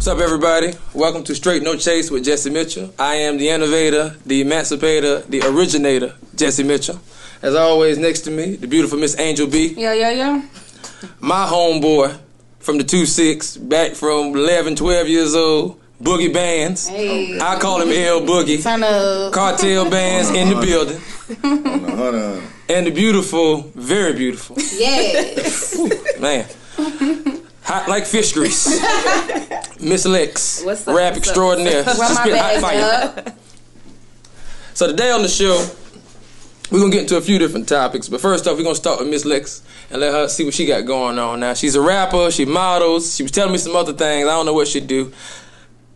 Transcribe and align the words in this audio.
What's 0.00 0.08
up, 0.08 0.18
everybody? 0.20 0.72
Welcome 0.94 1.24
to 1.24 1.34
Straight 1.34 1.62
No 1.62 1.76
Chase 1.76 2.10
with 2.10 2.24
Jesse 2.24 2.48
Mitchell. 2.48 2.90
I 2.98 3.16
am 3.16 3.36
the 3.36 3.50
innovator, 3.50 4.16
the 4.24 4.40
emancipator, 4.40 5.18
the 5.28 5.42
originator, 5.42 6.14
Jesse 6.34 6.62
Mitchell. 6.62 6.98
As 7.42 7.54
always, 7.54 7.98
next 7.98 8.20
to 8.22 8.30
me, 8.30 8.56
the 8.56 8.66
beautiful 8.66 8.98
Miss 8.98 9.18
Angel 9.20 9.46
B. 9.46 9.74
Yeah, 9.76 9.92
yeah, 9.92 10.10
yeah. 10.12 10.42
My 11.20 11.44
homeboy 11.44 12.18
from 12.60 12.78
the 12.78 12.84
2-6, 12.84 13.68
back 13.68 13.92
from 13.92 14.34
11, 14.34 14.76
12 14.76 15.06
years 15.06 15.34
old, 15.34 15.78
Boogie 16.02 16.32
Bands. 16.32 16.88
Hey. 16.88 17.38
I 17.38 17.58
call 17.58 17.82
him 17.82 17.90
L 17.90 18.22
Boogie. 18.22 18.62
Turn 18.62 18.82
up. 18.82 19.34
Cartel 19.34 19.90
Bands 19.90 20.30
in 20.30 20.48
the 20.48 20.62
building. 20.62 20.98
Hold 21.42 21.66
on, 21.84 21.90
hold 21.98 22.14
on. 22.14 22.42
And 22.70 22.86
the 22.86 22.90
beautiful, 22.90 23.70
very 23.74 24.14
beautiful, 24.14 24.56
Yes. 24.58 25.78
man. 26.18 26.46
Hot 27.70 27.88
like 27.88 28.04
fish 28.04 28.32
grease. 28.32 28.66
Miss 29.80 30.04
Lex, 30.04 30.64
What's 30.64 30.88
up, 30.88 30.96
rap 30.96 31.14
what's 31.14 31.28
up, 31.28 31.30
extraordinaire. 31.30 31.84
Run 31.84 32.14
my 32.14 32.24
bag 32.28 32.60
fire. 32.60 33.34
So 34.74 34.88
today 34.88 35.12
on 35.12 35.22
the 35.22 35.28
show, 35.28 35.64
we're 36.72 36.80
gonna 36.80 36.90
get 36.90 37.02
into 37.02 37.16
a 37.16 37.20
few 37.20 37.38
different 37.38 37.68
topics. 37.68 38.08
But 38.08 38.20
first 38.20 38.48
off, 38.48 38.56
we're 38.56 38.64
gonna 38.64 38.74
start 38.74 38.98
with 38.98 39.08
Miss 39.08 39.24
Lex 39.24 39.62
and 39.88 40.00
let 40.00 40.12
her 40.12 40.26
see 40.26 40.44
what 40.44 40.52
she 40.52 40.66
got 40.66 40.84
going 40.84 41.20
on. 41.20 41.38
Now 41.38 41.54
she's 41.54 41.76
a 41.76 41.80
rapper, 41.80 42.32
she 42.32 42.44
models, 42.44 43.14
she 43.14 43.22
was 43.22 43.30
telling 43.30 43.52
me 43.52 43.58
some 43.58 43.76
other 43.76 43.92
things. 43.92 44.26
I 44.26 44.32
don't 44.32 44.46
know 44.46 44.54
what 44.54 44.66
she 44.66 44.80
do. 44.80 45.12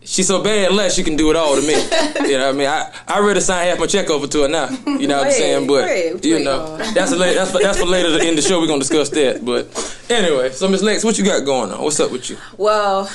She's 0.05 0.27
so 0.27 0.41
bad 0.43 0.71
less 0.71 0.93
she 0.95 1.03
can 1.03 1.15
do 1.15 1.29
it 1.31 1.35
all 1.35 1.55
to 1.55 1.61
me. 1.61 1.73
you 2.29 2.37
know 2.37 2.45
what 2.45 2.55
I 2.55 2.57
mean? 2.57 2.67
I 2.67 2.91
I 3.07 3.19
ready 3.19 3.39
to 3.39 3.45
sign 3.45 3.67
half 3.67 3.79
my 3.79 3.87
check 3.87 4.09
over 4.09 4.27
to 4.27 4.41
her 4.43 4.47
now. 4.47 4.69
You 4.85 5.07
know 5.07 5.17
what 5.17 5.27
I'm 5.27 5.33
saying? 5.33 5.67
But 5.67 5.85
wait, 5.85 6.23
you 6.25 6.37
you 6.37 6.43
know, 6.45 6.77
that's 6.77 7.11
a 7.11 7.15
that's 7.15 7.51
for, 7.51 7.59
that's 7.59 7.79
for 7.79 7.85
later 7.85 8.23
in 8.23 8.35
the 8.35 8.41
show. 8.41 8.59
We're 8.59 8.67
gonna 8.67 8.79
discuss 8.79 9.09
that. 9.09 9.43
But 9.43 9.67
anyway, 10.09 10.51
so 10.51 10.67
Miss 10.67 10.81
Lex, 10.83 11.03
what 11.03 11.17
you 11.17 11.25
got 11.25 11.43
going 11.45 11.71
on? 11.71 11.81
What's 11.83 11.99
up 11.99 12.11
with 12.11 12.29
you? 12.29 12.37
Well, 12.57 13.09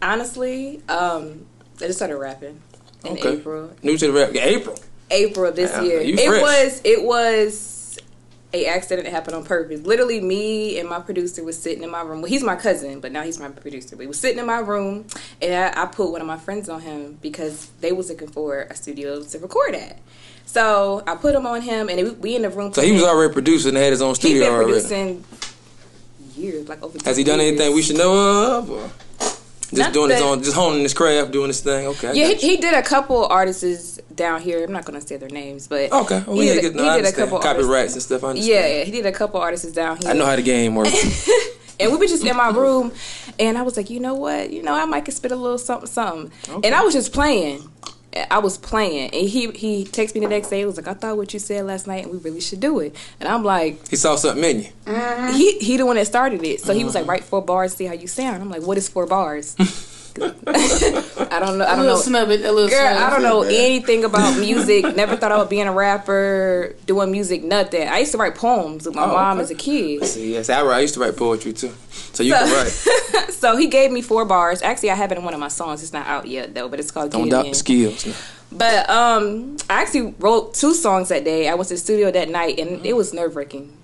honestly, 0.00 0.82
um, 0.88 1.46
I 1.80 1.86
just 1.86 1.98
started 1.98 2.16
rapping 2.16 2.60
in 3.04 3.12
Okay. 3.12 3.34
April. 3.34 3.70
New 3.82 3.96
to 3.98 4.06
the 4.06 4.12
rap? 4.12 4.30
Yeah, 4.32 4.44
April. 4.44 4.78
April 5.10 5.46
of 5.50 5.56
this 5.56 5.70
year. 5.84 6.00
you 6.00 6.14
It 6.14 6.26
fresh. 6.28 6.42
was 6.42 6.80
it 6.84 7.02
was 7.02 7.54
a 8.54 8.66
accident 8.66 9.04
that 9.04 9.10
happened 9.10 9.34
on 9.34 9.44
purpose. 9.44 9.80
Literally, 9.80 10.20
me 10.20 10.78
and 10.78 10.88
my 10.88 11.00
producer 11.00 11.42
was 11.42 11.60
sitting 11.60 11.82
in 11.82 11.90
my 11.90 12.02
room. 12.02 12.22
Well, 12.22 12.30
he's 12.30 12.44
my 12.44 12.54
cousin, 12.54 13.00
but 13.00 13.10
now 13.10 13.22
he's 13.22 13.40
my 13.40 13.48
producer. 13.48 13.96
We 13.96 14.06
was 14.06 14.18
sitting 14.18 14.38
in 14.38 14.46
my 14.46 14.60
room, 14.60 15.06
and 15.42 15.52
I, 15.52 15.82
I 15.82 15.86
put 15.86 16.12
one 16.12 16.20
of 16.20 16.26
my 16.28 16.38
friends 16.38 16.68
on 16.68 16.80
him 16.80 17.18
because 17.20 17.66
they 17.80 17.90
was 17.90 18.08
looking 18.08 18.28
for 18.28 18.62
a 18.62 18.76
studio 18.76 19.22
to 19.24 19.38
record 19.40 19.74
at. 19.74 19.98
So 20.46 21.02
I 21.04 21.16
put 21.16 21.34
him 21.34 21.46
on 21.46 21.62
him, 21.62 21.88
and 21.88 21.98
it, 21.98 22.18
we 22.20 22.36
in 22.36 22.42
the 22.42 22.50
room. 22.50 22.72
So 22.72 22.82
he 22.82 22.92
was 22.92 23.02
already 23.02 23.32
producing 23.32 23.70
and 23.70 23.78
had 23.78 23.90
his 23.90 24.00
own 24.00 24.14
studio 24.14 24.44
been 24.44 24.54
already. 24.54 24.72
producing 24.72 25.24
years, 26.36 26.68
like 26.68 26.80
over. 26.82 26.96
Has 27.04 27.16
he 27.16 27.24
done 27.24 27.40
years. 27.40 27.48
anything 27.48 27.74
we 27.74 27.82
should 27.82 27.96
know 27.98 28.58
of? 28.58 28.70
Or 28.70 28.90
just 29.72 29.92
doing 29.92 30.10
his 30.10 30.20
own, 30.20 30.42
just 30.42 30.54
honing 30.56 30.82
his 30.82 30.94
craft, 30.94 31.30
doing 31.32 31.48
his 31.48 31.60
thing. 31.60 31.86
Okay. 31.86 32.14
Yeah, 32.14 32.28
he, 32.28 32.34
he 32.34 32.56
did 32.56 32.74
a 32.74 32.82
couple 32.82 33.26
artists 33.26 34.00
down 34.14 34.40
here. 34.40 34.64
I'm 34.64 34.72
not 34.72 34.84
gonna 34.84 35.00
say 35.00 35.16
their 35.16 35.28
names, 35.28 35.66
but 35.66 35.92
Okay. 35.92 36.22
Well, 36.26 36.38
he 36.38 36.48
yeah, 36.48 36.54
did, 36.54 36.62
get, 36.62 36.74
no, 36.74 36.88
I 36.88 37.00
did 37.00 37.06
a 37.06 37.12
couple 37.12 37.38
copyrights 37.38 37.68
artists. 37.68 37.94
and 37.96 38.02
stuff. 38.02 38.24
I 38.24 38.30
understand. 38.30 38.76
Yeah, 38.78 38.84
he 38.84 38.90
did 38.90 39.06
a 39.06 39.12
couple 39.12 39.40
artists 39.40 39.70
down 39.72 39.98
here. 39.98 40.10
I 40.10 40.12
know 40.12 40.26
how 40.26 40.36
the 40.36 40.42
game 40.42 40.74
works. 40.74 41.28
and 41.80 41.90
we 41.90 41.98
were 41.98 42.06
just 42.06 42.24
in 42.24 42.36
my 42.36 42.50
room, 42.50 42.92
and 43.38 43.58
I 43.58 43.62
was 43.62 43.76
like, 43.76 43.90
you 43.90 44.00
know 44.00 44.14
what? 44.14 44.50
You 44.50 44.62
know, 44.62 44.74
I 44.74 44.84
might 44.84 45.04
could 45.04 45.14
spit 45.14 45.32
a 45.32 45.36
little 45.36 45.58
something, 45.58 45.88
something. 45.88 46.32
Okay. 46.48 46.68
And 46.68 46.74
I 46.74 46.82
was 46.82 46.94
just 46.94 47.12
playing. 47.12 47.68
I 48.30 48.38
was 48.38 48.56
playing, 48.58 49.10
and 49.10 49.28
he 49.28 49.50
he 49.50 49.84
texted 49.84 50.14
me 50.14 50.20
the 50.20 50.28
next 50.28 50.48
day. 50.48 50.58
He 50.60 50.64
was 50.66 50.76
like, 50.76 50.86
"I 50.88 50.94
thought 50.94 51.16
what 51.16 51.32
you 51.34 51.40
said 51.40 51.66
last 51.66 51.86
night, 51.86 52.04
and 52.04 52.12
we 52.12 52.18
really 52.18 52.40
should 52.40 52.60
do 52.60 52.78
it." 52.80 52.94
And 53.20 53.28
I'm 53.28 53.42
like, 53.44 53.88
he 53.88 53.96
saw 53.96 54.14
something 54.16 54.44
in 54.44 54.60
you. 54.60 55.32
he 55.32 55.58
he 55.58 55.76
the 55.76 55.84
one 55.86 55.96
that 55.96 56.06
started 56.06 56.42
it, 56.44 56.60
so 56.60 56.72
he 56.72 56.84
was 56.84 56.94
Uh-huh. 56.94 57.02
like, 57.04 57.08
"Write 57.10 57.24
four 57.24 57.42
bars, 57.42 57.74
see 57.74 57.86
how 57.86 57.92
you 57.94 58.06
sound." 58.06 58.40
I'm 58.42 58.50
like, 58.50 58.62
"What 58.62 58.78
is 58.78 58.88
four 58.88 59.06
bars?" 59.06 59.56
I 60.46 61.38
don't 61.40 61.58
know. 61.58 61.64
I 61.64 61.70
don't 61.76 61.80
little 61.80 61.96
know. 61.96 61.96
snubbit, 61.96 62.40
a 62.44 62.52
little 62.52 62.68
Girl, 62.68 62.86
I 62.98 63.10
don't 63.10 63.22
know 63.22 63.42
Bad. 63.42 63.52
anything 63.52 64.04
about 64.04 64.38
music. 64.38 64.94
Never 64.94 65.16
thought 65.16 65.32
about 65.32 65.50
being 65.50 65.66
a 65.66 65.72
rapper, 65.72 66.74
doing 66.86 67.10
music, 67.10 67.42
nothing. 67.42 67.88
I 67.88 67.98
used 67.98 68.12
to 68.12 68.18
write 68.18 68.34
poems 68.36 68.86
with 68.86 68.94
my 68.94 69.04
Oh, 69.04 69.08
mom 69.08 69.38
okay. 69.38 69.42
as 69.42 69.50
a 69.50 69.54
kid. 69.54 70.04
See, 70.04 70.32
yes, 70.34 70.48
I, 70.50 70.62
write- 70.62 70.76
I 70.76 70.80
used 70.80 70.94
to 70.94 71.00
write 71.00 71.16
poetry 71.16 71.52
too, 71.52 71.72
so 71.90 72.22
you 72.22 72.32
can 72.34 72.52
write. 72.52 72.86
So 73.44 73.58
he 73.58 73.66
gave 73.66 73.90
me 73.92 74.00
four 74.00 74.24
bars. 74.24 74.62
Actually, 74.62 74.90
I 74.92 74.94
have 74.94 75.12
it 75.12 75.18
in 75.18 75.24
one 75.24 75.34
of 75.34 75.40
my 75.40 75.48
songs. 75.48 75.82
It's 75.82 75.92
not 75.92 76.06
out 76.06 76.26
yet 76.26 76.54
though, 76.54 76.66
but 76.66 76.80
it's 76.80 76.90
called 76.90 77.10
Don't 77.10 77.24
Get 77.24 77.28
It 77.28 77.30
doubt 77.32 77.44
In. 77.44 77.50
the 77.50 77.56
skills. 77.58 78.06
But 78.50 78.88
um, 78.88 79.58
I 79.68 79.82
actually 79.82 80.14
wrote 80.18 80.54
two 80.54 80.72
songs 80.72 81.10
that 81.10 81.24
day. 81.24 81.46
I 81.48 81.54
went 81.54 81.68
to 81.68 81.74
the 81.74 81.78
studio 81.78 82.10
that 82.10 82.30
night, 82.30 82.58
and 82.58 82.86
it 82.86 82.94
was 82.94 83.12
nerve 83.12 83.36
wracking. 83.36 83.76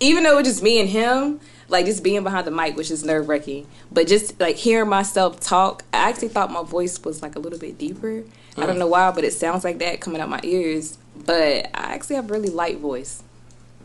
Even 0.00 0.22
though 0.24 0.32
it 0.38 0.42
was 0.42 0.48
just 0.48 0.62
me 0.62 0.80
and 0.80 0.88
him, 0.88 1.40
like 1.72 1.86
just 1.86 2.04
being 2.04 2.22
behind 2.22 2.46
the 2.46 2.50
mic, 2.50 2.76
which 2.76 2.90
is 2.90 3.04
nerve 3.04 3.28
wracking. 3.28 3.66
But 3.90 4.06
just 4.06 4.38
like 4.38 4.56
hearing 4.56 4.88
myself 4.88 5.40
talk, 5.40 5.84
I 5.92 6.08
actually 6.08 6.28
thought 6.28 6.50
my 6.50 6.62
voice 6.62 7.02
was 7.02 7.22
like 7.22 7.34
a 7.34 7.38
little 7.38 7.58
bit 7.58 7.78
deeper. 7.78 8.22
I 8.56 8.66
don't 8.66 8.78
know 8.78 8.86
why, 8.86 9.10
but 9.10 9.24
it 9.24 9.32
sounds 9.32 9.64
like 9.64 9.78
that 9.78 10.00
coming 10.00 10.20
out 10.20 10.28
my 10.28 10.40
ears. 10.42 10.98
But 11.16 11.70
I 11.74 11.94
actually 11.94 12.16
have 12.16 12.30
a 12.30 12.32
really 12.32 12.50
light 12.50 12.78
voice 12.78 13.22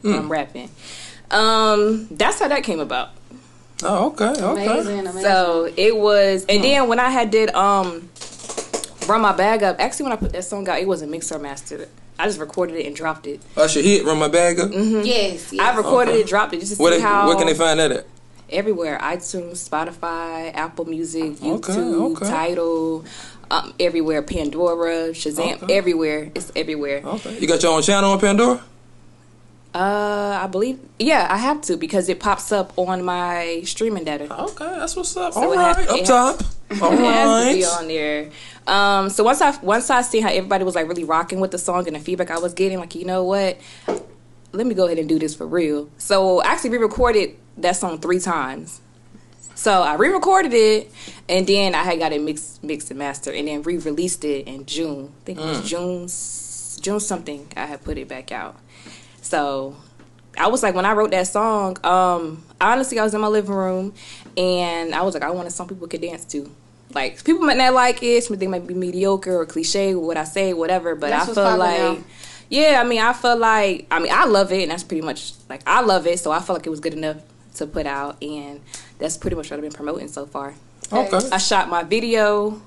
when 0.01 0.13
I'm 0.13 0.31
rapping. 0.31 0.69
Um, 1.31 2.07
that's 2.11 2.39
how 2.39 2.47
that 2.49 2.63
came 2.63 2.79
about. 2.79 3.09
Oh, 3.83 4.07
okay, 4.07 4.25
okay. 4.25 4.65
Amazing, 4.65 4.99
amazing. 4.99 5.21
So 5.21 5.71
it 5.75 5.95
was, 5.95 6.45
and 6.47 6.63
then 6.63 6.87
when 6.87 6.99
I 6.99 7.09
had 7.09 7.31
did 7.31 7.53
um 7.53 8.09
run 9.07 9.21
my 9.21 9.31
bag 9.31 9.63
up. 9.63 9.77
Actually, 9.79 10.03
when 10.03 10.13
I 10.13 10.15
put 10.17 10.33
that 10.33 10.43
song 10.43 10.67
out, 10.67 10.79
it 10.79 10.87
wasn't 10.87 11.11
mixed 11.11 11.31
or 11.31 11.39
mastered. 11.39 11.89
I 12.19 12.25
just 12.25 12.39
recorded 12.39 12.75
it 12.77 12.85
and 12.87 12.95
dropped 12.95 13.27
it. 13.27 13.39
Usher 13.55 13.81
hit, 13.81 14.03
run 14.05 14.17
my 14.17 14.27
bag 14.27 14.59
up. 14.59 14.71
yes, 14.73 15.53
yes. 15.53 15.59
I 15.59 15.75
recorded 15.77 16.11
Okay. 16.11 16.21
it, 16.21 16.27
dropped 16.27 16.53
it 16.53 16.59
just 16.61 16.77
to 16.77 16.81
Where, 16.83 16.91
see 16.93 16.97
they, 16.97 17.03
how. 17.03 17.27
where 17.27 17.35
can 17.37 17.45
they 17.47 17.53
find 17.53 17.79
that 17.79 17.91
at? 17.91 18.05
Everywhere: 18.49 18.97
iTunes, 19.01 19.67
Spotify, 19.69 20.51
Apple 20.55 20.85
Music, 20.85 21.33
YouTube, 21.33 22.15
okay. 22.15 22.25
Tidal, 22.27 23.03
um, 23.51 23.73
everywhere. 23.79 24.21
Pandora, 24.21 25.09
Shazam, 25.09 25.61
Okay. 25.63 25.77
everywhere. 25.77 26.31
It's 26.33 26.51
everywhere. 26.55 27.01
Okay. 27.03 27.37
You 27.39 27.47
got 27.47 27.61
your 27.61 27.73
own 27.73 27.81
channel 27.81 28.11
on 28.11 28.19
Pandora? 28.19 28.63
Uh, 29.77 30.39
I 30.41 30.47
believe, 30.47 30.79
yeah, 30.97 31.27
I 31.29 31.37
have 31.37 31.61
to 31.63 31.77
because 31.77 32.09
it 32.09 32.19
pops 32.19 32.51
up 32.51 32.73
on 32.79 33.05
my 33.05 33.61
streaming 33.63 34.05
data. 34.05 34.23
Okay, 34.45 34.65
that's 34.65 34.95
what's 34.95 35.15
up. 35.15 35.33
So 35.33 35.43
All 35.43 35.55
has- 35.55 35.87
up 35.87 36.03
top. 36.03 36.41
All 36.81 36.91
It 36.93 36.99
has 36.99 37.47
to 37.47 37.53
be 37.53 37.65
on 37.65 37.87
there. 37.87 38.29
Um, 38.65 39.09
so 39.11 39.23
once 39.23 39.39
I 39.39 39.55
once 39.61 39.91
I 39.91 40.01
see 40.01 40.19
how 40.19 40.29
everybody 40.29 40.63
was 40.63 40.73
like 40.73 40.87
really 40.87 41.03
rocking 41.03 41.39
with 41.39 41.51
the 41.51 41.59
song 41.59 41.85
and 41.85 41.95
the 41.95 41.99
feedback 41.99 42.31
I 42.31 42.39
was 42.39 42.55
getting, 42.55 42.79
like 42.79 42.95
you 42.95 43.05
know 43.05 43.23
what, 43.23 43.59
let 44.51 44.65
me 44.65 44.73
go 44.73 44.87
ahead 44.87 44.97
and 44.97 45.07
do 45.07 45.19
this 45.19 45.35
for 45.35 45.45
real. 45.45 45.89
So 45.99 46.41
I 46.41 46.47
actually 46.47 46.71
re-recorded 46.71 47.35
that 47.57 47.75
song 47.75 47.99
three 47.99 48.19
times. 48.19 48.81
So 49.53 49.83
I 49.83 49.93
re-recorded 49.93 50.53
it, 50.53 50.91
and 51.29 51.45
then 51.45 51.75
I 51.75 51.83
had 51.83 51.99
got 51.99 52.13
it 52.13 52.21
mixed, 52.21 52.63
mixed 52.63 52.89
and 52.89 52.97
mastered, 52.97 53.35
and 53.35 53.47
then 53.47 53.61
re-released 53.61 54.25
it 54.25 54.47
in 54.47 54.65
June. 54.65 55.13
I 55.21 55.23
think 55.23 55.39
it 55.39 55.45
was 55.45 55.69
June, 55.69 56.07
June 56.81 56.99
something. 56.99 57.51
I 57.55 57.65
had 57.65 57.83
put 57.83 57.97
it 57.99 58.07
back 58.07 58.31
out. 58.31 58.57
So 59.27 59.75
I 60.37 60.47
was 60.47 60.63
like, 60.63 60.73
when 60.73 60.85
I 60.85 60.93
wrote 60.93 61.11
that 61.11 61.27
song, 61.27 61.77
um, 61.85 62.45
honestly, 62.61 62.97
I 62.97 63.03
was 63.03 63.13
in 63.13 63.19
my 63.19 63.27
living 63.27 63.53
room, 63.53 63.93
and 64.37 64.95
I 64.95 65.01
was 65.01 65.13
like, 65.13 65.23
I 65.23 65.31
wanted 65.31 65.51
some 65.51 65.67
people 65.67 65.85
could 65.87 66.01
dance 66.01 66.23
to. 66.25 66.49
Like 66.93 67.21
people 67.25 67.41
might 67.45 67.57
not 67.57 67.73
like 67.73 68.01
it, 68.01 68.23
some 68.23 68.37
they 68.37 68.47
might 68.47 68.65
be 68.65 68.73
mediocre 68.73 69.37
or 69.41 69.45
cliche, 69.45 69.93
what 69.95 70.15
I 70.15 70.23
say, 70.23 70.53
whatever. 70.53 70.95
But 70.95 71.09
That's 71.09 71.29
I 71.31 71.33
feel 71.33 71.57
like, 71.57 71.99
now. 71.99 72.03
yeah, 72.49 72.81
I 72.81 72.87
mean, 72.87 73.01
I 73.01 73.11
feel 73.11 73.35
like, 73.35 73.87
I 73.91 73.99
mean, 73.99 74.13
I 74.13 74.23
love 74.25 74.53
it, 74.53 74.61
and 74.61 74.71
that's 74.71 74.83
pretty 74.83 75.01
much 75.01 75.33
like 75.49 75.61
I 75.67 75.81
love 75.81 76.07
it. 76.07 76.19
So 76.19 76.31
I 76.31 76.39
felt 76.39 76.59
like 76.59 76.65
it 76.65 76.69
was 76.69 76.79
good 76.79 76.93
enough 76.93 77.17
to 77.55 77.67
put 77.67 77.85
out, 77.85 78.23
and 78.23 78.61
that's 78.97 79.17
pretty 79.17 79.35
much 79.35 79.51
what 79.51 79.57
I've 79.57 79.63
been 79.63 79.73
promoting 79.73 80.07
so 80.07 80.25
far. 80.25 80.53
Okay. 80.93 81.29
I 81.33 81.37
shot 81.37 81.67
my 81.67 81.83
video 81.83 82.61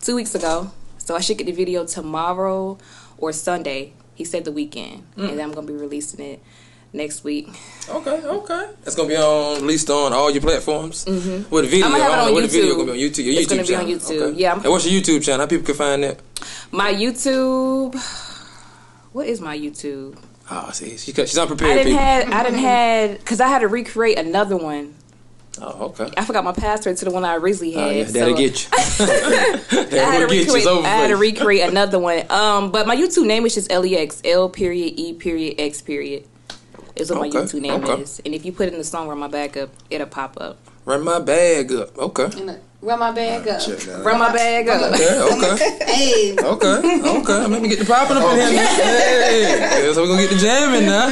two 0.00 0.16
weeks 0.16 0.34
ago, 0.34 0.72
so 0.98 1.14
I 1.14 1.20
should 1.20 1.38
get 1.38 1.44
the 1.44 1.52
video 1.52 1.86
tomorrow 1.86 2.78
or 3.18 3.32
Sunday. 3.32 3.92
He 4.20 4.26
said 4.26 4.44
the 4.44 4.52
weekend, 4.52 5.02
Mm. 5.16 5.30
and 5.30 5.38
then 5.38 5.48
I'm 5.48 5.54
gonna 5.54 5.66
be 5.66 5.72
releasing 5.72 6.20
it 6.22 6.42
next 6.92 7.24
week. 7.24 7.48
Okay, 7.88 8.20
okay. 8.22 8.66
It's 8.84 8.94
gonna 8.94 9.08
be 9.08 9.16
on 9.16 9.62
released 9.62 9.88
on 9.88 10.12
all 10.12 10.30
your 10.30 10.42
platforms. 10.42 11.06
Mm-hmm. 11.06 11.48
With 11.48 11.64
the 11.64 11.70
video, 11.70 11.86
I'm 11.86 11.92
gonna 11.92 12.04
have 12.04 12.12
it 12.12 12.18
on 12.18 12.26
know 12.26 12.32
what 12.34 12.42
the 12.42 12.48
video 12.48 12.74
YouTube. 12.74 12.76
gonna 12.76 12.92
be 12.92 13.04
on 13.06 13.10
YouTube. 13.10 13.24
Your 13.24 13.34
It's 13.40 13.46
YouTube 13.50 13.56
gonna 13.56 13.86
be 13.86 13.94
on. 13.94 13.98
YouTube. 13.98 14.20
Okay. 14.32 14.40
Yeah, 14.42 14.50
I'm- 14.50 14.60
And 14.62 14.70
what's 14.72 14.86
your 14.86 15.00
YouTube 15.00 15.24
channel? 15.24 15.40
How 15.40 15.46
people 15.46 15.64
can 15.64 15.74
find 15.74 16.04
that? 16.04 16.18
My 16.70 16.92
YouTube, 16.92 17.94
what 19.12 19.26
is 19.26 19.40
my 19.40 19.56
YouTube? 19.58 20.18
Oh, 20.50 20.68
see, 20.72 20.98
she, 20.98 21.14
she's 21.14 21.38
I 21.38 21.42
unprepared. 21.42 21.78
didn't 21.78 21.84
People. 21.92 22.04
had 22.04 22.28
I 22.28 22.42
didn't 22.42 22.58
had 22.58 23.18
because 23.20 23.40
I 23.40 23.48
had 23.48 23.60
to 23.60 23.68
recreate 23.68 24.18
another 24.18 24.58
one. 24.58 24.96
Oh, 25.60 25.86
okay. 25.86 26.10
I 26.16 26.24
forgot 26.24 26.44
my 26.44 26.52
password 26.52 26.96
to 26.98 27.04
the 27.04 27.10
one 27.10 27.24
I 27.24 27.36
originally 27.36 27.72
had. 27.72 27.88
Oh, 27.88 27.90
yeah, 27.90 28.04
that'll 28.04 28.36
so- 28.36 28.36
get 28.36 28.62
you. 28.62 29.86
That'll 29.90 30.28
to 30.28 30.34
get 30.34 30.46
you. 30.46 30.56
It's 30.56 30.66
recreate, 30.66 30.66
over 30.66 30.86
I 30.86 30.90
had 30.90 31.08
to 31.08 31.16
recreate 31.16 31.68
another 31.68 31.98
one. 31.98 32.24
Um, 32.30 32.70
but 32.70 32.86
my 32.86 32.96
YouTube 32.96 33.26
name 33.26 33.46
is 33.46 33.54
just 33.54 33.70
Lex 33.70 34.22
L 34.24 34.48
period 34.48 34.98
E 34.98 35.14
period 35.14 35.56
X 35.58 35.82
period. 35.82 36.24
Is 36.96 37.10
what 37.10 37.20
my 37.20 37.28
YouTube 37.28 37.62
name 37.62 37.84
okay. 37.84 38.02
is, 38.02 38.20
and 38.26 38.34
if 38.34 38.44
you 38.44 38.52
put 38.52 38.68
in 38.68 38.76
the 38.76 38.84
song 38.84 39.08
"Run 39.08 39.18
My 39.18 39.28
Back 39.28 39.56
Up," 39.56 39.70
it'll 39.88 40.06
pop 40.06 40.36
up. 40.38 40.58
Run 40.84 41.02
my 41.04 41.18
bag 41.18 41.72
up. 41.72 41.96
Okay. 41.96 42.24
And, 42.24 42.50
uh, 42.50 42.54
Run 42.82 42.98
my 42.98 43.12
bag 43.12 43.46
up. 43.46 43.60
Run 44.04 44.18
my 44.18 44.32
bag 44.32 44.66
up. 44.68 44.94
Okay, 44.94 45.20
okay. 45.20 45.78
Hey, 45.90 46.32
Okay, 46.38 47.10
okay. 47.18 47.46
Let 47.46 47.62
me 47.62 47.68
get 47.68 47.78
the 47.78 47.84
popping 47.84 48.16
up 48.16 48.32
in 48.32 48.52
here. 48.52 48.66
Hey, 48.66 49.92
so 49.92 50.02
we're 50.02 50.08
gonna 50.08 50.22
get 50.22 50.30
the 50.30 50.38
jamming 50.38 50.86
now. 50.86 51.08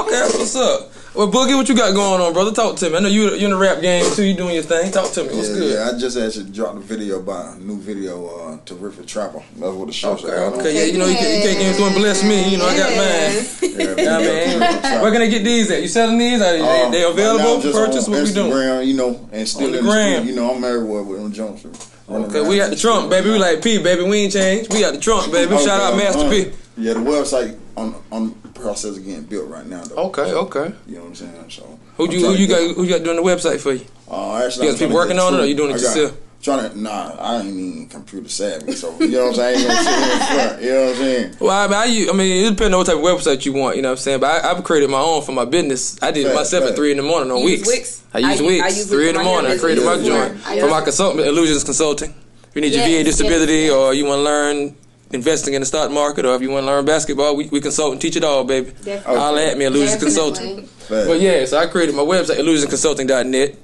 Okay, 0.00 0.20
what's 0.36 0.54
up. 0.54 0.92
Well, 1.16 1.28
Boogie, 1.32 1.56
what 1.56 1.66
you 1.66 1.74
got 1.74 1.94
going 1.94 2.20
on, 2.20 2.34
brother? 2.34 2.52
Talk 2.52 2.76
to 2.76 2.90
me. 2.90 2.96
I 2.96 3.00
know 3.00 3.08
you 3.08 3.30
you 3.36 3.46
in 3.46 3.50
the 3.52 3.56
rap 3.56 3.80
game 3.80 4.04
too. 4.14 4.22
You 4.24 4.34
doing 4.34 4.52
your 4.54 4.62
thing. 4.62 4.92
Talk 4.92 5.10
to 5.12 5.24
me. 5.24 5.34
What's 5.34 5.48
yeah, 5.48 5.54
good? 5.54 5.72
yeah, 5.74 5.90
I 5.94 5.98
just 5.98 6.18
actually 6.18 6.50
dropped 6.50 6.76
a 6.76 6.80
video 6.80 7.20
about 7.20 7.56
a 7.56 7.64
new 7.64 7.78
video, 7.80 8.26
uh, 8.26 8.58
Terrific 8.66 9.06
Trapper. 9.06 9.42
That's 9.56 9.72
what 9.72 9.86
the 9.86 9.94
show's 9.94 10.22
Okay, 10.22 10.28
said. 10.34 10.52
okay, 10.60 10.74
yeah, 10.76 10.92
you 10.92 10.98
know 10.98 11.06
you 11.06 11.14
can't, 11.16 11.36
you 11.38 11.42
can't 11.42 11.58
get 11.58 11.70
into 11.72 11.86
and 11.86 11.94
bless 11.94 12.22
me. 12.22 12.50
You 12.50 12.58
know 12.58 12.66
I 12.66 12.76
got 12.76 12.90
mine. 13.00 13.96
Yeah, 13.96 14.18
man. 14.18 15.02
Where 15.02 15.10
can 15.10 15.22
I 15.22 15.26
get 15.28 15.42
these 15.42 15.70
at? 15.70 15.80
You 15.80 15.88
selling 15.88 16.18
these? 16.18 16.38
Are 16.42 16.52
they, 16.52 16.60
Uh, 16.60 16.90
they 16.90 17.02
right 17.04 17.10
available? 17.12 17.56
now, 17.56 17.62
just 17.62 17.74
Purchase? 17.74 18.06
on 18.08 18.12
What 18.12 18.22
we 18.24 18.32
doing? 18.34 18.50
Instagram, 18.52 18.86
you 18.86 18.94
know, 18.94 19.28
and 19.32 19.48
still 19.48 19.66
On 19.66 19.72
the 19.72 19.78
in 19.78 19.84
the 19.86 19.90
gram. 19.90 20.16
street. 20.20 20.28
You 20.30 20.36
know, 20.36 20.50
I'm 20.54 20.62
everywhere 20.64 21.02
with 21.02 21.22
them 21.22 21.32
Jones. 21.32 21.64
Okay, 22.10 22.46
we 22.46 22.58
got 22.58 22.68
the 22.68 22.76
Trump, 22.76 23.08
baby. 23.08 23.30
We 23.30 23.38
like 23.38 23.62
P, 23.62 23.78
baby. 23.78 24.02
We 24.02 24.18
ain't 24.18 24.32
changed. 24.34 24.70
We 24.72 24.80
got 24.82 24.92
the 24.92 25.00
Trump, 25.00 25.32
baby. 25.32 25.56
Shout 25.56 25.80
out 25.80 25.96
Master 25.96 26.28
P. 26.28 26.52
Yeah, 26.76 26.92
the 26.92 27.00
website 27.00 27.58
on 27.74 27.94
on 28.12 28.34
process 28.66 28.96
of 28.96 29.04
getting 29.04 29.22
built 29.22 29.48
right 29.48 29.66
now. 29.66 29.84
Though. 29.84 30.08
Okay, 30.08 30.32
okay. 30.32 30.74
You 30.88 30.96
know 30.96 31.02
what 31.02 31.08
I'm 31.08 31.14
saying? 31.14 31.50
So 31.50 31.78
Who 31.96 32.06
I'm 32.06 32.10
you 32.10 32.20
trying 32.20 32.32
who 32.34 32.42
you 32.42 32.48
got 32.48 32.76
who 32.76 32.82
you 32.82 32.90
got 32.90 33.04
doing 33.04 33.16
the 33.16 33.22
website 33.22 33.60
for 33.60 33.72
you? 33.74 33.86
Uh, 34.10 34.42
actually, 34.44 34.66
You 34.66 34.72
got 34.72 34.78
people 34.80 34.94
working 34.96 35.18
on 35.18 35.34
it, 35.34 35.40
or 35.40 35.46
you 35.46 35.54
doing 35.54 35.70
it 35.70 35.80
yourself? 35.80 36.16
Trying 36.42 36.70
to 36.70 36.78
nah, 36.80 37.16
I 37.18 37.38
ain't 37.38 37.46
even 37.48 37.88
computer 37.88 38.28
savvy, 38.28 38.72
so 38.72 38.96
you 39.00 39.08
know 39.08 39.26
what 39.26 39.28
I'm 39.30 39.34
saying. 39.34 39.56
I 39.56 39.58
ain't 39.58 39.68
gonna 39.68 39.82
sit 39.82 39.96
here 39.96 40.12
in 40.12 40.36
front, 40.46 40.62
you 40.62 40.70
know 40.70 40.80
what 40.82 40.90
I'm 40.90 40.96
saying? 40.96 41.36
Well, 41.40 41.50
I 41.50 41.66
mean, 41.66 42.08
I, 42.08 42.12
I 42.12 42.16
mean, 42.16 42.46
it 42.46 42.50
depends 42.50 42.74
on 42.74 42.78
what 42.78 42.86
type 42.86 42.96
of 42.96 43.02
website 43.02 43.46
you 43.46 43.52
want. 43.52 43.76
You 43.76 43.82
know 43.82 43.88
what 43.88 43.98
I'm 43.98 44.02
saying? 44.02 44.20
But 44.20 44.44
I, 44.44 44.50
I've 44.50 44.62
created 44.62 44.90
my 44.90 45.00
own 45.00 45.22
for 45.22 45.32
my 45.32 45.44
business. 45.44 46.00
I 46.02 46.10
did 46.10 46.20
it 46.20 46.24
Fact, 46.26 46.36
myself 46.36 46.62
at 46.62 46.68
fact. 46.68 46.76
three 46.78 46.90
in 46.90 46.98
the 46.98 47.02
morning 47.02 47.30
on 47.32 47.38
You 47.38 47.44
Wix. 47.46 47.66
Wix? 47.66 48.04
I 48.14 48.18
use 48.18 48.40
I 48.40 48.44
Wix. 48.44 48.62
I 48.64 48.68
use 48.68 48.88
three 48.90 49.08
in 49.08 49.14
the 49.16 49.24
morning. 49.24 49.50
I 49.50 49.58
created 49.58 49.84
my 49.84 49.96
joint 49.96 50.38
for 50.38 50.68
my 50.68 50.76
use- 50.78 50.84
consultant, 50.84 51.26
Illusions 51.26 51.64
Consulting. 51.64 52.10
If 52.10 52.54
you 52.54 52.60
need 52.62 52.74
your 52.74 52.84
VA 52.84 53.02
disability, 53.04 53.52
yes, 53.52 53.62
yes. 53.64 53.72
or 53.72 53.94
you 53.94 54.04
want 54.04 54.18
to 54.20 54.22
learn 54.22 54.76
investing 55.12 55.54
in 55.54 55.60
the 55.62 55.66
stock 55.66 55.90
market, 55.90 56.24
or 56.26 56.34
if 56.34 56.42
you 56.42 56.50
want 56.50 56.64
to 56.64 56.66
learn 56.66 56.84
basketball, 56.84 57.36
we, 57.36 57.48
we 57.48 57.60
consult 57.60 57.92
and 57.92 58.00
teach 58.00 58.16
it 58.16 58.24
all, 58.24 58.44
baby. 58.44 58.70
Definitely. 58.70 59.16
Holla 59.16 59.46
at 59.46 59.58
me, 59.58 59.64
Illusions 59.66 60.02
Consulting. 60.02 60.42
Definitely. 60.44 60.66
Fact. 60.66 61.06
But 61.08 61.20
yeah, 61.20 61.44
so 61.44 61.58
I 61.58 61.66
created 61.66 61.94
my 61.94 62.02
website, 62.02 62.38
illusionconsulting.net. 62.38 63.56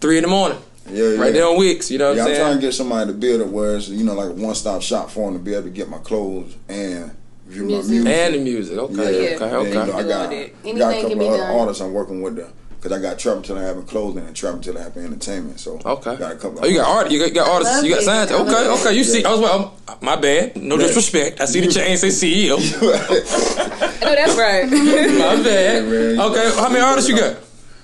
Three 0.00 0.18
in 0.18 0.22
the 0.22 0.28
morning, 0.28 0.58
yeah, 0.88 1.04
yeah. 1.08 1.20
right 1.20 1.32
there 1.32 1.46
on 1.46 1.58
Wix. 1.58 1.90
You 1.90 1.98
know 1.98 2.10
what 2.10 2.18
Yeah, 2.18 2.24
I'm 2.24 2.30
I'm 2.30 2.36
trying 2.36 2.54
to 2.56 2.60
get 2.60 2.72
somebody 2.72 3.10
to 3.10 3.18
build 3.18 3.40
it 3.40 3.48
where 3.48 3.76
it's 3.76 3.88
you 3.88 4.04
know 4.04 4.14
like 4.14 4.30
a 4.30 4.32
one 4.34 4.54
stop 4.54 4.80
shop 4.80 5.10
for 5.10 5.28
them 5.30 5.38
to 5.40 5.44
be 5.44 5.52
able 5.54 5.64
to 5.64 5.70
get 5.70 5.88
my 5.88 5.98
clothes 5.98 6.54
and 6.68 7.10
view 7.46 7.62
my 7.62 7.68
Music. 7.68 7.90
music. 7.90 8.08
and 8.12 8.34
the 8.34 8.38
music. 8.38 8.78
Okay, 8.78 8.94
Yeah. 9.30 9.34
okay, 9.36 9.44
And, 9.44 9.52
you 9.52 9.58
okay. 9.58 9.74
know, 9.74 9.80
I 9.82 9.86
got, 9.86 9.96
Doing 9.96 10.08
got 10.08 10.32
it. 10.32 10.36
a 10.64 10.68
Anything 10.68 10.78
couple 10.78 11.08
can 11.10 11.18
be 11.18 11.24
of 11.26 11.32
other 11.32 11.42
artists 11.44 11.82
I'm 11.82 11.92
working 11.92 12.22
with 12.22 12.36
them. 12.36 12.52
Cause 12.80 12.92
I 12.92 13.00
got 13.00 13.18
Trevor 13.18 13.42
Till 13.42 13.58
I 13.58 13.62
Have 13.62 13.76
a 13.76 13.82
Clothing 13.82 14.24
and 14.24 14.36
Trevor 14.36 14.60
Till 14.60 14.78
I 14.78 14.82
Have 14.82 14.96
Entertainment. 14.96 15.58
So 15.58 15.80
Okay. 15.84 16.14
got 16.16 16.30
a 16.32 16.36
couple. 16.36 16.60
Oh, 16.62 16.66
you 16.66 16.76
got 16.78 16.88
art. 16.88 17.10
You 17.10 17.18
got, 17.18 17.34
got 17.34 17.48
artists. 17.48 17.82
You 17.82 17.90
got 17.90 18.02
it. 18.02 18.04
scientists. 18.04 18.38
Okay, 18.40 18.50
love 18.68 18.80
okay. 18.86 18.94
You 18.94 19.00
it. 19.00 19.04
see, 19.04 19.24
I 19.24 19.32
was 19.32 19.40
well, 19.40 19.74
my 20.00 20.14
bad. 20.14 20.56
No 20.56 20.76
Yeah. 20.76 20.86
disrespect. 20.86 21.40
I 21.40 21.46
see 21.46 21.60
the 21.60 21.72
chain 21.72 21.96
say 21.96 22.08
CEO. 22.08 22.56
Oh, 24.00 24.14
that's 24.14 24.36
right. 24.36 24.64
my 24.70 25.42
bad. 25.42 25.84
Yeah, 25.84 25.90
man. 25.90 26.20
Okay, 26.20 26.50
how 26.54 26.68
many 26.68 26.80
artists 26.80 27.10
you 27.10 27.16
got? 27.16 27.36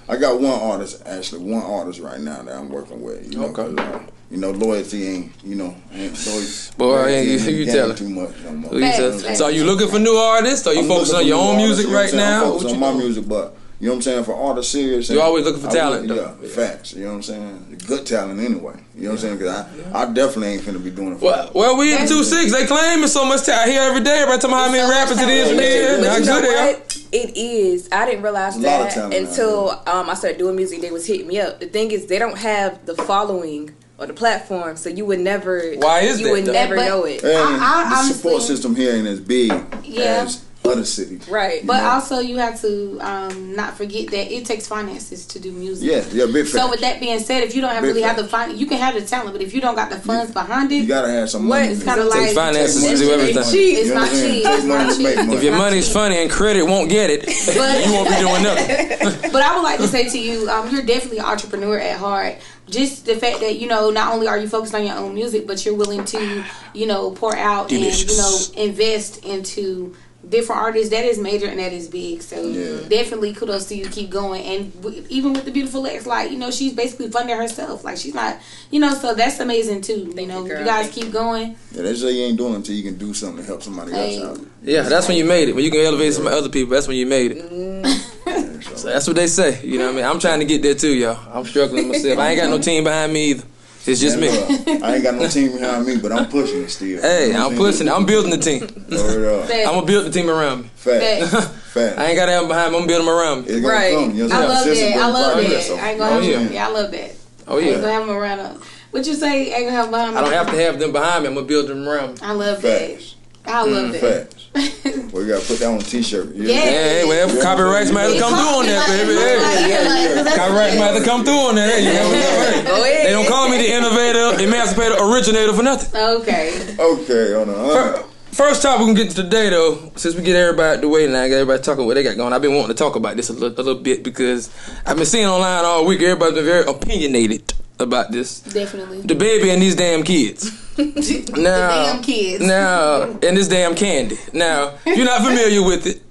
I 0.08 0.17
got 0.17 0.41
one 0.41 0.58
artist 0.61 1.02
actually, 1.06 1.43
one 1.50 1.62
artist 1.62 1.99
right 2.00 2.20
now 2.20 2.40
that 2.43 2.55
I'm 2.55 2.69
working 2.69 3.02
with. 3.02 3.31
You 3.32 3.40
know, 3.40 3.47
Okay. 3.47 3.55
'cause, 3.64 3.75
uh, 3.79 3.99
you 4.31 4.37
know, 4.38 4.52
loyalty 4.52 5.08
ain't 5.08 5.32
you 5.43 5.56
know 5.56 5.75
ain't 5.93 6.26
loyalty. 6.26 6.49
Boy, 6.79 7.06
ain't 7.08 7.29
you- 7.29 7.38
ain't 7.38 7.49
you 7.58 7.64
the 7.67 7.73
tell 7.73 7.88
game 7.88 7.97
too 7.97 8.08
much 8.11 8.31
no 8.44 8.52
more. 8.52 8.70
Who 8.70 8.76
you 8.79 8.85
Facts, 8.85 8.97
said? 8.99 9.20
facts. 9.23 9.38
So 9.38 9.44
are 9.47 9.50
you 9.50 9.64
looking 9.64 9.88
for 9.88 9.99
new 9.99 10.14
artists? 10.14 10.67
Or 10.69 10.73
you 10.73 10.81
I'm 10.81 10.88
focusing 10.88 11.17
on 11.17 11.26
your 11.26 11.38
own 11.38 11.56
music 11.56 11.88
artists, 11.88 11.88
you 11.88 11.90
know 11.90 11.97
right 11.99 12.05
what 12.05 12.14
I'm 12.14 12.19
saying? 12.20 12.40
Now? 12.40 12.58
focusing 12.58 12.82
on 12.82 12.94
my 12.97 13.02
music, 13.02 13.29
but 13.29 13.56
you 13.81 13.87
know 13.88 13.93
what 13.93 13.97
I'm 13.97 14.03
saying. 14.03 14.25
For 14.25 14.35
all 14.35 14.55
the 14.55 14.62
serious, 14.62 15.11
You're 15.11 15.23
always 15.23 15.44
looking 15.44 15.61
for 15.62 15.69
I 15.69 15.73
talent, 15.73 16.06
look- 16.06 16.17
though. 16.41 16.47
Yeah, 16.47 16.49
facts. 16.55 16.94
You 16.94 17.05
know 17.05 17.11
what 17.11 17.17
I'm 17.17 17.23
saying? 17.23 17.82
Good 17.87 18.06
talent 18.06 18.41
anyway. 18.41 18.75
You 18.94 19.03
know 19.05 19.09
what 19.11 19.15
I'm 19.15 19.19
saying? 19.19 19.38
Because 19.38 19.67
I, 19.93 20.03
I 20.03 20.12
definitely 20.12 20.49
ain't 20.55 20.62
finna 20.62 20.82
be 20.82 20.91
doing 20.91 21.15
it. 21.15 21.19
For 21.19 21.25
Well, 21.26 21.50
well, 21.55 21.76
we 21.76 21.93
in 21.97 22.06
two 22.09 22.23
six. 22.25 22.53
They 22.53 22.67
claiming 22.67 23.09
so 23.09 23.25
much 23.26 23.43
talent. 23.44 23.69
I 23.69 23.71
hear 23.73 23.82
every 23.82 24.03
day. 24.03 24.19
Everybody 24.21 24.41
talking 24.43 24.55
about 24.55 24.67
how 24.67 24.73
many 24.73 24.82
So 24.85 24.91
rappers 24.91 25.19
it 25.21 25.29
is 25.29 25.49
from 25.49 25.59
talent. 25.59 25.75
here. 25.75 25.99
But 25.99 26.09
How 26.09 26.17
you 26.17 26.25
know 26.25 26.41
good 26.41 26.44
they 26.50 26.55
are. 26.59 26.73
what? 26.75 26.99
It 27.12 27.37
is. 27.37 27.88
I 27.93 28.06
didn't 28.06 28.23
realize 28.23 28.56
A 28.56 28.61
lot 28.61 28.88
of 28.88 28.94
that 28.94 29.15
until 29.15 29.71
um, 29.87 30.11
I 30.11 30.15
started 30.15 30.38
doing 30.38 30.56
music. 30.56 30.81
They 30.81 30.91
was 30.91 31.06
hitting 31.06 31.26
me 31.29 31.38
up. 31.41 31.61
The 31.61 31.67
thing 31.67 31.91
is, 31.93 32.06
they 32.06 32.19
don't 32.19 32.38
have 32.38 32.85
the 32.87 32.94
following 32.97 33.73
or 33.99 34.06
the 34.06 34.12
platform, 34.15 34.76
so 34.76 34.88
you 34.91 35.05
would 35.05 35.21
never. 35.21 35.75
Why 35.76 36.00
is 36.00 36.19
you 36.21 36.26
that, 36.26 36.32
would 36.32 36.44
though? 36.47 36.53
never 36.53 36.75
But- 36.75 36.88
know 36.88 37.05
it. 37.05 37.23
And 37.23 37.32
I- 37.62 38.00
I 38.03 38.09
the 38.09 38.15
support 38.15 38.35
honestly- 38.35 38.55
system 38.56 38.75
here 38.75 38.94
ain't 38.94 39.06
as 39.06 39.21
big 39.21 39.53
Yeah. 39.85 40.25
as 40.26 40.41
other 40.64 40.84
cities. 40.84 41.28
Right. 41.28 41.64
But 41.66 41.78
know? 41.82 41.90
also, 41.90 42.20
you 42.20 42.38
have 42.38 42.61
to 42.62 42.99
um, 43.00 43.55
not 43.55 43.76
forget 43.76 44.08
that 44.12 44.32
it 44.32 44.46
takes 44.46 44.66
finances 44.66 45.26
to 45.26 45.38
do 45.38 45.52
music. 45.52 45.88
Yeah, 45.90 46.25
yeah, 46.25 46.32
big 46.32 46.46
So 46.46 46.58
facts. 46.58 46.70
with 46.70 46.81
that 46.81 47.00
being 47.00 47.19
said, 47.20 47.43
if 47.44 47.55
you 47.55 47.61
don't 47.61 47.70
have 47.70 47.82
Big 47.82 47.88
really 47.90 48.02
have 48.02 48.16
the 48.16 48.26
facts. 48.26 48.52
fin- 48.52 48.58
you 48.61 48.66
can 48.66 48.78
have 48.78 48.94
the 48.94 49.02
talent, 49.02 49.32
but 49.32 49.43
if 49.43 49.52
you 49.52 49.61
don't 49.61 49.75
got 49.75 49.90
the 49.90 49.99
funds 49.99 50.32
behind 50.32 50.72
it, 50.72 50.76
you 50.76 50.87
gotta 50.87 51.11
have 51.11 51.28
some 51.28 51.46
money. 51.46 51.69
It's 51.69 51.84
kinda 51.84 52.02
Takes 52.05 52.14
like- 52.14 52.34
finances 52.34 52.82
to 52.82 52.96
do 52.96 53.12
everything. 53.12 53.37
It's 53.38 53.52
it's 53.52 53.88
not 53.90 54.00
what 54.00 54.08
I'm 54.11 54.14
saying? 54.16 54.32
cheap. 54.34 54.44
Take 54.44 54.55
It's 54.56 54.64
not 54.64 54.96
cheap. 54.96 55.16
money. 55.26 55.37
If 55.37 55.43
your 55.43 55.56
money's 55.56 55.93
funny 55.93 56.16
and 56.22 56.31
credit 56.31 56.62
won't 56.66 56.88
get 56.88 57.11
it, 57.11 57.25
But- 57.56 57.87
you 57.87 57.93
won't 57.93 58.08
be 58.08 58.16
doing 58.16 58.43
nothing. 58.43 59.31
But 59.34 59.43
I 59.43 59.55
would 59.56 59.62
like 59.64 59.78
to 59.81 59.88
say 59.88 60.08
to 60.08 60.19
you, 60.19 60.49
um, 60.49 60.70
you're 60.72 60.82
definitely 60.84 61.19
an 61.19 61.25
entrepreneur 61.26 61.78
at 61.78 61.99
heart. 61.99 62.37
Just 62.70 63.05
the 63.05 63.16
fact 63.16 63.40
that 63.40 63.58
you 63.58 63.66
know, 63.69 63.90
not 63.90 64.14
only 64.14 64.26
are 64.28 64.38
you 64.38 64.49
focused 64.49 64.75
on 64.75 64.87
your 64.87 64.96
own 64.96 65.12
music, 65.14 65.46
but 65.46 65.64
you're 65.66 65.75
willing 65.75 66.05
to, 66.06 66.44
you 66.72 66.87
know, 66.87 67.11
pour 67.11 67.37
out 67.37 67.69
Delicious. 67.69 68.00
and 68.02 68.56
you 68.56 68.62
know 68.64 68.64
invest 68.70 69.25
into 69.25 69.94
different 70.29 70.61
artists. 70.62 70.91
That 70.91 71.05
is 71.05 71.19
major 71.19 71.47
and 71.47 71.59
that 71.59 71.73
is 71.73 71.88
big. 71.88 72.23
So 72.23 72.41
Yeah. 72.43 72.88
definitely 72.88 73.32
kudos 73.35 73.67
to 73.67 73.75
you. 73.76 73.87
Keep 73.87 74.11
going. 74.11 74.43
And 74.44 74.82
w- 74.82 75.05
even 75.09 75.32
with 75.32 75.44
the 75.44 75.50
beautiful 75.50 75.82
Lex, 75.82 76.06
like 76.06 76.31
you 76.31 76.38
know, 76.38 76.50
she's 76.50 76.73
basically 76.73 77.11
funding 77.11 77.37
herself. 77.37 77.85
Like 77.85 77.97
she's 77.97 78.15
not, 78.15 78.38
you 78.71 78.81
know, 78.81 78.94
so 78.94 79.15
that's 79.15 79.41
amazing 79.41 79.81
too. 79.82 80.12
You 80.17 80.26
know, 80.26 80.43
you, 80.43 80.49
girl. 80.49 80.59
you 80.61 80.65
guys 80.65 80.91
keep 80.91 81.12
going. 81.12 81.56
Yeah, 81.73 81.82
they 81.82 81.94
say 81.94 82.12
you 82.12 82.25
ain't 82.25 82.38
doing 82.38 82.55
until 82.55 82.75
you 82.75 82.82
can 82.82 82.97
do 82.97 83.12
something 83.15 83.38
to 83.38 83.44
help 83.44 83.62
somebody 83.62 83.93
Hey. 83.93 84.19
else 84.21 84.38
out. 84.38 84.47
Yeah, 84.62 84.82
that's 84.82 85.09
when 85.09 85.17
you 85.17 85.25
made 85.25 85.49
it. 85.49 85.55
When 85.55 85.65
you 85.65 85.71
can 85.71 85.81
elevate 85.81 86.15
some 86.15 86.26
other 86.26 86.49
people, 86.49 86.73
that's 86.75 86.88
when 86.88 86.97
you 86.97 87.06
made 87.06 87.32
it. 87.32 87.37
Yeah, 87.38 87.43
mm. 87.43 88.00
So 88.65 88.76
so. 88.76 88.88
that's 88.88 89.06
what 89.06 89.15
they 89.17 89.26
say. 89.26 89.61
You 89.62 89.79
know 89.79 89.87
what 89.87 89.93
I 89.93 89.97
mean? 89.97 90.05
I'm 90.06 90.19
trying 90.19 90.41
to 90.41 90.47
get 90.47 90.62
there 90.62 90.75
too, 90.75 90.94
y'all. 90.94 91.19
I'm 91.32 91.44
struggling 91.44 91.88
myself. 91.93 92.19
I 92.19 92.31
ain't 92.31 92.41
got 92.41 92.49
no 92.50 92.59
team 92.59 92.85
behind 92.85 93.12
me 93.12 93.31
either. 93.31 93.44
It's 93.87 94.01
just 94.01 94.19
me. 94.19 94.29
Man, 94.29 94.83
I 94.83 94.95
ain't 94.95 95.03
got 95.05 95.15
no 95.15 95.29
team 95.29 95.53
behind 95.53 95.87
me, 95.87 95.99
but 95.99 96.11
I'm 96.11 96.27
pushing 96.29 96.63
it 96.63 96.71
still. 96.71 97.03
Hey, 97.03 97.29
You 97.29 97.33
know 97.35 97.51
I'm 97.51 97.57
pushing 97.57 97.87
it. 97.87 97.93
I'm 97.93 98.07
building 98.07 98.31
the 98.31 98.39
team. 98.39 98.61
Word 98.91 99.43
up. 99.43 99.49
Facts. 99.49 99.67
I'm 99.69 99.75
gonna 99.75 99.87
build 99.87 100.07
the 100.07 100.11
team 100.11 100.31
around 100.31 100.63
me. 100.63 100.71
Fact. 100.77 101.31
Facts. 101.31 101.49
Fact. 101.73 101.99
I 101.99 102.07
ain't 102.07 102.17
got 102.17 102.27
to 102.27 102.33
have 102.33 102.41
them 102.43 102.49
behind 102.49 102.73
me. 102.73 102.79
I'm 102.81 102.87
building 102.87 103.07
them 103.07 103.15
around 103.15 103.47
me. 103.47 103.61
Gonna 103.61 103.69
Right. 103.69 103.95
come. 103.95 104.15
You 104.15 104.29
know 104.29 104.35
I 104.35 104.41
what 104.41 104.49
oh, 104.49 104.53
I'm 104.53 104.55
love 104.57 104.65
that. 104.65 104.97
I 104.97 105.09
love 105.11 105.37
that. 105.37 105.67
bring 105.69 105.79
I 105.81 105.91
ain't 105.91 105.99
gonna 105.99 106.13
have 106.13 106.23
Oh, 106.23 106.27
yeah. 106.27 106.39
them. 106.39 106.53
Yeah, 106.53 106.67
I 106.67 106.71
love 106.71 106.91
that. 106.93 107.17
Oh 107.47 107.57
I 107.57 107.61
ain't 107.61 107.67
yeah. 107.71 107.75
gonna 107.77 107.93
have 107.93 108.07
them 108.07 108.17
around. 108.17 108.39
Us. 108.41 108.57
What 108.91 109.07
you 109.07 109.15
say? 109.15 109.53
Ain't 109.53 109.65
gonna 109.67 109.71
have 109.73 109.85
them 109.87 109.91
behind 109.93 110.13
me. 110.15 110.19
I 110.19 110.21
don't 110.23 110.33
have 110.33 110.51
to 110.51 110.63
have 110.63 110.79
them 110.79 110.93
behind 110.93 111.23
me. 111.25 111.29
I'm 111.29 111.35
gonna 111.35 111.47
build 111.47 111.69
them 111.69 111.87
around 111.87 112.15
me. 112.15 112.27
I 112.27 112.33
love 112.33 112.63
that. 112.63 113.15
Facts. 113.44 113.55
I 113.55 113.62
love 113.62 113.91
mm. 113.91 114.00
that. 114.00 114.32
Facts. 114.32 114.41
Well, 115.14 115.23
you 115.23 115.29
gotta 115.32 115.46
put 115.46 115.58
that 115.61 115.69
on 115.69 115.76
a 115.76 115.82
t-shirt. 115.82 116.35
You 116.35 116.49
Yeah. 116.49 116.55
Hey, 116.55 117.05
well, 117.06 117.31
Yeah. 117.31 117.43
copyrights 117.43 117.93
might 117.93 118.02
have 118.02 118.14
to 118.14 118.19
come 118.19 118.35
through 118.35 118.58
on 118.58 118.67
that, 118.67 118.87
baby. 118.88 119.14
Hey. 119.14 120.37
Copyrights 120.37 120.76
might 120.76 120.87
have 120.87 120.99
to 120.99 121.05
come 121.05 121.25
through 121.25 121.35
on 121.35 121.54
that. 121.54 121.71
Hey, 121.71 121.87
you 121.87 121.92
never 121.92 122.11
know. 122.11 122.19
Hey. 122.19 122.64
Go 122.66 122.83
ahead. 122.83 123.07
They 123.07 123.11
don't 123.12 123.28
call 123.28 123.49
me 123.49 123.59
the 123.59 123.71
innovator, 123.73 124.42
emancipator, 124.42 124.97
originator 125.00 125.52
for 125.52 125.62
nothing. 125.62 126.00
Okay. 126.00 126.75
Okay, 126.78 127.35
on 127.35 127.47
the 127.47 128.04
First 128.33 128.62
topic 128.62 128.80
we 128.80 128.87
can 128.87 128.95
get 128.97 129.11
to 129.11 129.23
today, 129.23 129.50
though, 129.50 129.92
since 129.95 130.16
we 130.16 130.23
get 130.25 130.35
everybody 130.35 130.76
out 130.76 130.80
the 130.80 130.88
way 130.88 131.07
now, 131.07 131.23
get 131.28 131.35
everybody 131.35 131.62
talking 131.62 131.87
what 131.87 131.95
they 131.95 132.02
got 132.02 132.16
going. 132.16 132.33
I've 132.33 132.42
been 132.42 132.54
wanting 132.54 132.75
to 132.75 132.75
talk 132.75 132.97
about 132.97 133.16
this 133.16 133.28
a 133.30 133.33
little, 133.33 133.50
a 133.50 133.62
little 133.62 133.80
bit 133.80 134.02
because 134.02 134.50
I've 134.85 134.97
been 134.97 135.07
seeing 135.07 135.26
online 135.26 135.64
all 135.64 135.87
week. 135.87 136.02
Everybody's 136.02 136.35
been 136.35 136.45
very 136.45 136.66
opinionated 136.66 137.54
about 137.78 138.11
this. 138.11 138.40
Definitely. 138.40 139.02
DaBaby 139.02 139.52
and 139.52 139.62
these 139.62 139.76
damn 139.76 140.02
kids. 140.02 140.50
Now, 140.76 141.93
damn 141.93 142.02
kids. 142.02 142.45
Now, 142.45 143.02
and 143.02 143.37
this 143.37 143.49
damn 143.49 143.75
candy. 143.75 144.16
Now, 144.33 144.75
if 144.85 144.97
you're 144.97 145.07
not 145.07 145.23
familiar 145.23 145.62
with 145.62 145.87
it. 145.87 146.02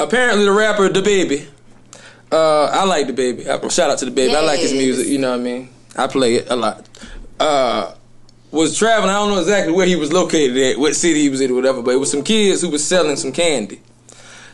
Apparently, 0.00 0.44
the 0.44 0.52
rapper 0.52 0.88
DaBaby. 0.88 1.48
Uh, 2.30 2.64
I 2.66 2.84
like 2.84 3.06
DaBaby. 3.08 3.70
Shout 3.70 3.90
out 3.90 3.98
to 3.98 4.06
DaBaby. 4.06 4.34
I 4.34 4.40
like 4.40 4.60
his 4.60 4.72
music. 4.72 5.08
You 5.08 5.18
know 5.18 5.30
what 5.30 5.40
I 5.40 5.42
mean. 5.42 5.68
I 5.96 6.06
play 6.06 6.36
it 6.36 6.50
a 6.50 6.56
lot. 6.56 6.88
Uh, 7.40 7.94
was 8.50 8.78
traveling. 8.78 9.10
I 9.10 9.14
don't 9.14 9.30
know 9.30 9.40
exactly 9.40 9.72
where 9.72 9.86
he 9.86 9.96
was 9.96 10.12
located 10.12 10.56
at, 10.56 10.78
what 10.78 10.94
city 10.94 11.20
he 11.20 11.28
was 11.28 11.40
in, 11.40 11.50
or 11.50 11.54
whatever. 11.54 11.82
But 11.82 11.92
it 11.92 11.98
was 11.98 12.10
some 12.10 12.22
kids 12.22 12.62
who 12.62 12.70
was 12.70 12.86
selling 12.86 13.16
some 13.16 13.32
candy. 13.32 13.80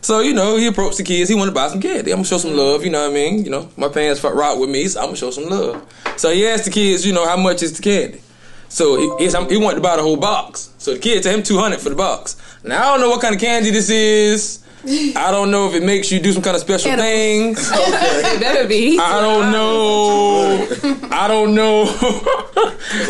So 0.00 0.20
you 0.20 0.34
know, 0.34 0.56
he 0.56 0.66
approached 0.66 0.98
the 0.98 1.02
kids. 1.02 1.28
He 1.28 1.34
wanted 1.34 1.50
to 1.50 1.54
buy 1.54 1.68
some 1.68 1.80
candy. 1.80 2.10
I'm 2.10 2.18
gonna 2.18 2.26
show 2.26 2.38
some 2.38 2.56
love. 2.56 2.84
You 2.84 2.90
know 2.90 3.02
what 3.02 3.10
I 3.10 3.14
mean? 3.14 3.44
You 3.44 3.50
know, 3.50 3.70
my 3.76 3.88
parents 3.88 4.22
rock 4.22 4.58
with 4.58 4.70
me, 4.70 4.86
so 4.88 5.00
I'm 5.00 5.06
gonna 5.06 5.16
show 5.16 5.30
some 5.30 5.48
love. 5.48 5.82
So 6.16 6.30
he 6.30 6.46
asked 6.46 6.64
the 6.64 6.70
kids, 6.70 7.06
you 7.06 7.12
know, 7.12 7.26
how 7.26 7.36
much 7.36 7.62
is 7.62 7.76
the 7.76 7.82
candy? 7.82 8.20
So 8.68 8.96
he, 8.96 9.26
he, 9.26 9.30
he 9.30 9.56
wanted 9.56 9.76
to 9.76 9.80
buy 9.80 9.96
the 9.96 10.02
whole 10.02 10.16
box. 10.16 10.72
So 10.78 10.94
the 10.94 10.98
kid 10.98 11.22
told 11.22 11.36
him 11.36 11.42
200 11.42 11.80
for 11.80 11.90
the 11.90 11.96
box. 11.96 12.36
Now 12.64 12.80
I 12.80 12.92
don't 12.92 13.00
know 13.00 13.10
what 13.10 13.20
kind 13.20 13.34
of 13.34 13.40
candy 13.40 13.70
this 13.70 13.90
is. 13.90 14.64
I 14.86 15.30
don't 15.30 15.50
know 15.50 15.66
if 15.68 15.74
it 15.74 15.82
makes 15.82 16.12
you 16.12 16.20
do 16.20 16.32
some 16.32 16.42
kind 16.42 16.54
of 16.54 16.60
special 16.60 16.94
things. 16.96 17.70
It 17.72 18.40
better 18.40 18.68
be. 18.68 18.98
I 18.98 19.20
don't 19.20 19.50
know. 19.50 21.08
I 21.10 21.26
don't 21.26 21.54
know 21.54 21.84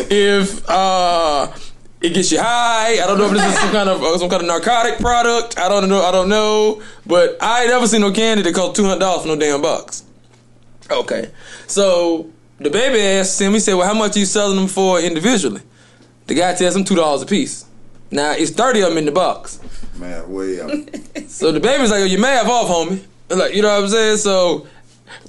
if 0.09 0.69
uh, 0.69 1.51
it 1.99 2.13
gets 2.13 2.31
you 2.31 2.39
high. 2.39 2.93
I 2.93 3.07
don't 3.07 3.17
know 3.17 3.25
if 3.25 3.33
this 3.33 3.45
is 3.45 3.59
some 3.59 3.71
kind 3.71 3.89
of 3.89 4.01
uh, 4.01 4.17
some 4.17 4.29
kind 4.29 4.41
of 4.41 4.47
narcotic 4.47 4.99
product. 4.99 5.59
I 5.59 5.67
don't 5.67 5.89
know. 5.89 6.01
I 6.01 6.11
don't 6.11 6.29
know. 6.29 6.81
But 7.05 7.37
I 7.41 7.63
ain't 7.63 7.69
never 7.69 7.87
seen 7.87 8.01
no 8.01 8.11
candy 8.11 8.43
that 8.43 8.55
cost 8.55 8.77
two 8.77 8.85
hundred 8.85 8.99
dollars 8.99 9.23
for 9.23 9.27
no 9.27 9.35
damn 9.35 9.61
box. 9.61 10.03
Okay, 10.89 11.31
so 11.67 12.29
DaBaby 12.59 13.19
asked 13.19 13.39
him. 13.41 13.53
He 13.53 13.59
said, 13.59 13.73
"Well, 13.75 13.87
how 13.87 13.93
much 13.93 14.15
are 14.15 14.19
you 14.19 14.25
selling 14.25 14.55
them 14.55 14.67
for 14.67 14.99
individually?" 14.99 15.61
The 16.27 16.35
guy 16.35 16.53
tells 16.55 16.75
him 16.75 16.83
two 16.83 16.95
dollars 16.95 17.21
a 17.21 17.25
piece. 17.25 17.65
Now 18.11 18.31
it's 18.31 18.51
thirty 18.51 18.81
of 18.81 18.89
them 18.89 18.97
in 18.97 19.05
the 19.05 19.11
box. 19.11 19.59
man, 19.95 20.31
way 20.31 20.59
up. 20.61 20.69
So 21.27 21.51
DaBaby's 21.51 21.91
like, 21.91 22.01
oh, 22.01 22.05
"You 22.05 22.17
math 22.19 22.47
off, 22.47 22.67
homie." 22.69 23.03
Like 23.29 23.53
you 23.55 23.61
know 23.61 23.69
what 23.75 23.83
I'm 23.83 23.89
saying? 23.89 24.17
So 24.17 24.67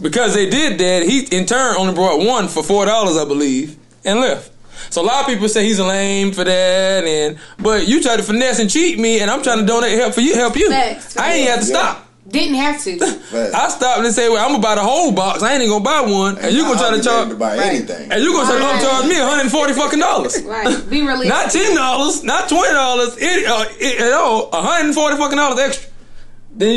because 0.00 0.35
they 0.35 0.49
did 0.49 0.78
that, 0.78 1.02
he 1.02 1.21
in 1.37 1.47
turn 1.47 1.75
only 1.76 1.95
brought 1.95 2.21
one 2.25 2.49
for 2.49 2.62
four 2.62 2.87
dollars, 2.87 3.16
I 3.16 3.25
believe, 3.25 3.76
and 4.04 4.21
left. 4.21 4.52
So 4.90 5.02
a 5.02 5.04
lot 5.04 5.23
of 5.23 5.26
people 5.26 5.49
say 5.49 5.64
he's 5.64 5.80
lame 5.80 6.33
for 6.33 6.45
that, 6.45 7.04
and 7.04 7.38
but 7.59 7.88
you 7.88 8.00
try 8.02 8.16
to 8.16 8.23
finesse 8.23 8.61
and 8.61 8.71
cheat 8.71 8.99
me, 8.99 9.21
and 9.21 9.30
I'm 9.30 9.42
trying 9.42 9.59
to 9.61 9.66
donate 9.66 9.99
help 9.99 10.14
for 10.14 10.21
you, 10.21 10.35
help 10.35 10.54
you. 10.56 10.68
Facts. 10.71 11.16
I 11.16 11.33
ain't 11.35 11.50
have 11.50 11.61
to 11.61 11.66
Yeah. 11.66 11.78
stop. 11.80 12.05
Didn't 12.28 12.56
have 12.56 12.83
to. 12.85 12.99
Facts. 12.99 13.54
I 13.54 13.68
stopped 13.68 14.04
and 14.04 14.12
say, 14.14 14.28
"Well, 14.28 14.45
I'm 14.45 14.50
gonna 14.52 14.62
buy 14.62 14.75
the 14.75 14.80
whole 14.83 15.12
box. 15.12 15.42
I 15.42 15.52
ain't 15.54 15.62
even 15.62 15.71
gonna 15.83 15.85
buy 15.85 16.00
one, 16.11 16.37
and 16.38 16.52
you 16.54 16.62
gonna 16.62 16.78
try 16.78 16.97
to 16.97 17.02
charge, 17.02 17.28
to 17.28 17.35
buy 17.37 17.56
Right. 17.56 17.66
anything. 17.68 18.11
and 18.11 18.21
you 18.23 18.33
gonna 18.33 18.47
try 18.49 18.59
to 18.59 18.64
Right. 18.64 18.83
upcharge 18.83 19.09
me 19.09 19.21
140 19.21 19.73
fucking 19.75 19.99
dollars." 20.00 20.42
Right. 20.42 20.90
Be 20.90 21.02
realistic. 21.02 21.28
Not 21.28 21.50
ten 21.52 21.75
dollars, 21.76 22.25
not 22.25 22.49
twenty 22.49 22.73
dollars, 22.73 23.16
it, 23.18 23.47
uh, 23.47 23.64
it, 23.78 24.00
at 24.00 24.12
all. 24.12 24.49
One 24.50 24.64
hundred 24.64 24.87
and 24.87 24.95
forty 24.95 25.16
fucking 25.16 25.38
dollars 25.38 25.59
extra. 25.61 25.88
Then 26.56 26.71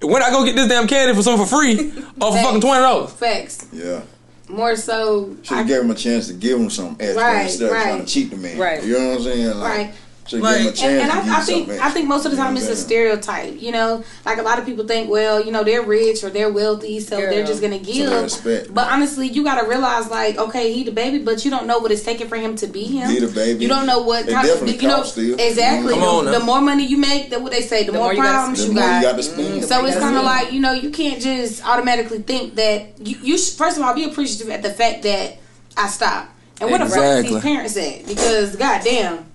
you, 0.00 0.08
when 0.08 0.22
I 0.22 0.30
go 0.30 0.44
get 0.44 0.56
this 0.56 0.66
damn 0.68 0.88
candy 0.88 1.14
for 1.14 1.22
something 1.22 1.46
for 1.46 1.56
free, 1.56 1.92
or 2.20 2.32
for 2.32 2.42
fucking 2.42 2.60
twenty 2.60 2.80
dollars. 2.82 3.10
Facts. 3.12 3.64
Yeah. 3.72 4.00
More 4.48 4.76
so. 4.76 5.36
Should 5.42 5.56
have 5.58 5.66
gave 5.68 5.80
him 5.82 5.90
a 5.90 5.94
chance 5.94 6.26
to 6.28 6.32
give 6.32 6.58
him 6.58 6.70
some 6.70 6.96
extra 7.00 7.22
Right, 7.22 7.42
instead 7.46 7.66
of 7.66 7.72
right. 7.72 7.82
trying 7.84 8.00
to 8.04 8.06
cheat 8.06 8.30
the 8.30 8.36
man. 8.36 8.58
Right. 8.58 8.82
You 8.82 8.98
know 8.98 9.08
what 9.10 9.18
I'm 9.18 9.24
saying? 9.24 9.46
Like, 9.58 9.76
Right. 9.76 9.94
Should 10.28 10.40
Like- 10.40 10.56
give 10.58 10.62
him 10.66 10.72
a 10.72 10.76
chance 10.76 10.82
and, 10.82 11.10
and 11.12 11.30
I, 11.30 11.38
I 11.38 11.40
think 11.42 11.68
I 11.70 11.90
think 11.90 12.08
most 12.08 12.24
of 12.26 12.32
the 12.32 12.36
You 12.36 12.42
know 12.42 12.48
time 12.48 12.56
it's 12.56 12.66
a 12.66 12.70
I'm 12.70 12.74
saying? 12.76 12.86
stereotype. 12.86 13.62
You 13.62 13.72
know, 13.72 14.04
like 14.24 14.38
a 14.38 14.42
lot 14.42 14.58
of 14.58 14.66
people 14.66 14.86
think, 14.86 15.08
well, 15.10 15.44
you 15.44 15.52
know, 15.52 15.62
they're 15.64 15.82
rich 15.82 16.24
or 16.24 16.30
they're 16.30 16.50
wealthy, 16.52 17.00
so 17.00 17.18
Girl. 17.20 17.30
they're 17.30 17.46
just 17.46 17.60
gonna 17.62 17.78
give. 17.78 18.10
respect. 18.10 18.74
But 18.74 18.88
honestly, 18.90 19.28
you 19.28 19.44
gotta 19.44 19.68
realize, 19.68 20.08
like, 20.10 20.36
okay, 20.38 20.72
he 20.72 20.84
DaBaby, 20.84 21.24
but 21.24 21.44
you 21.44 21.50
don't 21.50 21.66
know 21.66 21.78
what 21.78 21.90
it's 21.92 22.02
taking 22.02 22.28
for 22.28 22.36
him 22.36 22.56
to 22.56 22.66
be 22.66 22.84
him. 22.84 23.10
He 23.10 23.18
DaBaby. 23.20 23.60
You 23.60 23.68
don't 23.68 23.86
know 23.86 24.02
what 24.02 24.28
It 24.28 24.32
kind 24.32 24.48
of 24.48 24.66
you 24.66 24.88
know 24.88 24.96
costs 24.96 25.12
still. 25.12 25.34
exactly. 25.38 25.92
Mm-hmm. 25.94 26.00
Come 26.02 26.14
on 26.16 26.24
the, 26.26 26.30
the 26.32 26.40
more 26.40 26.60
money 26.60 26.84
you 26.86 26.96
make, 26.98 27.30
the 27.30 27.38
what 27.40 27.52
they 27.52 27.62
say, 27.62 27.84
the, 27.84 27.92
more, 27.92 28.02
more 28.04 28.12
you 28.14 28.22
gotta 28.22 28.32
problems 28.32 28.60
The 28.62 28.66
you 28.68 28.72
more 28.74 28.82
got. 28.82 28.96
you 29.02 29.08
got 29.08 29.16
to 29.16 29.22
spend. 29.22 29.48
Mm-hmm. 29.48 29.60
So 29.62 29.84
it's 29.86 29.96
kind 29.98 30.16
of 30.16 30.24
like 30.24 30.52
you 30.52 30.60
know 30.60 30.72
you 30.72 30.90
can't 30.90 31.20
just 31.20 31.64
automatically 31.66 32.18
think 32.18 32.54
that 32.56 32.98
you, 33.00 33.16
you 33.22 33.38
should, 33.38 33.56
first 33.56 33.76
of 33.76 33.82
all 33.84 33.94
be 33.94 34.04
appreciative 34.04 34.50
at 34.50 34.62
the 34.62 34.70
fact 34.70 35.02
that 35.04 35.38
I 35.76 35.88
stopped 35.88 36.30
and 36.60 36.70
where 36.70 36.78
the 36.78 36.86
fuck 36.86 37.24
is 37.24 37.30
these 37.30 37.42
parents 37.42 37.76
at 37.76 38.06
because 38.06 38.56
goddamn, 38.56 39.25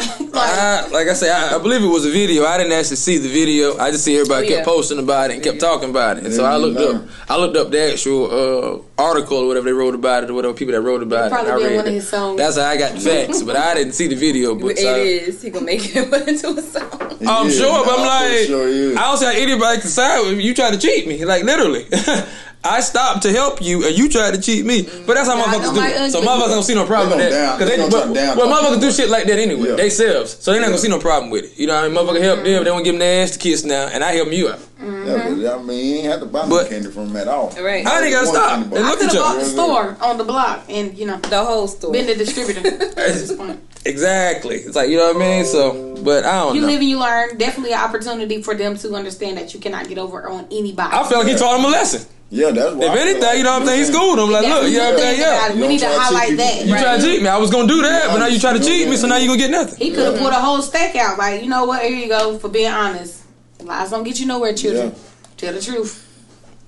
like 0.20 0.50
I, 0.50 0.86
like 0.88 1.08
I 1.08 1.12
say, 1.14 1.30
I, 1.30 1.56
I 1.56 1.58
believe 1.58 1.82
it 1.82 1.86
was 1.86 2.06
a 2.06 2.10
video. 2.10 2.44
I 2.44 2.56
didn't 2.58 2.72
actually 2.72 2.96
see 2.96 3.18
the 3.18 3.28
video. 3.28 3.76
I 3.78 3.90
just 3.90 4.04
see 4.04 4.16
everybody 4.16 4.46
Oh, 4.46 4.48
kept 4.48 4.58
yeah. 4.60 4.64
posting 4.64 4.98
about 4.98 5.30
it 5.30 5.34
and 5.34 5.42
kept 5.42 5.60
talking 5.60 5.90
about 5.90 6.18
it. 6.18 6.24
And 6.24 6.32
so 6.34 6.44
I 6.44 6.56
looked 6.56 6.78
up. 6.80 7.02
I 7.28 7.36
looked 7.36 7.56
up 7.56 7.70
the 7.70 7.92
actual 7.92 8.24
uh, 8.30 9.02
article 9.02 9.38
or 9.38 9.46
whatever 9.48 9.64
they 9.66 9.72
wrote 9.72 9.94
about 9.94 10.24
it 10.24 10.30
or 10.30 10.34
whatever 10.34 10.54
people 10.54 10.72
that 10.72 10.80
wrote 10.80 11.02
about 11.02 11.26
it. 11.26 11.30
probably 11.32 11.50
I 11.52 11.54
read 11.56 11.76
one 11.76 11.80
of 11.80 11.86
it. 11.86 11.94
his 11.94 12.08
songs. 12.08 12.38
That's 12.38 12.56
how 12.56 12.64
I 12.66 12.76
got 12.76 12.94
the 12.94 13.00
facts, 13.00 13.42
but 13.42 13.56
I 13.56 13.74
didn't 13.74 13.92
see 13.92 14.06
the 14.06 14.16
video. 14.16 14.54
But 14.54 14.72
It 14.72 14.78
so- 14.78 14.94
is. 14.96 15.42
He 15.42 15.50
gonna 15.50 15.66
make 15.66 15.94
it 15.94 16.10
put 16.10 16.26
into 16.28 16.48
a 16.48 16.62
song. 16.62 16.88
I'm 17.26 17.46
Yeah, 17.48 17.52
sure, 17.52 17.84
but 17.84 17.98
I'm 17.98 18.04
nah, 18.04 18.20
for 18.20 18.28
like, 18.28 18.46
sure. 18.46 18.98
I 18.98 19.02
don't 19.02 19.18
see 19.18 19.24
how 19.26 19.32
anybody 19.32 19.80
can 19.80 19.90
side 19.90 20.20
with 20.26 20.38
me. 20.38 20.44
You 20.44 20.54
tried 20.54 20.72
to 20.72 20.78
cheat 20.78 21.06
me, 21.06 21.24
like 21.24 21.44
literally. 21.44 21.86
I 22.62 22.80
stopped 22.80 23.22
to 23.22 23.32
help 23.32 23.62
you, 23.62 23.86
and 23.86 23.96
you 23.96 24.08
tried 24.10 24.34
to 24.34 24.40
cheat 24.40 24.66
me. 24.66 24.82
But 25.06 25.14
that's 25.14 25.26
how 25.28 25.36
Yeah, 25.36 25.44
I 25.44 25.46
motherfuckers 25.46 25.74
do 25.74 25.80
it. 25.80 26.10
So 26.12 26.20
husband. 26.20 26.26
motherfuckers 26.28 26.48
don't 26.48 26.62
see 26.62 26.74
no 26.74 26.84
problem 26.86 27.16
with 27.18 27.30
that. 27.30 27.30
down- 27.30 27.58
Cause 27.58 27.68
they 27.68 27.76
they, 27.76 27.82
gonna 27.82 27.90
but, 27.90 27.98
try 28.04 28.08
to 28.08 28.14
down 28.14 28.36
well, 28.36 28.48
talk 28.48 28.60
motherfuckers 28.64 28.80
do 28.82 28.92
shit 28.92 29.08
like 29.08 29.24
that 29.28 29.38
anyway. 29.38 29.68
Yeah. 29.70 29.76
They 29.76 29.88
selves, 29.90 30.36
so 30.40 30.52
they 30.52 30.58
not 30.60 30.66
gonna 30.66 30.76
see 30.78 30.88
no 30.88 30.98
problem 30.98 31.30
with 31.30 31.44
it. 31.44 31.52
You 31.56 31.68
know, 31.68 31.74
what 31.74 31.84
I 31.84 31.88
mean, 31.88 31.96
motherfucker 31.96 32.20
help 32.22 32.44
them. 32.44 32.64
They 32.64 32.70
want 32.70 32.84
to 32.84 32.84
give 32.84 32.92
them 32.94 32.98
their 32.98 33.22
ass 33.22 33.30
to 33.30 33.38
kiss 33.38 33.64
now, 33.64 33.86
and 33.86 34.04
I 34.04 34.12
help 34.12 34.30
you 34.30 34.50
out. 34.50 34.58
Yeah, 34.82 35.34
but 35.34 35.58
I 35.58 35.62
mean, 35.62 35.78
he 35.84 35.96
ain't 36.00 36.06
have 36.06 36.20
to 36.20 36.26
buy 36.26 36.42
no 36.44 36.48
But- 36.50 36.68
candy 36.68 36.90
from 36.90 37.08
them 37.08 37.16
at 37.16 37.28
all. 37.28 37.48
Right. 37.60 37.86
I 37.86 38.02
ain't 38.04 38.12
gotta 38.12 38.26
stop 38.26 38.50
candy 38.50 38.62
and 38.64 38.70
bar. 38.84 38.92
I 38.92 38.96
could 38.96 39.06
have 39.12 39.14
bought 39.22 39.38
the 39.38 39.44
store 39.46 39.96
on 40.02 40.18
the 40.18 40.24
block 40.24 40.64
and 40.68 40.96
you 40.98 41.06
know 41.06 41.16
The 41.18 41.42
whole 41.42 41.66
story. 41.66 41.92
been 41.98 42.06
the 42.08 42.14
distributor. 42.14 42.68
at 42.82 42.94
this 42.96 43.32
point. 43.34 43.58
Exactly. 43.86 44.56
It's 44.56 44.76
like 44.76 44.90
you 44.90 44.96
know 44.98 45.12
what 45.12 45.16
I 45.16 45.18
mean. 45.18 45.44
So, 45.44 45.96
but 46.04 46.24
I 46.24 46.40
don't 46.44 46.54
You 46.54 46.60
know. 46.62 46.66
live 46.68 46.80
and 46.80 46.88
you 46.88 46.98
learn. 46.98 47.38
Definitely 47.38 47.72
an 47.72 47.80
opportunity 47.80 48.42
for 48.42 48.54
them 48.54 48.76
to 48.78 48.94
understand 48.94 49.38
that 49.38 49.54
you 49.54 49.60
cannot 49.60 49.88
get 49.88 49.98
over 49.98 50.28
on 50.28 50.46
anybody. 50.50 50.94
I 50.94 51.08
feel 51.08 51.18
like 51.18 51.28
he 51.28 51.34
taught 51.36 51.58
him 51.58 51.64
a 51.64 51.68
lesson. 51.68 52.06
Yeah, 52.32 52.50
that's 52.52 52.74
why. 52.76 52.84
If 52.84 52.90
I 52.92 52.98
anything, 52.98 53.22
like- 53.22 53.38
you 53.38 53.42
know 53.44 53.52
what 53.54 53.62
I'm 53.62 53.66
saying. 53.68 53.78
He 53.80 53.84
schooled 53.86 54.18
him. 54.20 54.30
Like, 54.30 54.46
look, 54.46 54.70
you 54.70 54.78
know 54.78 54.84
what 54.84 54.92
I'm 54.94 54.98
saying. 55.00 55.20
Yeah. 55.20 55.52
We 55.54 55.62
You 55.62 55.68
need 55.68 55.78
to 55.80 55.84
don't 55.86 55.94
try 55.96 56.08
to 56.10 56.14
highlight 56.14 56.36
that. 56.36 56.52
people. 56.52 56.66
You 56.68 56.74
Right. 56.74 56.82
tried 56.82 56.96
to 57.00 57.02
cheat 57.02 57.22
me. 57.22 57.28
I 57.28 57.38
was 57.38 57.50
gonna 57.50 57.66
do 57.66 57.82
that, 57.82 58.06
but 58.08 58.18
now 58.18 58.26
you 58.26 58.38
try 58.38 58.52
to 58.56 58.60
cheat 58.64 58.88
me, 58.88 58.96
so 58.96 59.08
now 59.08 59.16
I'm 59.16 59.22
you 59.22 59.28
gonna 59.28 59.38
get 59.38 59.50
nothing. 59.50 59.78
He 59.78 59.90
could 59.90 60.04
have 60.06 60.18
put 60.18 60.32
a 60.32 60.36
whole 60.36 60.62
stack 60.62 60.94
out. 60.94 61.18
Like, 61.18 61.42
you 61.42 61.48
know 61.48 61.64
what? 61.64 61.82
Here 61.82 61.90
you 61.96 62.06
go 62.08 62.38
for 62.38 62.48
being 62.48 62.70
honest. 62.70 63.16
Lies 63.64 63.90
don't 63.90 64.04
get 64.04 64.20
you 64.20 64.26
nowhere, 64.26 64.52
children. 64.54 64.94
Tell 65.38 65.52
the 65.52 65.60
truth. 65.60 66.06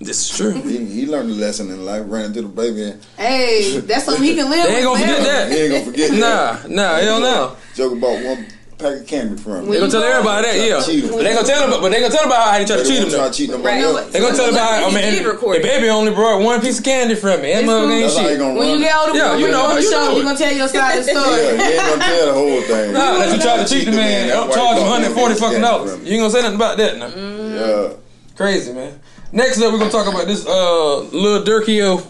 This 0.04 0.30
is 0.30 0.36
true. 0.36 0.52
He, 0.52 0.84
he 0.84 1.06
learned 1.06 1.30
a 1.30 1.34
lesson 1.34 1.70
in 1.70 1.84
life, 1.84 2.02
ran 2.06 2.26
into 2.26 2.42
DaBaby. 2.42 2.92
And 2.92 3.04
Hey, 3.16 3.78
that's 3.80 4.04
something 4.04 4.22
he 4.24 4.34
can 4.34 4.50
live 4.50 4.66
They 4.68 4.76
ain't 4.76 4.84
gonna 4.84 4.98
forget 5.00 5.18
forever. 5.22 5.48
that. 5.48 5.52
he 5.52 5.58
ain't 5.58 5.72
gonna 5.72 5.84
forget 5.84 6.10
that. 6.10 6.68
Nah, 6.68 6.74
nah, 6.74 6.96
hell 6.98 7.20
no. 7.20 7.56
Joke 7.74 7.92
about 7.92 8.24
one 8.24 8.46
pack 8.78 8.98
of 9.00 9.06
candy 9.06 9.40
from 9.40 9.52
him. 9.62 9.70
They 9.70 9.78
gonna 9.78 9.92
tell 9.92 10.02
everybody 10.02 10.42
that, 10.42 10.56
yeah. 10.58 10.82
But 10.82 11.22
they 11.22 11.32
gonna 11.34 11.46
tell 11.46 11.70
them, 11.70 11.80
but 11.80 11.92
they 11.92 12.00
gonna 12.02 12.10
tell 12.10 12.26
them 12.26 12.32
about 12.34 12.50
how 12.50 12.58
he 12.58 12.64
tried 12.66 12.78
to 12.78 12.84
cheat 12.84 12.98
him 12.98 13.02
won't 13.06 13.14
try 13.14 13.28
to 13.30 13.34
cheat 13.36 13.50
nobody 13.50 13.68
Right. 13.68 13.84
else. 13.84 14.10
They 14.10 14.18
gonna 14.18 14.34
tell 14.34 14.46
them 14.50 14.54
about, 14.58 14.72
I 14.82 14.90
He 14.90 15.22
mean, 15.22 15.22
DaBaby 15.22 15.88
only 15.94 16.10
brought 16.12 16.42
one 16.42 16.60
piece 16.60 16.78
of 16.78 16.84
candy 16.84 17.14
from 17.14 17.42
me. 17.42 17.52
That 17.54 17.62
It's 17.62 17.66
mug 17.66 17.90
ain't 17.90 18.02
That's 18.02 18.16
how 18.16 18.22
he 18.22 18.28
shit. 18.34 18.38
gonna 18.42 18.58
When 18.58 18.68
you 18.74 18.78
get 18.82 18.96
older, 18.96 19.14
Yeah, 19.16 19.36
you 19.38 19.46
you 19.46 19.52
know, 19.54 19.62
on 19.70 19.76
the 19.76 19.82
you 19.82 19.90
show, 19.90 20.02
know 20.02 20.16
you 20.18 20.22
gonna 20.24 20.38
tell 20.38 20.52
your 20.52 20.66
side 20.68 20.98
of 20.98 21.04
the 21.06 21.10
story. 21.14 21.30
Yeah, 21.30 21.52
he 21.54 21.62
ain't 21.62 21.86
gonna 21.86 22.02
tell 22.10 22.26
the 22.26 22.32
whole 22.34 22.60
thing. 22.66 22.92
Nah, 22.92 23.18
that 23.22 23.28
you 23.30 23.38
tried 23.40 23.60
to 23.62 23.66
cheat 23.72 23.84
the 23.86 23.92
man. 23.94 24.28
That 24.28 24.36
I'm 24.36 24.48
white 24.50 24.54
charging 24.58 24.82
boy 24.82 24.90
140 24.90 25.34
fucking 25.38 25.60
dollars. 25.62 25.90
You 26.02 26.12
ain't 26.18 26.20
gonna 26.26 26.30
say 26.34 26.42
nothing 26.42 26.56
about 26.58 26.76
that 26.78 26.98
now. 26.98 27.08
Mm. 27.14 27.54
Yeah. 27.54 27.94
Crazy, 28.34 28.72
man. 28.72 28.98
Next 29.32 29.62
up, 29.62 29.72
we're 29.72 29.78
gonna 29.78 29.90
talk 29.90 30.06
about 30.12 30.26
this 30.26 30.46
uh 30.46 30.98
Lil 30.98 31.42
Durkio, 31.42 32.06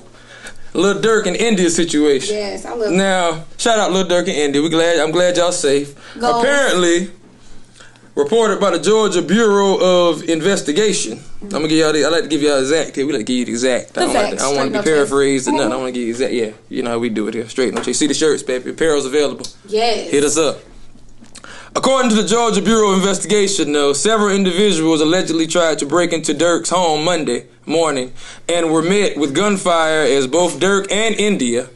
Lil 0.75 1.01
Durk 1.01 1.27
and 1.27 1.37
India 1.37 1.71
situation. 1.71 2.35
Yes, 2.35 2.65
I 2.65 2.75
love 2.75 2.91
Now, 2.91 3.45
shout 3.59 3.79
out 3.79 3.93
Lil 3.93 4.07
Durk 4.07 4.21
and 4.21 4.29
India. 4.31 4.61
We 4.61 4.69
glad 4.69 4.99
I'm 4.99 5.13
glad 5.13 5.37
y'all 5.37 5.53
safe. 5.53 5.95
Goals. 6.19 6.43
Apparently, 6.43 7.11
reported 8.17 8.59
by 8.61 8.71
the 8.71 8.81
Georgia 8.81 9.23
Bureau 9.23 9.79
of 9.81 10.29
Investigation. 10.29 11.21
I'm 11.43 11.49
gonna 11.49 11.69
give 11.69 11.79
y'all 11.79 11.93
the. 11.93 12.05
I 12.05 12.09
like 12.09 12.25
to 12.25 12.29
give 12.29 12.43
y'all 12.43 12.59
exact. 12.59 12.97
Here, 12.97 13.07
we 13.07 13.13
like 13.13 13.21
to 13.21 13.25
give 13.25 13.37
you 13.37 13.45
the 13.45 13.53
exact. 13.53 13.97
I 13.97 14.01
don't, 14.01 14.15
like 14.15 14.31
to, 14.31 14.37
I 14.37 14.39
don't 14.39 14.57
want 14.57 14.73
to 14.73 14.79
be 14.81 14.85
paraphrased 14.85 15.47
or 15.47 15.53
nothing. 15.53 15.73
I 15.73 15.77
want 15.77 15.89
to 15.89 15.93
give 15.93 16.03
you 16.03 16.11
exact. 16.11 16.33
Yeah, 16.33 16.51
you 16.69 16.83
know 16.83 16.91
how 16.91 16.99
we 16.99 17.09
do 17.09 17.29
it 17.29 17.35
here. 17.35 17.49
Straight 17.49 17.73
no 17.73 17.83
chase. 17.83 18.01
See 18.01 18.09
the 18.09 18.15
shirts, 18.15 18.43
baby. 18.43 18.71
Apparel's 18.71 19.07
available. 19.07 19.47
Yes. 19.69 20.11
Hit 20.11 20.25
us 20.25 20.37
up. 20.37 20.59
According 21.75 22.11
to 22.11 22.17
the 22.17 22.29
Georgia 22.29 22.61
Bureau 22.61 22.91
of 22.91 22.99
Investigation, 22.99 23.73
though, 23.73 23.95
several 23.95 24.29
individuals 24.29 25.01
allegedly 25.01 25.47
tried 25.47 25.79
to 25.79 25.87
break 25.87 26.13
into 26.13 26.35
Durk's 26.35 26.69
home 26.69 27.03
Monday 27.03 27.47
morning 27.65 28.13
and 28.47 28.71
were 28.71 28.83
met 28.83 29.17
with 29.17 29.35
gunfire 29.35 30.03
as 30.03 30.27
both 30.27 30.61
Dirk 30.61 30.93
and 30.93 31.15
India, 31.15 31.71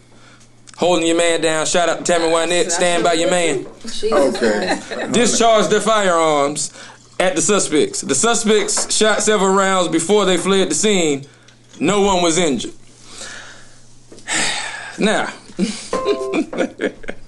holding 0.77 1.07
your 1.07 1.17
man 1.17 1.41
down, 1.41 1.65
shout 1.65 1.89
out 1.89 1.99
to 1.99 2.05
Tammy 2.05 2.27
Wynette, 2.27 2.71
stand 2.71 3.05
by 3.05 3.15
your 3.15 3.31
man, 3.31 3.67
Jesus 3.83 4.13
Okay. 4.13 5.09
Discharged 5.13 5.71
their 5.71 5.81
firearms 5.81 6.75
at 7.19 7.35
the 7.35 7.41
suspects. 7.41 8.03
The 8.03 8.15
suspects 8.15 8.95
shot 8.95 9.23
several 9.23 9.55
rounds 9.55 9.89
before 9.89 10.27
they 10.27 10.37
fled 10.37 10.71
the 10.71 10.75
scene. 10.75 11.25
No 11.81 12.03
one 12.03 12.23
was 12.23 12.37
injured. 12.39 12.75
Now, 14.99 15.31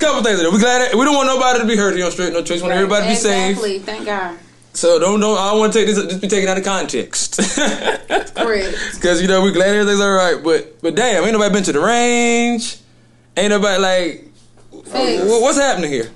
couple 0.00 0.22
things. 0.22 0.42
We 0.42 0.58
glad 0.58 0.94
we 0.94 1.04
don't 1.04 1.14
want 1.14 1.26
nobody 1.28 1.60
to 1.60 1.66
be 1.66 1.76
hurt 1.76 1.94
here 1.94 2.06
on 2.06 2.10
Straight 2.10 2.32
No 2.32 2.42
Chase. 2.42 2.62
We 2.62 2.68
want 2.68 2.74
everybody 2.76 3.04
to 3.04 3.10
be 3.10 3.14
safe. 3.14 3.50
Exactly. 3.50 3.78
Thank 3.78 4.06
God. 4.06 4.38
So 4.72 4.98
don't 4.98 5.20
don't. 5.20 5.36
I 5.36 5.50
don't 5.50 5.58
want 5.58 5.72
to 5.72 5.78
take 5.78 5.86
this. 5.86 6.02
Just 6.02 6.20
be 6.20 6.28
taken 6.28 6.48
out 6.48 6.58
of 6.58 6.64
context. 6.64 7.36
Correct. 8.36 8.78
Because 8.94 9.20
you 9.20 9.28
know 9.28 9.42
we 9.42 9.52
glad 9.52 9.68
everything's 9.68 10.00
all 10.00 10.12
right. 10.12 10.42
But 10.42 10.80
but 10.80 10.94
damn, 10.94 11.24
ain't 11.24 11.32
nobody 11.32 11.52
been 11.52 11.64
to 11.64 11.72
the 11.72 11.80
range. 11.80 12.78
Ain't 13.36 13.50
nobody 13.50 13.80
like. 13.80 14.26
Thanks. 14.84 15.24
What's 15.24 15.58
happening 15.58 15.90
here? 15.90 16.10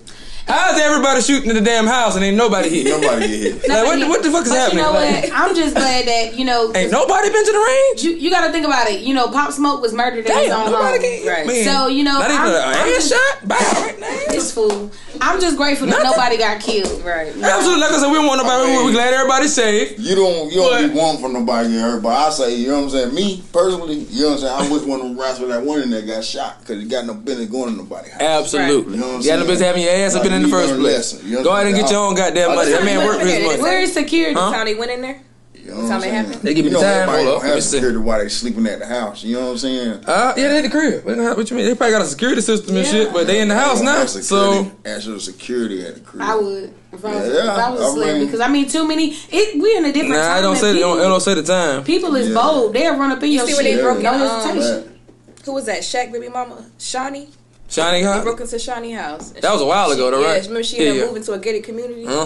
How's 0.47 0.79
everybody 0.79 1.23
shooting 1.23 1.49
in 1.49 1.57
the 1.57 1.63
damn 1.63 1.87
house 1.87 2.17
and 2.17 2.25
ain't 2.25 2.37
nobody 2.37 2.69
here? 2.69 3.01
Nobody 3.01 3.27
get 3.29 3.63
hit. 3.63 3.69
Like, 3.69 3.85
what, 3.87 3.99
the- 3.99 4.07
what 4.09 4.23
the 4.23 4.31
fuck 4.31 4.45
is 4.45 4.51
but 4.51 4.59
happening? 4.59 4.79
You 4.85 4.85
know 4.85 4.93
Like, 4.93 5.23
what? 5.25 5.33
I'm 5.33 5.55
just 5.57 5.75
glad 5.75 6.07
that 6.07 6.35
you 6.39 6.45
know. 6.45 6.71
ain't 6.75 6.93
nobody 6.93 7.31
been 7.31 7.47
to 7.47 7.53
the 7.53 7.59
range? 7.65 8.03
You, 8.05 8.11
you 8.13 8.31
got 8.31 8.47
to 8.47 8.53
think 8.53 8.67
about 8.67 8.87
it. 8.89 9.01
You 9.01 9.15
know, 9.15 9.29
Pop 9.29 9.53
Smoke 9.53 9.81
was 9.81 9.95
murdered 9.95 10.27
in 10.27 10.39
his 10.39 10.51
own 10.53 10.71
nobody 10.71 10.99
home. 10.99 11.01
can. 11.01 11.27
Right. 11.27 11.47
Man, 11.47 11.65
So, 11.65 11.87
you 11.87 12.05
know, 12.05 12.19
not 12.19 12.31
even 12.31 12.41
I'm- 12.43 12.77
a 12.77 12.79
I'm 12.79 12.89
just- 12.89 13.09
shot. 13.11 13.49
Back 13.49 13.73
right 13.73 13.99
now. 14.01 14.07
This 14.29 14.53
fool. 14.53 14.91
I'm 15.21 15.41
just 15.41 15.57
grateful 15.57 15.87
that 15.87 15.93
Nothing. 16.03 16.11
nobody 16.11 16.37
got 16.39 16.61
killed. 16.61 17.03
Right. 17.05 17.29
Absolutely. 17.29 17.81
Like 17.81 17.93
I 17.93 17.99
said, 17.99 18.09
we 18.09 18.15
don't 18.15 18.27
want 18.27 18.43
nobody. 18.43 18.73
Okay. 18.73 18.85
We 18.87 18.93
glad 18.93 19.15
everybody's 19.15 19.55
safe. 19.55 19.95
You 19.99 20.15
don't 20.17 20.51
you 20.53 20.57
don't 20.61 20.71
But- 20.83 20.93
be 20.93 20.99
wanting 20.99 21.21
for 21.23 21.29
nobody 21.31 21.69
to 21.69 21.75
get 21.75 21.81
hurt, 21.81 22.03
but 22.03 22.13
I 22.13 22.29
say, 22.31 22.55
you 22.57 22.69
know 22.69 22.83
what 22.83 22.85
I'm 22.85 22.91
saying? 22.91 23.15
Me 23.15 23.43
personally, 23.53 23.99
you 24.11 24.23
know 24.23 24.29
what 24.37 24.45
I'm 24.45 24.61
saying? 24.61 24.71
I 24.71 24.75
wish 24.75 24.83
one 24.83 25.01
of 25.01 25.07
them 25.07 25.19
rats 25.19 25.39
with 25.41 25.49
that 25.51 25.63
one 25.63 25.81
in 25.83 25.89
there 25.91 26.03
got 26.03 26.23
shot 26.25 26.61
because 26.61 26.83
he 26.83 26.89
got 26.89 27.07
no 27.07 27.15
business 27.15 27.49
going 27.49 27.71
to 27.71 27.77
nobody. 27.79 28.11
house. 28.11 28.21
Absolutely. 28.21 28.95
You 28.95 29.01
know 29.01 29.07
what 29.09 29.15
I'm 29.17 29.21
You 29.23 29.29
got 29.29 29.39
no 29.39 29.47
business 29.47 29.67
having 29.67 29.83
your 29.83 29.93
ass 29.95 30.15
up 30.15 30.23
Like, 30.25 30.33
in 30.33 30.34
in 30.37 30.43
the 30.43 30.49
first 30.49 30.75
place. 30.75 30.83
lesson. 30.83 31.29
You 31.29 31.37
know 31.37 31.45
Go 31.45 31.53
ahead 31.53 31.67
and 31.67 31.77
get 31.77 31.91
your 31.91 32.01
own 32.01 32.15
goddamn 32.15 32.55
money. 32.55 32.71
That 32.71 32.85
man 32.85 33.07
worked 33.07 33.21
for 33.23 33.27
his 33.27 33.45
money. 33.47 33.63
Where 33.63 33.81
is 33.81 33.93
security? 33.93 34.35
Huh? 34.35 34.53
Time 34.53 34.67
they 34.67 34.75
went 34.75 34.91
in 34.91 35.01
there. 35.03 35.21
You 35.55 35.71
know 35.71 35.77
what 35.77 35.83
Time 35.85 35.93
I'm 35.93 36.01
saying? 36.03 36.15
happened? 36.15 36.35
They 36.43 36.53
give 36.53 36.65
me 36.67 36.73
the 36.73 36.79
time. 36.79 36.87
everybody 37.09 37.25
Hold 37.25 37.27
don't 37.27 37.37
up. 37.37 37.43
Let 37.45 37.49
me 37.49 37.55
have 37.55 37.63
security 37.65 37.99
while 37.99 38.19
they 38.19 38.29
sleeping 38.29 38.67
at 38.67 38.79
the 38.81 38.87
house. 38.87 39.25
You 39.25 39.37
know 39.37 39.45
what 39.47 39.51
I'm 39.53 39.59
saying? 39.59 40.05
Uh, 40.07 40.35
yeah, 40.37 40.49
they 40.49 40.59
at 40.59 40.63
the 40.63 40.69
crib. 40.69 41.05
What 41.07 41.37
what 41.39 41.51
you 41.51 41.57
mean? 41.57 41.65
They 41.65 41.75
probably 41.75 41.93
got 41.93 42.03
a 42.03 42.07
security 42.07 42.43
system 42.43 42.77
and 42.77 42.85
Yeah. 42.85 42.93
shit, 42.93 43.13
but 43.15 43.27
they 43.27 43.41
in 43.41 43.49
the 43.49 43.55
house 43.55 43.81
now. 43.81 44.05
So 44.05 44.21
security, 44.21 44.71
actual 44.85 45.21
security 45.21 45.87
at 45.87 45.95
the 45.95 46.01
crib. 46.01 46.23
I 46.23 46.37
would. 46.37 46.75
If 46.93 47.03
I 47.03 47.15
was, 47.15 47.29
Yeah, 47.33 47.43
if 47.55 47.59
I 47.59 47.71
was 47.71 47.81
a 47.81 47.85
I 47.85 47.87
celebrity, 47.89 48.19
mean- 48.19 48.27
because 48.27 48.41
I 48.41 48.49
mean, 48.49 48.69
too 48.69 48.87
many. 48.87 49.17
It 49.31 49.63
we 49.63 49.75
in 49.79 49.87
a 49.87 49.93
different 49.93 50.17
nah, 50.17 50.29
time. 50.29 50.37
I 50.37 50.41
don't 50.43 50.57
say 50.57 50.71
it 50.71 50.75
people, 50.75 50.97
don't, 50.97 50.99
it 51.07 51.09
don't 51.09 51.21
say 51.23 51.35
the 51.35 51.43
time. 51.43 51.83
people 51.85 52.15
is 52.15 52.29
Yeah. 52.29 52.35
bold. 52.35 52.75
They'll 52.75 52.99
run 52.99 53.13
up 53.13 53.23
in 53.23 53.33
your 53.33 53.47
see 53.47 53.55
where 53.55 53.63
shit. 53.65 53.77
they 53.77 53.83
broke 53.83 54.03
no 54.03 54.13
hesitation. 54.19 54.99
Who 55.47 55.53
was 55.55 55.65
that? 55.65 55.81
Shaq 55.81 56.13
baby 56.13 56.29
mama, 56.29 56.67
Shaunie. 56.79 57.29
Shining 57.75 58.05
They 58.05 58.09
hot. 58.13 58.23
broke 58.25 58.41
into 58.41 58.57
Shaunie 58.57 58.97
house. 58.97 59.33
And 59.33 59.43
That 59.43 59.53
was 59.53 59.61
a 59.63 59.67
while 59.67 59.91
ago, 59.91 60.07
she- 60.07 60.11
though, 60.17 60.21
yeah, 60.23 60.27
right? 60.33 60.43
Remember 60.43 60.63
she 60.63 60.77
Yeah, 60.77 60.83
ended 60.83 60.97
yeah. 60.97 61.03
up 61.03 61.09
moving 61.09 61.23
to 61.25 61.33
a 61.33 61.39
gated 61.39 61.65
community. 61.65 62.07
Uh 62.07 62.25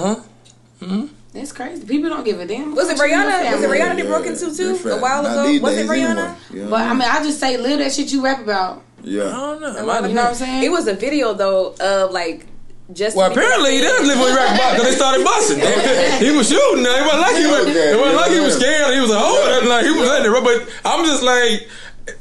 huh. 0.81 1.03
That's 1.35 1.53
crazy. 1.53 1.85
People 1.85 2.09
don't 2.11 2.25
give 2.25 2.41
a 2.41 2.47
damn. 2.47 2.75
Was 2.75 2.89
it 2.89 2.97
about 2.97 3.09
your 3.09 3.19
Rihanna? 3.19 3.27
Was 3.53 3.61
it 3.61 3.63
family. 3.63 3.79
Rihanna 3.79 3.97
that 3.97 3.99
Yeah, 3.99 4.05
broke 4.11 4.27
into 4.27 4.57
too 4.57 4.89
a 4.91 4.99
while 4.99 5.21
ago? 5.27 5.43
Was 5.63 5.75
it 5.75 5.83
days 5.83 5.91
Rihanna? 5.91 6.09
anyway. 6.19 6.35
You 6.53 6.65
know 6.65 6.71
But 6.71 6.81
I 6.83 6.93
mean, 6.95 7.03
I 7.03 7.23
just 7.23 7.39
say 7.41 7.57
live 7.57 7.79
that 7.81 7.93
shit 7.93 8.11
you 8.13 8.23
rap 8.25 8.41
about. 8.41 8.83
yeah. 9.03 9.25
I 9.29 9.33
don't 9.33 9.61
know. 9.61 9.69
It 9.69 9.73
You 9.75 10.09
You 10.09 10.15
know 10.15 10.23
what 10.23 10.29
I'm 10.31 10.35
saying? 10.35 10.63
It 10.65 10.71
was 10.71 10.87
a 10.89 10.95
video 10.95 11.35
though 11.35 11.75
of 11.79 12.11
like 12.13 12.47
just. 12.93 13.15
Well, 13.17 13.31
apparently 13.31 13.73
he 13.73 13.81
didn't 13.81 14.07
live 14.09 14.19
with 14.19 14.35
rap 14.35 14.55
about 14.57 14.73
because 14.77 14.89
they 14.91 14.97
started 14.97 15.25
busting. 15.25 15.59
he 16.25 16.31
was 16.37 16.49
shooting. 16.49 16.83
Now. 16.83 16.97
It 16.97 17.05
wasn't 17.05 17.21
like 17.21 17.37
he 17.37 17.47
was. 17.47 17.67
Okay, 17.69 17.93
It 17.93 17.99
wasn't 18.01 18.17
like 18.17 18.31
he 18.33 18.41
was 18.41 18.55
scared. 18.57 18.95
He 18.95 19.01
was 19.01 19.11
a 19.11 19.19
hoe. 19.21 19.69
Like 19.69 19.85
he 19.85 19.91
was 19.93 20.09
letting 20.09 20.27
it. 20.27 20.35
run. 20.35 20.45
But 20.45 20.69
I'm 20.85 21.05
just 21.05 21.23
like. 21.23 21.69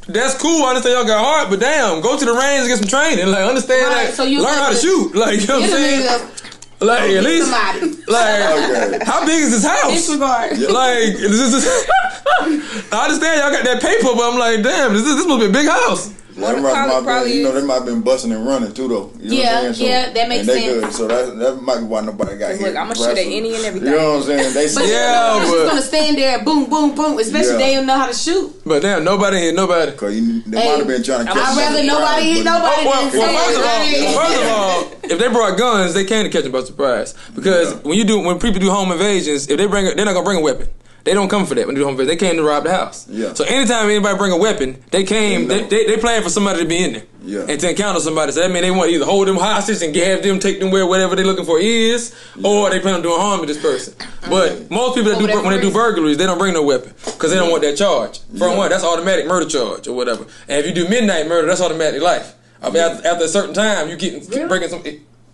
That's 0.08 0.36
cool. 0.42 0.64
I 0.66 0.70
understand 0.70 0.94
y'all 0.98 1.06
got 1.08 1.24
heart, 1.24 1.50
but 1.50 1.60
damn, 1.60 2.02
go 2.02 2.18
to 2.18 2.26
the 2.26 2.34
range 2.34 2.62
and 2.62 2.68
get 2.70 2.80
some 2.80 2.88
training. 2.88 3.28
Like, 3.28 3.46
understand, 3.48 3.88
Right, 3.88 4.06
like, 4.06 4.14
so 4.14 4.24
you 4.24 4.42
learn 4.44 4.54
how 4.56 4.70
to 4.70 4.74
live 4.74 4.82
shoot. 4.82 5.16
Like, 5.16 5.42
you 5.42 5.48
know 5.48 5.60
what 5.60 5.64
I'm 5.64 5.70
saying? 5.70 6.02
nigga, 6.08 6.82
Like, 6.82 7.10
at 7.12 7.24
least, 7.24 7.50
somebody. 7.52 8.04
like, 8.08 8.42
Okay. 8.58 9.06
how 9.06 9.26
big 9.26 9.40
is 9.44 9.52
this 9.52 9.66
house? 9.66 9.92
Disregard. 9.92 10.52
Like, 10.60 11.14
this 11.18 11.54
is, 11.54 11.66
I 12.92 13.04
understand 13.06 13.42
y'all 13.42 13.52
got 13.52 13.64
that 13.66 13.82
paper, 13.82 14.10
but 14.16 14.24
I'm 14.32 14.38
like, 14.40 14.62
damn, 14.64 14.94
this, 14.94 15.06
is, 15.06 15.16
this 15.16 15.28
must 15.28 15.40
be 15.42 15.48
a 15.48 15.52
big 15.52 15.68
house. 15.68 16.14
That 16.38 16.44
Well, 16.54 16.62
might- 16.62 16.72
probably- 16.72 16.94
might 16.94 17.00
be- 17.00 17.06
probably 17.06 17.34
you 17.38 17.44
know, 17.44 17.52
they 17.52 17.62
might 17.66 17.74
have 17.74 17.86
been 17.86 18.02
busting 18.02 18.32
and 18.32 18.46
running 18.46 18.72
too, 18.72 18.88
though. 18.88 19.10
You 19.20 19.30
know 19.32 19.36
Yeah, 19.38 19.56
what 19.56 19.66
I'm 19.66 19.74
saying? 19.74 19.90
yeah, 19.90 20.10
that 20.14 20.30
makes 20.30 20.40
and 20.42 20.50
they 20.50 20.62
sense. 20.62 20.84
Good. 20.86 20.94
So 20.94 21.08
that 21.08 21.40
that 21.40 21.62
might 21.64 21.78
be 21.80 21.84
why 21.86 22.02
nobody 22.02 22.38
got 22.38 22.52
here. 22.52 22.58
Look, 22.60 22.68
hit. 22.68 22.76
I'ma 22.78 22.94
shoot 22.94 23.08
at 23.10 23.18
any 23.18 23.56
and 23.56 23.66
everything. 23.66 23.90
You 23.92 23.98
know 23.98 24.10
what 24.12 24.18
I'm 24.18 24.24
saying? 24.24 24.54
They 24.54 24.64
But 24.66 24.70
say, 24.70 24.92
Yeah, 24.92 24.98
yeah, 24.98 25.40
but- 25.40 25.52
just 25.58 25.66
gonna 25.70 25.82
stand 25.82 26.18
there, 26.20 26.40
boom, 26.46 26.66
boom, 26.66 26.94
boom. 26.94 27.18
Especially 27.18 27.52
Yeah. 27.54 27.58
they 27.58 27.74
don't 27.74 27.86
know 27.88 27.98
how 27.98 28.06
to 28.06 28.14
shoot. 28.14 28.54
But 28.68 28.84
damn, 28.84 29.04
nobody 29.04 29.38
hit 29.40 29.56
nobody. 29.56 29.92
Cause 29.94 30.14
you, 30.14 30.44
they 30.46 30.60
Hey, 30.60 30.70
might 30.70 30.78
have 30.78 30.88
been 30.88 31.02
trying 31.04 31.26
to 31.26 31.34
catch 31.34 31.38
I'd 31.42 31.54
you 31.56 31.60
rather 31.60 31.84
nobody 31.84 32.22
hit 32.30 32.38
surprise, 32.38 32.46
but- 32.46 32.62
nobody 32.62 32.88
Well, 32.88 33.10
than 33.10 33.34
well, 33.34 33.34
first 33.34 33.58
of 33.58 33.64
all, 33.64 33.70
right. 33.70 34.16
first 34.30 34.42
of 34.44 34.50
all, 34.52 34.88
if 35.12 35.18
they 35.20 35.28
brought 35.30 35.58
guns, 35.58 35.94
they 35.96 36.04
can 36.06 36.30
catch 36.30 36.44
them 36.44 36.52
by 36.52 36.64
surprise. 36.64 37.14
Because 37.34 37.70
Yeah. 37.72 37.78
when 37.82 37.98
you 37.98 38.04
do, 38.04 38.20
when 38.20 38.38
people 38.38 38.60
do 38.60 38.70
home 38.70 38.92
invasions, 38.92 39.48
if 39.48 39.58
they 39.58 39.66
bring, 39.66 39.86
they're 39.86 40.06
not 40.06 40.14
gonna 40.14 40.24
bring 40.24 40.38
a 40.38 40.42
weapon. 40.42 40.68
They 41.08 41.14
don't 41.14 41.30
come 41.30 41.46
for 41.46 41.56
that 41.56 41.66
when 41.66 41.74
they 41.76 41.80
do 41.80 41.86
home 41.86 41.94
invasion. 41.94 42.10
They 42.10 42.18
came 42.18 42.36
to 42.36 42.44
rob 42.44 42.66
the 42.66 42.72
house. 42.76 43.08
Yeah. 43.08 43.34
So 43.34 43.46
anytime 43.46 43.86
anybody 43.90 44.18
bring 44.18 44.34
a 44.34 44.38
weapon, 44.38 44.84
they 44.92 45.06
came. 45.06 45.48
They 45.48 45.56
They, 45.60 45.62
know. 45.62 45.68
they, 45.70 45.86
they 45.96 45.98
plan 46.02 46.22
for 46.22 46.30
somebody 46.30 46.60
to 46.60 46.66
be 46.68 46.84
in 46.84 46.92
there. 46.92 47.04
Yeah. 47.24 47.46
And 47.48 47.58
to 47.62 47.70
encounter 47.70 48.02
somebody. 48.02 48.34
So 48.34 48.42
that 48.42 48.52
means 48.52 48.62
they 48.64 48.72
want 48.72 48.90
to 48.90 48.96
either 48.96 49.06
hold 49.06 49.26
them 49.30 49.38
hostage 49.38 49.82
and 49.82 49.96
have 49.96 50.22
them, 50.22 50.40
take 50.40 50.60
them 50.60 50.70
where 50.70 50.86
whatever 50.86 51.16
they're 51.16 51.26
looking 51.26 51.46
for 51.46 51.60
is, 51.62 52.14
or 52.44 52.70
they 52.70 52.82
plan 52.82 52.96
on 52.96 53.02
doing 53.04 53.20
harm 53.22 53.40
to 53.40 53.46
this 53.46 53.62
person. 53.62 53.94
But 54.30 54.70
most 54.70 54.96
people 54.96 55.12
that 55.14 55.20
do 55.20 55.28
when 55.42 55.52
they 55.56 55.62
do 55.62 55.72
burglaries, 55.72 56.18
they 56.18 56.26
don't 56.26 56.38
bring 56.38 56.54
no 56.54 56.64
weapon 56.64 56.94
because 57.06 57.32
they 57.32 57.38
don't 57.38 57.52
want 57.52 57.64
that 57.64 57.78
charge. 57.78 58.20
For 58.38 58.50
Yeah. 58.50 58.58
one, 58.58 58.70
that's 58.70 58.84
automatic 58.84 59.28
murder 59.28 59.46
charge 59.48 59.88
or 59.88 59.94
whatever. 59.96 60.26
And 60.50 60.60
if 60.60 60.66
you 60.68 60.74
do 60.74 60.90
midnight 60.90 61.28
murder, 61.30 61.48
that's 61.48 61.62
automatic 61.62 62.02
life. 62.02 62.34
I 62.62 62.70
mean, 62.70 62.84
after, 62.84 63.08
after 63.08 63.24
a 63.24 63.30
certain 63.30 63.54
time, 63.54 63.88
you 63.90 63.96
get 63.96 64.28
Really? 64.30 64.48
breaking 64.50 64.70
some. 64.70 64.84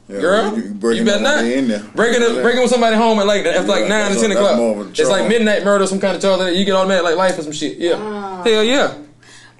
Yeah, 0.10 0.20
Girl, 0.20 0.58
you- 0.58 0.64
you, 0.82 0.92
you 0.92 1.06
better 1.06 1.22
not 1.24 1.38
when 1.44 1.52
in 1.52 1.68
there. 1.70 1.84
breaking 1.96 2.22
Yeah. 2.22 2.42
breaking 2.42 2.62
with 2.62 2.70
somebody 2.72 2.96
home 2.98 3.20
at 3.20 3.26
like 3.26 3.46
after 3.46 3.68
like 3.72 3.88
nine 3.88 4.12
to 4.14 4.20
ten 4.20 4.32
o'clock. 4.32 4.58
more 4.58 4.82
of 4.82 4.88
a 4.88 4.90
It's 4.90 5.10
like 5.10 5.30
midnight 5.30 5.64
murder, 5.64 5.88
some 5.88 6.00
kind 6.00 6.16
of 6.16 6.22
charge. 6.22 6.40
that 6.40 6.56
You 6.56 6.66
get 6.66 6.76
automatic 6.76 7.04
like 7.06 7.16
life 7.16 7.40
or 7.40 7.44
some 7.44 7.54
shit. 7.54 7.78
Yeah, 7.78 7.96
Ah. 7.98 8.44
hell 8.44 8.64
yeah. 8.64 8.94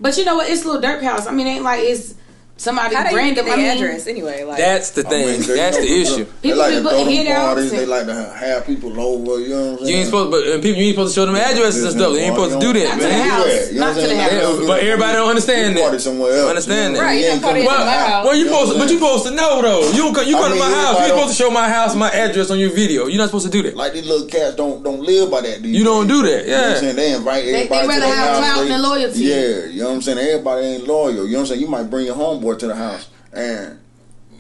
But 0.02 0.18
you 0.18 0.26
know 0.26 0.36
what? 0.36 0.50
It's 0.50 0.64
a 0.64 0.66
little 0.66 0.82
dirt 0.82 1.02
house. 1.02 1.28
I 1.28 1.32
mean, 1.32 1.48
it 1.48 1.52
ain't 1.52 1.64
like 1.64 1.80
it's 1.84 2.16
somebody 2.58 2.96
How 2.96 3.04
they 3.04 3.10
even 3.10 3.18
random. 3.18 3.46
get 3.46 3.54
I 3.54 3.56
the 3.58 3.62
mean, 3.64 3.72
address 3.72 4.08
anyway? 4.08 4.44
Like 4.44 4.58
That's 4.58 4.92
the 4.92 5.04
thing. 5.04 5.26
mean, 5.28 5.36
'cause 5.40 5.48
you 5.50 5.56
That's 5.56 5.78
know, 5.78 5.82
the 5.84 5.88
people- 5.88 6.14
issue. 6.14 6.26
They 6.42 6.48
People 6.50 6.60
like 6.60 6.70
be 6.70 6.76
to 6.76 6.82
throw 6.84 6.98
them 7.00 7.08
hit 7.08 7.28
outs 7.28 7.46
parties. 7.54 7.72
They 7.72 7.86
like 7.86 8.06
to 8.06 8.14
have 8.40 8.66
people 8.68 8.92
over. 9.00 9.40
You 9.42 9.50
know 9.50 9.62
what 9.64 9.72
I'm 9.72 9.78
saying? 9.80 9.90
You 9.90 9.96
ain't 9.98 10.06
supposed, 10.06 10.32
but 10.32 10.44
people, 10.62 10.80
you 10.82 10.88
ain't 10.88 10.96
supposed 10.96 11.14
to 11.16 11.20
show 11.20 11.26
them 11.26 11.36
addresses 11.36 11.84
and 11.84 11.94
stuff. 11.94 12.12
You 12.14 12.20
ain't 12.20 12.36
supposed 12.36 12.54
to 12.54 12.60
do 12.60 12.72
that, 12.80 12.88
Not 12.90 12.94
to 13.00 13.04
the 13.04 13.10
man. 13.10 13.30
house. 13.30 13.72
You 13.74 13.80
know 13.80 13.86
Not 13.88 13.96
to 13.96 14.08
the 14.08 14.16
house. 14.18 14.32
Yeah, 14.32 14.68
but 14.68 14.80
everybody 14.84 15.14
don't 15.14 15.30
understand 15.30 15.76
You 15.76 15.82
party 15.82 15.98
that. 15.98 16.04
somewhere 16.04 16.34
else. 16.38 16.50
Understand 16.50 16.84
you 16.84 16.90
know? 16.94 17.00
that. 17.00 17.06
Right, 17.06 17.14
You 17.20 17.26
you 17.26 17.32
don't 17.32 17.42
party 17.42 17.62
coming 17.66 17.82
at 17.82 17.86
my 17.86 17.94
house. 18.08 18.26
Well, 18.26 18.36
you 18.36 18.44
You 18.44 18.48
supposed, 18.48 18.70
what 18.70 18.78
but 18.80 18.84
you 18.84 18.88
saying? 18.88 19.00
supposed 19.02 19.24
to 19.26 19.32
know 19.34 19.62
though. 19.62 19.84
You 19.92 20.02
don't, 20.14 20.28
you 20.28 20.38
I 20.38 20.40
come 20.42 20.52
to 20.54 20.60
my 20.60 20.66
house. 20.70 20.78
everybody 20.78 21.04
You 21.04 21.10
supposed 21.18 21.38
to 21.38 21.44
show 21.44 21.50
my 21.52 21.70
house, 21.70 21.96
my 21.96 22.10
address 22.12 22.50
on 22.52 22.60
your 22.60 22.70
video. 22.70 23.08
You're 23.08 23.18
not 23.18 23.28
supposed 23.34 23.46
to 23.46 23.52
do 23.52 23.62
that. 23.64 23.76
Like 23.76 23.94
these 23.94 24.06
little 24.08 24.28
cats 24.28 24.56
don't 24.56 24.84
don't 24.84 25.02
live 25.02 25.32
by 25.32 25.42
that. 25.42 25.62
You 25.66 25.84
don't 25.84 26.08
do 26.08 26.22
that, 26.24 26.46
You 26.46 26.52
know 26.52 26.58
what 26.58 26.64
yeah. 26.64 26.70
I'm 26.76 26.80
saying? 26.80 26.96
They 26.96 27.12
invite 27.12 27.44
everybody. 27.46 27.82
to 27.82 27.88
rather 27.88 28.06
have 28.06 28.16
house. 28.16 28.38
clout 28.40 28.62
They- 28.64 28.70
than 28.70 28.82
loyalty. 28.84 29.20
Yeah, 29.24 29.36
you 29.74 29.82
know 29.82 29.88
what 29.90 29.96
I'm 29.96 30.02
saying. 30.02 30.18
Everybody 30.20 30.66
ain't 30.68 30.88
loyal. 30.88 31.12
You 31.12 31.18
know 31.18 31.24
what 31.34 31.40
I'm 31.40 31.46
saying. 31.48 31.62
You 31.62 31.68
might 31.68 31.90
bring 31.90 32.06
your 32.06 32.16
homeboy 32.44 32.60
to 32.60 32.68
the 32.68 32.76
house 32.76 33.10
and 33.32 33.80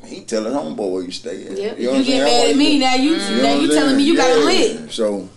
he 0.06 0.22
telling 0.22 0.54
homeboy 0.54 0.92
where 0.92 1.04
you 1.04 1.12
stay 1.12 1.46
at. 1.48 1.58
Yep. 1.58 1.80
You, 1.80 1.92
know 1.92 1.98
You 1.98 2.04
get 2.04 2.24
mad 2.24 2.50
at 2.50 2.56
me 2.56 2.80
now. 2.80 2.96
You 2.96 3.16
mm. 3.16 3.30
you 3.30 3.36
know 3.38 3.44
now 3.44 3.60
you 3.60 3.68
telling 3.72 3.98
me 3.98 4.04
you 4.04 4.18
got 4.18 4.28
to 4.28 4.40
Yeah. 4.40 4.46
lit. 4.46 4.92
So 4.92 5.30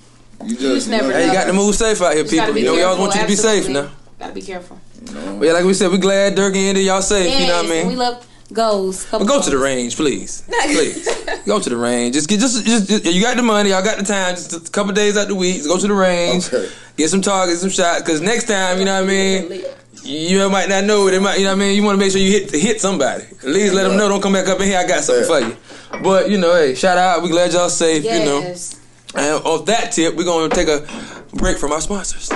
you 0.44 0.57
just, 0.57 0.62
just 0.62 0.88
never 0.90 1.12
Hey, 1.12 1.26
you 1.26 1.33
got 1.33 1.44
to 1.44 1.52
move 1.52 1.74
safe 1.74 2.00
out 2.02 2.14
here, 2.14 2.24
people. 2.24 2.52
be 2.52 2.61
You 2.61 2.66
know, 2.66 2.74
we 2.74 2.83
always 2.83 3.00
want 3.00 3.14
you 3.14 3.20
to 3.20 3.26
be 3.26 3.37
safe 3.37 3.64
absolutely. 3.66 3.88
now. 3.88 3.94
Gotta 4.18 4.33
be 4.33 4.42
careful. 4.42 4.81
But 5.05 5.42
yeah, 5.42 5.52
like 5.52 5.64
we 5.64 5.74
said, 5.74 5.90
we 5.90 5.98
glad 5.98 6.37
Durk 6.37 6.48
and 6.48 6.57
Andy, 6.57 6.83
y'all 6.83 7.02
safe. 7.02 7.38
you 7.38 7.46
know 7.46 7.57
what 7.59 7.66
I 7.66 7.68
mean? 7.68 7.88
We 7.88 7.96
love 7.96 8.26
goals. 8.52 9.07
But 9.11 9.24
go 9.24 9.42
to 9.42 9.50
the 9.50 9.59
range, 9.59 9.96
please. 9.96 10.42
Please. 10.64 11.07
go 11.46 11.61
to 11.61 11.68
the 11.68 11.76
range. 11.76 12.14
Just 12.14 12.29
get 12.29 12.40
just, 12.40 12.64
just, 12.64 12.88
just- 12.88 13.05
you 13.05 13.20
got 13.20 13.37
the 13.37 13.42
money, 13.42 13.70
y'all 13.70 13.85
got 13.85 13.98
the 13.98 14.05
time, 14.05 14.35
just 14.35 14.68
a 14.68 14.70
couple 14.70 14.92
days 14.92 15.16
out 15.16 15.29
the 15.29 15.35
week, 15.35 15.57
just 15.57 15.68
go 15.68 15.79
to 15.79 15.87
the 15.87 15.94
range. 15.94 16.52
Okay. 16.52 16.70
Get 16.96 17.11
some 17.11 17.20
targets, 17.20 17.61
some 17.61 17.68
shots, 17.70 18.02
cause 18.07 18.22
next 18.22 18.44
time, 18.48 18.79
you 18.79 18.87
know 18.87 18.94
what 18.94 19.05
I 19.05 19.07
mean, 19.07 19.64
you 20.07 20.49
might 20.49 20.69
not 20.69 20.85
know 20.85 21.11
they 21.11 21.19
might 21.19 21.38
you 21.38 21.45
know 21.45 21.51
what 21.51 21.57
I 21.57 21.59
mean, 21.59 21.77
you 21.77 21.83
wanna 21.83 21.99
make 21.99 22.12
sure 22.12 22.21
you 22.21 22.31
hit 22.31 22.51
hit 22.51 22.81
somebody. 22.81 23.25
At 23.25 23.45
least 23.45 23.75
let 23.75 23.85
them 23.85 23.97
know, 23.97 24.09
don't 24.09 24.23
come 24.23 24.33
back 24.33 24.49
up 24.49 24.61
in 24.61 24.66
here, 24.66 24.79
I 24.79 24.87
got 24.87 25.03
something 25.03 25.27
for 25.27 25.40
you. 25.40 25.57
But 26.03 26.31
you 26.31 26.38
know, 26.38 26.55
hey, 26.55 26.75
shout 26.75 26.99
out, 26.99 27.23
we 27.23 27.29
glad 27.31 27.53
y'all 27.53 27.69
safe, 27.69 28.05
you 28.05 28.25
know. 28.25 28.40
Yes. 28.40 28.81
And 29.14 29.42
off 29.45 29.66
that 29.66 29.92
tip, 29.92 30.14
we're 30.14 30.25
gonna 30.25 30.55
take 30.55 30.69
a 30.69 30.87
break 31.35 31.59
from 31.59 31.73
our 31.73 31.81
sponsors. 31.81 32.31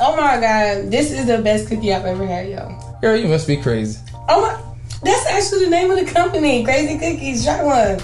Oh 0.00 0.16
my 0.16 0.40
god, 0.40 0.90
this 0.90 1.10
is 1.10 1.26
the 1.26 1.38
best 1.38 1.68
cookie 1.68 1.92
I've 1.92 2.04
ever 2.04 2.24
had, 2.24 2.48
yo. 2.48 2.78
Girl, 3.00 3.16
you 3.16 3.28
must 3.28 3.46
be 3.46 3.56
crazy. 3.56 3.98
Oh 4.28 4.42
my, 4.42 4.62
that's 5.02 5.26
actually 5.26 5.64
the 5.64 5.70
name 5.70 5.90
of 5.90 5.98
the 5.98 6.12
company, 6.12 6.64
Crazy 6.64 6.98
Cookies. 6.98 7.44
Try 7.44 7.62
one. 7.62 8.00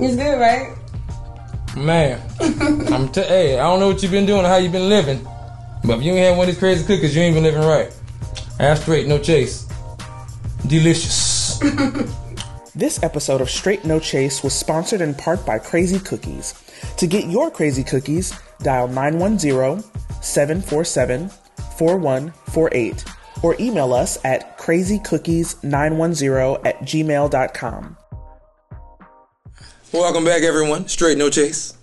It's 0.00 0.16
good, 0.16 0.40
right? 0.40 0.76
Man, 1.76 2.20
I'm 2.92 3.08
t- 3.08 3.22
hey, 3.22 3.58
I 3.58 3.62
don't 3.62 3.80
know 3.80 3.88
what 3.88 4.02
you've 4.02 4.12
been 4.12 4.26
doing 4.26 4.44
or 4.44 4.48
how 4.48 4.56
you've 4.56 4.72
been 4.72 4.88
living, 4.88 5.26
but 5.84 5.98
if 5.98 6.04
you 6.04 6.12
ain't 6.12 6.20
had 6.20 6.36
one 6.36 6.48
of 6.48 6.54
these 6.54 6.58
crazy 6.58 6.84
cookies, 6.84 7.16
you 7.16 7.22
ain't 7.22 7.34
been 7.34 7.44
living 7.44 7.62
right. 7.62 7.92
Straight, 8.76 9.06
no 9.06 9.18
chase. 9.18 9.66
Delicious. 10.66 11.60
This 12.74 13.02
episode 13.02 13.42
of 13.42 13.50
Straight 13.50 13.84
No 13.84 14.00
Chase 14.00 14.42
was 14.42 14.54
sponsored 14.54 15.02
in 15.02 15.14
part 15.14 15.44
by 15.44 15.58
Crazy 15.58 15.98
Cookies. 15.98 16.54
To 16.96 17.06
get 17.06 17.26
your 17.26 17.50
crazy 17.50 17.84
cookies, 17.84 18.32
dial 18.60 18.88
910 18.88 19.84
747 20.22 21.28
4148 21.76 23.04
or 23.42 23.54
email 23.60 23.92
us 23.92 24.16
at 24.24 24.56
crazycookies910 24.58 26.64
at 26.64 26.80
gmail.com. 26.80 27.98
Welcome 29.92 30.24
back, 30.24 30.42
everyone. 30.42 30.88
Straight, 30.88 31.18
no 31.18 31.28
chase. 31.28 31.76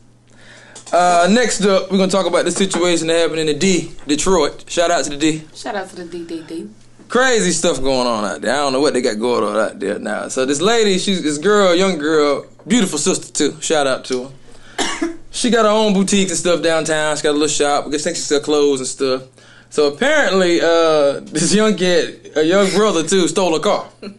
Uh, 0.92 1.28
next 1.30 1.64
up, 1.64 1.92
we're 1.92 1.98
gonna 2.00 2.12
talk 2.12 2.26
about 2.26 2.46
the 2.46 2.52
situation 2.52 3.06
that 3.08 3.20
happened 3.20 3.40
in 3.40 3.46
the 3.48 3.54
D, 3.54 3.92
Detroit. 4.08 4.66
Shout 4.68 4.90
out 4.90 5.04
to 5.04 5.12
the 5.12 5.18
D. 5.18 5.44
Shout 5.54 5.76
out 5.76 5.90
to 5.90 5.96
the 5.96 6.06
D, 6.06 6.26
D, 6.26 6.44
D. 6.48 6.70
Crazy 7.08 7.52
stuff 7.52 7.82
going 7.82 8.08
on 8.08 8.26
out 8.26 8.42
there. 8.42 8.54
I 8.54 8.58
don't 8.58 8.74
know 8.74 8.80
what 8.80 8.94
they 8.94 9.02
got 9.02 9.20
going 9.20 9.44
on 9.44 9.56
out 9.56 9.80
there 9.80 10.00
now. 10.00 10.28
So 10.28 10.46
this 10.46 10.60
lady, 10.60 10.98
she's 10.98 11.22
this 11.22 11.38
girl, 11.38 11.76
young 11.76 12.00
girl, 12.00 12.48
beautiful 12.68 12.98
sister 12.98 13.32
too. 13.32 13.62
Shout 13.62 13.86
out 13.86 14.06
to 14.06 14.32
her. 14.80 15.10
she 15.32 15.52
got 15.52 15.66
her 15.66 15.72
own 15.72 15.94
boutique 15.94 16.30
and 16.30 16.38
stuff 16.38 16.64
downtown. 16.64 17.16
She 17.16 17.24
got 17.24 17.32
a 17.32 17.34
little 17.34 17.48
shop. 17.48 17.86
I 17.86 17.90
guess 17.92 18.04
think 18.04 18.16
she 18.16 18.24
sell 18.24 18.40
clothes 18.40 18.80
and 18.80 18.88
stuff. 18.88 19.24
So 19.70 19.94
apparently, 19.94 20.62
uh, 20.62 21.20
this 21.22 21.54
young 21.54 21.76
kid, 21.76 22.32
a 22.36 22.44
young 22.44 22.72
brother 22.72 23.04
too, 23.08 23.28
stole 23.28 23.54
a 23.54 23.60
car. 23.60 23.88
Her 24.02 24.12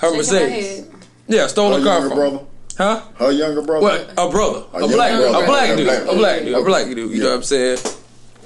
Shaking 0.00 0.16
Mercedes. 0.18 0.88
Yeah, 1.26 1.48
stole 1.48 1.72
Her 1.72 1.80
a 1.80 1.82
car 1.82 1.98
younger 2.00 2.08
from. 2.08 2.18
brother. 2.18 2.46
Huh? 2.76 3.02
Her 3.16 3.30
younger 3.30 3.62
brother. 3.62 3.82
What? 3.82 4.10
A 4.18 4.30
brother. 4.30 4.64
A 4.72 4.84
A, 4.84 4.88
black 4.88 5.16
brother. 5.16 5.38
A 5.38 5.46
black 5.46 5.70
A 5.70 5.76
dude. 5.76 5.86
black 5.86 6.02
A 6.02 6.14
black 6.16 6.40
dude. 6.44 6.54
A 6.54 6.56
Okay. 6.56 6.66
black 6.66 6.86
dude. 6.86 7.10
You 7.12 7.22
know 7.22 7.28
what 7.30 7.36
I'm 7.36 7.42
saying? 7.42 7.78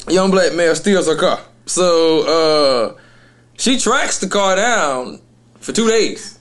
Young 0.08 0.30
black 0.30 0.54
male 0.54 0.74
steals 0.74 1.06
her 1.06 1.16
car. 1.16 1.40
So 1.66 2.94
uh 2.94 3.00
she 3.58 3.78
tracks 3.78 4.18
the 4.18 4.28
car 4.28 4.56
down 4.56 5.20
for 5.60 5.72
two 5.72 5.88
days. 5.88 6.38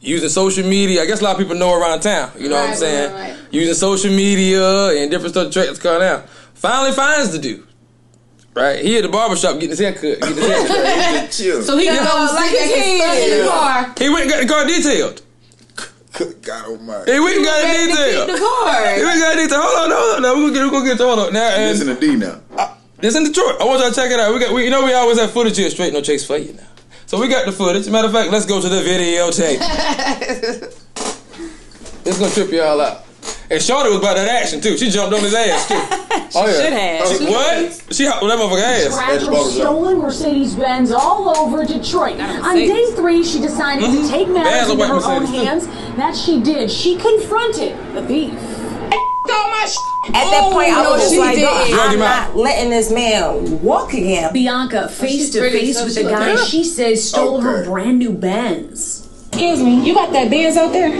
Using 0.00 0.28
social 0.28 0.66
media. 0.68 1.02
I 1.02 1.06
guess 1.06 1.20
a 1.20 1.24
lot 1.24 1.32
of 1.32 1.38
people 1.38 1.56
know 1.56 1.72
around 1.74 2.00
town. 2.00 2.30
You 2.38 2.48
know 2.48 2.56
what 2.60 2.70
I'm 2.70 2.76
saying? 2.76 3.12
right, 3.12 3.30
right. 3.32 3.38
Using 3.50 3.74
social 3.74 4.10
media 4.10 4.88
and 5.00 5.10
different 5.10 5.34
stuff 5.34 5.46
to 5.48 5.52
track 5.52 5.74
the 5.74 5.80
car 5.80 5.98
down. 5.98 6.24
Finally 6.54 6.92
finds 6.92 7.30
the 7.32 7.38
dude. 7.38 7.66
Right? 8.54 8.84
He 8.84 8.96
at 8.98 9.02
the 9.02 9.08
barbershop 9.08 9.54
getting 9.54 9.70
his 9.70 9.78
hair 9.80 9.92
cut. 9.94 10.20
Getting 10.20 10.36
his 10.36 10.46
hair 10.46 11.22
cut. 11.22 11.32
So 11.64 11.76
he 11.78 11.86
Yeah, 11.86 11.96
can 11.96 12.04
like 12.34 12.50
sit 12.50 12.58
back 12.58 12.68
his 12.70 12.72
and 12.72 13.00
study 13.00 13.32
in 13.32 13.38
the 13.38 13.48
car. 13.50 13.94
he 13.98 14.08
went 14.10 14.22
and 14.22 14.30
got 14.30 14.42
the 14.42 14.48
car 14.48 14.66
detailed. 14.66 15.22
Good 16.16 16.42
God 16.42 16.64
Almighty. 16.66 17.12
He 17.12 17.18
went 17.20 17.36
and 17.36 17.44
got 17.44 17.60
it 17.60 17.64
Ready 17.64 17.76
to 17.76 17.86
keep 17.88 17.96
detailed. 17.96 18.28
the 18.28 18.32
He 18.34 18.38
car. 18.38 18.72
went 18.72 19.02
and 19.02 19.20
got 19.20 19.34
it 19.34 19.36
detailed. 19.42 19.62
Hold 19.64 19.92
on, 19.92 19.98
hold 19.98 20.14
on. 20.16 20.22
Now 20.22 20.34
we're 20.34 20.40
gonna 20.42 20.52
get 20.54 20.64
we're 20.64 20.70
gonna 20.70 20.86
get 20.86 20.98
to 20.98 21.04
hold 21.04 21.18
on. 21.18 21.32
Now 21.32 21.48
and 21.48 21.78
Listen 21.78 21.94
to 21.94 22.00
D 22.00 22.16
now. 22.16 22.40
It's 23.02 23.16
in 23.16 23.24
Detroit. 23.24 23.56
I 23.60 23.64
want 23.64 23.80
y'all 23.80 23.90
to 23.90 23.94
check 23.94 24.10
it 24.10 24.18
out. 24.20 24.32
We 24.32 24.38
got, 24.40 24.52
we, 24.54 24.64
you 24.64 24.70
know, 24.70 24.82
we 24.84 24.92
always 24.94 25.18
have 25.18 25.30
footage 25.32 25.56
here, 25.58 25.68
straight 25.68 25.92
no 25.92 26.00
chase 26.00 26.24
for 26.26 26.38
you 26.38 26.52
now. 26.54 26.66
So 27.06 27.18
we 27.20 27.28
got 27.28 27.44
the 27.44 27.52
footage. 27.52 27.86
Matter 27.90 28.06
of 28.06 28.12
fact, 28.14 28.30
let's 28.32 28.46
go 28.46 28.60
to 28.62 28.68
the 28.68 28.80
videotape. 28.80 29.58
it's 32.06 32.18
gonna 32.18 32.32
trip 32.32 32.50
y'all 32.50 32.80
out. 32.80 33.04
And 33.50 33.60
Shorty 33.60 33.90
was 33.90 33.98
about 33.98 34.16
that 34.16 34.28
action 34.28 34.60
too. 34.60 34.76
She 34.76 34.90
jumped 34.90 35.14
on 35.14 35.22
his 35.22 35.34
ass 35.34 35.68
too. 35.68 35.74
oh 36.38 36.46
yeah. 36.46 36.52
should 36.52 36.72
have. 36.72 37.08
She- 37.08 37.26
oh, 37.26 37.30
what? 37.30 37.94
She 37.94 38.06
hopped 38.06 38.22
on 38.22 38.28
that 38.28 38.38
motherfucker 38.38 38.62
ass. 38.62 38.84
At 38.84 39.20
the 39.20 39.26
Track 39.26 39.30
barber 39.30 39.46
of 39.46 39.52
stolen 39.52 39.98
Mercedes 39.98 40.54
Benz 40.54 40.90
all 40.90 41.36
over 41.36 41.64
Detroit. 41.64 42.18
On 42.20 42.56
day 42.56 42.86
three, 42.92 43.22
she 43.22 43.40
decided 43.40 43.82
to 43.82 43.90
mm-hmm. 43.90 44.08
take 44.08 44.28
matters 44.28 44.68
or 44.68 44.72
into 44.72 44.80
white 44.80 44.88
her 44.88 45.12
own 45.12 45.22
Mercedes? 45.22 45.46
hands. 45.46 45.66
That 45.96 46.16
she 46.16 46.40
did. 46.40 46.70
She 46.70 46.96
confronted 46.96 47.76
the 47.94 48.06
thief. 48.06 48.32
At 50.08 50.30
that 50.30 50.52
point, 50.52 50.68
I 50.68 50.80
oh, 50.80 50.82
no, 50.82 50.90
was 50.92 51.00
just 51.00 51.14
she 51.14 51.18
like, 51.18 51.34
didn't. 51.34 51.70
Drug 51.70 51.88
I'm 51.88 51.94
him 51.94 52.02
out. 52.02 52.28
not 52.28 52.36
letting 52.36 52.70
this 52.70 52.92
man 52.92 53.62
walk 53.62 53.94
again. 53.94 54.32
Bianca 54.34 54.84
oh, 54.84 54.88
face 54.88 55.30
to 55.30 55.40
face 55.40 55.82
with 55.82 55.94
the 55.94 56.02
guy 56.02 56.36
good. 56.36 56.46
she 56.46 56.62
says 56.62 57.08
stole 57.08 57.40
her 57.40 57.64
brand 57.64 57.98
new 57.98 58.12
Benz. 58.12 59.08
Excuse 59.28 59.62
me, 59.62 59.84
you 59.84 59.94
got 59.94 60.12
that 60.12 60.30
Benz 60.30 60.58
out 60.58 60.72
there? 60.72 60.90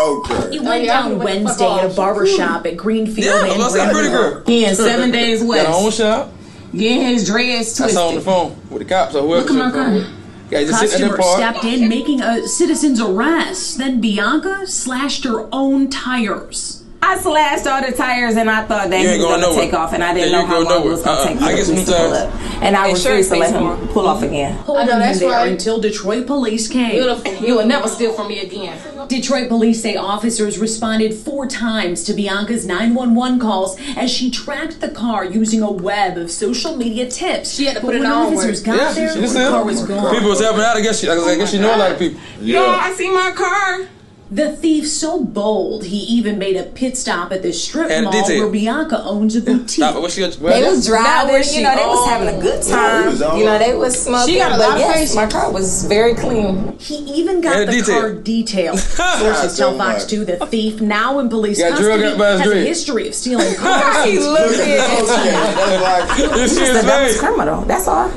Okay. 0.00 0.56
It 0.56 0.62
went 0.62 0.84
yeah, 0.84 1.02
down 1.02 1.18
went 1.18 1.42
the 1.44 1.48
fuck 1.48 1.60
Wednesday 1.60 1.64
at 1.78 1.84
a 1.84 1.88
off. 1.88 1.96
barber 1.96 2.26
shop 2.26 2.66
at 2.66 2.76
Greenfield 2.76 3.18
Yeah, 3.26 3.52
and 3.52 3.60
that's 3.60 3.74
that 3.74 3.92
pretty 3.92 4.08
girl. 4.08 4.42
He 4.46 4.64
in 4.64 4.74
seven 4.74 5.10
days 5.12 5.42
Got 5.42 5.66
her 5.66 5.72
own 5.72 5.90
shop. 5.90 6.32
Getting 6.72 7.02
his 7.02 7.26
dreads 7.26 7.80
I 7.80 7.88
saw 7.88 8.08
on 8.08 8.14
the 8.14 8.20
phone 8.20 8.56
with 8.70 8.80
the 8.80 8.84
cops 8.84 9.14
or 9.14 9.22
whoever. 9.22 9.42
Look 9.42 9.50
at 9.50 9.74
my 9.74 9.98
she 9.98 10.04
car. 10.04 10.14
Yeah, 10.50 10.60
just 10.64 10.80
Customer 10.80 11.16
that 11.16 11.36
stepped 11.36 11.64
in, 11.64 11.88
making 11.88 12.22
a 12.22 12.46
citizen's 12.46 13.00
arrest. 13.00 13.78
Then 13.78 14.00
Bianca 14.00 14.66
slashed 14.66 15.24
her 15.24 15.48
own 15.52 15.90
tires. 15.90 16.79
I 17.02 17.18
slashed 17.18 17.66
all 17.66 17.80
the 17.84 17.92
tires 17.92 18.36
and 18.36 18.48
I 18.50 18.64
thought 18.66 18.90
that 18.90 19.00
You 19.00 19.08
he 19.08 19.16
was 19.18 19.24
going 19.26 19.40
gonna 19.40 19.54
take 19.54 19.72
off 19.72 19.94
and 19.94 20.04
I 20.04 20.12
didn't 20.14 20.30
Yeah, 20.32 20.40
know 20.42 20.46
how 20.46 20.60
long 20.62 20.84
it 20.84 20.88
was 20.90 21.02
gonna 21.02 21.18
Uh-uh. 21.20 21.26
take 21.28 21.38
for 21.38 21.44
I 21.44 21.50
get 21.54 21.56
the 21.56 21.64
some 21.64 21.74
police 21.74 21.86
to 21.88 21.92
pull 21.96 22.10
tires. 22.10 22.22
up. 22.22 22.62
And 22.62 22.76
I 22.76 22.88
Insurance 22.88 23.30
refused 23.30 23.30
to 23.32 23.36
let 23.38 23.52
him 23.54 23.62
more. 23.64 23.76
pull 23.94 24.06
off 24.06 24.22
again. 24.22 24.52
Holding 24.58 24.86
know, 24.86 24.98
that's 24.98 25.18
there 25.18 25.30
right. 25.30 25.50
until 25.50 25.80
Detroit 25.80 26.26
police 26.26 26.68
came. 26.68 26.90
Beautiful. 26.90 27.32
You 27.46 27.56
will 27.56 27.66
never 27.66 27.88
steal 27.88 28.12
from 28.12 28.28
me 28.28 28.40
again. 28.40 28.78
Detroit 29.08 29.48
police 29.48 29.80
say 29.82 29.96
officers 29.96 30.58
responded 30.58 31.14
four 31.14 31.46
times 31.46 32.04
to 32.04 32.12
Bianca's 32.12 32.66
911 32.66 33.40
calls 33.40 33.78
as 33.96 34.10
she 34.10 34.30
tracked 34.30 34.80
the 34.80 34.90
car 34.90 35.24
using 35.24 35.62
a 35.62 35.70
web 35.70 36.18
of 36.18 36.30
social 36.30 36.76
media 36.76 37.08
tips. 37.08 37.50
She 37.54 37.64
had 37.64 37.76
to 37.76 37.80
But 37.80 37.86
put 37.86 37.94
it 37.96 38.00
when 38.00 38.12
on 38.12 38.26
officers 38.34 38.62
got 38.62 38.76
Yeah, 38.76 38.92
there, 38.92 39.14
she 39.14 39.20
just 39.20 39.34
the 39.34 39.48
car 39.48 39.64
was 39.64 39.82
gone. 39.84 40.14
People 40.14 40.28
was 40.28 40.40
helping 40.40 40.62
out. 40.62 40.76
I 40.76 40.80
guess 40.82 41.00
she, 41.00 41.08
I 41.08 41.14
guess 41.36 41.48
oh 41.48 41.56
she 41.56 41.58
know 41.58 41.74
a 41.74 41.78
lot 41.78 41.90
of 41.92 41.98
people. 41.98 42.20
Yo, 42.42 42.62
Yeah. 42.62 42.78
I 42.82 42.92
see 42.92 43.10
my 43.10 43.32
car. 43.34 43.88
The 44.32 44.52
thief 44.54 44.86
so 44.88 45.24
bold 45.24 45.84
he 45.86 45.96
even 45.96 46.38
made 46.38 46.56
a 46.56 46.62
pit 46.62 46.96
stop 46.96 47.32
at 47.32 47.42
the 47.42 47.52
strip 47.52 47.90
And 47.90 48.04
mall 48.04 48.12
where 48.28 48.48
Bianca 48.48 49.02
owns 49.02 49.34
a 49.34 49.40
boutique. 49.40 49.70
Stop 49.70 49.96
it. 50.04 50.10
She? 50.12 50.22
Well, 50.22 50.60
They 50.60 50.62
was 50.68 50.88
Not 50.88 51.02
driving, 51.02 51.32
where 51.32 51.42
she 51.42 51.56
you 51.56 51.62
know, 51.64 51.74
they 51.74 51.84
was 51.84 52.08
having 52.08 52.28
a 52.28 52.40
good 52.40 52.62
time. 52.62 53.02
it 53.08 53.10
was 53.10 53.22
all 53.22 53.36
You 53.38 53.44
know, 53.44 53.58
they 53.58 53.74
was 53.74 54.00
smoking. 54.04 54.34
She 54.34 54.38
got 54.38 54.52
a 54.52 54.56
lot 54.56 54.74
of 54.74 54.78
yes, 54.78 54.94
patience. 54.94 55.16
my 55.16 55.26
car 55.26 55.50
was 55.52 55.84
very 55.86 56.14
clean. 56.14 56.78
He 56.78 56.94
even 57.20 57.40
got 57.40 57.56
And 57.56 57.68
the 57.68 57.72
detail. 57.72 58.00
car 58.00 58.12
detailed. 58.14 58.78
Sources 59.20 59.56
tell 59.58 59.76
Fox 59.76 60.04
2 60.06 60.24
the 60.24 60.36
thief, 60.46 60.80
now 60.80 61.18
in 61.18 61.28
police 61.28 61.58
Got 61.58 61.70
custody, 61.70 62.04
out 62.04 62.16
by 62.18 62.30
his 62.32 62.40
has 62.42 62.50
a 62.52 62.60
history 62.60 63.08
of 63.08 63.14
stealing 63.16 63.54
cars. 63.56 64.04
He 64.08 64.18
looked 64.20 64.52
Look 64.52 64.60
at 64.60 64.68
it. 64.68 64.80
the 64.80 64.96
post 64.96 65.24
game. 65.24 65.32
That's 65.32 66.20
like, 66.20 66.30
This 66.36 66.56
shit 66.56 66.74
the 66.74 66.82
dumbest 66.82 67.18
criminal. 67.18 67.62
That's 67.62 67.88
all. 67.88 68.08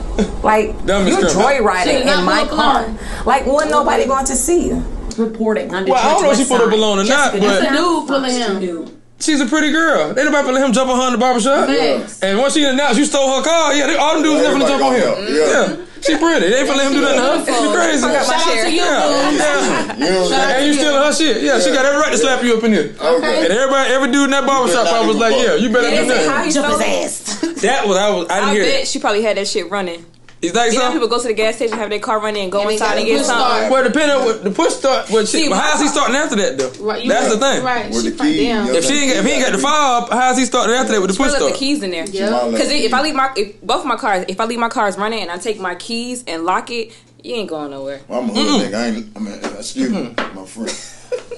Like 0.43 0.85
Dumbest 0.85 1.19
you're 1.19 1.29
joyriding 1.31 2.01
in 2.05 2.23
my 2.23 2.45
car. 2.47 2.87
Like 3.25 3.47
wasn't 3.47 3.71
nobody 3.71 4.05
going 4.05 4.25
to 4.27 4.35
see 4.35 4.67
you. 4.67 4.85
Reporting 5.17 5.73
on 5.73 5.85
Well, 5.85 5.95
I 5.95 6.13
don't 6.13 6.23
know 6.23 6.31
if 6.31 6.37
she 6.37 6.43
Detroit's 6.43 6.49
put 6.61 6.65
up 6.65 6.71
West 6.71 6.77
alone 6.83 6.99
or 6.99 7.05
Side. 7.05 7.09
not, 7.09 7.33
Jessica 7.33 7.47
but- 7.47 7.63
Nissan, 7.63 7.77
Dude 7.77 8.07
pulling 8.07 8.31
Fox 8.31 8.47
him. 8.49 8.61
2 8.61 8.97
She's 9.19 9.39
a 9.39 9.45
pretty 9.45 9.71
girl. 9.71 10.07
Ain't 10.07 10.17
nobody 10.17 10.51
let 10.51 10.65
him 10.65 10.73
jump 10.73 10.89
on 10.91 10.99
her 10.99 11.07
in 11.07 11.13
the 11.13 11.17
barbershop. 11.17 11.69
Yes. 11.69 12.19
And 12.21 12.37
once 12.39 12.55
she 12.55 12.65
announced 12.65 12.99
you 12.99 13.05
stole 13.05 13.37
her 13.37 13.41
car, 13.43 13.73
yeah, 13.73 13.87
they, 13.87 13.95
all 13.95 14.15
them 14.15 14.23
dudes 14.23 14.41
never 14.43 14.55
Everybody 14.59 14.71
jump 14.73 14.83
on 14.83 14.91
gonna 14.91 14.99
him. 14.99 15.07
help, 15.15 15.29
yeah. 15.29 15.77
Yeah. 15.79 15.85
She 16.03 16.17
pretty. 16.19 16.49
They 16.51 16.59
ain't 16.59 16.67
finna 16.67 16.75
let 16.75 16.87
him 16.87 16.93
do 16.93 17.01
nothing 17.01 17.45
to 17.47 17.53
her. 17.53 17.63
She 17.63 17.71
crazy. 17.71 18.01
Fuck 18.03 18.11
up 18.11 18.27
my 18.27 18.35
Shout 18.35 18.47
out 18.57 18.63
to 18.65 18.71
you, 18.73 18.83
Yeah, 18.83 19.31
yeah. 19.31 19.93
you 19.95 19.99
know 20.03 20.33
And 20.35 20.67
you 20.67 20.73
stealing 20.73 21.01
her 21.07 21.13
shit. 21.13 21.41
Yeah, 21.43 21.59
she 21.61 21.71
got 21.71 21.85
every 21.85 22.01
right 22.01 22.11
to 22.11 22.17
slap 22.17 22.43
you 22.43 22.57
up 22.57 22.63
in 22.65 22.73
here. 22.73 22.93
Okay. 22.99 23.43
And 23.45 23.53
everybody, 23.53 23.93
every 23.93 24.11
dude 24.11 24.25
in 24.25 24.31
that 24.31 24.45
barbershop 24.45 24.83
better 24.83 24.89
probably 24.91 25.07
was 25.07 25.17
like, 25.23 25.35
yeah, 25.39 25.55
you 25.55 25.69
better 25.71 25.87
They 25.89 26.03
do 26.03 26.07
that. 26.11 26.27
how 26.29 26.43
he 26.43 26.51
Jump 26.51 26.67
his 26.67 26.81
ass. 26.81 27.39
That 27.61 27.87
was, 27.87 27.95
I 27.95 28.09
was, 28.09 28.27
I 28.27 28.35
didn't 28.41 28.49
I 28.49 28.53
hear 28.55 28.63
bet 28.65 28.81
it. 28.81 28.87
she 28.89 28.99
probably 28.99 29.21
had 29.21 29.37
that 29.37 29.47
shit 29.47 29.71
running. 29.71 30.05
You 30.43 30.49
think 30.51 30.73
You 30.73 30.79
know, 30.79 30.91
people 30.91 31.07
go 31.07 31.21
to 31.21 31.27
the 31.29 31.33
gas 31.33 31.55
station, 31.55 31.77
have 31.77 31.89
their 31.89 31.99
car 31.99 32.19
running, 32.19 32.43
and 32.43 32.51
go 32.51 32.61
And 32.63 32.71
inside 32.71 32.97
and 32.97 33.03
a 33.03 33.05
get 33.05 33.17
push 33.19 33.27
something. 33.27 33.45
start. 33.45 33.71
Well, 33.71 33.83
depending 33.85 34.17
on 34.17 34.25
what 34.25 34.43
the 34.43 34.51
push 34.51 34.73
start, 34.73 35.09
what 35.09 35.27
she, 35.27 35.43
See, 35.43 35.49
but 35.49 35.57
how's 35.57 35.81
he 35.81 35.87
starting 35.87 36.15
after 36.17 36.35
that 36.35 36.57
though? 36.57 36.83
Right, 36.83 37.07
That's 37.07 37.29
right. 37.29 37.33
the 37.33 37.37
thing. 37.39 37.63
Right. 37.63 37.85
With 37.89 38.03
She 38.03 38.09
the 38.09 38.17
like, 38.17 38.27
key, 38.33 38.43
damn. 38.43 38.67
If 38.75 38.83
she 38.83 38.93
ain't, 38.93 39.11
if 39.17 39.25
he 39.25 39.31
ain't 39.31 39.45
got 39.45 39.51
the 39.53 39.57
fob, 39.59 40.09
how's 40.11 40.37
he 40.37 40.43
starting 40.45 40.75
after 40.75 40.91
that 40.91 41.01
with 41.01 41.11
the 41.11 41.15
push 41.17 41.27
left 41.31 41.37
start? 41.39 41.53
the 41.53 41.57
keys 41.57 41.81
in 41.81 41.91
there. 41.91 42.05
Yeah. 42.07 42.49
Because 42.51 42.69
if 42.69 42.93
I 42.93 43.01
leave 43.01 43.15
my 43.15 43.31
if 43.37 43.61
both 43.61 43.79
of 43.81 43.85
my 43.87 43.95
cars, 43.95 44.25
if 44.27 44.39
I 44.41 44.45
leave 44.45 44.59
my 44.59 44.69
cars 44.69 44.97
running 44.97 45.21
and 45.21 45.31
I 45.31 45.37
take 45.37 45.59
my 45.61 45.75
keys 45.75 46.25
and 46.27 46.43
lock 46.43 46.69
it, 46.71 46.91
you 47.23 47.35
ain't 47.35 47.49
going 47.49 47.71
nowhere. 47.71 48.01
Well, 48.09 48.19
I'm 48.19 48.29
a 48.29 48.33
hood 48.33 48.69
nigga. 48.69 48.75
I 48.75 48.85
ain't. 48.87 49.15
I 49.15 49.19
mean, 49.19 49.39
excuse 49.57 49.89
me, 49.91 50.13
my 50.35 50.45
friend. 50.45 50.69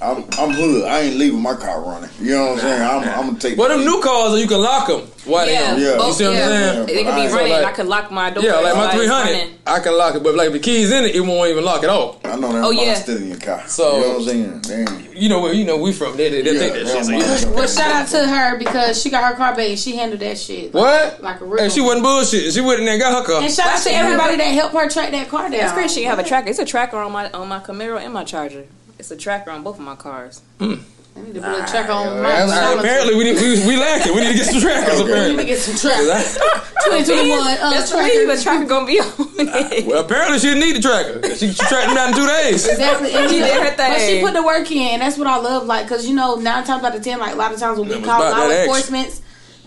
I'm, 0.02 0.24
I'm 0.38 0.52
hood. 0.52 0.84
I 0.86 1.02
ain't 1.02 1.16
leaving 1.16 1.42
my 1.42 1.56
car 1.56 1.82
running. 1.82 2.10
You 2.20 2.32
know 2.32 2.46
what 2.48 2.52
I'm 2.54 2.60
saying? 2.60 2.82
I'm, 2.82 3.20
I'm 3.20 3.26
gonna 3.28 3.40
take. 3.40 3.58
Well, 3.58 3.70
them 3.70 3.86
new 3.86 4.02
cars, 4.02 4.40
you 4.40 4.48
can 4.48 4.62
lock 4.62 4.88
them. 4.88 5.02
Why 5.26 5.46
they 5.46 5.54
Yeah, 5.54 5.72
on? 5.74 5.82
Yeah. 5.82 5.92
You 5.94 5.98
both, 5.98 6.16
see 6.16 6.24
what 6.26 6.34
I'm 6.34 6.38
yeah. 6.38 6.48
saying? 6.48 6.86
They 6.88 6.94
could 6.94 7.04
be 7.04 7.10
Alright. 7.10 7.32
running. 7.32 7.48
So, 7.52 7.56
like- 7.62 7.66
I 7.66 7.72
could 7.72 7.86
lock 7.88 8.12
my 8.12 8.30
door. 8.30 8.44
Yeah, 8.44 8.56
like 8.60 8.76
my 8.76 8.94
300. 8.94 9.50
I 9.66 9.80
can 9.80 9.98
lock 9.98 10.16
it, 10.16 10.24
but 10.24 10.36
like 10.36 10.52
the 10.52 10.60
keys 10.60 10.92
in 10.92 11.06
it, 11.06 11.16
it 11.16 11.22
won't 11.22 11.50
even 11.50 11.64
lock 11.66 11.84
it 11.84 11.90
off. 11.90 12.24
I 12.26 12.36
know 12.36 12.52
that 12.54 12.64
Oh, 12.64 12.70
yeah. 12.72 12.94
still 12.96 13.18
in 13.18 13.30
your 13.30 13.38
car. 13.40 13.64
So- 13.68 13.96
you 13.96 14.02
know 14.02 14.08
what 14.10 14.18
I'm 14.18 14.24
saying? 14.24 14.86
Damn. 14.86 15.06
You 15.16 15.30
know 15.30 15.40
where 15.40 15.54
you 15.54 15.64
know 15.66 15.78
we 15.78 15.94
from? 15.94 16.18
They, 16.18 16.30
they, 16.30 16.42
they 16.42 16.58
think 16.60 16.74
that 16.74 16.88
shit. 16.88 17.06
So, 17.06 17.12
yeah. 17.48 17.56
Well, 17.56 17.68
shout 17.68 17.90
out 17.90 18.08
to 18.10 18.28
her 18.28 18.58
because 18.60 19.02
she 19.02 19.10
got 19.10 19.24
her 19.32 19.36
car 19.36 19.56
back 19.56 19.70
and 19.70 19.80
she 19.80 19.96
handled 19.96 20.20
that 20.20 20.38
shit. 20.38 20.74
What? 20.74 21.24
Like 21.24 21.40
a 21.42 21.46
real 21.46 21.64
And 21.64 21.72
she 21.72 21.80
wasn't 21.82 22.04
bullshit. 22.04 22.54
She 22.54 22.60
went 22.62 22.80
in 22.80 22.86
there 22.86 22.96
and 22.96 23.02
got 23.02 23.18
her 23.26 23.26
car. 23.34 23.42
And 23.42 23.52
shout 23.52 23.68
out 23.68 23.82
to 23.84 23.92
everybody 23.92 24.36
that 24.36 24.44
helped 24.44 24.76
her 24.76 24.90
track 24.90 25.12
that 25.12 25.30
car 25.30 25.50
down. 25.50 25.54
It's 25.62 25.72
great. 25.74 25.90
She 25.90 26.02
can 26.02 26.10
have 26.10 26.20
a 26.20 26.24
tracker. 26.28 26.50
It's 26.50 26.60
a 26.60 26.66
tracker 26.66 26.98
on 26.98 27.12
my 27.14 27.32
on 27.32 27.48
my 27.48 27.60
Camaro 27.62 28.00
and 28.00 28.14
my 28.14 28.26
Charger. 28.26 28.66
It's 29.06 29.12
a 29.12 29.16
tracker 29.16 29.52
on 29.52 29.62
both 29.62 29.78
of 29.78 29.86
my 29.86 29.96
cars. 29.96 30.42
I 30.60 30.66
need 30.66 31.36
to 31.36 31.40
put 31.40 31.62
a 31.62 31.66
tracker 31.70 31.92
on 31.92 32.24
my 32.24 32.74
apparently, 32.74 33.14
we, 33.14 33.26
need, 33.26 33.36
we 33.36 33.68
we 33.68 33.78
lacking. 33.78 34.16
We 34.16 34.22
need 34.22 34.32
to 34.32 34.34
get 34.34 34.48
some 34.48 34.60
trackers. 34.60 35.00
Okay. 35.02 35.30
We 35.30 35.36
need 35.36 35.42
to 35.42 35.46
get 35.46 35.60
some 35.60 35.78
trackers. 35.78 36.34
2021 36.86 37.38
uh, 37.40 37.70
That's 37.70 37.92
the 37.92 37.98
tracker. 37.98 38.10
reason 38.10 38.28
the 38.36 38.42
tracker 38.42 38.66
gonna 38.66 38.86
be 38.88 39.00
on 39.00 39.08
it. 39.38 39.86
well, 39.86 40.04
apparently 40.04 40.40
she 40.40 40.48
didn't 40.48 40.62
need 40.62 40.76
the 40.78 40.82
tracker. 40.82 41.36
She, 41.36 41.52
she 41.52 41.66
tracked 41.70 41.90
him 41.90 41.94
down 41.94 42.10
in 42.10 42.16
two 42.16 42.26
days. 42.26 42.68
Exactly. 42.68 43.14
And 43.14 43.30
She 43.30 43.38
did 43.38 43.62
her 43.62 43.78
But 43.78 44.00
she 44.00 44.22
put 44.22 44.34
the 44.34 44.42
work 44.44 44.72
in, 44.72 44.98
and 44.98 45.02
that's 45.04 45.20
what 45.20 45.28
I 45.28 45.38
love. 45.38 45.68
Like, 45.68 45.88
cause 45.88 46.08
you 46.08 46.16
know, 46.16 46.38
nine 46.38 46.64
times 46.64 46.84
out 46.84 46.96
of 46.96 47.04
ten, 47.04 47.20
like 47.20 47.34
a 47.34 47.38
lot 47.38 47.54
of 47.54 47.60
times 47.60 47.78
when 47.78 47.90
we 47.90 48.02
call 48.02 48.22
law 48.22 48.32
that 48.32 48.50
action. 48.50 48.62
enforcements, 48.62 49.22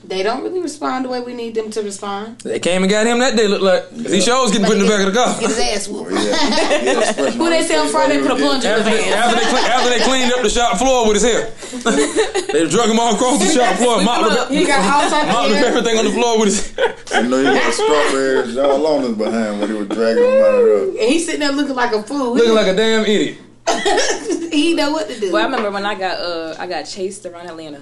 they 0.09 0.23
don't 0.23 0.43
really 0.43 0.61
respond 0.61 1.05
the 1.05 1.09
way 1.11 1.21
we 1.21 1.35
need 1.35 1.55
them 1.55 1.71
to 1.71 1.83
respond. 1.83 2.41
They 2.41 2.59
came 2.59 2.83
and 2.83 2.91
got 2.91 3.07
him 3.07 3.19
that 3.21 3.37
day. 3.37 3.47
Looked 3.47 3.63
like 3.63 3.83
'cause 3.91 4.13
he 4.13 4.21
sure 4.21 4.41
was 4.43 4.51
getting 4.53 4.67
put 4.67 4.77
in 4.77 4.83
the 4.85 4.89
back 4.89 5.07
of 5.07 5.13
the 5.13 5.19
car. 5.19 5.37
Get 5.39 5.51
his 5.51 5.59
ass 5.61 5.89
whooped. 5.89 6.13
Yeah. 6.13 6.19
Yeah, 6.89 7.31
Who 7.37 7.51
they 7.51 7.63
say 7.63 7.77
on 7.77 7.89
Friday 7.89 8.21
put 8.23 8.31
a 8.33 8.37
plunger 8.37 8.69
in 8.69 8.75
After 8.81 8.91
his 8.91 9.05
they, 9.05 9.13
after, 9.13 9.37
they, 9.37 9.69
after 9.69 9.91
they 9.91 10.01
cleaned 10.09 10.33
up 10.33 10.43
the 10.43 10.49
shop 10.51 10.79
floor 10.79 11.07
with 11.09 11.21
his 11.21 11.25
hair, 11.25 11.51
they 12.53 12.69
drug 12.69 12.89
him 12.91 12.99
all 12.99 13.15
across 13.15 13.39
the 13.39 13.53
shop 13.53 13.77
floor, 13.77 14.03
mopped 14.03 14.33
up, 14.39 14.49
He 14.51 14.65
got 14.65 14.81
all 14.81 15.11
types 15.11 15.29
mopped 15.33 15.51
of 15.51 15.57
up 15.57 15.59
hair. 15.59 15.67
everything 15.67 15.99
on 15.99 16.05
the 16.07 16.11
floor 16.13 16.39
with 16.41 16.49
his 16.49 16.75
hair. 16.77 17.23
You 17.23 17.29
know, 17.29 17.39
he 17.39 17.45
got 17.45 17.73
strawberries 17.75 18.57
all 18.57 18.87
on 18.87 19.03
his 19.03 19.17
behind 19.17 19.61
when 19.61 19.69
he 19.71 19.77
was 19.77 19.89
dragging 19.89 20.25
him 20.25 20.43
out 20.43 20.55
of 20.55 20.65
there. 20.67 20.89
And 20.89 20.99
he's 21.13 21.25
sitting 21.27 21.41
there 21.41 21.53
looking 21.53 21.75
like 21.77 21.93
a 21.93 22.03
fool. 22.03 22.35
Looking 22.35 22.55
like 22.55 22.67
a 22.69 22.75
damn 22.77 23.05
idiot. 23.05 23.39
he 24.53 24.75
know 24.75 24.93
what 24.93 25.09
to 25.09 25.21
do. 25.21 25.31
Well, 25.33 25.43
I 25.43 25.45
remember 25.45 25.71
when 25.71 25.85
I 25.85 25.95
got 25.95 26.19
uh 26.21 26.55
I 26.59 26.67
got 26.67 26.85
chased 26.85 27.27
around 27.27 27.47
Atlanta. 27.49 27.81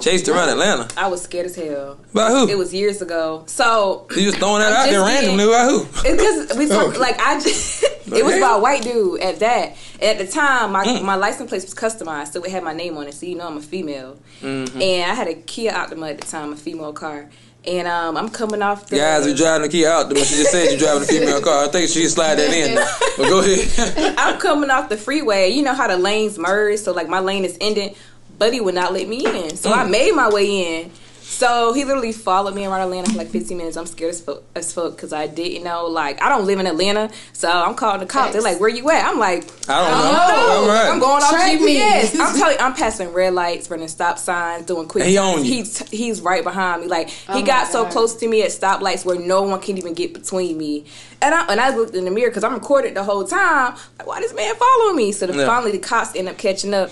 Chased 0.00 0.28
around 0.28 0.48
Atlanta. 0.48 0.88
I 0.96 1.08
was 1.08 1.22
scared 1.22 1.46
as 1.46 1.56
hell. 1.56 1.98
By 2.12 2.30
who? 2.30 2.48
It 2.48 2.56
was 2.58 2.72
years 2.74 3.02
ago. 3.02 3.44
So 3.46 4.06
you 4.10 4.22
just 4.22 4.38
throwing 4.38 4.60
that 4.60 4.72
I'm 4.72 4.86
out 4.88 4.90
there 4.90 5.00
randomly. 5.00 5.46
By 5.46 5.64
who? 5.64 5.84
Because 6.02 6.56
we 6.56 6.66
talk, 6.68 6.98
like 6.98 7.20
I 7.20 7.38
just 7.40 7.82
it 8.06 8.24
was 8.24 8.36
about 8.36 8.58
a 8.58 8.62
white 8.62 8.82
dude 8.82 9.20
at 9.20 9.38
that. 9.40 9.76
At 10.02 10.18
the 10.18 10.26
time, 10.26 10.72
my 10.72 10.84
Mm. 10.84 11.04
my 11.04 11.14
license 11.16 11.48
plate 11.50 11.62
was 11.62 11.74
customized, 11.74 12.32
so 12.32 12.42
it 12.42 12.50
had 12.50 12.64
my 12.64 12.72
name 12.72 12.96
on 12.96 13.06
it, 13.06 13.14
so 13.14 13.26
you 13.26 13.36
know 13.36 13.46
I'm 13.46 13.58
a 13.58 13.62
female. 13.62 14.16
Mm-hmm. 14.40 14.80
And 14.80 15.10
I 15.10 15.14
had 15.14 15.28
a 15.28 15.34
Kia 15.34 15.72
Optima 15.72 16.08
at 16.08 16.20
the 16.20 16.26
time, 16.26 16.52
a 16.52 16.56
female 16.56 16.92
car. 16.92 17.28
And 17.66 17.86
um, 17.86 18.16
I'm 18.16 18.30
coming 18.30 18.62
off 18.62 18.86
the 18.86 18.96
Guys 18.96 19.26
who 19.26 19.34
driving 19.36 19.60
the 19.62 19.68
Kia 19.68 19.86
out, 19.90 20.08
she 20.08 20.16
just 20.16 20.50
said 20.50 20.70
you're 20.70 20.78
driving 20.78 21.02
a 21.02 21.06
female 21.06 21.42
car. 21.42 21.64
I 21.64 21.68
think 21.68 21.90
she 21.90 22.06
slide 22.06 22.36
that 22.36 22.50
in. 22.54 22.74
But 23.18 23.28
go 23.28 23.40
ahead. 23.40 24.14
I'm 24.18 24.40
coming 24.40 24.70
off 24.70 24.88
the 24.88 24.96
freeway. 24.96 25.50
You 25.50 25.62
know 25.62 25.74
how 25.74 25.86
the 25.86 25.98
lanes 25.98 26.38
merge, 26.38 26.78
so 26.78 26.92
like 26.92 27.08
my 27.10 27.20
lane 27.20 27.44
is 27.44 27.58
ending. 27.60 27.94
Buddy 28.40 28.58
would 28.60 28.74
not 28.74 28.92
let 28.92 29.06
me 29.06 29.24
in, 29.24 29.56
so 29.56 29.70
Mm. 29.70 29.76
I 29.76 29.84
made 29.84 30.14
my 30.16 30.28
way 30.30 30.80
in. 30.82 30.90
So 31.22 31.72
he 31.72 31.84
literally 31.84 32.10
followed 32.12 32.56
me 32.56 32.66
around 32.66 32.80
Atlanta 32.80 33.08
for 33.12 33.16
like 33.18 33.28
15 33.30 33.56
minutes. 33.56 33.76
I'm 33.76 33.86
scared 33.86 34.10
as 34.10 34.20
fuck 34.20 34.42
as 34.56 34.72
fuck 34.72 34.96
because 34.96 35.12
I 35.12 35.28
didn't 35.28 35.62
know. 35.62 35.86
Like 35.86 36.20
I 36.20 36.28
don't 36.28 36.44
live 36.44 36.58
in 36.58 36.66
Atlanta, 36.66 37.08
so 37.32 37.48
I'm 37.48 37.76
calling 37.76 38.00
the 38.00 38.06
cops. 38.06 38.32
They're 38.32 38.42
like, 38.42 38.58
"Where 38.58 38.68
you 38.68 38.90
at?" 38.90 39.06
I'm 39.06 39.18
like, 39.18 39.44
I 39.68 39.78
don't 39.80 39.90
know. 39.90 40.12
know. 40.12 40.62
All 40.62 40.68
right. 40.68 40.88
I'm 40.90 40.98
going 40.98 41.22
off 41.22 41.30
Track 41.30 41.60
me. 41.60 41.78
GPS. 41.78 42.18
I'm 42.20 42.36
telling 42.36 42.54
you, 42.58 42.60
I'm 42.64 42.74
passing 42.74 43.12
red 43.12 43.32
lights, 43.34 43.70
running 43.70 43.86
stop 43.86 44.18
signs, 44.18 44.66
doing 44.66 44.88
quick. 44.88 45.04
He 45.04 45.14
turns. 45.14 45.38
on 45.38 45.44
you. 45.44 45.52
He's 45.54 45.78
he's 45.90 46.20
right 46.20 46.42
behind 46.42 46.82
me. 46.82 46.88
Like 46.88 47.10
he 47.10 47.24
Oh 47.28 47.40
my 47.40 47.46
got 47.46 47.68
so 47.68 47.84
close 47.86 48.16
to 48.16 48.26
me 48.26 48.42
at 48.42 48.48
stoplights 48.50 49.04
where 49.04 49.18
no 49.18 49.42
one 49.42 49.60
can 49.60 49.78
even 49.78 49.94
get 49.94 50.12
between 50.12 50.58
me. 50.58 50.84
And 51.22 51.32
I 51.32 51.46
and 51.46 51.60
I 51.60 51.76
looked 51.76 51.94
in 51.94 52.06
the 52.06 52.10
mirror 52.10 52.30
because 52.30 52.42
I'm 52.44 52.54
recorded 52.54 52.94
the 52.94 53.04
whole 53.04 53.24
time. 53.24 53.76
Like, 53.98 54.06
why 54.08 54.20
this 54.20 54.34
man 54.34 54.54
following 54.56 54.96
me? 54.96 55.12
So 55.12 55.26
the, 55.28 55.38
Yeah. 55.38 55.46
finally 55.46 55.70
the 55.72 55.78
cops 55.78 56.16
end 56.16 56.28
up 56.28 56.38
catching 56.38 56.74
up. 56.74 56.90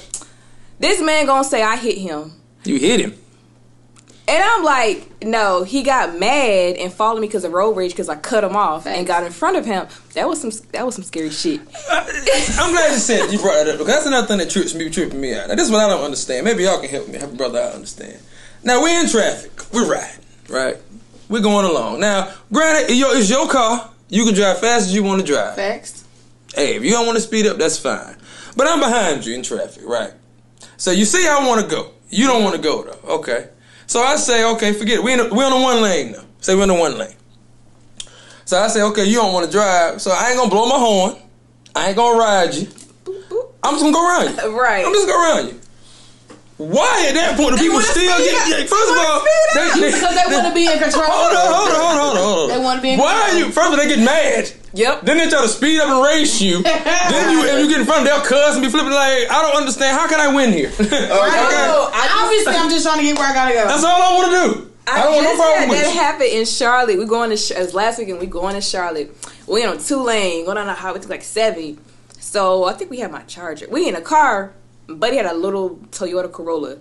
This 0.78 1.00
man 1.00 1.26
gonna 1.26 1.44
say 1.44 1.62
I 1.62 1.76
hit 1.76 1.98
him. 1.98 2.32
You 2.64 2.78
hit 2.78 3.00
him. 3.00 3.14
And 4.28 4.44
I'm 4.44 4.62
like, 4.62 5.24
no, 5.24 5.64
he 5.64 5.82
got 5.82 6.18
mad 6.18 6.76
and 6.76 6.92
followed 6.92 7.20
me 7.20 7.26
because 7.26 7.44
of 7.44 7.52
road 7.52 7.74
rage 7.74 7.92
because 7.92 8.10
I 8.10 8.16
cut 8.16 8.44
him 8.44 8.56
off 8.56 8.86
and 8.86 9.06
got 9.06 9.24
in 9.24 9.32
front 9.32 9.56
of 9.56 9.64
him. 9.64 9.86
That 10.12 10.28
was 10.28 10.38
some 10.40 10.50
that 10.72 10.84
was 10.84 10.96
some 10.96 11.04
scary 11.04 11.30
shit. 11.30 11.60
I'm 11.90 12.72
glad 12.72 12.92
you 12.92 12.98
said 12.98 13.32
you 13.32 13.38
brought 13.38 13.64
that 13.64 13.68
up 13.68 13.78
because 13.78 13.86
that's 13.86 14.06
another 14.06 14.26
thing 14.26 14.38
that 14.38 14.50
trips 14.50 14.74
me, 14.74 14.90
tripping 14.90 15.18
me 15.18 15.34
out. 15.34 15.48
Now, 15.48 15.54
this 15.54 15.66
is 15.66 15.72
what 15.72 15.82
I 15.82 15.88
don't 15.88 16.04
understand. 16.04 16.44
Maybe 16.44 16.64
y'all 16.64 16.78
can 16.78 16.90
help 16.90 17.08
me, 17.08 17.18
help 17.18 17.32
a 17.32 17.36
brother 17.36 17.58
I 17.58 17.68
understand. 17.68 18.20
Now 18.62 18.82
we're 18.82 19.00
in 19.00 19.08
traffic, 19.08 19.72
we're 19.72 19.90
riding, 19.90 20.24
right? 20.50 20.76
We're 21.30 21.40
going 21.40 21.64
along. 21.64 22.00
Now, 22.00 22.32
granted, 22.52 22.90
it's 22.90 22.98
your, 22.98 23.16
it's 23.16 23.30
your 23.30 23.48
car. 23.48 23.90
You 24.10 24.26
can 24.26 24.34
drive 24.34 24.58
fast 24.58 24.88
as 24.88 24.94
you 24.94 25.02
want 25.02 25.22
to 25.22 25.26
drive. 25.26 25.56
Facts. 25.56 26.04
Hey, 26.54 26.76
if 26.76 26.84
you 26.84 26.90
don't 26.90 27.06
want 27.06 27.16
to 27.16 27.22
speed 27.22 27.46
up, 27.46 27.56
that's 27.56 27.78
fine. 27.78 28.16
But 28.56 28.66
I'm 28.66 28.80
behind 28.80 29.24
you 29.24 29.34
in 29.34 29.42
traffic, 29.42 29.84
right? 29.86 30.12
So 30.76 30.90
you 30.90 31.04
see, 31.04 31.26
I 31.26 31.46
want 31.46 31.60
to 31.62 31.66
go. 31.68 31.92
You 32.10 32.26
don't 32.26 32.42
want 32.42 32.56
to 32.56 32.62
go 32.62 32.82
though. 32.84 33.14
Okay. 33.16 33.48
So 33.86 34.02
I 34.02 34.16
say, 34.16 34.44
okay, 34.54 34.72
forget 34.72 34.98
it. 34.98 35.02
We 35.04 35.12
in 35.12 35.20
a, 35.20 35.34
we're 35.34 35.44
on 35.44 35.52
the 35.58 35.64
one 35.64 35.82
lane 35.82 36.12
now. 36.12 36.22
Say 36.40 36.54
we're 36.54 36.62
in 36.62 36.68
the 36.68 36.74
one 36.74 36.98
lane. 36.98 37.14
So 38.44 38.58
I 38.58 38.68
say, 38.68 38.82
okay, 38.82 39.04
you 39.04 39.16
don't 39.16 39.32
want 39.32 39.46
to 39.46 39.52
drive, 39.52 40.00
so 40.00 40.10
I 40.10 40.28
ain't 40.28 40.38
gonna 40.38 40.50
blow 40.50 40.66
my 40.66 40.78
horn. 40.78 41.16
I 41.74 41.88
ain't 41.88 41.96
gonna 41.96 42.18
ride 42.18 42.54
you. 42.54 42.66
I'm 43.62 43.74
just 43.74 43.82
gonna 43.82 43.92
go 43.92 44.08
around 44.08 44.36
you. 44.36 44.58
Right. 44.58 44.84
I'm 44.86 44.92
just 44.92 45.06
gonna 45.06 45.18
go 45.18 45.36
around 45.36 45.48
you. 45.48 45.60
Why 46.58 47.06
at 47.08 47.14
that 47.14 47.36
point 47.36 47.56
do 47.56 47.62
people 47.62 47.80
still 47.80 48.18
get? 48.18 48.34
up. 48.34 48.48
Yeah, 48.48 48.66
first 48.66 48.90
of 48.90 48.98
all, 48.98 49.22
wanna 49.22 49.70
speed 49.70 49.82
they, 49.82 49.92
Because 49.92 50.14
they 50.16 50.34
want 50.34 50.46
to 50.48 50.54
be 50.54 50.66
in 50.66 50.78
control. 50.82 51.04
Hold 51.06 51.36
on, 51.36 51.54
hold 51.54 51.70
on, 51.70 51.76
hold 51.78 51.98
on, 51.98 52.16
hold 52.18 52.50
on. 52.50 52.56
They 52.56 52.64
wanna 52.64 52.82
be 52.82 52.90
in 52.92 52.98
Why 52.98 53.14
are 53.14 53.38
you? 53.38 53.44
First 53.52 53.72
of 53.72 53.72
all, 53.72 53.76
they 53.76 53.88
get 53.88 54.02
mad. 54.02 54.50
Yep. 54.74 55.02
Then 55.02 55.16
they 55.16 55.28
try 55.28 55.42
to 55.42 55.48
speed 55.48 55.80
up 55.80 55.88
and 55.88 56.04
race 56.04 56.40
you. 56.40 56.62
then 56.62 57.32
you, 57.32 57.44
if 57.44 57.64
you 57.64 57.68
get 57.68 57.80
in 57.80 57.86
front 57.86 58.02
of 58.02 58.06
them, 58.06 58.18
they'll 58.18 58.24
cuss 58.24 58.54
and 58.54 58.62
be 58.62 58.68
flipping 58.68 58.92
like, 58.92 59.30
I 59.30 59.42
don't 59.42 59.56
understand. 59.56 59.96
How 59.96 60.08
can 60.08 60.20
I 60.20 60.34
win 60.34 60.52
here? 60.52 60.68
okay. 60.80 61.08
Oh, 61.10 61.90
obviously, 62.22 62.54
I'm 62.54 62.70
just 62.70 62.84
trying 62.84 62.98
to 62.98 63.04
get 63.04 63.18
where 63.18 63.28
I 63.28 63.34
gotta 63.34 63.54
go. 63.54 63.66
That's 63.66 63.84
all 63.84 64.02
I 64.02 64.16
want 64.16 64.32
to 64.32 64.62
do. 64.62 64.72
I, 64.86 65.02
don't 65.02 65.12
want 65.12 65.24
no 65.24 65.30
just 65.30 65.42
problem 65.42 65.60
had 65.60 65.68
with 65.68 65.82
that 65.82 65.94
happened 65.94 66.30
in 66.30 66.44
Charlotte. 66.46 66.98
We 66.98 67.04
going 67.04 67.30
to 67.30 67.36
Ch- 67.36 67.52
as 67.52 67.74
last 67.74 67.98
weekend. 67.98 68.20
We 68.20 68.26
going 68.26 68.54
to 68.54 68.60
Charlotte. 68.60 69.14
We 69.46 69.62
in 69.62 69.68
on 69.68 69.78
two 69.78 70.02
lane 70.02 70.46
going 70.46 70.56
on 70.56 70.68
a 70.68 70.74
highway 70.74 71.00
to 71.00 71.08
like 71.08 71.22
seventy. 71.22 71.78
So 72.20 72.64
I 72.64 72.72
think 72.72 72.90
we 72.90 72.98
had 73.00 73.10
my 73.12 73.22
charger. 73.22 73.66
We 73.70 73.88
in 73.88 73.94
a 73.94 74.00
car. 74.00 74.52
Buddy 74.86 75.16
had 75.16 75.26
a 75.26 75.34
little 75.34 75.76
Toyota 75.90 76.32
Corolla. 76.32 76.78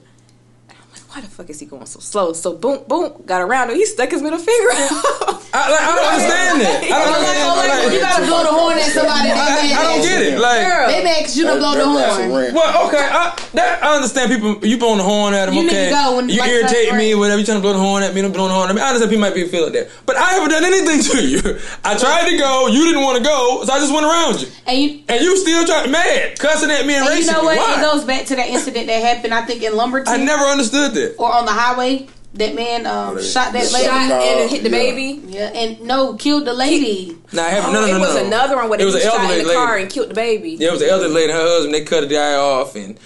And 1.17 1.25
I'm 1.25 1.29
like, 1.29 1.29
why 1.29 1.29
the 1.29 1.35
fuck 1.35 1.49
is 1.49 1.59
he 1.59 1.65
going 1.65 1.85
so 1.85 1.99
slow? 1.99 2.33
So 2.33 2.53
boom, 2.53 2.83
boom, 2.87 3.23
got 3.25 3.41
around 3.41 3.69
him. 3.71 3.75
He 3.77 3.85
stuck 3.85 4.11
his 4.11 4.21
middle 4.21 4.37
finger 4.39 4.69
out. 4.71 5.41
I, 5.53 5.71
like, 5.71 5.81
I 5.81 5.95
don't 5.95 6.07
understand 6.13 6.61
that. 6.61 6.77
I 6.83 6.97
don't 6.99 7.07
Or 7.07 7.09
like, 7.09 7.17
understand. 7.17 7.47
or 7.47 7.67
like, 7.67 7.81
when 7.87 7.93
you 7.93 7.99
gotta 8.01 8.25
blow 8.27 8.41
the 8.43 8.53
horn 8.53 8.77
at 8.77 8.91
somebody, 8.93 9.29
they 9.29 9.33
I, 9.33 9.79
I 9.79 9.83
don't 9.89 10.01
get 10.05 10.21
it. 10.21 10.39
Like, 10.39 10.61
Girl. 10.67 10.87
They 10.91 11.03
mad 11.03 11.19
'cause 11.25 11.37
you 11.37 11.43
don't 11.47 11.57
blow 11.59 11.71
the 11.73 11.77
That- 11.87 11.97
that's 11.97 12.19
a 12.19 12.27
horn. 12.27 12.41
rant. 12.43 12.53
well, 12.53 12.87
okay, 12.87 13.01
I, 13.09 13.23
that, 13.57 13.83
I 13.83 13.95
understand 13.95 14.25
people. 14.31 14.61
You 14.67 14.77
blowing 14.77 14.97
the 14.99 15.07
horn 15.07 15.33
at 15.33 15.45
them. 15.47 15.55
You 15.55 15.63
need 15.63 15.71
okay, 15.73 15.89
to 15.89 15.95
go 15.95 16.15
when 16.17 16.29
you 16.29 16.37
irritate 16.43 16.93
me, 16.93 17.15
green. 17.15 17.19
whatever. 17.19 17.39
You 17.39 17.45
trying 17.47 17.57
to 17.57 17.65
blow 17.65 17.73
the 17.73 17.79
horn 17.81 18.03
at 18.03 18.13
me? 18.13 18.21
Don't 18.21 18.31
blow 18.35 18.47
the 18.47 18.53
horn 18.53 18.69
at 18.69 18.75
me. 18.75 18.81
I 18.83 18.87
understand 18.93 19.09
people 19.09 19.23
might 19.25 19.33
be 19.33 19.47
feeling 19.47 19.73
that, 19.73 19.89
but 20.05 20.15
I 20.19 20.37
haven't 20.37 20.51
done 20.51 20.65
anything 20.67 21.01
to 21.01 21.17
you. 21.25 21.39
I 21.83 21.97
tried 21.97 22.29
to 22.29 22.37
go. 22.37 22.67
You 22.67 22.85
didn't 22.85 23.01
want 23.01 23.17
to 23.17 23.23
go, 23.23 23.63
so 23.65 23.71
I 23.73 23.79
just 23.79 23.93
went 23.93 24.05
around 24.05 24.41
you. 24.43 24.47
And 24.67 24.75
you, 24.77 24.89
And 25.07 25.21
you 25.23 25.37
still 25.37 25.65
trying 25.65 25.89
mad, 25.91 26.37
cussing 26.37 26.69
at 26.69 26.85
me 26.85 26.93
and, 26.99 27.07
and 27.07 27.15
you 27.15 27.23
racing 27.23 27.33
know 27.33 27.41
me. 27.41 27.55
what? 27.55 27.57
Why? 27.57 27.79
It 27.79 27.81
goes 27.81 28.03
back 28.03 28.25
to 28.27 28.35
that 28.35 28.47
incident 28.51 28.87
that 28.87 29.01
happened, 29.01 29.33
I 29.33 29.41
think, 29.45 29.63
in 29.63 29.73
Lumberton. 29.75 30.11
I 30.13 30.17
never 30.17 30.43
understood 30.43 30.93
that. 30.93 31.06
Or 31.17 31.33
on 31.33 31.45
the 31.45 31.51
highway. 31.51 32.07
That 32.33 32.53
man 32.55 32.85
um, 32.85 33.15
they- 33.15 33.23
shot 33.23 33.53
that 33.53 33.71
lady. 33.71 33.85
Shot 33.85 34.11
and 34.11 34.49
hit 34.51 34.61
the 34.61 34.69
yeah. 34.69 34.77
baby. 34.77 35.21
Yeah, 35.27 35.47
and 35.55 35.81
no, 35.81 36.13
killed 36.15 36.45
the 36.45 36.53
lady. 36.53 37.17
Nah, 37.33 37.41
I 37.41 37.49
haven't. 37.49 37.69
Oh, 37.71 37.73
no, 37.73 37.81
no, 37.81 37.87
no, 37.87 37.95
it 37.97 37.99
was 37.99 38.15
no. 38.15 38.25
another 38.27 38.55
one 38.57 38.69
where 38.69 38.75
It 38.75 38.79
they 38.79 38.85
was 38.85 38.93
was 38.95 39.03
an 39.05 39.09
shot 39.09 39.19
in 39.23 39.25
elderly 39.31 39.43
the 39.45 39.53
car 39.53 39.71
lady. 39.71 39.83
and 39.83 39.91
killed 39.91 40.09
the 40.09 40.13
baby. 40.13 40.49
Yeah, 40.51 40.67
it 40.67 40.71
was 40.71 40.79
the 40.81 40.89
elderly 40.89 41.13
lady 41.13 41.31
and 41.31 41.39
her 41.41 41.47
husband. 41.47 41.73
They 41.73 41.83
cut 41.83 42.01
the 42.01 42.07
guy 42.07 42.35
off, 42.35 42.75
and 42.75 42.99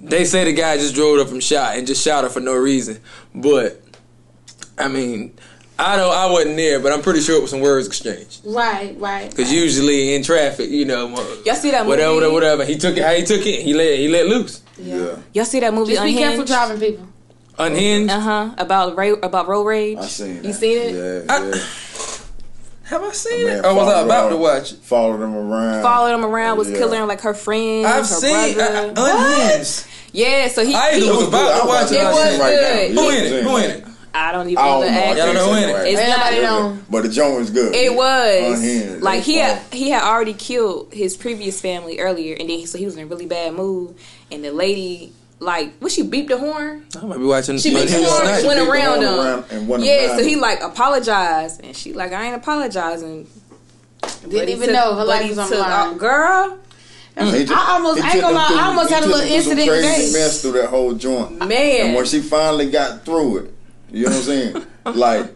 they 0.00 0.24
say 0.24 0.44
the 0.44 0.52
guy 0.54 0.76
just 0.78 0.94
drove 0.94 1.18
up 1.18 1.32
and 1.32 1.42
shot 1.42 1.76
and 1.76 1.86
just 1.86 2.02
shot 2.02 2.24
her 2.24 2.30
for 2.30 2.40
no 2.40 2.54
reason. 2.54 3.00
But 3.34 3.82
I 4.78 4.88
mean, 4.88 5.34
I 5.78 5.96
don't. 5.96 6.14
I 6.14 6.30
wasn't 6.30 6.56
there, 6.56 6.80
but 6.80 6.92
I'm 6.92 7.02
pretty 7.02 7.20
sure 7.20 7.36
it 7.36 7.42
was 7.42 7.50
some 7.50 7.60
words 7.60 7.86
exchanged. 7.86 8.40
Right, 8.44 8.94
right. 8.98 9.28
Because 9.28 9.52
usually 9.52 10.14
in 10.14 10.22
traffic, 10.22 10.70
you 10.70 10.86
know, 10.86 11.08
Y'all 11.44 11.54
see 11.56 11.72
that 11.72 11.84
whatever, 11.84 12.12
movie? 12.14 12.26
whatever, 12.26 12.32
whatever. 12.32 12.64
He 12.64 12.78
took 12.78 12.96
it 12.96 13.02
how 13.02 13.12
he 13.12 13.24
took 13.24 13.44
it. 13.44 13.62
He 13.62 13.74
let 13.74 13.98
he 13.98 14.08
let 14.08 14.28
loose. 14.28 14.62
Yeah. 14.78 15.16
Y'all 15.34 15.44
see 15.44 15.60
that 15.60 15.74
movie 15.74 15.92
Just 15.92 16.04
be 16.04 16.14
careful 16.14 16.44
driving 16.44 16.80
people. 16.80 17.08
Unhinged. 17.58 18.10
Uh 18.12 18.20
huh. 18.20 18.50
About 18.58 18.96
ra- 18.96 19.16
about 19.22 19.48
road 19.48 19.64
rage. 19.64 19.98
I 19.98 20.06
seen 20.06 20.36
that. 20.36 20.44
You 20.44 20.52
seen 20.52 20.78
it? 20.78 21.24
Yeah, 21.26 21.34
I- 21.34 21.62
Have 22.84 23.02
I 23.02 23.12
seen 23.12 23.48
it? 23.48 23.64
Or 23.64 23.74
was 23.74 23.88
I 23.88 24.00
about 24.02 24.24
her- 24.24 24.30
to 24.30 24.36
watch 24.36 24.72
it? 24.72 24.78
Followed 24.80 25.18
them 25.18 25.34
around. 25.34 25.82
Followed 25.82 26.14
him 26.14 26.24
around, 26.24 26.58
was 26.58 26.70
Yeah. 26.70 26.78
killing 26.78 27.06
like 27.06 27.20
her 27.22 27.34
friends, 27.34 27.86
I've 27.86 28.00
her 28.00 28.04
seen 28.04 28.36
I, 28.36 28.54
brother. 28.54 28.92
I, 28.96 29.48
Unhinged. 29.52 29.84
yeah, 30.12 30.48
so 30.48 30.64
he, 30.64 30.74
I 30.74 30.94
he 30.98 31.08
was 31.08 31.28
about 31.28 31.62
to 31.62 31.66
watch 31.68 31.92
it. 31.92 31.94
It 32.00 32.04
was 32.04 32.30
seen 32.30 32.40
right 32.40 32.50
good. 32.54 32.94
now. 32.94 33.02
Who 33.02 33.10
Yeah, 33.10 33.18
in 33.18 33.24
it? 33.32 33.42
Who 33.44 33.56
in 33.56 33.64
it? 33.70 33.84
I 34.14 34.30
don't 34.32 34.46
even 34.50 34.62
I 34.62 34.66
don't 34.68 34.80
the 34.82 34.90
know. 34.90 34.92
I 34.92 35.00
actor. 35.00 35.16
Y'all 35.16 35.26
don't 35.26 35.34
know 35.36 35.54
who 35.54 35.62
in 35.62 35.68
it? 35.70 35.72
right. 35.72 35.86
It's 35.86 36.00
Ain't 36.00 36.08
not- 36.10 36.18
nobody 36.18 36.42
know. 36.42 36.78
But 36.90 37.02
the 37.04 37.08
joint 37.08 37.38
was 37.38 37.48
good. 37.50 37.74
It 37.74 37.94
was 37.94 38.58
Unhinged. 38.60 39.02
like 39.02 39.22
he 39.22 39.36
had 39.38 39.62
he 39.72 39.88
had 39.88 40.02
already 40.02 40.34
killed 40.34 40.92
his 40.92 41.16
previous 41.16 41.62
family 41.62 41.98
earlier, 41.98 42.36
and 42.38 42.50
then 42.50 42.66
so 42.66 42.76
he 42.76 42.84
was 42.84 42.94
in 42.96 43.04
a 43.04 43.06
really 43.06 43.24
bad 43.24 43.54
mood. 43.54 43.94
And 44.30 44.44
the 44.44 44.52
lady, 44.52 45.14
like, 45.42 45.74
what 45.78 45.92
she 45.92 46.02
beeped 46.02 46.28
the 46.28 46.38
horn? 46.38 46.86
I 47.00 47.04
might 47.04 47.18
be 47.18 47.24
watching. 47.24 47.58
She 47.58 47.70
beeped 47.70 47.74
the 47.74 47.96
Unhinged 47.96 48.08
horn, 48.10 48.20
tonight. 48.26 48.44
went 48.46 48.60
beeped 48.60 48.68
around 48.72 49.02
him. 49.02 49.14
around 49.20 49.44
and 49.50 49.68
went 49.68 49.82
yeah, 49.84 50.06
around 50.08 50.18
so 50.18 50.24
he 50.24 50.36
like 50.36 50.62
apologized, 50.62 51.60
and 51.64 51.76
she 51.76 51.92
like, 51.92 52.12
I 52.12 52.24
ain't 52.26 52.36
apologizing. 52.36 53.26
Didn't 54.28 54.48
even 54.48 54.60
took- 54.68 54.70
know 54.74 54.90
her 54.94 55.00
but 55.04 55.06
life 55.08 55.22
he 55.22 55.28
was 55.30 55.38
on 55.38 55.48
took 55.48 55.58
the 55.58 55.62
line. 55.62 55.96
Girl, 55.98 56.58
mm, 57.16 57.38
He 57.38 57.44
took- 57.44 57.56
I 57.56 57.72
almost- 57.74 57.98
he 58.00 58.04
I 58.04 58.12
ain't 58.12 58.20
gonna 58.20 58.26
them 58.26 58.34
lie, 58.56 58.62
I 58.62 58.66
almost 58.68 58.90
had 58.90 59.02
a 59.02 59.06
little 59.06 59.20
them 59.20 59.28
some 59.28 59.36
incident 59.58 59.68
crazy 59.68 60.06
today. 60.06 60.12
mess 60.12 60.42
through 60.42 60.52
that 60.52 60.68
whole 60.70 60.94
joint. 60.94 61.38
man. 61.46 61.86
And 61.86 61.94
when 61.94 62.04
she 62.06 62.20
finally 62.20 62.70
got 62.70 63.04
through 63.04 63.36
it, 63.38 63.54
you 63.92 64.04
know 64.04 64.10
what 64.10 64.16
I'm 64.18 64.22
saying? 64.24 64.66
Like 64.84 65.30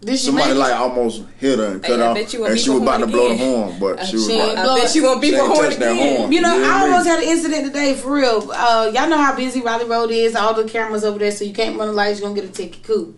Did 0.00 0.16
somebody 0.16 0.54
like 0.54 0.70
it? 0.70 0.76
almost 0.76 1.24
hit 1.38 1.58
her 1.58 1.72
and 1.72 1.82
cut 1.82 2.00
I 2.00 2.06
off, 2.06 2.14
bet 2.14 2.32
you 2.32 2.40
won't 2.40 2.52
and 2.52 2.60
she 2.60 2.70
was 2.70 2.80
about 2.82 2.98
to 2.98 3.06
horn 3.06 3.10
blow 3.10 3.28
the 3.30 3.36
horn, 3.36 3.80
but 3.80 4.06
she 4.06 4.14
was 4.16 4.26
she 4.28 4.38
like, 4.38 4.50
ain't 4.50 4.58
I 4.58 4.78
bet 4.78 4.94
you 4.94 5.02
won't 5.02 5.20
beep 5.20 5.30
She 5.30 5.36
her 5.36 5.42
ain't 5.42 5.52
horn 5.52 5.64
touched 5.66 5.78
that 5.80 5.92
again. 5.92 6.16
horn. 6.18 6.32
You 6.32 6.40
know, 6.40 6.56
Yeah, 6.56 6.66
I 6.72 6.80
almost 6.82 7.06
had 7.08 7.18
an 7.22 7.28
incident 7.28 7.66
today 7.66 7.94
for 7.94 8.12
real. 8.12 8.48
Uh, 8.52 8.92
y'all 8.94 9.08
know 9.08 9.16
how 9.18 9.34
busy 9.34 9.60
Raleigh 9.60 9.86
Road 9.86 10.10
is. 10.12 10.36
All 10.36 10.54
the 10.54 10.68
cameras 10.68 11.02
over 11.04 11.18
there, 11.18 11.32
so 11.32 11.44
you 11.44 11.52
can't 11.52 11.76
run 11.76 11.88
the 11.88 11.94
lights. 11.94 12.20
You're 12.20 12.28
gonna 12.28 12.40
get 12.40 12.48
a 12.48 12.52
ticket. 12.52 12.84
Cool. 12.84 13.12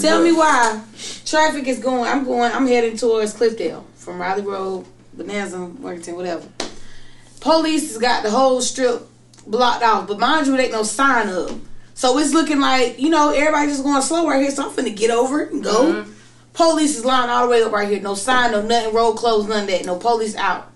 Tell 0.00 0.20
me 0.20 0.32
why 0.32 0.82
traffic 1.24 1.68
is 1.68 1.78
going. 1.78 2.10
I'm 2.10 2.24
going. 2.24 2.50
I'm 2.52 2.66
heading 2.66 2.96
towards 2.96 3.32
Cliffdale 3.32 3.84
from 3.94 4.20
Raleigh 4.20 4.42
Road, 4.42 4.84
Bonanza, 5.14 5.64
Worthington, 5.64 6.16
whatever. 6.16 6.48
Police 7.40 7.88
has 7.92 7.98
got 7.98 8.24
the 8.24 8.30
whole 8.30 8.60
strip 8.60 9.02
blocked 9.46 9.84
off, 9.84 10.08
but 10.08 10.18
mind 10.18 10.48
you, 10.48 10.54
it 10.56 10.60
ain't 10.60 10.72
no 10.72 10.82
sign 10.82 11.28
up. 11.28 11.50
So 11.94 12.18
it's 12.18 12.34
looking 12.34 12.60
like 12.60 12.98
you 12.98 13.10
know 13.10 13.30
everybody 13.30 13.68
just 13.68 13.84
going 13.84 14.02
slow 14.02 14.28
right 14.28 14.42
here. 14.42 14.50
So 14.50 14.64
I'm 14.68 14.70
finna 14.74 14.94
get 14.94 15.10
over 15.10 15.40
it 15.42 15.52
and 15.52 15.62
go. 15.62 16.04
Police 16.56 16.96
is 16.98 17.04
lined 17.04 17.30
all 17.30 17.44
the 17.44 17.50
way 17.50 17.62
up 17.62 17.70
right 17.72 17.88
here. 17.88 18.00
No 18.00 18.14
sign, 18.14 18.52
no 18.52 18.62
nothing. 18.62 18.94
Road 18.94 19.14
closed, 19.14 19.48
none 19.48 19.62
of 19.64 19.66
that. 19.68 19.84
No 19.84 19.96
police 19.96 20.34
out. 20.36 20.70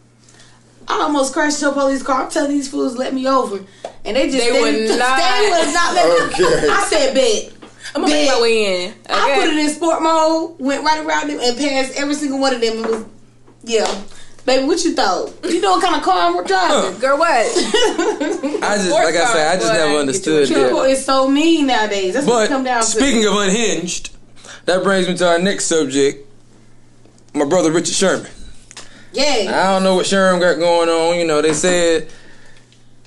I 0.86 1.00
almost 1.02 1.32
crashed 1.32 1.60
your 1.62 1.72
police 1.72 2.02
car. 2.02 2.24
I'm 2.24 2.30
telling 2.30 2.50
these 2.50 2.68
fools 2.70 2.96
let 2.96 3.14
me 3.14 3.26
over, 3.26 3.64
and 4.04 4.16
they 4.16 4.28
just 4.30 4.38
They 4.44 4.52
they, 4.52 4.60
would 4.60 4.74
they 4.74 4.98
not. 4.98 5.18
would 5.18 5.74
not 5.74 5.94
let 5.94 6.38
me. 6.38 6.44
Okay. 6.44 6.68
I 6.68 6.84
said, 6.88 7.14
"Bet." 7.14 7.52
I'm 7.94 8.02
gonna 8.02 8.12
make 8.12 8.28
my 8.28 8.40
way 8.40 8.84
in. 8.86 8.94
I 9.08 9.34
put 9.40 9.48
it 9.48 9.56
in 9.56 9.68
sport 9.70 10.02
mode, 10.02 10.60
went 10.60 10.84
right 10.84 11.04
around 11.04 11.28
them, 11.28 11.40
and 11.42 11.56
passed 11.56 11.96
every 11.96 12.14
single 12.14 12.38
one 12.38 12.54
of 12.54 12.60
them. 12.60 12.84
It 12.84 12.90
was, 12.90 13.04
yeah, 13.64 14.02
baby. 14.46 14.66
What 14.66 14.84
you 14.84 14.94
thought? 14.94 15.32
You 15.44 15.60
know 15.60 15.72
what 15.72 15.82
kind 15.82 15.96
of 15.96 16.02
car 16.02 16.36
I'm 16.36 16.44
driving? 16.46 17.00
Girl, 17.00 17.18
what? 17.18 17.30
I 17.34 18.76
just, 18.76 18.90
like 18.90 19.14
I 19.16 19.32
said, 19.32 19.46
I 19.48 19.56
just 19.56 19.72
never 19.72 19.94
understood 19.98 20.48
your 20.48 20.64
People 20.66 20.82
that. 20.82 20.90
is 20.90 21.04
so 21.04 21.26
mean 21.28 21.66
nowadays. 21.66 22.14
That's 22.14 22.26
what 22.26 22.48
come 22.48 22.62
down 22.64 22.82
speaking 22.84 23.22
to. 23.22 23.30
of 23.30 23.36
unhinged, 23.38 24.10
that 24.66 24.82
brings 24.82 25.08
me 25.08 25.16
to 25.16 25.28
our 25.28 25.38
next 25.38 25.66
subject. 25.66 26.26
My 27.34 27.44
brother 27.44 27.70
Richard 27.70 27.94
Sherman. 27.94 28.30
yeah, 29.12 29.46
I 29.48 29.72
don't 29.72 29.82
know 29.82 29.94
what 29.94 30.06
Sherman 30.06 30.40
got 30.40 30.58
going 30.58 30.88
on. 30.88 31.18
You 31.18 31.26
know, 31.26 31.40
they 31.40 31.52
said 31.52 32.10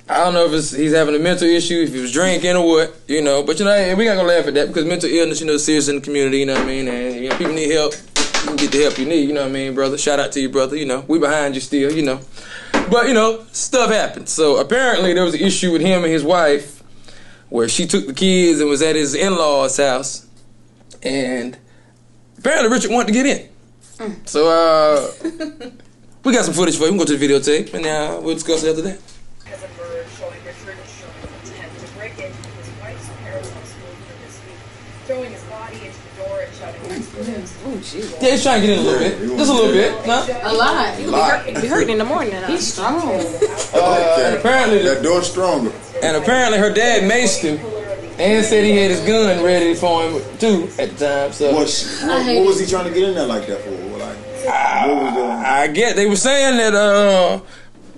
I 0.08 0.18
don't 0.18 0.34
know 0.34 0.46
if 0.46 0.54
it's, 0.54 0.72
he's 0.72 0.94
having 0.94 1.16
a 1.16 1.20
mental 1.20 1.48
issue, 1.48 1.76
if 1.76 1.94
he 1.94 2.02
was 2.02 2.12
drinking 2.12 2.58
or 2.58 2.68
what. 2.68 2.96
You 3.08 3.22
know, 3.22 3.42
but 3.44 3.58
you 3.60 3.66
know, 3.66 3.72
hey, 3.72 3.96
we 3.96 4.06
not 4.06 4.16
gonna 4.16 4.28
laugh 4.28 4.48
at 4.48 4.54
that 4.56 4.68
because 4.68 4.86
mental 4.86 5.10
illness, 5.10 5.39
you 5.39 5.48
know, 5.48 5.54
is 5.54 5.66
serious 5.66 5.88
in 5.88 5.96
the 5.96 6.02
community. 6.02 6.39
You 6.39 6.48
know 6.48 6.56
what 6.56 6.63
I 6.63 6.68
mean? 6.68 6.88
And 6.88 7.16
you 7.16 7.30
know, 7.30 7.38
people 7.38 7.54
need 7.54 7.72
help. 7.72 7.94
You 7.94 8.48
can 8.48 8.56
get 8.58 8.72
the 8.72 8.82
help 8.84 8.98
you 8.98 9.06
need. 9.06 9.28
You 9.28 9.34
know 9.34 9.44
what 9.44 9.50
I 9.50 9.54
mean, 9.54 9.74
brother? 9.74 9.98
Shout 9.98 10.20
out 10.20 10.34
to 10.34 10.42
you, 10.42 10.50
brother. 10.50 10.76
You 10.76 10.86
know, 10.86 11.06
we 11.08 11.20
behind 11.20 11.56
you 11.56 11.62
still. 11.62 11.92
You 11.92 12.04
know, 12.04 12.20
but 12.92 13.08
you 13.08 13.13
know, 13.13 13.46
stuff 13.54 13.92
happens. 13.92 14.30
So 14.32 14.58
apparently, 14.58 15.13
there 15.13 15.24
was 15.24 15.36
an 15.36 15.42
issue 15.42 15.72
with 15.72 15.82
him 15.82 16.04
and 16.04 16.12
his 16.12 16.24
wife 16.24 16.84
where 17.48 17.70
she 17.70 17.88
took 17.88 18.06
the 18.06 18.13
kids 18.13 18.60
and 18.60 18.70
was 18.70 18.82
at 18.82 18.96
his 18.96 19.16
in-laws' 19.16 19.78
house, 19.78 20.28
and 21.04 21.58
apparently 22.38 22.70
Richard 22.72 22.92
wanted 22.92 23.08
to 23.08 23.13
get 23.13 23.26
in. 23.26 23.50
So 24.26 24.48
uh, 24.50 25.12
we 26.24 26.34
got 26.34 26.46
some 26.46 26.54
footage 26.54 26.78
for 26.78 26.86
you. 26.86 26.92
We 26.92 26.98
can 26.98 26.98
go 26.98 27.06
to 27.06 27.18
the 27.18 27.28
videotape, 27.28 27.74
and 27.74 27.86
uh, 27.86 28.20
we'll 28.22 28.34
discuss 28.36 28.63
it 28.63 28.70
after 28.70 28.82
that. 28.84 29.00
has 29.46 29.63
emerged 29.63 30.10
showing 30.18 30.39
Richard 30.46 30.78
showing 30.88 31.13
an 31.22 31.30
attempt 31.44 31.80
to 31.80 31.88
break 31.96 32.12
into 32.13 32.26
his 32.58 32.70
wife's 32.82 33.08
parents' 33.24 33.50
house 33.52 33.74
earlier 33.84 34.18
this 34.26 34.42
week, 34.46 34.58
throwing 35.06 35.32
his 35.32 35.44
body 35.44 35.76
into 35.86 36.00
the 36.18 36.24
door 36.24 36.42
and 36.42 36.54
shouting 36.56 36.92
expletives. 36.92 38.22
Yeah, 38.22 38.32
he's 38.32 38.44
trying 38.44 38.62
to 38.62 38.68
get 38.68 38.80
in 38.80 38.86
a 38.86 38.88
little 38.89 39.00
bit, 39.00 39.38
just 39.38 39.52
a 39.52 39.54
little 39.54 39.72
bit. 39.72 40.08
No? 40.08 40.26
a 40.44 40.54
lot. 40.54 41.00
Lot. 41.02 41.46
Be 41.46 41.68
hurting 41.68 41.89
in 41.92 41.98
the 42.00 42.06
morning. 42.06 42.32
now. 42.34 42.48
He's 42.48 42.74
strong. 42.74 43.20
Okay. 43.20 44.38
apparently 44.38 44.80
the- 44.80 44.96
that 44.96 45.04
door 45.04 45.22
stronger. 45.22 45.72
And 46.02 46.18
apparently 46.18 46.58
her 46.60 46.74
dad 46.74 47.04
maced 47.10 47.39
him, 47.42 47.58
and 48.19 48.45
said 48.45 48.63
he 48.63 48.76
had 48.78 48.91
his 48.91 49.02
gun 49.02 49.43
ready 49.43 49.73
for 49.73 50.04
him 50.04 50.21
too 50.39 50.69
at 50.80 50.97
the 50.97 51.06
time. 51.06 51.32
So 51.34 51.54
What, 51.54 51.67
what, 52.04 52.26
what 52.38 52.45
was 52.47 52.60
he 52.60 52.65
trying 52.65 52.86
to 52.88 52.93
get 52.93 53.10
in 53.10 53.15
there 53.15 53.26
like 53.28 53.47
that 53.47 53.60
for? 53.62 53.71
Like, 53.71 54.17
what 54.86 55.04
was 55.04 55.13
going 55.13 55.32
I 55.32 55.67
get 55.67 55.95
they 55.95 56.08
were 56.08 56.15
saying 56.15 56.58
that. 56.58 56.73
uh 56.76 57.39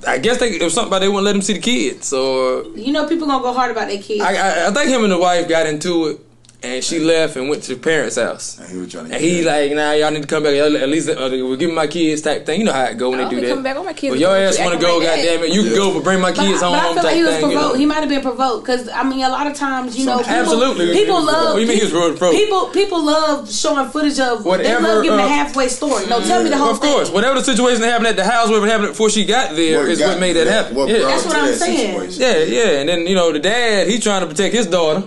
I 0.07 0.19
guess 0.19 0.37
they, 0.37 0.49
it 0.49 0.61
was 0.61 0.73
something 0.75 0.89
about 0.89 0.99
they 0.99 1.07
wouldn't 1.07 1.25
let 1.25 1.35
him 1.35 1.41
see 1.41 1.53
the 1.53 1.59
kids. 1.59 2.07
So 2.07 2.67
You 2.75 2.91
know, 2.91 3.07
people 3.07 3.25
gonna 3.25 3.41
go 3.41 3.53
hard 3.53 3.71
about 3.71 3.87
their 3.87 4.01
kids. 4.01 4.21
I, 4.21 4.35
I, 4.35 4.67
I 4.67 4.71
think 4.71 4.89
him 4.89 5.03
and 5.03 5.11
the 5.11 5.17
wife 5.17 5.47
got 5.49 5.65
into 5.65 6.07
it, 6.07 6.19
and 6.65 6.83
she 6.83 6.99
left 6.99 7.35
and 7.35 7.47
went 7.49 7.63
to 7.63 7.75
the 7.75 7.79
parents' 7.81 8.15
house. 8.17 8.57
And 8.59 8.69
he 8.69 8.77
was 8.77 8.91
trying 8.91 9.05
to 9.07 9.13
And 9.13 9.21
get 9.21 9.29
he 9.29 9.39
in. 9.39 9.45
like, 9.45 9.71
nah, 9.73 9.91
y'all 9.93 10.11
need 10.11 10.21
to 10.23 10.27
come 10.27 10.43
back. 10.43 10.53
At 10.55 10.89
least 10.89 11.09
uh, 11.09 11.15
we'll 11.31 11.55
give 11.55 11.69
me 11.69 11.75
my 11.75 11.87
kids 11.87 12.21
type 12.21 12.45
thing. 12.45 12.59
You 12.61 12.65
know 12.65 12.73
how 12.73 12.85
it 12.85 12.97
go 12.97 13.11
when 13.11 13.19
I 13.19 13.23
they 13.23 13.29
don't 13.29 13.29
do 13.31 13.35
be 13.37 13.41
that. 13.43 13.49
coming 13.49 13.63
back 13.63 13.77
on 13.77 13.85
my 13.85 13.93
kids 13.93 14.11
But 14.13 14.19
your 14.19 14.35
ass 14.35 14.57
want 14.59 14.73
to 14.73 14.85
go, 14.85 14.97
like 14.97 15.07
that. 15.07 15.15
goddamn 15.17 15.43
it, 15.45 15.53
you 15.53 15.63
can 15.63 15.75
go, 15.75 15.93
but 15.93 16.03
bring 16.03 16.19
my 16.21 16.31
kids 16.31 16.61
I- 16.61 16.67
home. 16.67 16.73
but 16.73 16.79
I 16.79 16.85
feel 16.85 16.95
type 16.95 17.03
like 17.05 17.15
he 17.15 17.23
was 17.23 17.31
thing, 17.35 17.41
you 17.49 17.55
know? 17.55 17.61
provoked. 17.61 17.79
He 17.79 17.85
might 17.85 17.99
have 18.01 18.09
been 18.09 18.21
provoked 18.21 18.65
because 18.65 18.89
I 18.89 19.03
mean, 19.03 19.23
a 19.23 19.29
lot 19.29 19.47
of 19.47 19.53
times, 19.55 19.97
you 19.97 20.05
know, 20.05 20.17
people, 20.19 20.31
Absolutely. 20.33 20.93
people 20.93 21.15
What 21.15 21.25
love. 21.33 21.55
do 21.55 21.61
you 21.61 21.67
mean 21.67 21.77
he 21.77 21.83
was 21.83 21.93
real 21.93 22.09
provoked? 22.09 22.35
People, 22.37 22.67
people 22.69 23.03
love 23.05 23.51
showing 23.51 23.87
footage 23.89 24.19
of. 24.19 24.43
whatever. 24.45 24.81
they 24.83 24.89
love 24.89 25.03
giving 25.03 25.19
uh, 25.19 25.25
a 25.25 25.27
halfway 25.29 25.67
story. 25.67 26.05
No, 26.07 26.19
tell 26.21 26.43
me 26.43 26.49
the 26.49 26.57
whole 26.57 26.75
story. 26.75 26.89
Of 26.89 26.95
course, 26.95 27.07
thing. 27.09 27.15
whatever 27.15 27.35
the 27.35 27.43
situation 27.45 27.81
that 27.81 27.89
happened 27.91 28.07
at 28.07 28.15
the 28.15 28.25
house, 28.25 28.47
whatever 28.49 28.67
happened 28.67 28.89
before 28.89 29.09
she 29.09 29.25
got 29.25 29.55
there, 29.55 29.79
What 29.79 29.89
is 29.89 29.99
got- 29.99 30.09
what 30.09 30.19
made 30.19 30.33
that 30.33 30.47
happen. 30.47 30.77
yeah. 30.87 30.99
That's 30.99 31.25
what 31.25 31.35
I'm 31.37 31.53
saying. 31.53 32.11
Yeah, 32.11 32.37
yeah, 32.43 32.79
and 32.79 32.89
then 32.89 33.07
you 33.07 33.15
know 33.15 33.31
the 33.31 33.39
dad, 33.39 33.87
he's 33.87 34.01
trying 34.03 34.21
to 34.21 34.27
protect 34.27 34.53
his 34.55 34.67
daughter. 34.67 35.03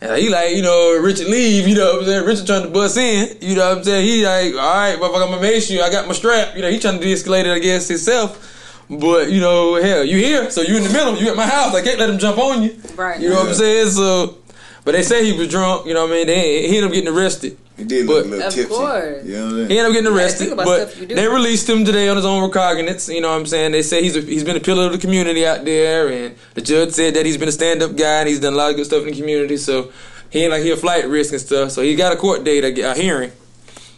And 0.00 0.18
he 0.20 0.28
like, 0.28 0.54
you 0.54 0.62
know, 0.62 1.00
Richard 1.00 1.28
leave, 1.28 1.66
you 1.66 1.74
know 1.74 1.94
what 1.94 2.00
I'm 2.00 2.06
saying? 2.06 2.26
Richard 2.26 2.46
trying 2.46 2.62
to 2.64 2.68
bust 2.68 2.98
in, 2.98 3.38
you 3.40 3.56
know 3.56 3.68
what 3.68 3.78
I'm 3.78 3.84
saying? 3.84 4.06
He 4.06 4.26
like, 4.26 4.52
all 4.52 4.58
right, 4.58 4.96
motherfucker, 4.98 5.24
I'm 5.24 5.30
gonna 5.30 5.40
make 5.40 5.62
sure 5.62 5.82
I 5.82 5.90
got 5.90 6.06
my 6.06 6.12
strap. 6.12 6.54
You 6.54 6.62
know, 6.62 6.70
he 6.70 6.78
trying 6.78 6.98
to 6.98 7.04
de-escalate 7.04 7.46
it, 7.46 7.52
I 7.52 7.58
guess, 7.58 7.88
himself. 7.88 8.52
But, 8.90 9.32
you 9.32 9.40
know, 9.40 9.82
hell, 9.82 10.04
you 10.04 10.18
here, 10.18 10.50
so 10.50 10.60
you 10.60 10.76
in 10.76 10.84
the 10.84 10.90
middle, 10.90 11.16
you 11.16 11.30
at 11.30 11.36
my 11.36 11.46
house, 11.46 11.74
I 11.74 11.82
can't 11.82 11.98
let 11.98 12.10
him 12.10 12.18
jump 12.18 12.38
on 12.38 12.62
you. 12.62 12.78
Right. 12.94 13.20
You 13.20 13.30
know 13.30 13.36
what 13.36 13.48
I'm 13.48 13.54
saying? 13.54 13.90
So, 13.90 14.38
but 14.84 14.92
they 14.92 15.02
say 15.02 15.24
he 15.24 15.36
was 15.36 15.48
drunk, 15.48 15.86
you 15.86 15.94
know 15.94 16.02
what 16.02 16.12
I 16.12 16.14
mean? 16.14 16.26
They, 16.26 16.68
he 16.68 16.76
ended 16.76 16.84
up 16.84 16.92
getting 16.92 17.12
arrested. 17.12 17.58
He 17.76 17.84
did 17.84 18.06
look 18.06 18.24
But- 18.24 18.26
a 18.26 18.30
little 18.30 18.46
Of 18.48 18.54
tipsy. 18.54 18.68
course. 18.74 19.24
You 19.24 19.32
know 19.34 19.44
what 19.44 19.50
I'm 19.50 19.56
saying? 19.56 19.70
He 19.70 19.78
ended 19.78 19.86
up 19.86 19.92
getting 19.92 20.12
arrested, 20.12 20.44
think 20.46 20.56
but 20.56 20.64
stuff 20.90 21.00
you 21.00 21.06
do. 21.08 21.14
they 21.14 21.28
released 21.28 21.68
him 21.68 21.84
today 21.84 22.08
on 22.08 22.16
his 22.16 22.24
own 22.24 22.42
recognizance. 22.50 23.08
You 23.08 23.20
know 23.20 23.28
what 23.30 23.36
I'm 23.36 23.46
saying? 23.46 23.72
They 23.72 23.82
say 23.82 24.02
he's 24.02 24.16
a, 24.16 24.20
he's 24.20 24.44
been 24.44 24.56
a 24.56 24.60
pillar 24.60 24.86
of 24.86 24.92
the 24.92 24.98
community 24.98 25.46
out 25.46 25.64
there, 25.64 26.08
and 26.08 26.34
the 26.54 26.62
judge 26.62 26.92
said 26.92 27.14
that 27.14 27.26
he's 27.26 27.36
been 27.36 27.48
a 27.48 27.52
stand 27.52 27.82
up 27.82 27.94
guy 27.96 28.20
and 28.20 28.28
he's 28.28 28.40
done 28.40 28.54
a 28.54 28.56
lot 28.56 28.70
of 28.70 28.76
good 28.76 28.86
stuff 28.86 29.02
in 29.02 29.10
the 29.12 29.16
community. 29.18 29.56
So 29.58 29.92
he 30.30 30.42
ain't 30.42 30.52
like 30.52 30.62
he 30.62 30.70
a 30.70 30.76
flight 30.76 31.06
risk 31.08 31.32
and 31.32 31.40
stuff. 31.40 31.70
So 31.72 31.82
he 31.82 31.94
got 31.94 32.12
a 32.12 32.16
court 32.16 32.44
date, 32.44 32.64
a, 32.64 32.90
a 32.92 32.94
hearing. 32.94 33.32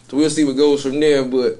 So 0.09 0.17
we'll 0.17 0.29
see 0.31 0.43
what 0.43 0.57
goes 0.57 0.81
from 0.81 0.99
there. 0.99 1.23
But 1.23 1.59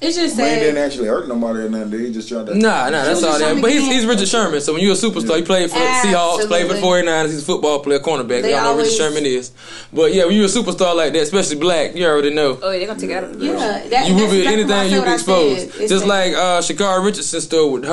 It's 0.00 0.16
just 0.16 0.36
Man 0.38 0.58
didn't 0.58 0.78
actually 0.78 1.06
hurt 1.08 1.28
nobody 1.28 1.58
or 1.60 1.68
nothing. 1.68 1.90
Did 1.90 2.00
he 2.00 2.12
just 2.14 2.30
tried 2.30 2.46
to? 2.46 2.54
nah, 2.54 2.88
nah, 2.88 3.04
that's 3.04 3.22
all 3.22 3.38
that. 3.38 3.60
But 3.60 3.70
he's, 3.72 3.86
he's. 3.86 4.06
Richard 4.06 4.26
Sherman. 4.26 4.62
So 4.62 4.72
when 4.72 4.80
you're 4.82 4.94
a 4.94 4.96
superstar, 4.96 5.36
he 5.36 5.42
played 5.42 5.70
for 5.70 5.78
the 5.78 5.84
Seahawks, 5.84 6.46
played 6.48 6.66
for 6.66 6.72
the 6.72 6.80
49ers. 6.80 7.26
He's 7.26 7.42
a 7.42 7.44
football 7.44 7.80
player, 7.80 7.98
cornerback. 7.98 8.40
They 8.40 8.52
Y'all 8.52 8.62
know 8.62 8.70
always- 8.70 8.86
Richard 8.92 8.96
Sherman 9.12 9.26
is. 9.26 9.52
But 9.92 10.14
yeah, 10.14 10.24
when 10.24 10.34
you're 10.34 10.46
a 10.46 10.48
superstar 10.48 10.96
like 10.96 11.12
that, 11.12 11.20
especially 11.22 11.56
black, 11.58 11.94
you 11.94 12.06
already 12.06 12.30
know. 12.32 12.58
Oh, 12.62 12.70
yeah, 12.70 12.78
they're 12.78 12.86
gonna 12.88 12.98
take 13.00 13.10
it 13.10 13.14
out 13.14 13.24
of 13.24 13.38
the 13.38 13.44
Yeah, 13.44 13.88
that, 13.90 14.08
you 14.08 14.14
will 14.14 14.30
be 14.30 14.38
exactly 14.38 14.62
anything 14.62 14.92
You'll 14.92 15.04
be 15.04 15.12
exposed. 15.12 15.78
Just 15.78 15.90
that- 15.90 16.06
like 16.06 16.32
uh 16.32 16.60
Sha'Carri 16.62 17.04
Richardson 17.04 17.40
store 17.42 17.70
with 17.70 17.84
her 17.84 17.92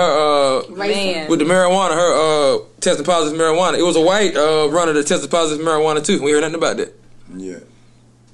uh 0.62 0.70
Man. 0.70 1.30
with 1.30 1.40
the 1.40 1.46
marijuana, 1.46 1.92
her 1.96 2.56
uh 2.56 2.60
tested 2.80 3.06
positive 3.06 3.38
marijuana. 3.38 3.78
It 3.78 3.84
was 3.84 3.98
a 3.98 4.02
white 4.02 4.38
uh 4.38 4.70
runner 4.72 4.94
that 4.94 5.06
tested 5.08 5.30
positive 5.30 5.66
marijuana 5.66 6.02
too. 6.06 6.22
We 6.24 6.32
heard 6.32 6.42
nothing 6.42 6.56
about 6.56 6.78
that. 6.78 6.96
Yeah. 7.36 7.58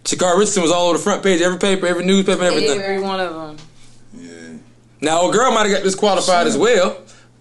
Sha'Carri 0.04 0.34
Richardson 0.38 0.64
was 0.64 0.72
all 0.72 0.88
over 0.90 0.98
the 0.98 1.04
front 1.04 1.24
page, 1.24 1.42
every 1.42 1.58
paper, 1.60 1.86
every 1.88 2.06
newspaper, 2.06 2.44
everything. 2.44 2.80
Every 2.82 3.00
one 3.02 3.20
of 3.20 3.34
them. 3.58 3.58
Yeah. 4.18 4.58
Now, 5.02 5.30
a 5.30 5.32
girl 5.34 5.52
might 5.52 5.66
have 5.68 5.72
got 5.78 5.84
disqualified 5.84 6.46
as 6.48 6.58
well, 6.58 6.98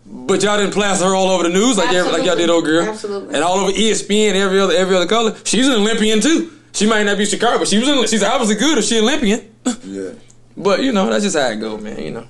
but 0.07 0.43
y'all 0.43 0.57
didn't 0.59 0.73
plaster 0.73 1.05
her 1.07 1.15
all 1.15 1.29
over 1.29 1.43
the 1.45 1.49
news 1.49 1.77
like 1.79 1.93
every, 1.93 2.13
like 2.13 2.25
y'all 2.25 2.37
did, 2.37 2.51
old 2.51 2.65
girl, 2.65 2.85
Absolutely. 2.89 3.35
and 3.35 3.43
all 3.43 3.59
over 3.59 3.73
ESPN, 3.73 4.35
every 4.35 4.61
other 4.61 4.75
every 4.75 4.95
other 4.95 5.07
color. 5.07 5.35
She's 5.45 5.67
an 5.67 5.75
Olympian 5.75 6.21
too. 6.21 6.53
She 6.73 6.87
might 6.87 7.03
not 7.03 7.19
be 7.19 7.25
Sha'Carri, 7.25 7.59
but 7.59 7.69
she 7.69 7.79
was. 7.79 7.89
In, 7.89 8.07
she's 8.07 8.23
obviously 8.23 8.57
good 8.57 8.79
if 8.79 8.85
she 8.85 8.99
Olympian. 8.99 9.49
Yeah. 9.85 10.11
But 10.57 10.83
you 10.83 10.93
know, 10.93 11.09
that's 11.09 11.25
just 11.25 11.37
how 11.37 11.49
it 11.49 11.57
go, 11.57 11.79
man. 11.79 11.99
You 12.03 12.11
know, 12.13 12.27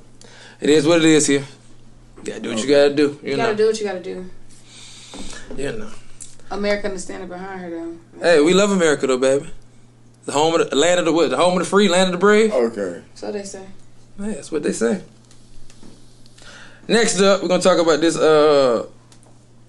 it 0.60 0.70
is 0.70 0.86
what 0.86 0.98
it 0.98 1.04
is 1.04 1.26
here. 1.26 1.44
You 2.18 2.22
gotta 2.24 2.40
do 2.40 2.48
what 2.50 2.62
you 2.62 2.68
gotta 2.68 2.94
do. 2.94 3.18
You, 3.22 3.30
You 3.32 3.36
know, 3.36 3.44
gotta 3.44 3.56
do 3.56 3.66
what 3.66 3.80
you 3.80 3.86
gotta 3.86 4.00
do. 4.00 4.30
you 5.56 5.72
know. 5.72 5.90
America 6.50 6.86
understanding 6.86 7.28
behind 7.28 7.60
her 7.62 7.70
though. 7.70 7.96
Hey, 8.20 8.40
we 8.40 8.52
love 8.54 8.70
America 8.70 9.06
though, 9.06 9.18
baby. 9.18 9.50
The 10.24 10.32
home 10.32 10.54
of 10.54 10.70
the 10.70 10.76
land 10.76 11.00
of 11.00 11.06
the 11.06 11.12
what? 11.12 11.30
The 11.30 11.36
home 11.36 11.54
of 11.54 11.58
the 11.60 11.68
free, 11.68 11.88
land 11.88 12.08
of 12.08 12.12
the 12.12 12.18
brave. 12.18 12.52
Okay. 12.52 13.02
So 13.14 13.32
they 13.32 13.42
say. 13.42 13.66
Yeah, 14.18 14.32
that's 14.32 14.52
what 14.52 14.62
they 14.62 14.72
say. 14.72 15.02
Next 16.86 17.20
up, 17.20 17.42
we're 17.42 17.48
gonna 17.48 17.62
talk 17.62 17.78
about 17.78 18.00
this 18.00 18.16
uh 18.16 18.86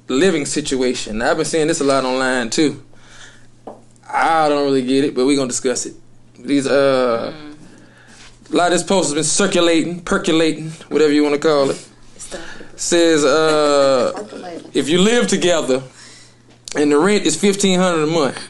living 0.08 0.46
situation. 0.46 1.20
Now, 1.20 1.32
I've 1.32 1.38
been 1.38 1.46
seeing 1.46 1.68
this 1.68 1.82
a 1.82 1.84
lot 1.84 2.04
online 2.04 2.50
too. 2.50 2.84
I 4.08 4.48
don't 4.50 4.66
really 4.66 4.84
get 4.86 5.06
it, 5.06 5.16
but 5.16 5.26
we're 5.26 5.38
gonna 5.38 5.48
discuss 5.48 5.86
it. 5.86 5.96
These 6.38 6.68
uh 6.68 7.34
a 8.52 8.56
lot 8.56 8.68
of 8.68 8.74
this 8.74 8.84
post 8.84 9.08
has 9.08 9.14
been 9.16 9.24
circulating, 9.24 10.02
percolating, 10.02 10.70
whatever 10.90 11.12
you 11.12 11.24
want 11.24 11.34
to 11.34 11.42
call 11.42 11.70
it. 11.70 11.90
Says 12.76 13.24
uh 13.24 14.12
if 14.74 14.90
you 14.90 15.00
live 15.00 15.28
together 15.28 15.82
and 16.76 16.92
the 16.92 16.98
rent 16.98 17.26
is 17.26 17.36
fifteen 17.40 17.80
hundred 17.80 18.04
a 18.04 18.08
month, 18.08 18.50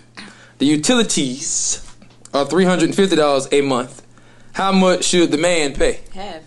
the 0.57 0.65
utilities 0.65 1.82
are 2.33 2.45
three 2.45 2.65
hundred 2.65 2.85
and 2.85 2.95
fifty 2.95 3.15
dollars 3.15 3.47
a 3.51 3.61
month. 3.61 4.01
How 4.53 4.71
much 4.71 5.03
should 5.05 5.31
the 5.31 5.37
man 5.37 5.73
pay? 5.73 5.99
Have. 6.13 6.43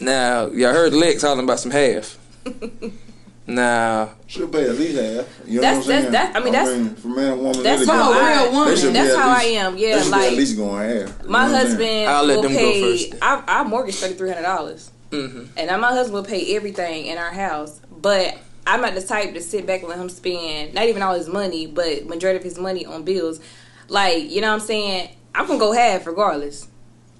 Now, 0.00 0.48
y'all 0.48 0.72
heard 0.72 0.92
Lex 0.92 1.22
hollering 1.22 1.44
about 1.44 1.58
some 1.60 1.70
half. 1.70 2.18
now, 3.46 4.10
Should 4.26 4.52
pay 4.52 4.68
at 4.68 4.76
least 4.76 4.98
half. 5.00 5.26
You 5.46 5.56
know 5.56 5.60
That's- 5.62 5.86
what 5.86 5.94
I'm 5.94 6.00
saying? 6.02 6.12
that's- 6.12 6.32
that- 6.34 6.36
I 6.36 6.44
mean, 6.44 6.52
that's- 6.52 7.00
for 7.00 7.08
man 7.08 7.32
and 7.32 7.40
woman. 7.42 7.62
That's 7.62 7.80
really 7.80 7.92
how 7.98 8.12
going 8.12 8.18
I- 8.24 8.30
half. 8.32 8.52
woman. 8.52 8.68
They 8.68 8.76
should 8.80 8.86
be 8.88 8.92
That's 8.92 9.14
at 9.14 9.18
how 9.18 9.28
I 9.30 9.42
am. 9.42 9.78
Yeah, 9.78 9.96
should 9.98 10.04
be 10.04 10.10
like 10.10 10.32
at 10.32 10.36
least 10.36 10.56
going 10.56 10.88
half. 10.88 10.90
You 10.90 11.24
know 11.24 11.28
my 11.30 11.44
I'm 11.44 11.50
saying? 11.50 11.66
husband 11.66 12.08
I'll 12.10 12.24
let 12.24 12.34
will 12.36 12.42
them 12.42 12.52
go 12.52 12.58
pay. 12.58 13.08
first. 13.08 13.14
I, 13.22 13.42
I 13.46 13.62
mortgage 13.64 13.94
thirty 13.96 14.14
three 14.14 14.28
hundred 14.28 14.42
dollars, 14.42 14.90
mm-hmm. 15.10 15.44
and 15.56 15.66
now 15.68 15.76
my 15.78 15.88
husband 15.92 16.14
will 16.14 16.24
pay 16.24 16.54
everything 16.56 17.06
in 17.06 17.16
our 17.16 17.30
house. 17.32 17.80
But 17.90 18.36
I'm 18.66 18.82
not 18.82 18.94
the 18.94 19.02
type 19.02 19.32
to 19.32 19.40
sit 19.40 19.66
back 19.66 19.80
and 19.80 19.88
let 19.88 19.98
him 19.98 20.10
spend 20.10 20.74
not 20.74 20.84
even 20.88 21.00
all 21.02 21.14
his 21.14 21.28
money, 21.28 21.66
but 21.66 22.04
majority 22.06 22.36
of 22.36 22.44
his 22.44 22.58
money 22.58 22.84
on 22.84 23.02
bills. 23.04 23.40
Like 23.88 24.30
you 24.30 24.40
know 24.40 24.48
what 24.48 24.60
I'm 24.62 24.66
saying? 24.66 25.10
I'm 25.34 25.46
gonna 25.46 25.58
go 25.58 25.72
half 25.72 26.06
regardless. 26.06 26.68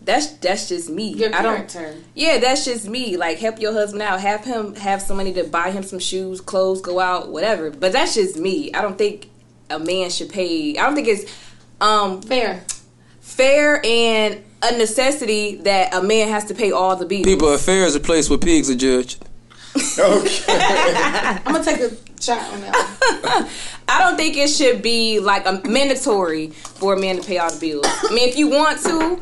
That's 0.02 0.28
that's 0.36 0.68
just 0.68 0.88
me. 0.88 1.08
Your 1.14 1.34
I 1.34 1.42
don't. 1.42 1.68
character. 1.68 1.96
Yeah, 2.14 2.38
that's 2.38 2.64
just 2.64 2.88
me. 2.88 3.16
Like 3.16 3.38
help 3.38 3.60
your 3.60 3.72
husband 3.72 4.02
out. 4.02 4.20
Have 4.20 4.44
him 4.44 4.74
have 4.76 5.02
some 5.02 5.16
money 5.16 5.32
to 5.34 5.44
buy 5.44 5.70
him 5.72 5.82
some 5.82 5.98
shoes, 5.98 6.40
clothes, 6.40 6.80
go 6.80 7.00
out, 7.00 7.30
whatever. 7.30 7.70
But 7.70 7.92
that's 7.92 8.14
just 8.14 8.36
me. 8.36 8.72
I 8.72 8.82
don't 8.82 8.96
think 8.96 9.28
a 9.68 9.78
man 9.80 10.10
should 10.10 10.30
pay. 10.30 10.76
I 10.78 10.86
don't 10.86 10.94
think 10.94 11.08
it's 11.08 11.32
um 11.80 12.22
Fair. 12.22 12.64
fair 13.20 13.84
and 13.84 14.42
a 14.62 14.78
necessity 14.78 15.56
that 15.56 15.92
a 15.94 16.02
man 16.02 16.28
has 16.28 16.44
to 16.46 16.54
pay 16.54 16.70
all 16.72 16.96
the 16.96 17.04
bills. 17.04 17.24
people, 17.24 17.52
a 17.52 17.58
fair 17.58 17.84
is 17.84 17.94
a 17.94 18.00
place 18.00 18.30
where 18.30 18.38
pigs 18.38 18.70
are 18.70 18.74
judged. 18.76 19.24
Okay. 19.98 20.44
I'm 21.44 21.52
gonna 21.52 21.64
take 21.64 21.80
a 21.80 21.90
shot 22.20 22.40
on 22.52 22.60
that. 22.62 23.48
I 23.88 24.00
don't 24.00 24.16
think 24.16 24.36
it 24.36 24.48
should 24.48 24.82
be 24.82 25.20
like 25.20 25.46
a 25.46 25.60
mandatory 25.68 26.48
for 26.50 26.94
a 26.94 26.98
man 26.98 27.16
to 27.16 27.22
pay 27.22 27.38
all 27.38 27.50
the 27.52 27.58
bills. 27.60 27.86
I 27.86 28.12
mean, 28.14 28.28
if 28.28 28.36
you 28.36 28.48
want 28.48 28.80
to, 28.82 29.20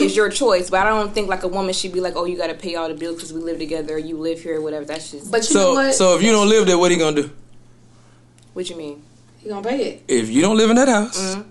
it's 0.00 0.16
your 0.16 0.30
choice. 0.30 0.70
But 0.70 0.86
I 0.86 0.88
don't 0.88 1.12
think 1.12 1.28
like 1.28 1.42
a 1.42 1.48
woman 1.48 1.74
should 1.74 1.92
be 1.92 2.00
like, 2.00 2.14
oh, 2.16 2.24
you 2.24 2.36
got 2.36 2.46
to 2.48 2.54
pay 2.54 2.76
all 2.76 2.88
the 2.88 2.94
bills 2.94 3.16
because 3.16 3.32
we 3.32 3.40
live 3.40 3.58
together, 3.58 3.94
or 3.94 3.98
you 3.98 4.16
live 4.16 4.40
here, 4.40 4.58
or 4.58 4.62
whatever. 4.62 4.84
That's 4.84 5.10
just. 5.10 5.30
But 5.30 5.48
you 5.48 5.54
know 5.56 5.62
So, 5.62 5.74
what? 5.74 5.94
so 5.94 6.16
if 6.16 6.22
you 6.22 6.32
don't 6.32 6.48
live 6.48 6.66
there, 6.66 6.78
what 6.78 6.90
are 6.90 6.94
you 6.94 7.00
gonna 7.00 7.22
do? 7.22 7.30
what 8.54 8.70
you 8.70 8.76
mean? 8.76 9.02
he 9.38 9.48
gonna 9.50 9.68
pay 9.68 9.84
it. 9.84 10.04
If 10.08 10.30
you 10.30 10.40
don't 10.40 10.56
live 10.56 10.70
in 10.70 10.76
that 10.76 10.88
house, 10.88 11.18
Mhm. 11.36 11.44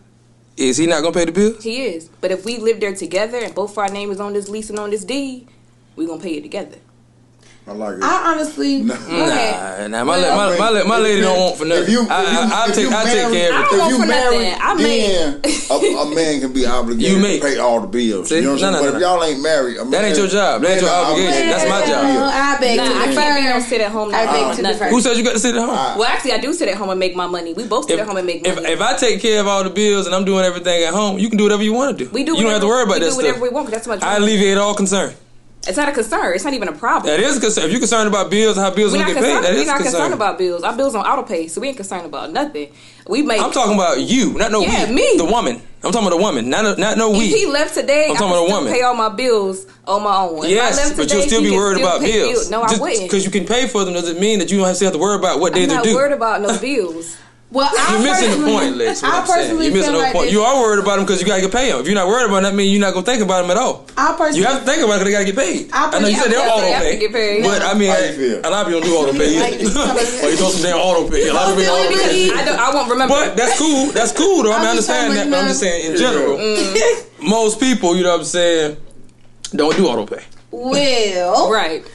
is 0.58 0.78
he 0.78 0.88
not 0.88 1.02
gonna 1.02 1.14
pay 1.14 1.26
the 1.26 1.32
bills? 1.32 1.64
He 1.64 1.84
is. 1.86 2.10
But 2.20 2.32
if 2.32 2.44
we 2.44 2.58
live 2.58 2.80
there 2.80 2.96
together 2.96 3.38
and 3.38 3.54
both 3.54 3.78
our 3.78 3.90
name 3.90 4.10
is 4.12 4.20
on 4.20 4.34
this 4.34 4.50
lease 4.50 4.70
and 4.72 4.80
on 4.80 4.90
this 4.90 5.04
deed, 5.06 5.48
we 5.96 6.06
gonna 6.08 6.22
pay 6.22 6.34
it 6.38 6.42
together. 6.42 6.78
I 7.68 7.72
like 7.72 7.98
it. 7.98 8.04
I 8.04 8.32
honestly. 8.34 8.84
No. 8.84 8.94
Go 8.94 9.26
ahead. 9.26 9.90
Nah, 9.90 9.98
nah, 9.98 10.04
my, 10.06 10.18
Well, 10.22 10.38
la- 10.38 10.56
my, 10.56 10.72
my, 10.84 10.84
my 10.84 10.98
lady 11.00 11.22
don't 11.22 11.40
want 11.40 11.58
for 11.58 11.66
nothing. 11.66 11.84
If 11.86 11.90
you, 11.90 12.04
if 12.04 12.12
I, 12.12 12.22
you, 12.22 12.28
I, 12.38 12.42
I 12.46 12.70
if 12.70 12.76
take, 12.76 12.84
you 12.86 12.96
I 12.96 13.04
take 13.06 13.14
care 13.34 13.50
of 13.50 13.56
I 13.56 13.62
it. 13.62 13.66
don't 13.66 13.74
If 13.74 13.80
want 13.80 13.90
you 13.90 13.98
for 13.98 14.06
nothing. 14.06 14.40
married, 14.40 14.62
I 14.62 14.78
then 14.78 15.42
a, 15.74 16.02
a 16.06 16.16
man 16.16 16.42
can 16.42 16.54
be 16.54 16.66
obligated 16.68 17.12
You 17.12 17.18
make- 17.20 17.42
to 17.42 17.48
pay 17.48 17.58
all 17.58 17.82
the 17.82 17.88
bills. 17.88 18.30
See? 18.30 18.36
You 18.36 18.42
know 18.44 18.54
what 18.54 18.64
I'm 18.64 18.74
No, 18.74 18.80
saying? 18.82 18.86
no, 18.86 18.92
but 18.92 18.92
no, 18.92 18.96
if 18.98 19.02
y'all 19.02 19.24
ain't 19.24 19.42
married, 19.42 19.78
a 19.78 19.86
That 19.86 20.06
ain't 20.06 20.16
your 20.18 20.28
job. 20.28 20.62
That 20.62 20.72
ain't 20.78 20.82
your 20.82 20.92
man 20.92 21.06
obligation. 21.10 21.50
That's 21.50 21.66
my 21.70 21.82
job. 21.90 22.06
I 22.06 22.58
beg 22.62 22.78
Nah, 22.78 22.84
to 22.86 22.90
I 22.90 22.94
can't 22.94 23.16
differ. 23.18 23.34
be 23.34 23.50
no 23.50 23.60
sit 23.66 23.82
at 23.82 23.92
home. 23.92 24.10
I 24.14 24.26
now. 24.26 24.32
beg 24.48 24.56
to 24.58 24.62
Nothing. 24.62 24.90
Who 24.90 25.02
said 25.02 25.18
you 25.18 25.24
got 25.24 25.34
to 25.34 25.40
sit 25.40 25.56
at 25.56 25.62
home? 25.62 25.70
I- 25.74 25.98
Well, 25.98 26.06
actually, 26.08 26.34
I 26.34 26.38
do 26.38 26.54
sit 26.54 26.70
at 26.70 26.76
home 26.78 26.90
and 26.92 27.00
make 27.00 27.16
my 27.16 27.26
money. 27.26 27.54
We 27.56 27.66
both 27.66 27.86
sit 27.88 27.96
if, 27.96 28.02
at 28.02 28.06
home 28.08 28.18
and 28.18 28.28
make 28.28 28.46
if, 28.46 28.56
money. 28.62 28.70
if 28.70 28.80
I 28.80 28.96
take 28.96 29.22
care 29.22 29.42
of 29.42 29.48
all 29.48 29.64
the 29.64 29.72
bills 29.72 30.06
and 30.06 30.14
I'm 30.14 30.24
doing 30.24 30.46
everything 30.46 30.84
at 30.84 30.94
home, 30.94 31.18
you 31.18 31.30
can 31.30 31.38
do 31.40 31.46
whatever 31.46 31.64
you 31.64 31.74
want 31.74 31.98
to 31.98 32.06
do. 32.06 32.12
we 32.12 32.24
do. 32.24 32.38
You 32.38 32.44
don't 32.44 32.52
have 32.52 32.62
to 32.62 32.68
worry 32.68 32.84
about 32.84 33.00
that 33.00 33.10
stuff. 33.12 33.18
we 33.18 33.24
do 33.24 33.28
whatever 33.30 33.42
we 33.42 33.50
want. 33.50 33.66
'cause 33.66 33.74
That's 33.74 33.88
much. 33.88 34.04
I 34.04 34.18
alleviate 34.18 34.60
all 34.60 34.76
concern. 34.76 35.16
It's 35.68 35.78
not 35.78 35.90
a 35.90 35.92
concern. 35.92 36.36
It's 36.36 36.44
not 36.44 36.54
even 36.54 36.68
a 36.68 36.74
problem. 36.74 37.12
That 37.12 37.20
is 37.20 37.38
a 37.38 37.40
concern. 37.42 37.66
If 37.66 37.72
you're 37.72 37.80
concerned 37.80 38.08
about 38.08 38.30
bills 38.30 38.58
and 38.58 38.66
how 38.66 38.72
bills 38.74 38.92
We're 38.92 39.00
are 39.00 39.08
not 39.08 39.16
gonna 39.16 39.22
get 39.28 39.34
paid, 39.36 39.44
that 39.44 39.54
We're 39.54 39.66
not 39.66 39.78
concern. 39.78 39.92
concerned 39.94 40.14
about 40.14 40.38
bills. 40.38 40.64
Our 40.64 40.76
bills 40.78 40.94
on 40.96 41.06
auto 41.06 41.24
pay, 41.24 41.48
so 41.48 41.60
we 41.62 41.70
ain't 41.70 41.78
concerned 41.78 42.06
about 42.06 42.32
nothing. 42.32 42.70
We 43.08 43.22
make. 43.24 43.42
I'm 43.42 43.52
talking 43.52 43.74
about 43.76 44.00
you, 44.00 44.34
not 44.34 44.52
no 44.52 44.62
Yeah, 44.62 44.88
we. 44.88 44.94
me. 44.94 45.14
The 45.18 45.26
woman. 45.26 45.62
I'm 45.84 45.92
talking 45.92 46.08
about 46.08 46.18
the 46.18 46.24
woman, 46.24 46.50
not 46.50 46.66
a, 46.66 46.80
not 46.80 46.98
no 46.98 47.12
we. 47.12 47.26
If 47.26 47.36
he 47.36 47.46
left 47.46 47.76
today, 47.76 48.08
I'm 48.10 48.16
talking 48.16 48.32
about 48.32 48.50
a 48.50 48.52
woman. 48.52 48.74
pay 48.74 48.82
all 48.82 48.96
my 48.96 49.10
bills 49.10 49.68
on 49.86 50.04
my 50.04 50.16
own. 50.18 50.46
If 50.46 50.52
Yes, 50.52 50.78
left 50.78 50.98
but 50.98 51.12
you'll 51.12 51.22
still 51.22 51.42
be 51.44 51.52
worried 51.52 51.78
still 51.78 51.88
about 51.88 52.02
pay 52.02 52.12
bills. 52.32 52.50
No, 52.50 52.62
I 52.62 52.76
wouldn't. 52.80 53.04
Because 53.04 53.24
you 53.24 53.32
can 53.32 53.46
pay 53.46 53.68
for 53.68 53.86
them 53.86 53.94
doesn't 53.94 54.20
mean 54.20 54.40
that 54.40 54.52
you 54.52 54.58
don't 54.58 54.68
have 54.68 54.94
to 54.94 54.98
worry 54.98 55.18
about 55.18 55.40
what 55.40 55.54
days 55.54 55.70
I'm 55.72 55.80
are 55.80 55.86
not 55.86 55.94
worried 55.94 56.14
about 56.14 56.42
no 56.42 56.58
bills. 56.60 57.18
Well, 57.52 57.70
I 57.72 57.94
You're 57.94 58.04
missing 58.04 58.30
the 58.32 58.36
personally- 58.38 58.52
point, 58.52 58.78
Lex. 58.78 59.02
What 59.02 59.14
I 59.14 59.18
I'm 59.20 59.26
saying. 59.28 59.38
personally 59.40 59.66
You're 59.68 59.74
missing 59.76 59.92
feel 59.92 60.00
the 60.02 60.04
like 60.06 60.14
point. 60.14 60.26
this. 60.26 60.34
You 60.34 60.42
are 60.42 60.56
worried 60.60 60.80
about 60.84 60.96
them 60.98 61.06
because 61.06 61.22
you 61.22 61.28
gotta 61.28 61.42
get 61.42 61.52
paid 61.54 61.72
them. 61.72 61.80
If 61.80 61.86
you're 61.86 61.96
not 61.96 62.08
worried 62.08 62.26
about 62.26 62.36
them, 62.42 62.44
that 62.52 62.56
means 62.56 62.72
you're 62.74 62.82
not 62.82 62.94
gonna 62.94 63.06
think 63.06 63.22
about 63.22 63.42
them 63.44 63.52
at 63.52 63.58
all. 63.58 63.86
I 63.96 64.12
personally, 64.18 64.40
You 64.40 64.46
have 64.46 64.60
to 64.60 64.66
think 64.66 64.84
about 64.84 64.96
it 65.00 65.06
because 65.06 65.06
they 65.06 65.12
gotta 65.14 65.26
get 65.32 65.38
paid. 65.38 65.70
I 65.72 65.88
I 65.96 66.00
know 66.00 66.08
you 66.10 66.16
said 66.18 66.32
they're 66.34 66.42
personally- 66.42 66.74
auto 66.74 66.84
to 66.84 66.90
pay, 66.90 66.98
get 67.00 67.14
paid. 67.14 67.44
but 67.44 67.62
I 67.62 67.74
mean, 67.76 67.90
How 67.92 67.98
you 68.00 68.14
feel? 68.14 68.40
a 68.44 68.50
lot 68.50 68.62
of 68.66 68.68
people 68.68 68.82
don't 68.82 68.90
do 68.90 68.96
auto 68.98 69.14
pay 69.14 69.40
Like, 69.46 69.54
either. 69.62 70.26
or 70.26 70.30
you 70.32 70.36
throw 70.38 70.50
some 70.50 70.64
damn 70.64 70.78
auto 70.82 71.08
pay. 71.08 71.28
A 71.30 71.34
lot 71.34 71.52
of 71.52 71.58
people 71.58 71.74
auto 71.76 71.90
really? 71.90 72.30
pay. 72.30 72.36
I, 72.36 72.46
don't, 72.46 72.60
I 72.60 72.74
won't 72.74 72.90
remember. 72.90 73.14
But 73.14 73.38
that's 73.38 73.58
cool. 73.60 73.92
That's 73.94 74.12
cool 74.12 74.44
though. 74.44 74.52
I 74.52 74.58
mean, 74.58 74.68
I 74.68 74.70
understand 74.72 75.16
that, 75.16 75.30
but 75.30 75.40
I'm 75.40 75.48
just 75.48 75.60
saying 75.62 75.92
in 75.92 75.98
general, 75.98 76.38
Mm. 76.38 77.06
most 77.22 77.60
people, 77.60 77.96
you 77.96 78.04
know 78.04 78.10
what 78.12 78.20
I'm 78.20 78.26
saying, 78.26 78.78
don't 79.54 79.78
do 79.78 79.88
auto 79.88 80.06
pay. 80.06 80.24
well, 80.52 81.50
right. 81.52 81.86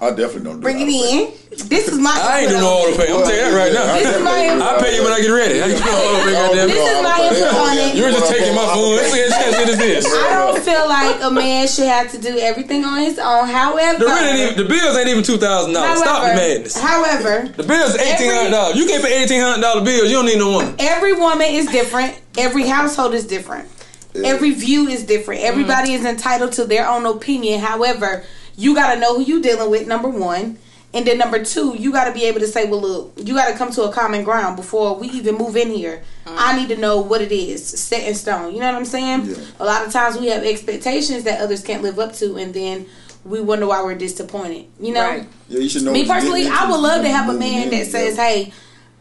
I 0.00 0.10
definitely 0.10 0.50
don't 0.50 0.58
do 0.58 0.62
bring 0.62 0.80
it 0.80 0.90
auto 0.90 1.06
pay. 1.06 1.22
in. 1.22 1.68
This 1.70 1.86
is 1.86 1.98
my. 1.98 2.10
I 2.18 2.40
ain't 2.42 2.50
do 2.50 2.58
no 2.58 2.66
auto 2.66 2.98
pay. 2.98 3.14
I'm 3.14 3.22
telling 3.22 3.30
you 3.30 3.46
that 3.46 3.54
right 3.54 3.72
now. 3.72 3.94
This 3.94 4.10
is 4.10 4.22
my 4.26 4.34
I 4.34 4.82
pay 4.82 4.96
you 4.98 5.02
when 5.06 5.12
I 5.14 5.20
get 5.22 5.30
ready. 5.30 5.62
I 5.62 5.70
ain't 5.70 5.78
do 5.78 5.86
no 5.86 5.94
auto 5.94 6.18
pay, 6.26 6.34
goddamn. 6.34 6.68
This 6.68 6.82
is 6.82 7.02
my 7.02 7.18
input 7.22 7.54
on 7.54 7.74
it. 7.78 7.94
You 7.94 8.02
were 8.02 8.10
just 8.10 8.26
taking 8.26 8.54
my 8.58 8.66
funds. 8.66 9.06
See, 9.14 9.22
what 9.22 9.54
shit 9.54 9.68
is 9.70 9.78
this? 9.78 10.04
I 10.10 10.34
don't 10.34 10.58
feel 10.58 10.84
like 10.90 11.22
a 11.22 11.30
man 11.30 11.68
should 11.68 11.86
have 11.86 12.10
to 12.10 12.18
do 12.18 12.38
everything 12.38 12.84
on 12.84 12.98
his 12.98 13.18
own. 13.18 13.46
However, 13.46 14.02
The, 14.02 14.10
rent 14.10 14.38
ain't 14.38 14.56
the 14.58 14.66
bills 14.66 14.96
ain't 14.98 15.08
even 15.08 15.22
two 15.22 15.38
thousand 15.38 15.74
dollars. 15.74 16.02
Stop 16.02 16.26
the 16.26 16.34
madness. 16.34 16.74
however, 16.74 17.46
The 17.54 17.62
bills 17.62 17.94
eighteen 17.94 18.34
hundred 18.34 18.50
dollars. 18.50 18.76
You 18.76 18.86
can't 18.86 19.04
pay 19.04 19.22
eighteen 19.22 19.40
hundred 19.40 19.62
dollar 19.62 19.84
bills. 19.84 20.10
You 20.10 20.18
don't 20.18 20.26
need 20.26 20.42
no 20.42 20.58
woman. 20.58 20.74
every 20.78 21.14
woman 21.14 21.46
is 21.46 21.66
different. 21.70 22.18
Every 22.36 22.66
household 22.66 23.14
is 23.14 23.26
different. 23.26 23.70
Every 24.14 24.52
view 24.52 24.86
is 24.86 25.04
different. 25.04 25.42
Everybody 25.42 25.90
mm-hmm. 25.90 26.06
is 26.06 26.12
entitled 26.12 26.52
to 26.52 26.64
their 26.64 26.88
own 26.88 27.04
opinion. 27.04 27.58
However, 27.60 28.24
you 28.56 28.74
got 28.74 28.94
to 28.94 29.00
know 29.00 29.16
who 29.16 29.22
you 29.22 29.42
dealing 29.42 29.70
with. 29.70 29.86
Number 29.86 30.08
one. 30.08 30.58
And 30.92 31.04
then 31.04 31.18
number 31.18 31.44
two, 31.44 31.74
you 31.76 31.90
got 31.90 32.04
to 32.04 32.12
be 32.12 32.24
able 32.26 32.38
to 32.38 32.46
say, 32.46 32.70
well, 32.70 32.80
look, 32.80 33.14
you 33.16 33.34
got 33.34 33.50
to 33.50 33.58
come 33.58 33.72
to 33.72 33.82
a 33.82 33.92
common 33.92 34.22
ground 34.22 34.54
before 34.54 34.94
we 34.96 35.08
even 35.08 35.34
move 35.34 35.56
in 35.56 35.70
here. 35.70 36.04
I 36.24 36.56
need 36.56 36.68
to 36.68 36.76
know 36.76 37.00
what 37.00 37.20
it 37.20 37.32
is, 37.32 37.66
set 37.66 38.06
in 38.06 38.14
stone. 38.14 38.54
You 38.54 38.60
know 38.60 38.66
what 38.66 38.76
I'm 38.76 38.84
saying? 38.84 39.26
Yeah. 39.26 39.34
A 39.58 39.64
lot 39.64 39.84
of 39.84 39.92
times 39.92 40.16
we 40.18 40.28
have 40.28 40.44
expectations 40.44 41.24
that 41.24 41.40
others 41.40 41.64
can't 41.64 41.82
live 41.82 41.98
up 41.98 42.12
to, 42.14 42.36
and 42.36 42.54
then 42.54 42.86
we 43.24 43.40
wonder 43.40 43.66
why 43.66 43.82
we're 43.82 43.96
disappointed. 43.96 44.66
You 44.78 44.92
know? 44.92 45.02
Right. 45.08 45.26
Yeah, 45.48 45.58
you 45.58 45.68
should 45.68 45.82
know. 45.82 45.90
Me 45.92 46.06
personally, 46.06 46.46
I 46.46 46.70
would 46.70 46.80
love 46.80 47.02
to 47.02 47.08
have 47.08 47.28
a 47.28 47.36
man 47.36 47.64
in 47.64 47.70
that 47.70 47.86
says, 47.86 48.10
together. 48.14 48.22
"Hey, 48.22 48.52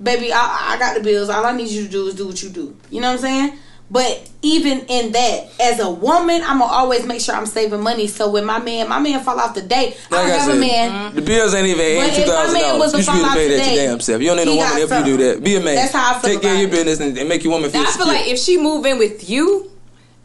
baby, 0.02 0.34
I, 0.34 0.74
I 0.74 0.80
got 0.80 0.98
the 0.98 1.04
bills. 1.04 1.30
All 1.30 1.46
I 1.46 1.56
need 1.56 1.70
you 1.70 1.86
to 1.86 1.92
do 1.92 2.08
is 2.08 2.16
do 2.16 2.26
what 2.26 2.42
you 2.42 2.50
do." 2.50 2.76
You 2.90 3.02
know 3.02 3.10
what 3.10 3.18
I'm 3.18 3.22
saying? 3.22 3.60
But 3.94 4.28
even 4.42 4.80
in 4.88 5.12
that, 5.12 5.52
as 5.62 5.80
a 5.80 5.88
woman, 5.90 6.42
I'm 6.44 6.58
gonna 6.58 6.66
always 6.74 7.06
make 7.06 7.22
sure 7.22 7.36
I'm 7.36 7.46
saving 7.46 7.84
money. 7.84 8.08
So 8.08 8.32
when 8.32 8.44
my 8.44 8.58
man, 8.58 8.90
my 8.90 8.98
man 9.00 9.24
fall 9.24 9.40
off 9.40 9.54
the 9.54 9.62
date, 9.62 9.96
I 10.10 10.16
Like 10.16 10.22
don't 10.24 10.26
I 10.26 10.30
have 10.34 10.42
said, 10.46 10.58
a 10.58 10.60
man. 10.60 11.16
the 11.16 11.22
bills 11.22 11.54
ain't 11.54 11.68
even 11.68 11.78
But 11.78 12.10
eighty 12.10 12.16
two 12.16 12.22
if 12.24 12.28
my 12.28 12.34
thousand 12.34 12.54
man 12.60 12.80
was 12.80 12.92
dollars. 12.92 13.08
You 13.08 13.14
should 13.14 13.14
be 13.14 13.20
able 13.20 13.30
to 13.30 13.36
pay 13.36 13.46
out 13.46 13.50
that 13.50 13.50
your 13.50 13.60
today, 13.60 13.76
damn 13.86 14.00
self. 14.00 14.22
You 14.24 14.28
don't 14.30 14.38
need 14.38 14.48
a 14.48 14.56
woman 14.56 14.66
got 14.66 14.80
to 14.80 14.88
help 14.96 15.06
you 15.08 15.18
do 15.18 15.24
that. 15.36 15.44
Be 15.44 15.56
a 15.58 15.60
man. 15.62 15.76
That's 15.76 15.94
how 15.94 16.10
I 16.16 16.20
feel 16.20 16.30
Take 16.32 16.42
care 16.42 16.56
of 16.56 16.60
your 16.62 16.70
business 16.72 17.00
and, 17.02 17.18
and 17.20 17.30
make 17.30 17.44
your 17.44 17.54
woman 17.54 17.70
feel 17.70 17.84
Now, 17.84 17.90
I 17.90 17.92
feel 17.94 18.08
like 18.08 18.28
if 18.28 18.40
she 18.40 18.58
move 18.58 18.84
in 18.88 18.98
with 18.98 19.30
you, 19.30 19.70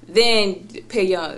then 0.09 0.67
pay 0.89 1.05
your 1.05 1.37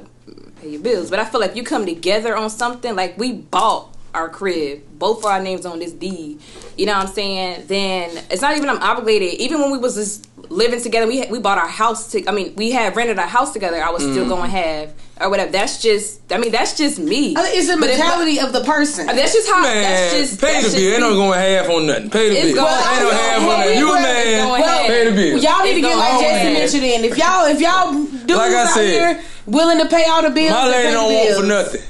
pay 0.61 0.69
your 0.71 0.81
bills. 0.83 1.11
But 1.11 1.19
I 1.19 1.25
feel 1.25 1.41
like 1.41 1.57
you 1.57 1.65
come 1.65 1.85
together 1.85 2.37
on 2.37 2.49
something 2.49 2.95
like 2.95 3.19
we 3.19 3.33
bought 3.33 3.93
our 4.15 4.29
crib, 4.29 4.83
both 4.99 5.19
of 5.21 5.27
our 5.27 5.41
names 5.43 5.65
on 5.67 5.79
this 5.79 5.93
deed. 5.93 6.41
You 6.77 6.87
know 6.87 6.95
what 6.95 7.07
I'm 7.09 7.13
saying? 7.13 7.67
Then 7.67 8.11
it's 8.31 8.43
not 8.43 8.57
even 8.57 8.69
I'm 8.69 8.83
obligated. 8.83 9.35
Even 9.41 9.61
when 9.61 9.71
we 9.71 9.79
was 9.79 9.95
just 9.95 10.27
living 10.51 10.81
together, 10.81 11.07
we 11.07 11.19
had, 11.19 11.31
we 11.31 11.39
bought 11.39 11.59
our 11.59 11.69
house. 11.69 12.11
To, 12.13 12.29
I 12.29 12.33
mean, 12.33 12.55
we 12.57 12.71
had 12.71 12.97
rented 12.97 13.19
our 13.19 13.27
house 13.27 13.53
together. 13.53 13.83
I 13.83 13.91
was 13.91 14.03
still 14.03 14.17
Mm-hmm. 14.25 14.29
going 14.29 14.51
to 14.51 14.57
have 14.57 14.95
or 15.21 15.29
whatever. 15.31 15.53
That's 15.53 15.81
just. 15.83 16.21
I 16.33 16.39
mean, 16.39 16.51
that's 16.53 16.77
just 16.77 16.99
me. 16.99 17.37
I 17.37 17.43
mean, 17.43 17.53
it's 17.55 17.69
the 17.69 17.77
But 17.77 17.91
if- 17.91 17.99
mentality 17.99 18.41
of 18.41 18.53
the 18.53 18.65
person. 18.65 19.07
That's 19.07 19.33
just 19.35 19.49
how. 19.49 19.63
Man, 19.63 19.83
that's 19.83 20.15
just 20.15 20.41
pay 20.41 20.53
that's 20.61 20.73
the 20.73 20.79
bill. 20.79 20.93
Ain't 20.93 21.01
no 21.01 21.11
me. 21.11 21.17
going 21.17 21.39
half 21.41 21.69
on 21.71 21.87
nothing. 21.87 22.11
Pay 22.11 22.29
the 22.31 22.37
It's 22.37 22.53
bill. 22.53 22.65
going- 22.65 22.75
Ain't 22.75 23.03
no 23.03 23.11
half 23.11 23.43
on 23.43 23.49
that. 23.61 23.77
You 23.77 23.93
a 23.93 23.97
half. 23.97 24.03
man. 24.03 24.27
It's 24.27 24.45
going 24.45 24.63
half. 24.63 24.87
Pay 24.87 25.05
the 25.05 25.13
bill. 25.13 25.39
Y'all 25.39 25.65
need 25.65 25.75
to 25.75 25.81
get 25.83 25.97
like 25.99 26.15
on 26.15 26.21
Jason 26.21 26.39
half. 26.47 26.53
mentioned 26.59 26.85
in. 26.85 27.05
If 27.05 27.19
y'all 27.19 27.47
if 27.47 27.61
y'all 27.61 27.93
dudes 27.93 28.33
Like 28.33 28.53
I 28.53 28.63
out 28.63 28.69
said, 28.75 28.87
here 28.89 29.23
willing 29.47 29.79
to 29.79 29.87
pay 29.87 30.05
all 30.09 30.23
the 30.23 30.31
bills, 30.31 30.51
My 30.51 30.63
and 30.63 30.71
lady 30.71 30.89
pay 30.89 30.93
don't 30.95 31.13
want 31.15 31.41
for 31.41 31.47
nothing. 31.47 31.81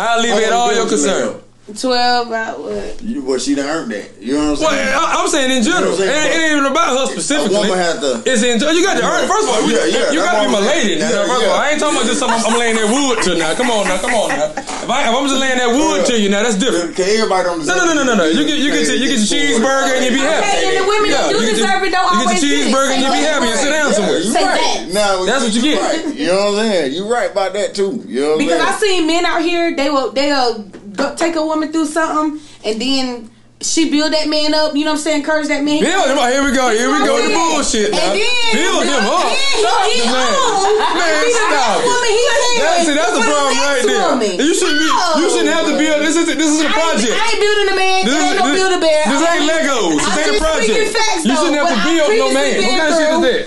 I'll 0.00 0.22
leave 0.22 0.34
it 0.34 0.52
all 0.52 0.72
your 0.72 0.86
bills 0.86 1.04
you 1.04 1.10
concern. 1.10 1.42
Lay 1.68 1.74
Twelve, 1.76 2.26
about 2.28 2.60
what? 2.60 3.02
You, 3.02 3.22
well, 3.22 3.38
she 3.38 3.54
done 3.54 3.68
earned 3.68 3.92
that. 3.92 4.08
You 4.20 4.34
know 4.34 4.56
what 4.56 4.58
I'm 4.58 4.64
Well, 4.64 4.70
saying? 4.72 4.88
I- 4.88 5.14
I'm 5.20 5.28
saying 5.28 5.50
in 5.52 5.62
general. 5.62 5.92
You 5.92 5.98
know 5.98 6.04
It 6.04 6.08
what 6.08 6.08
I'm 6.08 6.16
ain't, 6.16 6.32
saying? 6.32 6.40
it 6.40 6.44
ain't 6.48 6.52
even 6.58 6.66
about 6.72 6.88
her 6.96 7.06
specifically. 7.12 7.18
a 7.18 7.20
specifically. 7.20 7.68
woman 7.68 7.78
has 7.78 7.96
to. 8.00 8.10
It's 8.24 8.42
in. 8.42 8.54
You 8.58 8.82
got 8.88 8.96
to 8.96 9.04
earn. 9.04 9.22
First 9.28 9.44
of 9.44 9.54
all, 9.54 9.62
you, 9.68 9.76
Yeah, 9.76 9.84
yeah, 9.84 10.10
you 10.12 10.20
that's 10.20 10.32
got 10.32 10.32
to 10.32 10.48
be 10.48 10.52
what 10.52 10.52
my 10.52 10.58
I'm 10.58 10.72
lady. 10.72 10.96
saying. 10.96 10.98
Now, 10.98 11.10
Yeah, 11.12 11.28
first 11.28 11.44
of 11.44 11.48
all, 11.48 11.56
yeah. 11.58 11.62
I 11.62 11.66
ain't 11.70 11.80
talking 11.80 11.96
about 12.00 12.06
just 12.08 12.18
something 12.24 12.40
I'm 12.40 12.56
laying 12.58 12.76
that 12.80 12.88
wood 12.88 13.16
to. 13.28 13.30
Now, 13.36 13.50
come 13.54 13.68
on, 13.68 13.82
now, 13.84 13.98
come 14.00 14.14
on, 14.16 14.28
now. 14.32 14.48
If, 14.56 14.88
I, 14.88 14.98
if 15.04 15.12
I'm 15.12 15.26
just 15.28 15.36
laying 15.40 15.60
that 15.60 15.68
wood 15.76 16.00
to 16.08 16.14
you, 16.16 16.28
now 16.32 16.40
that's 16.42 16.56
different. 16.56 16.96
Can 16.96 17.04
everybody 17.04 17.44
on 17.52 17.60
the 17.60 17.68
No, 17.68 17.76
no, 17.76 17.84
no, 17.84 17.92
no, 18.00 18.04
no, 18.08 18.14
no. 18.16 18.26
You 18.32 18.42
get 18.48 18.56
you 18.58 18.72
get 18.72 18.88
your, 18.88 18.96
you 18.96 19.08
get 19.12 19.20
your 19.20 19.28
cheeseburger 19.28 19.92
and 19.92 20.02
you 20.08 20.12
be 20.16 20.24
happy. 20.24 20.48
Okay, 20.48 20.64
and 20.72 20.76
the 20.80 20.86
women 20.88 21.08
that 21.12 21.28
do 21.28 21.36
you 21.36 21.52
get 21.52 21.60
your- 21.60 21.68
deserve 21.68 21.82
it 21.84 21.92
don't 21.92 22.08
You 22.08 22.24
get 22.24 22.40
your 22.40 22.48
cheeseburger 22.48 22.88
and 22.88 22.96
Say 22.96 23.04
you 23.04 23.12
be 23.12 23.22
happy 23.28 23.46
and 23.52 23.58
sit 23.60 23.70
down 23.76 23.88
somewhere. 23.92 24.18
you 24.24 24.32
Say 24.32 24.44
right. 24.48 24.56
that. 24.56 24.94
Now, 24.96 25.24
That's 25.28 25.44
what 25.44 25.52
you 25.52 25.60
get. 25.62 25.76
You 26.16 26.26
know 26.32 26.56
what 26.56 26.64
I'm 26.64 26.70
saying? 26.72 26.92
You 26.96 27.04
right 27.12 27.30
about 27.30 27.52
that 27.52 27.74
too. 27.76 28.00
You 28.08 28.20
know 28.24 28.28
what 28.32 28.38
Because 28.40 28.60
I 28.60 28.72
I'm 28.72 28.78
saying? 28.80 29.04
seen 29.04 29.06
men 29.06 29.26
out 29.28 29.42
here, 29.42 29.76
they 29.76 29.90
will 29.90 30.10
they'll 30.16 30.64
go, 30.98 31.14
take 31.14 31.36
a 31.36 31.44
woman 31.44 31.70
through 31.72 31.86
something, 31.86 32.40
and 32.66 32.76
then 32.80 33.30
she 33.60 33.90
build 33.90 34.12
that 34.14 34.28
man 34.28 34.54
up. 34.54 34.74
You 34.76 34.84
know 34.86 34.94
what 34.94 35.02
I'm 35.02 35.06
saying? 35.06 35.18
Encourage 35.26 35.48
that 35.48 35.64
man. 35.66 35.82
Build 35.82 36.06
him 36.06 36.18
up. 36.18 36.30
Here 36.30 36.44
we 36.46 36.52
go. 36.54 36.70
Here 36.70 36.90
we 36.94 36.98
go. 37.02 37.18
The 37.18 37.34
bullshit 37.34 37.90
now. 37.90 38.14
then- 38.14 38.54
Build 38.54 38.84
him 38.86 39.02
up. 39.02 39.26
Then 39.26 39.34
he 39.34 39.58
Stop 39.58 39.82
get 39.82 39.98
the 39.98 40.14
man. 40.14 40.30
on. 40.38 40.94
Man, 40.94 41.24
stop 41.34 41.74
it. 41.74 41.86
woman 41.90 42.10
he 42.14 42.22
That's, 42.58 42.86
see, 42.86 42.94
that's 42.94 43.14
the 43.18 43.24
problem 43.26 43.54
right 43.58 43.82
there. 43.82 44.06
woman. 44.14 44.32
You 44.38 44.52
shouldn't 44.54 44.78
be. 44.78 44.88
You 45.18 45.26
shouldn't 45.26 45.54
have 45.58 45.66
to 45.66 45.74
build. 45.74 45.98
This 46.06 46.14
is 46.14 46.26
this 46.30 46.50
is 46.54 46.60
a 46.62 46.66
I 46.66 46.70
ain't, 46.70 46.78
project. 46.78 47.14
I 47.18 47.24
ain't 47.34 47.40
building 47.42 47.68
a 47.68 47.76
man. 47.78 47.98
This 48.06 48.14
ain't 48.22 48.38
no 48.38 48.46
this- 48.46 48.58
build 48.62 48.72
a 48.78 48.80
bear. 48.84 49.02
this 49.10 49.22
ain't 49.26 49.44
Legos. 49.50 49.94
This 49.98 50.16
ain't 50.22 50.30
a 50.30 50.38
project. 50.38 50.86
Facts, 50.94 51.22
You 51.26 51.34
shouldn't 51.34 51.58
have 51.58 51.70
to 51.74 51.78
build 51.82 52.10
no 52.14 52.26
man. 52.30 52.54
What 52.62 52.74
kind 52.78 52.90
of 52.90 52.94
shit 52.94 53.10
is 53.10 53.22
that? 53.26 53.42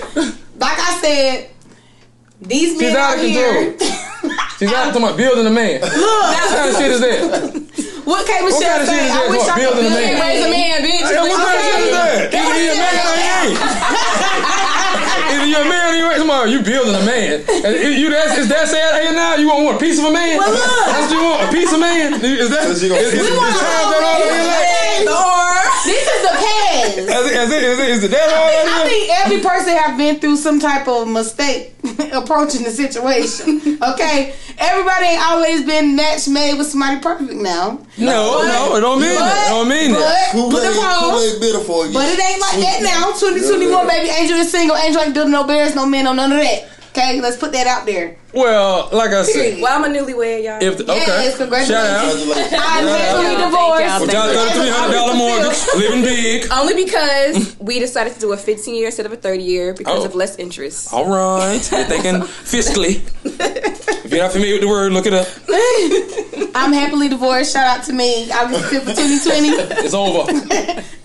Like 0.60 0.76
I 0.78 0.92
said, 1.00 1.32
these 2.42 2.72
She's 2.72 2.80
men 2.80 2.96
out 2.96 3.18
out 3.18 3.18
of 3.18 3.24
here. 3.24 3.74
She's 4.58 4.70
out 4.72 4.92
talking 4.94 5.02
about 5.02 5.16
building 5.16 5.46
a 5.46 5.50
man. 5.50 5.80
Look, 5.80 5.90
What 5.92 6.48
kind 6.54 6.70
of 6.70 6.76
shit 6.76 6.90
is 6.92 7.00
that? 7.00 7.18
What 8.02 8.26
can 8.26 8.42
What 8.44 8.58
kind 8.62 8.82
of 8.82 8.88
shit 8.90 8.98
say? 8.98 9.06
is 9.06 9.14
I 9.14 9.14
that? 9.14 9.30
wish 9.30 9.42
I 9.46 9.54
could 9.54 9.62
building 9.62 9.86
a 9.86 9.94
man? 9.94 10.12
Raise 10.22 10.42
a 10.42 10.50
man, 10.50 10.76
bitch. 10.82 11.06
Hey, 11.06 11.18
what 11.22 11.38
kind 11.38 11.54
of 11.54 11.62
shit 11.62 11.82
is 11.82 11.94
that? 11.94 12.34
Either 12.34 12.54
he 12.58 12.66
a 12.66 12.74
man 12.78 12.94
or 13.02 13.14
he 13.14 13.26
ain't. 13.42 13.58
Either 15.32 15.46
you're 15.46 15.62
a 15.64 15.70
man 15.70 15.82
or 15.86 15.96
you 15.96 16.04
ain't. 16.10 16.20
Tomorrow 16.22 16.46
you 16.46 16.60
building 16.62 16.94
a 16.94 17.04
man. 17.06 17.42
And 17.66 17.72
you 17.98 18.10
that's 18.10 18.38
is 18.38 18.48
that 18.50 18.68
sad 18.68 19.02
here 19.02 19.14
now? 19.14 19.34
You 19.38 19.48
want 19.48 19.64
what, 19.64 19.76
a 19.76 19.78
piece 19.82 19.98
of 19.98 20.06
a 20.06 20.12
man? 20.12 20.38
Well, 20.38 20.50
look. 20.50 20.62
That's 20.86 21.10
what 21.10 21.14
you 21.14 21.22
want? 21.22 21.38
A 21.46 21.48
piece 21.50 21.72
of 21.72 21.80
man? 21.80 22.14
Is 22.22 22.50
that 22.50 22.66
is, 22.70 22.80
So 22.82 22.88
gonna- 22.90 23.00
is, 23.00 23.14
is, 23.14 23.22
We 23.22 23.26
is 23.26 23.36
want 23.38 23.54
time 23.54 23.86
that 23.90 24.02
all 24.02 24.22
over 24.22 24.34
your 24.34 24.46
life? 24.46 24.70
This 25.82 26.06
is 26.06 26.20
the 26.22 26.34
past. 26.38 26.98
Is 26.98 27.06
it, 27.06 27.10
is 27.10 27.50
it, 27.50 27.62
is 27.62 27.78
it, 27.78 27.88
is 27.90 28.04
it 28.04 28.10
that 28.12 28.28
all 28.30 28.82
I 28.82 28.88
think 28.88 29.10
every 29.24 29.40
person 29.40 29.74
have 29.74 29.96
been 29.98 30.20
through 30.20 30.36
some 30.36 30.60
type 30.60 30.86
of 30.86 31.08
mistake 31.08 31.74
approaching 32.12 32.64
the 32.64 32.70
situation. 32.70 33.60
Okay, 33.82 34.34
everybody 34.58 35.06
ain't 35.06 35.22
always 35.22 35.64
been 35.64 35.96
match 35.96 36.28
made 36.28 36.56
with 36.56 36.68
somebody 36.68 37.00
perfect 37.00 37.32
now. 37.32 37.80
No, 37.98 38.42
no, 38.46 38.76
it 38.76 38.80
don't 38.80 39.00
mean 39.00 39.10
that. 39.18 39.46
It 39.46 39.50
don't 39.50 39.68
mean 39.68 39.92
that. 39.92 40.30
But 40.32 40.50
put 40.50 40.62
Kool-Aid, 40.62 40.76
the. 40.76 41.00
Kool-Aid 41.00 41.40
bitter 41.40 41.64
for 41.64 41.86
you. 41.86 41.92
But 41.92 42.06
it 42.06 42.20
ain't 42.22 42.40
like 42.40 42.60
that 42.62 42.78
now. 42.82 43.10
2021, 43.18 43.88
baby. 43.88 44.08
Angel 44.08 44.38
is 44.38 44.52
single. 44.52 44.76
Angel 44.76 45.02
ain't 45.02 45.14
building 45.14 45.32
no 45.32 45.44
bears, 45.44 45.74
no 45.74 45.84
men, 45.84 46.04
no 46.04 46.12
none 46.12 46.30
of 46.30 46.38
that. 46.38 46.71
Okay, 46.94 47.22
let's 47.22 47.38
put 47.38 47.52
that 47.52 47.66
out 47.66 47.86
there. 47.86 48.16
Well, 48.34 48.90
like 48.92 49.10
I 49.12 49.22
said, 49.22 49.60
Well, 49.62 49.82
I'm 49.82 49.84
a 49.90 49.94
newlywed, 49.98 50.44
y'all. 50.44 50.58
if 50.62 50.76
the, 50.78 50.84
okay, 50.84 50.98
Yes, 51.06 51.36
congratulations. 51.38 51.68
shout 51.68 51.86
out. 51.86 52.12
Congratulations. 52.12 52.52
I'm 52.62 52.86
Yeah. 52.86 52.96
happily 52.96 53.32
y'all. 53.32 53.44
divorced. 53.50 54.00
With 54.02 54.12
y'all 54.12 54.28
thirty 54.28 54.60
three 54.60 54.68
hundred 54.70 54.94
dollar 54.94 55.14
mortgage, 55.14 55.58
living 55.76 56.02
big. 56.02 56.46
Only 56.52 56.84
because 56.84 57.56
we 57.60 57.78
decided 57.78 58.12
to 58.14 58.20
do 58.20 58.32
a 58.32 58.36
15 58.36 58.74
year 58.74 58.86
instead 58.86 59.06
of 59.06 59.12
a 59.12 59.16
30 59.16 59.42
year 59.42 59.72
because 59.74 60.02
Oh. 60.02 60.06
of 60.06 60.14
less 60.14 60.36
interest. 60.36 60.92
All 60.92 61.06
right, 61.08 61.52
you're 61.72 61.84
thinking 61.84 62.14
fiscally. 62.44 63.00
If 64.12 64.16
you're 64.16 64.24
not 64.26 64.32
familiar 64.32 64.54
with 64.56 64.60
the 64.62 64.68
word, 64.68 64.92
look 64.92 65.06
it 65.06 65.14
up. 65.14 65.26
I'm 66.54 66.70
happily 66.74 67.08
divorced. 67.08 67.54
Shout 67.54 67.78
out 67.78 67.84
to 67.86 67.94
me. 67.94 68.30
August 68.30 68.64
5th, 68.64 68.94
2020. 68.94 69.48
It's 69.86 69.94
over. 69.94 70.30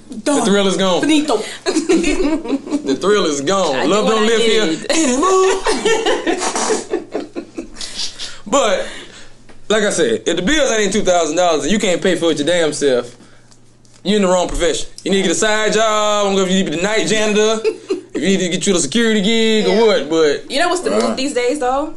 The 0.09 0.41
thrill 0.43 0.67
is 0.67 0.75
gone. 0.75 0.99
Finito. 1.01 1.37
The 1.37 2.97
thrill 2.99 3.25
is 3.27 3.39
gone. 3.39 3.77
I 3.77 3.85
Love 3.85 4.07
did 4.07 4.11
don't 4.11 4.23
I 4.23 4.27
live 4.27 4.41
here 4.41 4.65
did. 4.65 4.91
anymore. 4.91 5.63
but 8.45 8.89
like 9.69 9.83
I 9.83 9.89
said, 9.91 10.23
if 10.27 10.35
the 10.35 10.41
bills 10.41 10.69
ain't 10.71 10.91
two 10.91 11.03
thousand 11.03 11.37
dollars 11.37 11.63
and 11.63 11.71
you 11.71 11.79
can't 11.79 12.01
pay 12.03 12.17
for 12.17 12.31
it 12.31 12.39
your 12.39 12.47
damn 12.47 12.73
self, 12.73 13.15
you're 14.03 14.17
in 14.17 14.21
the 14.23 14.27
wrong 14.27 14.49
profession. 14.49 14.89
You 15.05 15.11
need 15.11 15.17
to 15.21 15.27
get 15.29 15.31
a 15.31 15.35
side 15.35 15.71
job. 15.71 16.27
I'm 16.27 16.35
going 16.35 16.47
to 16.47 16.53
need 16.53 16.65
to 16.65 16.71
be 16.71 16.77
the 16.77 16.83
night 16.83 17.07
janitor. 17.07 17.61
if 17.63 18.15
you 18.15 18.21
need 18.21 18.39
to 18.39 18.49
get 18.49 18.67
you 18.67 18.75
a 18.75 18.79
security 18.79 19.21
gig 19.21 19.65
or 19.67 19.85
what, 19.85 20.09
but 20.09 20.51
You 20.51 20.59
know 20.59 20.67
what's 20.67 20.81
the 20.81 20.91
Right. 20.91 21.03
move 21.03 21.15
these 21.15 21.33
days, 21.33 21.59
though? 21.59 21.95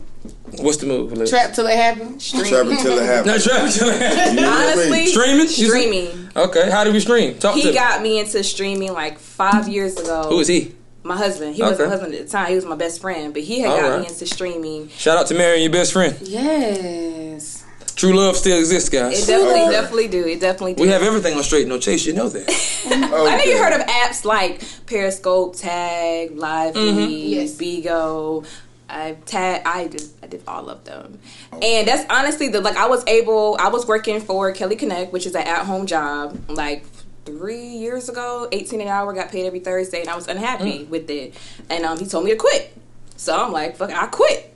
What's 0.59 0.78
the 0.78 0.86
move? 0.86 1.12
Liz? 1.12 1.30
Trap 1.30 1.53
till 1.55 1.66
it 1.66 1.76
happens. 1.76 2.30
Trap 2.30 2.66
until 2.66 2.98
it 2.98 3.07
happens. 3.07 3.46
Not 3.46 3.70
trap. 3.72 3.74
You 3.74 3.86
know 3.86 3.98
what 3.98 4.28
I 4.28 4.34
mean? 4.34 4.44
Honestly, 4.44 5.07
Streaming? 5.07 5.46
Streaming. 5.48 6.28
Okay, 6.36 6.70
how 6.70 6.84
do 6.84 6.92
we 6.92 7.01
stream? 7.01 7.38
Talk 7.38 7.55
to 7.55 7.61
He 7.61 7.68
me. 7.68 7.74
got 7.74 8.03
me 8.03 8.18
into 8.20 8.42
streaming 8.44 8.92
like 8.92 9.18
five 9.18 9.68
years 9.68 9.96
ago. 9.98 10.24
Who 10.28 10.40
is 10.40 10.48
he? 10.48 10.74
My 11.03 11.16
husband. 11.16 11.55
He 11.57 11.62
wasn't 11.62 11.88
my 11.88 11.94
husband 11.94 12.14
at 12.14 12.26
the 12.26 12.30
time. 12.30 12.48
He 12.51 12.55
was 12.55 12.66
my 12.66 12.76
best 12.76 13.01
friend, 13.01 13.32
but 13.32 13.42
he 13.42 13.61
had 13.61 13.70
All 13.70 13.80
got 13.80 13.88
right. 13.90 14.01
me 14.03 14.07
into 14.09 14.26
streaming. 14.26 14.88
Shout 14.90 15.16
out 15.16 15.26
to 15.28 15.34
Mary, 15.34 15.62
your 15.62 15.72
best 15.72 15.92
friend. 15.94 16.16
Yes. 16.20 17.64
True 17.96 18.14
love 18.14 18.36
still 18.36 18.59
exists, 18.59 18.88
guys. 18.88 19.22
It 19.22 19.26
definitely, 19.26 19.61
Okay. 19.62 19.70
definitely 19.72 20.09
do. 20.09 20.26
It 20.26 20.40
definitely 20.40 20.74
do. 20.74 20.82
we 20.82 20.88
have 20.88 21.03
everything 21.03 21.36
on 21.36 21.42
straight 21.42 21.66
no 21.68 21.78
chase. 21.78 22.07
You 22.07 22.12
know 22.14 22.28
that. 22.28 22.48
Oh, 23.12 23.26
I 23.26 23.36
know 23.36 23.42
you 23.44 23.59
heard 23.59 23.74
of 23.78 23.86
apps 23.86 24.24
like 24.24 24.62
Periscope, 24.86 25.55
Tag, 25.57 26.30
Live 26.36 26.74
Feed, 26.74 26.82
mm-hmm. 26.82 27.11
Yes. 27.11 27.53
Bigo. 27.57 28.46
I 28.91 29.16
tag. 29.24 29.62
I 29.64 29.86
did. 29.86 30.03
I 30.22 30.26
did 30.26 30.43
all 30.47 30.68
of 30.68 30.84
them, 30.84 31.18
and 31.53 31.86
that's 31.86 32.05
honestly 32.11 32.49
the 32.49 32.61
like 32.61 32.76
I 32.76 32.86
was 32.88 33.07
able. 33.07 33.57
I 33.61 33.68
was 33.68 33.86
working 33.86 34.20
for 34.20 34.53
Kelly 34.53 34.76
Connect, 34.76 35.12
which 35.12 35.26
is 35.26 35.34
an 35.34 35.47
at 35.47 35.64
home 35.64 35.86
job, 35.86 36.38
like 36.49 36.84
three 37.24 37.68
years 37.68 38.09
ago. 38.09 38.49
Eighteen 38.53 38.80
an 38.80 38.88
hour, 38.88 39.12
got 39.12 39.30
paid 39.30 39.47
every 39.47 39.61
Thursday, 39.61 40.01
and 40.01 40.09
I 40.09 40.16
was 40.16 40.28
unhappy 40.28 40.84
with 40.84 41.09
it. 41.11 41.34
And 41.68 41.84
um, 41.84 41.99
he 41.99 42.07
told 42.07 42.24
me 42.24 42.32
to 42.32 42.36
quit, 42.36 42.76
so 43.16 43.36
I'm 43.36 43.53
like, 43.53 43.76
fuck, 43.76 43.91
I 43.91 44.07
quit. 44.07 44.49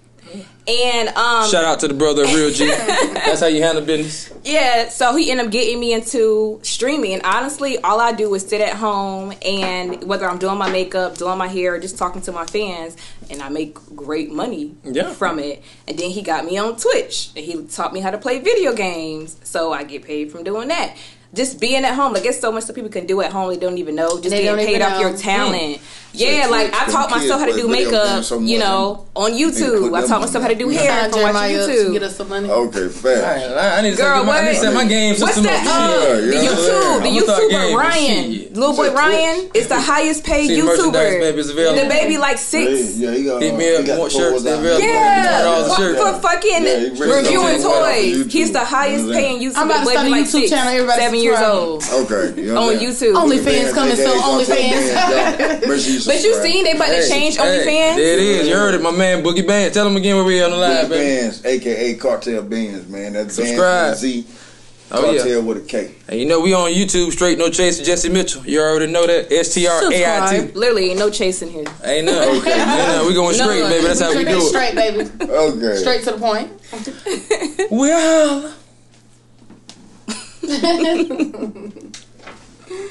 And 0.66 1.08
um, 1.10 1.48
Shout 1.50 1.64
out 1.64 1.80
to 1.80 1.88
the 1.88 1.94
brother 1.94 2.24
Real 2.24 2.50
G. 2.50 2.66
That's 2.68 3.40
how 3.40 3.46
you 3.48 3.62
handle 3.62 3.84
business. 3.84 4.32
yeah, 4.44 4.88
so 4.88 5.14
he 5.14 5.30
ended 5.30 5.46
up 5.46 5.52
getting 5.52 5.78
me 5.78 5.92
into 5.92 6.58
streaming. 6.62 7.12
And 7.14 7.22
honestly, 7.22 7.76
all 7.78 8.00
I 8.00 8.12
do 8.12 8.32
is 8.34 8.46
sit 8.46 8.62
at 8.62 8.74
home 8.76 9.34
and 9.44 10.02
whether 10.04 10.26
I'm 10.28 10.38
doing 10.38 10.56
my 10.56 10.70
makeup, 10.70 11.16
doing 11.18 11.36
my 11.36 11.48
hair, 11.48 11.74
or 11.74 11.78
just 11.78 11.98
talking 11.98 12.22
to 12.22 12.32
my 12.32 12.46
fans, 12.46 12.96
and 13.30 13.42
I 13.42 13.50
make 13.50 13.74
great 13.94 14.32
money 14.32 14.74
Yeah. 14.84 15.12
from 15.12 15.38
it. 15.38 15.62
And 15.86 15.98
then 15.98 16.08
he 16.10 16.22
got 16.22 16.46
me 16.46 16.56
on 16.56 16.76
Twitch 16.76 17.30
and 17.36 17.44
he 17.44 17.62
taught 17.66 17.92
me 17.92 18.00
how 18.00 18.10
to 18.10 18.18
play 18.18 18.38
video 18.38 18.72
games. 18.74 19.36
So 19.44 19.72
I 19.72 19.84
get 19.84 20.02
paid 20.04 20.32
from 20.32 20.44
doing 20.44 20.68
that. 20.68 20.96
Just 21.34 21.60
being 21.60 21.84
at 21.84 21.94
home, 21.94 22.12
like 22.12 22.24
it's 22.24 22.38
so 22.40 22.52
much 22.52 22.64
that 22.66 22.74
people 22.74 22.90
can 22.90 23.06
do 23.06 23.20
at 23.20 23.32
home 23.32 23.48
they 23.50 23.56
don't 23.58 23.76
even 23.78 23.96
know. 23.96 24.18
Just 24.20 24.30
They 24.30 24.42
being 24.44 24.56
paid 24.56 24.68
even 24.76 24.82
off 24.82 25.00
your 25.00 25.16
talent. 25.16 25.72
Yeah, 25.72 25.78
So 26.14 26.50
like 26.50 26.72
I 26.74 26.86
taught 26.90 27.10
myself 27.10 27.40
how 27.40 27.46
to 27.46 27.52
do 27.56 27.66
makeup, 27.68 28.24
games 28.24 28.48
you 28.48 28.58
know, 28.58 29.06
on 29.16 29.32
YouTube. 29.32 29.92
I 29.96 30.06
taught 30.06 30.20
myself 30.20 30.42
how 30.42 30.48
to 30.48 30.54
do 30.54 30.68
hair 30.68 31.10
from 31.10 31.22
watching 31.22 31.22
Jeremiah 31.22 31.60
up 31.60 31.66
to 31.66 31.72
YouTube. 31.74 31.92
get 31.92 32.02
us 32.04 32.16
some 32.16 32.28
money. 32.28 32.48
Okay, 32.50 32.88
fast. 32.88 33.24
I, 33.56 33.78
I 33.78 33.80
need 33.82 33.90
to 33.92 33.96
Girl, 33.96 34.18
set 34.18 34.26
my, 34.26 34.38
I 34.38 34.42
need 34.42 34.48
to 34.54 34.54
set 34.56 34.74
my 34.74 34.84
game 34.86 35.14
What's 35.18 35.34
system 35.34 35.44
that? 35.44 35.66
Uh, 35.66 36.14
Yeah, 36.14 36.20
the 36.20 36.36
yeah. 36.36 36.50
YouTube, 36.50 37.02
the 37.02 37.12
YouTuber 37.18 37.74
Ryan, 37.76 38.54
little 38.54 38.76
boy 38.76 38.86
Is 38.86 38.92
Ryan, 38.94 39.50
is 39.54 39.68
the 39.68 39.80
highest 39.80 40.24
paid 40.24 40.48
See, 40.48 40.60
YouTuber. 40.60 40.92
baby, 40.92 41.38
is 41.38 41.50
available. 41.50 41.82
The 41.82 41.88
baby 41.88 42.18
like 42.18 42.38
six. 42.38 42.96
Yeah, 42.96 43.12
he 43.14 43.24
got, 43.24 43.42
Hit 43.42 43.54
me 43.56 43.74
up, 43.76 43.84
got 43.86 44.12
shirts, 44.12 44.30
fours 44.30 44.42
they 44.44 44.52
out. 44.52 44.58
available. 44.60 44.86
Yeah, 44.86 45.64
for, 46.14 46.20
fucking 46.20 46.62
Yeah, 46.64 46.78
he 46.78 46.90
really 47.00 47.22
reviewing 47.22 47.62
toys. 47.62 48.32
He's 48.32 48.52
the 48.52 48.64
highest 48.64 49.04
You 49.06 49.10
know 49.10 49.14
what 49.14 49.16
I'm 49.18 49.22
paying 49.22 49.40
YouTuber. 49.42 49.56
I'm 49.56 49.66
about 49.70 49.78
to 49.78 49.84
baby 49.84 49.90
start 49.94 50.06
a 50.06 50.10
like 50.10 50.22
YouTube 50.22 50.26
six, 50.30 50.50
channel, 50.50 50.72
everybody 50.74 51.00
seven 51.00 51.18
years 51.20 51.40
old 51.40 51.82
Okay, 51.84 52.50
on 52.50 52.54
what 52.66 52.76
I'm? 52.76 52.82
YouTube. 52.82 53.14
OnlyFans 53.14 53.72
coming 53.74 53.96
soon. 53.96 54.06
AKA 54.06 54.22
OnlyFans. 54.22 56.03
Make 56.06 56.20
sure 56.20 56.30
you 56.30 56.36
But 56.36 56.48
you 56.48 56.52
subscribe. 56.52 56.52
seen 56.52 56.64
they 56.64 56.72
about 56.72 56.86
to 56.88 57.08
change 57.08 57.36
Hey, 57.36 57.42
OnlyFans? 57.42 57.96
there 57.96 58.14
it 58.14 58.20
is. 58.20 58.48
You 58.48 58.54
heard 58.54 58.74
it, 58.74 58.82
my 58.82 58.90
man 58.90 59.22
Boogie 59.22 59.46
Band. 59.46 59.72
Tell 59.74 59.84
them 59.84 59.96
again 59.96 60.16
where 60.16 60.24
we 60.24 60.42
on 60.42 60.50
the 60.50 60.56
live, 60.56 60.88
Big 60.88 60.98
baby. 60.98 61.20
Bands, 61.22 61.44
aka 61.44 61.94
Cartel 61.94 62.42
Bands, 62.42 62.88
man. 62.88 63.12
That's 63.14 63.34
Subscribe. 63.34 63.58
Bands 63.94 64.02
with 64.02 64.10
a 64.10 64.22
Z. 64.22 64.26
Oh, 64.92 65.10
yeah. 65.12 65.18
Cartel 65.18 65.42
with 65.42 65.56
a 65.56 65.60
K. 65.66 65.94
And 66.08 66.20
you 66.20 66.26
know 66.26 66.40
we 66.40 66.52
on 66.54 66.70
YouTube, 66.70 67.10
straight 67.12 67.38
no 67.38 67.48
chase. 67.50 67.78
Jesse 67.80 68.10
Mitchell. 68.10 68.44
You 68.46 68.60
already 68.60 68.86
know 68.92 69.06
that. 69.06 69.32
S 69.32 69.54
T 69.54 69.66
R 69.66 69.92
A 69.92 70.04
I 70.22 70.46
T. 70.46 70.52
Literally, 70.52 70.90
ain't 70.90 70.98
no 70.98 71.08
chasing 71.10 71.48
here. 71.50 71.64
Ain't 71.82 72.04
nothing. 72.06 72.38
Okay. 72.40 72.52
Ain't 72.52 72.68
nothing. 72.68 73.06
We 73.08 73.14
going 73.14 73.34
straight, 73.34 73.60
None. 73.60 73.70
baby. 73.70 73.84
That's 73.86 74.00
how 74.00 74.14
we 74.14 74.24
do 74.24 74.36
it. 74.36 74.40
straight, 74.42 74.74
baby. 74.74 75.10
Okay. 75.22 75.76
Straight 75.76 76.04
to 76.04 76.10
the 76.12 76.18
point. 76.18 76.50
Well, 77.70 78.54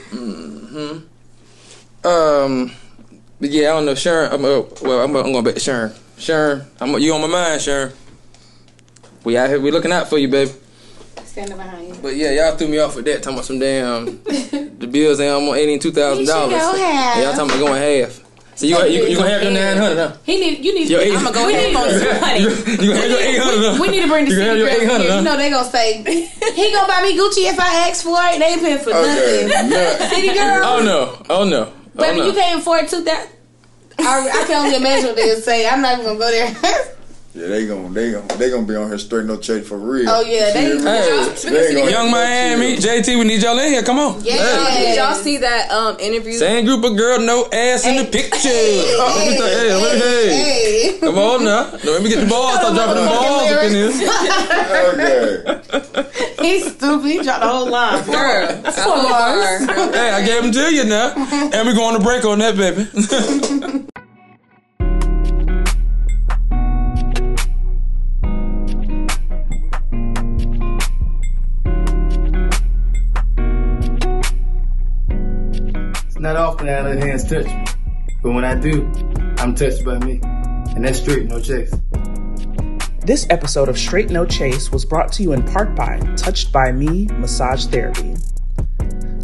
Hmm. 0.10 0.98
um, 2.06 2.72
but 3.44 3.52
yeah, 3.52 3.72
I 3.72 3.74
don't 3.74 3.86
know, 3.86 3.94
Sharon. 3.94 4.32
I'm 4.32 4.46
uh, 4.46 4.62
well. 4.82 5.02
I'm, 5.04 5.14
I'm 5.18 5.34
going 5.34 5.44
back 5.44 5.56
to 5.56 5.60
Sharon. 5.60 5.92
Sharon, 6.18 6.66
I'm 6.80 6.98
you 7.00 7.14
on 7.14 7.20
my 7.20 7.28
mind, 7.28 7.62
Sharon. 7.62 7.92
We 9.26 9.36
out 9.38 9.50
here. 9.50 9.60
We 9.60 9.70
looking 9.70 9.92
out 9.92 10.08
for 10.10 10.18
you, 10.18 10.30
baby. 10.30 10.52
Standing 11.26 11.58
behind 11.58 11.88
you. 11.90 11.96
But 12.02 12.16
yeah, 12.16 12.32
y'all 12.32 12.56
threw 12.56 12.70
me 12.70 12.78
off 12.80 12.96
with 12.96 13.04
that. 13.04 13.22
Talking 13.22 13.34
about 13.40 13.46
some 13.46 13.60
damn 13.60 14.06
the 14.24 14.88
bills 14.90 15.20
ain't 15.20 15.34
almost 15.34 15.58
eighty 15.60 15.78
two 15.78 15.92
thousand 15.92 16.26
dollars. 16.26 16.54
You 16.54 16.84
half. 16.84 17.18
Y'all 17.18 17.34
talking 17.34 17.50
about 17.62 17.68
going 17.68 17.82
half. 17.82 18.22
So 18.56 18.66
you 18.68 18.78
you, 18.86 19.08
you 19.08 19.18
gonna 19.18 19.30
have 19.30 19.44
your 19.44 19.52
nine 19.52 19.76
hundred, 19.78 19.98
huh? 19.98 20.16
He 20.24 20.40
need 20.40 20.64
you 20.64 20.74
need 20.76 20.90
eight- 20.90 21.18
I'ma 21.18 21.32
go 21.32 21.48
need, 21.48 21.76
on 21.76 21.90
You, 21.90 22.00
some 22.00 22.22
money. 22.22 22.40
you 22.40 22.94
gonna 22.94 23.02
have 23.02 23.10
your 23.10 23.20
eight 23.20 23.40
hundred, 23.40 23.66
huh? 23.74 23.78
we 23.82 23.88
need 23.90 24.02
to 24.04 24.08
bring 24.08 24.26
the 24.26 24.32
You 24.32 24.38
gonna 24.38 24.56
your 24.60 24.70
hundred, 24.70 25.02
here. 25.02 25.12
huh? 25.12 25.18
You 25.18 25.22
know 25.24 25.36
they 25.38 25.50
gonna 25.50 25.70
say 25.70 26.04
he 26.54 26.72
gonna 26.72 26.88
buy 26.88 27.02
me 27.02 27.18
Gucci 27.18 27.50
if 27.52 27.60
I 27.60 27.90
ask 27.90 28.04
for 28.04 28.16
it. 28.22 28.40
They 28.40 28.56
paying 28.62 28.78
for 28.80 28.92
Okay. 28.92 29.48
nothing. 29.50 29.72
Yeah. 29.72 30.08
City 30.10 30.28
girls, 30.38 30.62
Oh 30.64 30.82
no! 30.86 31.26
Oh 31.36 31.44
no! 31.50 31.74
Oh, 31.74 32.00
baby, 32.00 32.20
no. 32.20 32.26
you 32.28 32.34
can't 32.34 32.60
afford 32.62 32.88
two 32.88 33.04
thousand. 33.04 33.32
I, 34.00 34.30
I 34.30 34.46
can 34.48 34.66
only 34.66 34.76
imagine 34.76 35.08
what 35.08 35.16
they'll 35.16 35.40
say. 35.42 35.68
I'm 35.68 35.82
not 35.82 35.94
even 36.00 36.06
gonna 36.06 36.20
go 36.20 36.32
there. 36.32 36.96
Yeah, 37.36 37.48
they 37.48 37.66
gon' 37.66 37.92
they 37.96 38.12
gon' 38.12 38.28
they 38.38 38.52
gonna 38.52 38.68
be 38.68 38.76
on 38.76 38.90
here 38.90 38.98
straight 39.00 39.26
no 39.26 39.38
chase 39.38 39.68
for 39.68 39.80
real. 39.80 40.08
Oh, 40.08 40.22
yeah, 40.22 40.54
they- 40.54 40.68
You 40.68 40.78
hear? 40.78 40.88
Hey, 40.88 41.34
They 41.50 41.68
ain't 41.68 41.78
gonna 41.78 41.92
Young 41.92 42.08
have 42.10 42.60
no 42.60 42.68
Miami. 42.68 42.78
JT, 42.78 43.18
we 43.18 43.24
need 43.24 43.42
y'all 43.42 43.58
in 43.58 43.72
here. 43.74 43.82
Come 43.82 43.98
on. 43.98 44.24
Yeah. 44.24 44.68
Hey. 44.68 44.86
Did 44.86 44.98
y'all 44.98 45.16
see 45.16 45.38
that 45.38 45.72
um 45.72 45.98
interview? 46.00 46.34
Same 46.34 46.64
group 46.64 46.84
of 46.84 46.96
girl, 46.96 47.20
no 47.20 47.48
ass 47.52 47.88
in 47.88 47.98
the 47.98 48.06
picture. 48.06 48.50
Oh, 48.54 49.16
let 49.18 49.30
me 49.30 49.36
hey, 49.36 50.00
hey. 50.92 50.92
Hey. 50.92 51.00
Come 51.00 51.18
on 51.18 51.44
now. 51.44 51.72
No, 51.84 51.92
let 51.94 52.04
me 52.04 52.10
get 52.10 52.20
the 52.20 52.28
balls. 52.30 52.54
Stop 52.54 52.76
dropping 52.76 53.02
the 53.02 53.10
balls 53.10 53.52
up 53.52 53.64
in 53.64 53.74
here. 53.74 53.92
Okay. 54.94 56.44
He's 56.48 56.72
stupid. 56.76 57.08
He 57.10 57.24
dropped 57.24 57.42
the 57.42 57.48
whole 57.48 57.68
line. 57.70 58.06
Girl, 58.06 58.48
Four 58.64 59.92
Hey, 59.92 60.12
I 60.12 60.24
gave 60.24 60.44
him 60.44 60.52
to 60.52 60.76
you 60.76 60.84
now. 60.84 61.14
And 61.52 61.68
we 61.68 61.74
going 61.74 61.98
to 61.98 62.04
break 62.04 62.26
on 62.26 62.38
that, 62.40 62.56
baby. 62.56 63.84
not 76.24 76.38
often 76.38 76.70
I 76.70 76.82
let 76.82 77.04
hands 77.04 77.30
touch 77.30 77.46
me, 77.46 77.66
but 78.24 78.32
when 78.32 78.46
I 78.46 78.56
do, 78.56 78.90
I'm 79.40 79.54
touched 79.54 79.84
by 79.84 80.00
me. 80.00 80.22
And 80.24 80.86
that's 80.86 81.00
straight, 81.00 81.26
no 81.26 81.42
chase. 81.42 81.76
This 83.02 83.28
episode 83.30 83.68
of 83.68 83.78
Straight 83.78 84.10
No 84.10 84.26
Chase 84.26 84.72
was 84.72 84.86
brought 84.86 85.12
to 85.14 85.24
you 85.24 85.34
in 85.34 85.44
part 85.44 85.76
by 85.76 86.00
Touched 86.16 86.54
by 86.54 86.72
Me 86.72 87.08
Massage 87.08 87.66
Therapy. 87.66 88.16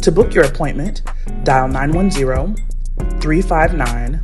To 0.02 0.12
book 0.12 0.34
your 0.34 0.44
appointment, 0.44 1.00
dial 1.42 1.68
910 1.68 2.56
359 3.18 4.20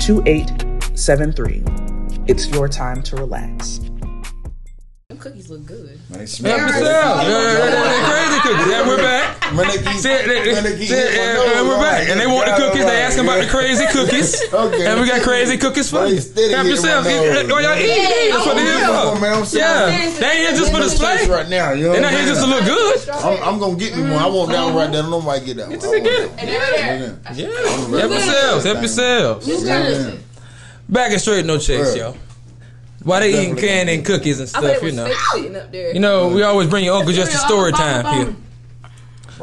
2873. 0.00 1.62
It's 2.26 2.48
your 2.48 2.70
time 2.70 3.02
to 3.02 3.16
relax. 3.16 3.80
Them 5.14 5.22
cookies 5.22 5.48
look 5.48 5.64
good. 5.64 5.94
Man, 6.10 6.26
smell 6.26 6.58
Help 6.58 6.74
it. 6.74 6.74
yourself. 6.82 7.22
Yeah, 7.22 7.30
yeah, 7.30 7.38
yeah, 7.38 7.86
yeah, 7.86 8.10
crazy 8.10 8.38
cookies. 8.42 8.74
And 8.74 8.82
we're 8.90 8.96
back. 8.98 9.54
Man, 9.54 9.66
they 9.70 9.78
keep- 9.78 10.02
See, 10.02 10.08
they, 10.10 10.26
they, 10.26 10.52
man, 10.52 10.62
they 10.66 10.74
keep 10.74 10.88
see, 10.90 10.98
and, 10.98 11.38
nose, 11.38 11.54
and 11.54 11.68
we're 11.70 11.78
right? 11.78 12.02
back. 12.02 12.08
And 12.10 12.18
they 12.18 12.26
want 12.26 12.46
the 12.46 12.50
Got 12.50 12.58
it 12.58 12.64
cookies. 12.66 12.84
They 12.84 12.98
asking 12.98 13.22
about 13.22 13.38
the 13.44 13.46
crazy 13.48 13.86
cookies. 13.94 14.42
Okay. 14.54 14.86
And 14.90 15.00
we 15.00 15.06
got 15.06 15.22
crazy 15.22 15.56
cookies 15.56 15.90
for 15.90 16.06
you. 16.06 16.18
steady 16.18 16.50
Help 16.52 16.66
yourself. 16.66 17.04
my 17.06 17.14
Eat- 17.14 17.46
nose. 17.46 17.46
Oh, 17.46 17.58
y'all 17.62 17.78
eat. 17.78 17.86
eat. 17.94 18.32
That's 18.34 18.46
what 18.46 18.56
they 18.58 18.66
here 18.66 18.82
for. 18.90 19.20
man, 19.22 19.46
Yeah. 19.54 19.86
They 19.86 20.26
ain't 20.26 20.42
here 20.50 20.50
just 20.58 20.70
for 20.74 20.78
I'm 20.78 20.82
display. 20.82 21.28
right 21.30 21.48
now. 21.48 21.70
You 21.72 21.84
know 21.84 21.92
They're 21.94 22.02
not 22.02 22.10
I'm 22.12 22.18
here 22.18 22.26
just 22.34 22.42
to 22.42 22.50
look 22.50 22.64
good. 22.66 23.08
I'm, 23.14 23.38
I'm 23.54 23.58
gonna 23.62 23.76
get 23.78 23.94
me 23.94 24.02
one. 24.02 24.18
I 24.18 24.26
want 24.26 24.50
that 24.50 24.64
one 24.66 24.74
right 24.74 24.90
there. 24.90 25.02
Don't 25.02 25.10
nobody 25.14 25.46
get 25.46 25.56
that 25.62 25.68
one. 25.70 25.78
I 25.78 25.86
want 25.86 26.02
get 26.02 26.18
it. 26.26 27.38
Yeah. 27.38 27.98
Help 28.02 28.10
yourselves. 28.10 28.64
Help 28.66 28.78
yourselves. 28.82 29.46
Back 30.88 31.12
and 31.12 31.20
straight, 31.20 31.46
no 31.46 31.58
chase, 31.58 31.94
y'all. 31.94 32.16
Why 33.04 33.20
they 33.20 33.28
eating 33.28 33.54
Definitely 33.54 33.68
candy 33.68 33.94
and 33.94 34.06
cookies 34.06 34.40
and 34.40 34.48
stuff, 34.48 34.82
you 34.82 34.92
know. 34.92 35.06
fake 35.06 35.16
sitting 35.32 35.56
up 35.56 35.70
there. 35.70 35.92
You 35.92 36.00
know, 36.00 36.28
we 36.28 36.42
always 36.42 36.68
bring 36.68 36.84
your 36.84 36.96
uncle 36.96 37.12
just 37.12 37.32
a 37.34 37.38
story 37.38 37.72
time 37.72 38.14
here. 38.14 38.36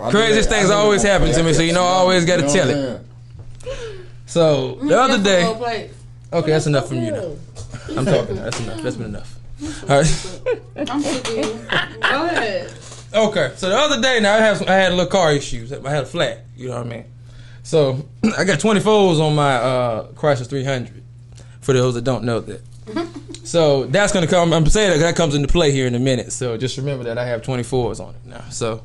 Craziest 0.10 0.50
things 0.50 0.70
always 0.70 1.04
happen 1.04 1.32
to 1.32 1.44
me, 1.44 1.54
so 1.54 1.62
you 1.62 1.74
know 1.74 1.84
I 1.84 1.94
always 1.94 2.26
gotta 2.26 2.44
tell 2.44 2.70
it. 2.70 3.02
So 4.26 4.76
the 4.76 5.00
other 5.00 5.22
day, 5.22 5.90
okay, 6.34 6.52
that's 6.52 6.66
enough 6.66 6.88
from 6.88 6.98
you 6.98 7.12
now. 7.12 7.36
I'm 7.98 8.06
talking. 8.06 8.36
That's 8.36 8.60
enough. 8.62 8.82
That's 8.82 8.96
been 8.96 9.08
enough. 9.08 9.38
All 9.84 9.90
right. 9.90 10.42
I'm 10.90 11.02
sick. 11.02 11.26
Go 11.26 12.26
ahead. 12.26 12.74
Okay. 13.14 13.52
So 13.58 13.70
the 13.70 13.76
other 13.76 14.02
day, 14.02 14.20
now 14.22 14.36
I 14.36 14.38
had 14.38 14.58
some, 14.58 14.70
I 14.70 14.74
had 14.74 14.92
a 14.92 14.96
little 14.96 15.12
car 15.12 15.34
issues. 15.34 15.74
I 15.74 15.90
had 15.90 16.04
a 16.04 16.08
flat. 16.08 16.46
You 16.56 16.70
know 16.70 16.78
what 16.78 16.88
I 16.88 16.90
mean? 16.90 17.06
So 17.64 18.08
I 18.38 18.44
got 18.44 18.60
24s 18.60 19.20
on 19.20 19.36
my 19.36 19.56
uh, 19.56 20.08
Chrysler 20.14 20.48
300. 20.48 21.04
For 21.60 21.74
those 21.74 21.94
that 21.94 22.04
don't 22.04 22.24
know 22.24 22.40
that. 22.40 22.62
So 23.44 23.86
that's 23.86 24.14
gonna 24.14 24.28
come. 24.28 24.54
I'm 24.54 24.66
saying 24.68 24.92
that 24.92 25.06
that 25.06 25.16
comes 25.16 25.36
into 25.36 25.48
play 25.48 25.72
here 25.72 25.88
in 25.88 25.96
a 25.96 26.00
minute. 26.00 26.32
So 26.32 26.58
just 26.58 26.78
remember 26.78 27.04
that 27.06 27.18
I 27.18 27.26
have 27.26 27.42
24s 27.42 28.00
on 28.00 28.16
it 28.16 28.26
now. 28.26 28.44
So 28.50 28.84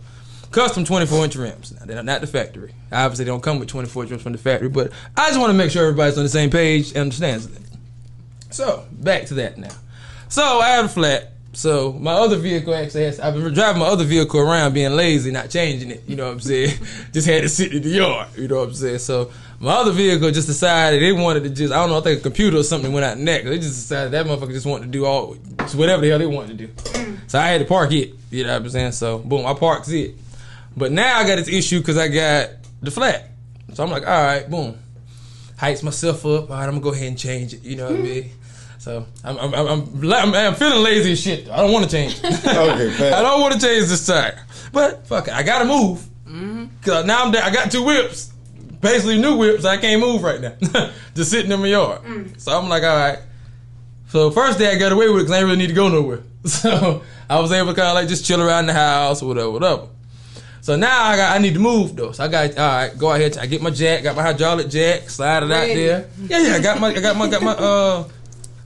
custom 0.50 0.84
24 0.84 1.24
inch 1.24 1.36
rims. 1.36 1.72
Now, 1.72 1.86
they're 1.86 2.02
not 2.02 2.20
the 2.20 2.26
factory. 2.26 2.72
Obviously, 2.90 3.26
they 3.26 3.30
don't 3.30 3.42
come 3.42 3.58
with 3.58 3.68
24 3.68 4.04
inch 4.04 4.10
rims 4.10 4.22
from 4.22 4.32
the 4.32 4.38
factory. 4.38 4.68
But 4.68 4.92
I 5.16 5.28
just 5.28 5.38
want 5.38 5.50
to 5.50 5.54
make 5.54 5.70
sure 5.70 5.82
everybody's 5.86 6.16
on 6.16 6.24
the 6.24 6.30
same 6.30 6.50
page 6.50 6.88
and 6.90 6.98
understands 6.98 7.48
that. 7.48 7.62
So 8.50 8.86
back 8.90 9.26
to 9.26 9.34
that 9.34 9.58
now. 9.58 9.74
So 10.28 10.42
I 10.42 10.70
had 10.70 10.84
a 10.84 10.88
flat. 10.88 11.32
So 11.52 11.92
my 11.92 12.12
other 12.12 12.36
vehicle 12.36 12.74
actually 12.74 13.04
has. 13.04 13.18
I've 13.20 13.34
been 13.34 13.54
driving 13.54 13.80
my 13.80 13.86
other 13.86 14.04
vehicle 14.04 14.40
around, 14.40 14.74
being 14.74 14.92
lazy, 14.92 15.30
not 15.30 15.48
changing 15.48 15.90
it. 15.90 16.02
You 16.06 16.16
know 16.16 16.26
what 16.26 16.32
I'm 16.32 16.40
saying? 16.40 16.78
just 17.12 17.26
had 17.26 17.42
to 17.42 17.48
sit 17.48 17.72
in 17.72 17.82
the 17.82 17.88
yard. 17.88 18.28
You 18.36 18.48
know 18.48 18.56
what 18.56 18.68
I'm 18.68 18.74
saying? 18.74 18.98
So 18.98 19.30
my 19.58 19.72
other 19.72 19.92
vehicle 19.92 20.30
just 20.30 20.46
decided 20.46 21.00
they 21.02 21.12
wanted 21.12 21.44
to 21.44 21.50
just. 21.50 21.72
I 21.72 21.76
don't 21.76 21.88
know. 21.90 21.98
I 21.98 22.00
think 22.02 22.20
a 22.20 22.22
computer 22.22 22.58
or 22.58 22.62
something 22.62 22.92
went 22.92 23.04
out 23.06 23.18
next. 23.18 23.46
They 23.46 23.58
just 23.58 23.74
decided 23.88 24.12
that 24.12 24.26
motherfucker 24.26 24.52
just 24.52 24.66
wanted 24.66 24.86
to 24.86 24.90
do 24.90 25.04
all 25.06 25.36
just 25.58 25.74
whatever 25.74 26.02
the 26.02 26.08
hell 26.10 26.18
they 26.18 26.26
wanted 26.26 26.58
to 26.58 26.66
do. 26.66 27.16
So 27.26 27.38
I 27.38 27.48
had 27.48 27.58
to 27.60 27.64
park 27.66 27.92
it. 27.92 28.14
You 28.30 28.44
know 28.44 28.52
what 28.52 28.62
I'm 28.62 28.68
saying? 28.70 28.92
So 28.92 29.18
boom, 29.18 29.46
I 29.46 29.54
parked 29.54 29.88
it. 29.88 30.14
But 30.76 30.92
now 30.92 31.18
I 31.18 31.26
got 31.26 31.36
this 31.36 31.48
issue 31.48 31.78
because 31.78 31.96
I 31.96 32.08
got 32.08 32.50
the 32.82 32.90
flat. 32.90 33.30
So 33.72 33.82
I'm 33.82 33.90
like, 33.90 34.06
all 34.06 34.24
right, 34.24 34.48
boom. 34.48 34.78
Heights 35.58 35.82
myself 35.82 36.26
up. 36.26 36.50
All 36.50 36.56
right, 36.56 36.64
I'm 36.64 36.72
gonna 36.72 36.80
go 36.80 36.92
ahead 36.92 37.08
and 37.08 37.18
change 37.18 37.54
it. 37.54 37.62
You 37.62 37.76
know 37.76 37.86
what 37.86 37.96
I 38.00 38.02
mean? 38.02 38.30
So 38.78 39.06
I'm 39.24 39.38
I'm, 39.38 39.54
I'm, 39.54 39.66
I'm, 39.66 40.12
I'm, 40.12 40.34
I'm 40.34 40.54
feeling 40.54 40.82
lazy 40.82 41.12
as 41.12 41.20
shit. 41.20 41.48
I 41.48 41.56
don't 41.56 41.72
want 41.72 41.86
to 41.86 41.90
change. 41.90 42.20
it. 42.22 42.44
Okay, 42.46 43.10
I 43.10 43.22
don't 43.22 43.40
want 43.40 43.54
to 43.54 43.60
change 43.60 43.86
this 43.86 44.06
tire. 44.06 44.44
But 44.72 45.06
fuck 45.06 45.28
it, 45.28 45.34
I 45.34 45.42
gotta 45.42 45.64
move. 45.64 46.00
Mm-hmm. 46.26 46.66
Cause 46.82 47.06
now 47.06 47.24
I'm 47.24 47.32
there. 47.32 47.42
I 47.42 47.50
got 47.50 47.70
two 47.70 47.84
whips, 47.84 48.32
basically 48.80 49.18
new 49.18 49.36
whips. 49.36 49.64
I 49.64 49.76
can't 49.76 50.00
move 50.00 50.22
right 50.22 50.40
now, 50.40 50.90
just 51.14 51.30
sitting 51.30 51.50
in 51.50 51.60
my 51.60 51.66
yard. 51.68 52.02
Mm. 52.02 52.40
So 52.40 52.52
I'm 52.56 52.68
like, 52.68 52.82
all 52.82 52.96
right. 52.96 53.18
So 54.08 54.30
first 54.30 54.58
day 54.58 54.70
I 54.74 54.78
got 54.78 54.92
away 54.92 55.08
with 55.08 55.16
it 55.16 55.24
because 55.24 55.32
I 55.32 55.36
didn't 55.36 55.46
really 55.48 55.58
need 55.58 55.68
to 55.68 55.74
go 55.74 55.88
nowhere. 55.88 56.20
So 56.46 57.02
I 57.28 57.40
was 57.40 57.50
able 57.50 57.70
to 57.70 57.74
kind 57.74 57.88
of 57.88 57.94
like 57.96 58.06
just 58.06 58.24
chill 58.24 58.40
around 58.40 58.66
the 58.66 58.72
house 58.72 59.20
or 59.20 59.26
whatever, 59.26 59.50
whatever. 59.50 59.88
So 60.60 60.76
now 60.76 61.04
I 61.04 61.16
got 61.16 61.34
I 61.34 61.38
need 61.38 61.54
to 61.54 61.60
move 61.60 61.96
though. 61.96 62.12
So 62.12 62.22
I 62.24 62.28
got 62.28 62.56
all 62.56 62.66
right. 62.68 62.96
Go 62.96 63.12
ahead. 63.12 63.36
I 63.36 63.46
get 63.46 63.62
my 63.62 63.70
jack. 63.70 64.04
Got 64.04 64.14
my 64.14 64.22
hydraulic 64.22 64.68
jack. 64.68 65.10
Slide 65.10 65.42
it 65.42 65.50
out 65.50 65.66
there. 65.66 66.08
Yeah, 66.22 66.38
yeah. 66.40 66.54
I 66.54 66.60
got 66.60 66.80
my 66.80 66.88
I 66.88 67.00
got 67.00 67.16
my 67.16 67.28
got 67.28 67.42
my 67.42 67.52
uh 67.52 68.04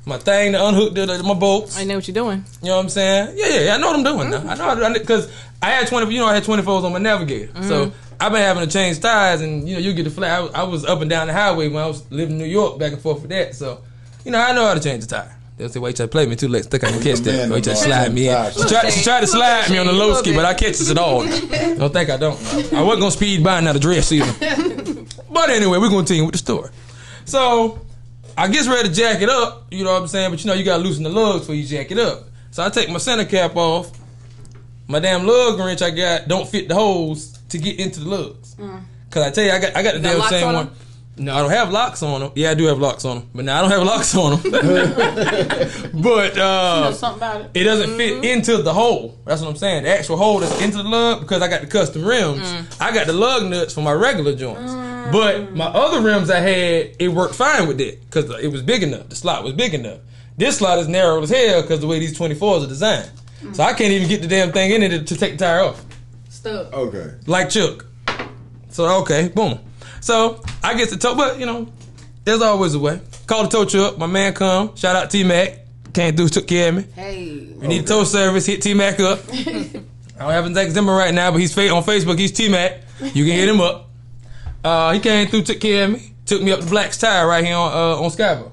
my 0.07 0.19
thing 0.19 0.53
to 0.53 0.67
unhook 0.67 0.95
the, 0.95 1.07
the, 1.07 1.23
my 1.23 1.35
bolts. 1.35 1.79
I 1.79 1.85
know 1.85 1.95
what 1.97 2.07
you're 2.09 2.15
doing. 2.15 2.45
You 2.63 2.69
know 2.69 2.77
what 2.77 2.83
I'm 2.85 2.89
saying? 2.91 3.37
Yeah, 3.37 3.49
yeah, 3.49 3.61
yeah. 3.61 3.75
I 3.75 3.79
know 3.79 3.89
what 3.89 3.97
I'm 3.97 4.05
doing 4.05 4.31
now. 4.31 4.51
I 4.51 4.77
know 4.77 4.93
because 4.93 5.31
I 5.63 5.71
had 5.71 5.89
20. 5.89 6.13
You 6.13 6.21
know, 6.21 6.27
I 6.27 6.35
had 6.35 6.43
24s 6.45 6.85
on 6.85 6.93
my 6.93 6.99
Navigator, 6.99 7.53
so 7.63 7.87
Mhm. 7.87 7.93
I've 8.21 8.33
been 8.33 8.43
having 8.43 8.67
to 8.67 8.71
change 8.71 9.01
tires, 9.01 9.41
and 9.41 9.67
you 9.69 9.75
know, 9.77 9.81
you 9.81 9.93
get 9.95 10.05
the 10.05 10.11
flat. 10.11 10.39
I, 10.39 10.41
was- 10.43 10.55
I 10.55 10.63
was 10.65 10.85
up 10.85 11.01
and 11.01 11.09
down 11.09 11.27
the 11.27 11.33
highway 11.33 11.69
when 11.69 11.83
I 11.83 11.87
was 11.87 12.09
living 12.11 12.33
in 12.35 12.39
New 12.39 12.45
York, 12.45 12.79
back 12.79 12.93
and 12.93 13.01
forth 13.01 13.23
for 13.23 13.29
that. 13.29 13.55
So, 13.55 13.81
you 14.25 14.31
know, 14.31 14.39
I 14.41 14.53
know 14.53 14.67
how 14.67 14.75
to 14.75 14.81
change 14.81 15.07
the 15.07 15.17
tire. 15.17 15.37
They'll 15.57 15.69
say, 15.69 15.81
"Wait 15.81 15.97
till 15.97 16.05
I 16.05 16.09
play 16.09 16.27
me 16.27 16.37
too 16.37 16.49
late. 16.49 16.65
Think 16.67 16.85
I 16.85 16.91
can 16.91 17.03
catch 17.03 17.19
that. 17.21 17.33
Man, 17.33 17.51
Wait 17.51 17.65
till 17.65 17.73
I 17.73 17.77
no, 17.77 17.83
slide 17.87 18.15
me 18.15 18.29
in." 18.29 18.53
She 18.53 18.63
tried, 18.69 18.91
she 18.91 19.03
tried 19.03 19.21
to 19.21 19.27
slide 19.27 19.71
me 19.71 19.79
on 19.79 19.87
the 19.87 19.93
low 19.93 20.15
ski, 20.15 20.35
but 20.35 20.45
I 20.45 20.55
catches 20.55 20.89
it 20.91 20.99
all. 20.99 21.23
Don't 21.27 21.93
think 21.93 22.09
I 22.11 22.17
don't. 22.17 22.37
I 22.73 22.83
wasn't 22.83 23.01
gonna 23.01 23.11
speed 23.11 23.43
by 23.45 23.61
not 23.61 23.77
a 23.77 23.79
dress 23.81 24.13
either. 24.13 25.05
But 25.33 25.49
anyway, 25.51 25.79
we're 25.79 25.89
gonna 25.89 25.99
continue 25.99 26.25
with 26.25 26.33
the 26.33 26.39
story. 26.39 26.71
So 27.25 27.79
I 28.37 28.49
gets 28.49 28.69
ready 28.69 28.89
to 28.89 28.95
jack 28.95 29.23
it 29.23 29.29
up, 29.29 29.67
you 29.71 29.85
know 29.85 29.93
what 29.93 30.03
I'm 30.03 30.09
saying? 30.09 30.31
But 30.31 30.43
you 30.45 30.49
know, 30.49 30.55
you 30.55 30.65
gotta 30.65 30.83
loosen 30.83 31.05
the 31.05 31.09
lugs 31.11 31.41
before 31.41 31.55
you 31.55 31.65
jack 31.65 31.91
it 31.91 31.99
up. 31.99 32.25
So 32.51 32.65
I 32.65 32.69
take 32.69 32.91
my 32.91 32.99
center 32.99 33.25
cap 33.25 33.55
off. 33.57 33.91
My 34.89 34.99
damn 34.99 35.27
lug 35.27 35.59
wrench 35.59 35.83
I 35.83 35.91
got 35.91 36.27
don't 36.27 36.49
fit 36.49 36.69
the 36.69 36.75
holes 36.75 37.39
to 37.51 37.59
get 37.59 37.79
into 37.79 38.01
the 38.01 38.09
lugs. 38.09 38.55
Mm. 38.57 38.83
Cause 39.11 39.27
I 39.27 39.31
tell 39.31 39.45
you, 39.45 39.51
I 39.51 39.59
got 39.59 39.77
I 39.77 39.83
got 39.83 39.95
the 39.95 40.01
damn 40.01 40.23
same 40.29 40.49
on 40.49 40.55
one. 40.55 40.67
them? 40.67 40.75
No, 41.17 41.35
I 41.35 41.41
don't 41.41 41.51
have 41.51 41.71
locks 41.71 42.03
on 42.03 42.21
them. 42.21 42.33
Yeah, 42.35 42.53
I 42.53 42.55
do 42.55 42.65
have 42.65 42.79
locks 42.79 43.05
on 43.05 43.19
them, 43.19 43.31
but 43.35 43.45
now 43.45 43.59
I 43.59 43.61
don't 43.61 43.71
have 43.71 43.83
locks 43.83 44.15
on 44.15 44.41
them. 44.41 44.51
but 46.03 46.33
uh, 46.33 46.33
You 46.33 46.37
know 46.39 46.43
uh, 46.43 46.93
something 46.93 47.19
about 47.19 47.41
it. 47.43 47.51
it 47.53 47.65
doesn't 47.65 47.97
fit 47.97 48.15
mm-hmm. 48.15 48.25
into 48.25 48.63
the 48.63 48.73
hole. 48.73 49.19
That's 49.27 49.43
what 49.43 49.51
I'm 49.51 49.57
saying. 49.57 49.83
The 49.83 49.91
actual 49.91 50.17
hole 50.17 50.39
that's 50.39 50.63
into 50.63 50.79
the 50.79 50.89
lug 50.89 51.21
because 51.21 51.43
I 51.43 51.49
got 51.49 51.61
the 51.61 51.67
custom 51.67 52.05
rims. 52.05 52.41
Mm. 52.41 52.81
I 52.81 52.95
got 52.95 53.07
the 53.07 53.13
lug 53.13 53.51
nuts 53.51 53.75
for 53.75 53.83
my 53.83 53.93
regular 53.93 54.35
joints. 54.35 54.73
But 55.13 55.37
mm. 55.37 55.57
my 55.57 55.67
other 55.67 56.01
rims 56.01 56.31
I 56.31 56.41
had, 56.41 56.97
it 56.99 57.09
worked 57.09 57.35
fine 57.35 57.69
with 57.69 57.83
it 57.83 58.01
because 58.07 58.31
it 58.43 58.51
was 58.51 58.63
big 58.63 58.83
enough. 58.83 59.09
The 59.11 59.17
slot 59.17 59.45
was 59.45 59.53
big 59.53 59.75
enough. 59.75 59.99
This 60.39 60.57
slot 60.59 60.79
is 60.79 60.89
narrow 60.89 61.21
as 61.23 61.29
hell 61.29 61.61
because 61.61 61.81
the 61.81 61.87
way 61.87 61.99
these 61.99 62.19
24s 62.19 62.65
are 62.65 62.67
designed. 62.67 63.11
So 63.53 63.63
I 63.63 63.73
can't 63.73 63.93
even 63.93 64.09
get 64.09 64.23
the 64.23 64.29
damn 64.29 64.53
thing 64.53 64.71
in 64.71 64.83
it 64.83 65.07
to 65.09 65.17
take 65.17 65.33
the 65.33 65.45
tire 65.45 65.61
off. 65.61 65.85
Stuck. 66.41 66.73
Okay. 66.73 67.17
Like 67.27 67.51
Chuck. 67.51 67.85
So 68.71 69.03
okay, 69.03 69.29
boom. 69.29 69.59
So 70.01 70.43
I 70.63 70.73
get 70.73 70.89
the 70.89 70.97
tow, 70.97 71.15
but 71.15 71.39
you 71.39 71.45
know, 71.45 71.71
there's 72.25 72.41
always 72.41 72.73
a 72.73 72.79
way. 72.79 72.99
Call 73.27 73.43
the 73.43 73.51
tow 73.51 73.67
truck. 73.67 73.99
My 73.99 74.07
man 74.07 74.33
come. 74.33 74.75
Shout 74.75 74.97
out 74.97 75.11
T 75.11 75.23
Mac. 75.23 75.59
Came 75.93 76.17
through, 76.17 76.29
took 76.29 76.47
care 76.47 76.71
of 76.71 76.77
me. 76.77 76.87
Hey. 76.95 77.25
You 77.25 77.69
need 77.69 77.85
a 77.85 77.87
tow 77.87 78.05
service, 78.05 78.47
hit 78.47 78.63
T 78.63 78.73
Mac 78.73 78.99
up. 79.01 79.19
I 79.33 79.43
don't 80.19 80.31
have 80.31 80.45
his 80.45 80.57
exact 80.57 80.75
number 80.77 80.95
right 80.95 81.13
now, 81.13 81.31
but 81.31 81.41
he's 81.41 81.55
on 81.59 81.83
Facebook. 81.83 82.19
He's 82.19 82.33
T 82.33 82.49
Mac. 82.49 82.85
You 83.03 83.27
can 83.27 83.35
hit 83.35 83.47
him 83.47 83.61
up. 83.61 83.91
Uh, 84.65 84.95
he 84.95 85.01
came 85.01 85.29
through, 85.29 85.43
took 85.43 85.61
care 85.61 85.85
of 85.85 85.93
me, 85.93 86.15
took 86.25 86.41
me 86.41 86.53
up 86.53 86.61
to 86.61 86.67
Black's 86.67 86.97
Tire 86.97 87.27
right 87.27 87.45
here 87.45 87.55
on 87.55 87.71
uh, 87.71 88.03
on 88.03 88.11
Scarborough. 88.11 88.53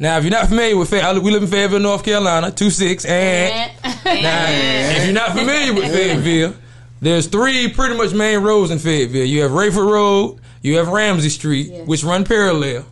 Now, 0.00 0.18
if 0.18 0.24
you're 0.24 0.32
not 0.32 0.48
familiar 0.48 0.76
with 0.76 0.90
Fayetteville, 0.90 1.22
we 1.22 1.30
live 1.30 1.44
in 1.44 1.48
Fayetteville, 1.48 1.78
North 1.78 2.02
Carolina, 2.02 2.50
two 2.50 2.70
six, 2.70 3.04
and 3.04 3.72
now, 4.04 4.46
if 4.48 5.04
you're 5.04 5.14
not 5.14 5.30
familiar 5.30 5.72
with 5.72 5.84
Fayetteville, 5.84 6.54
there's 7.02 7.26
three 7.26 7.68
pretty 7.68 7.96
much 7.96 8.14
main 8.14 8.42
roads 8.42 8.70
in 8.70 8.78
Fayetteville. 8.78 9.26
You 9.26 9.42
have 9.42 9.50
Raeford 9.50 9.90
Road, 9.90 10.38
you 10.62 10.78
have 10.78 10.88
Ramsey 10.88 11.28
Street, 11.28 11.84
which 11.84 12.04
run 12.04 12.24
parallel, 12.24 12.86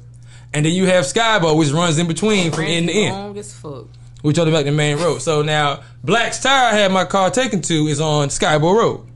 and 0.52 0.66
then 0.66 0.72
you 0.72 0.86
have 0.86 1.04
Skibo, 1.04 1.56
which 1.56 1.70
runs 1.70 1.96
in 1.98 2.08
between 2.08 2.50
from 2.50 2.64
end 2.64 2.88
to 2.88 2.94
end. 2.94 3.14
Long 3.14 3.38
as 3.38 3.54
fuck. 3.54 3.86
We 4.22 4.32
talked 4.32 4.48
about 4.48 4.64
the 4.64 4.72
main 4.72 4.98
road. 4.98 5.22
So 5.22 5.42
now, 5.42 5.82
Black's 6.04 6.42
tire 6.42 6.74
I 6.74 6.78
had 6.78 6.92
my 6.92 7.04
car 7.04 7.30
taken 7.30 7.62
to 7.62 7.86
is 7.86 8.00
on 8.00 8.28
Skibo 8.28 8.76
Road. 8.76 9.06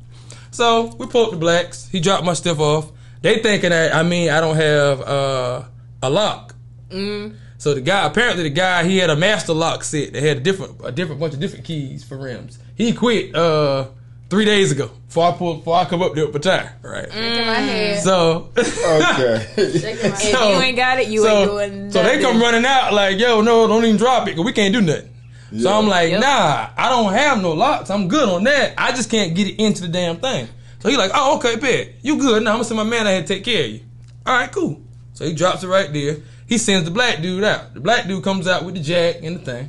So 0.50 0.94
we 0.96 1.06
pulled 1.06 1.26
up 1.26 1.30
to 1.32 1.36
Black's. 1.38 1.88
He 1.88 1.98
dropped 1.98 2.24
my 2.24 2.32
stuff 2.32 2.60
off. 2.60 2.90
They 3.20 3.40
thinking 3.40 3.70
that 3.70 3.94
I 3.94 4.04
mean 4.04 4.30
I 4.30 4.40
don't 4.40 4.54
have 4.54 5.00
uh, 5.00 5.64
a 6.02 6.08
lock. 6.08 6.54
Mm. 6.90 7.36
So 7.58 7.74
the 7.74 7.80
guy 7.80 8.06
apparently 8.06 8.44
the 8.44 8.50
guy 8.50 8.84
he 8.84 8.98
had 8.98 9.10
a 9.10 9.16
master 9.16 9.54
lock 9.54 9.82
set 9.82 10.12
that 10.12 10.22
had 10.22 10.36
a 10.36 10.40
different 10.40 10.80
a 10.84 10.92
different 10.92 11.20
bunch 11.20 11.34
of 11.34 11.40
different 11.40 11.64
keys 11.64 12.04
for 12.04 12.16
rims. 12.16 12.58
He 12.76 12.92
quit 12.92 13.34
uh, 13.34 13.88
three 14.30 14.44
days 14.44 14.72
ago 14.72 14.90
before 15.06 15.28
I 15.28 15.32
pulled 15.32 15.58
before 15.58 15.76
I 15.76 15.84
come 15.84 16.02
up 16.02 16.14
there 16.14 16.26
with 16.26 16.34
my 16.34 16.40
tire. 16.40 16.76
Right. 16.82 17.12
Shaking 17.12 17.46
my 17.46 17.54
head. 17.54 17.98
Mm. 17.98 18.02
So 18.02 18.50
Okay. 18.56 19.46
Shaking 19.78 20.10
my. 20.10 20.16
If 20.16 20.32
you 20.32 20.62
ain't 20.62 20.76
got 20.76 20.98
it, 20.98 21.08
you 21.08 21.22
so, 21.22 21.60
ain't 21.60 21.70
doing 21.70 21.90
So 21.92 22.02
they 22.02 22.20
come 22.20 22.40
running 22.40 22.64
out 22.64 22.92
like, 22.92 23.18
yo, 23.18 23.40
no, 23.40 23.66
don't 23.66 23.84
even 23.84 23.96
drop 23.96 24.22
it, 24.26 24.32
because 24.32 24.44
we 24.44 24.52
can't 24.52 24.74
do 24.74 24.80
nothing. 24.80 25.10
So 25.56 25.72
I'm 25.72 25.86
like, 25.86 26.10
Yep. 26.10 26.20
nah, 26.20 26.70
I 26.76 26.88
don't 26.88 27.12
have 27.12 27.40
no 27.40 27.52
locks. 27.52 27.88
I'm 27.88 28.08
good 28.08 28.28
on 28.28 28.44
that. 28.44 28.74
I 28.76 28.90
just 28.90 29.08
can't 29.08 29.36
get 29.36 29.46
it 29.46 29.62
into 29.62 29.82
the 29.82 29.88
damn 29.88 30.16
thing. 30.16 30.48
So 30.80 30.88
he 30.88 30.96
like, 30.96 31.12
oh, 31.14 31.36
okay, 31.36 31.56
bet. 31.56 31.92
You 32.02 32.18
good. 32.18 32.42
Now 32.42 32.50
I'm 32.50 32.56
gonna 32.56 32.64
send 32.64 32.76
my 32.76 32.84
man 32.84 33.06
out 33.06 33.10
here 33.10 33.22
to 33.22 33.26
take 33.26 33.44
care 33.44 33.64
of 33.64 33.70
you. 33.70 33.80
All 34.26 34.36
right, 34.36 34.50
cool. 34.50 34.82
So 35.12 35.24
he 35.24 35.32
drops 35.32 35.62
it 35.62 35.68
right 35.68 35.92
there. 35.92 36.16
He 36.46 36.58
sends 36.58 36.84
the 36.84 36.90
black 36.90 37.22
dude 37.22 37.44
out. 37.44 37.72
The 37.72 37.80
black 37.80 38.06
dude 38.06 38.24
comes 38.24 38.48
out 38.48 38.64
with 38.64 38.74
the 38.74 38.80
jack 38.82 39.22
and 39.22 39.36
the 39.36 39.40
thing. 39.40 39.68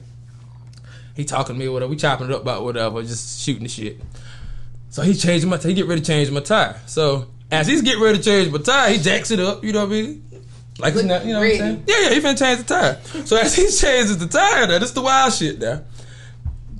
He 1.16 1.24
talking 1.24 1.56
to 1.56 1.60
me 1.60 1.68
or 1.68 1.72
whatever. 1.72 1.90
We 1.90 1.96
chopping 1.96 2.28
it 2.28 2.34
up 2.34 2.42
about 2.42 2.64
whatever, 2.64 3.02
just 3.02 3.40
shooting 3.42 3.64
the 3.64 3.70
shit. 3.70 4.02
So 4.96 5.02
he 5.02 5.14
changing 5.14 5.50
my, 5.50 5.58
he 5.58 5.74
get 5.74 5.88
ready 5.88 6.00
to 6.00 6.08
change 6.08 6.32
my 6.32 6.40
tire. 6.40 6.80
So 6.86 7.28
as 7.52 7.68
he's 7.68 7.82
getting 7.82 8.02
ready 8.02 8.18
to 8.18 8.24
change 8.24 8.50
my 8.50 8.60
tire, 8.60 8.94
he 8.94 8.98
jacks 8.98 9.30
it 9.30 9.42
up. 9.42 9.62
You 9.62 9.74
know 9.74 9.82
what 9.82 9.90
I 9.90 10.02
mean? 10.02 10.24
Like 10.80 10.94
it's 10.96 11.04
not, 11.04 11.26
you 11.26 11.34
know 11.34 11.40
what 11.40 11.52
I'm 11.52 11.58
saying? 11.58 11.84
Yeah, 11.86 12.00
yeah. 12.00 12.10
He 12.12 12.20
finna 12.22 12.40
change 12.40 12.60
the 12.60 12.64
tire. 12.64 13.26
So 13.26 13.36
as 13.36 13.54
he 13.54 13.64
changes 13.64 14.18
the 14.18 14.28
tire, 14.28 14.68
there, 14.68 14.80
this 14.80 14.92
the 14.92 15.02
wild 15.02 15.34
shit 15.34 15.60
there. 15.60 15.84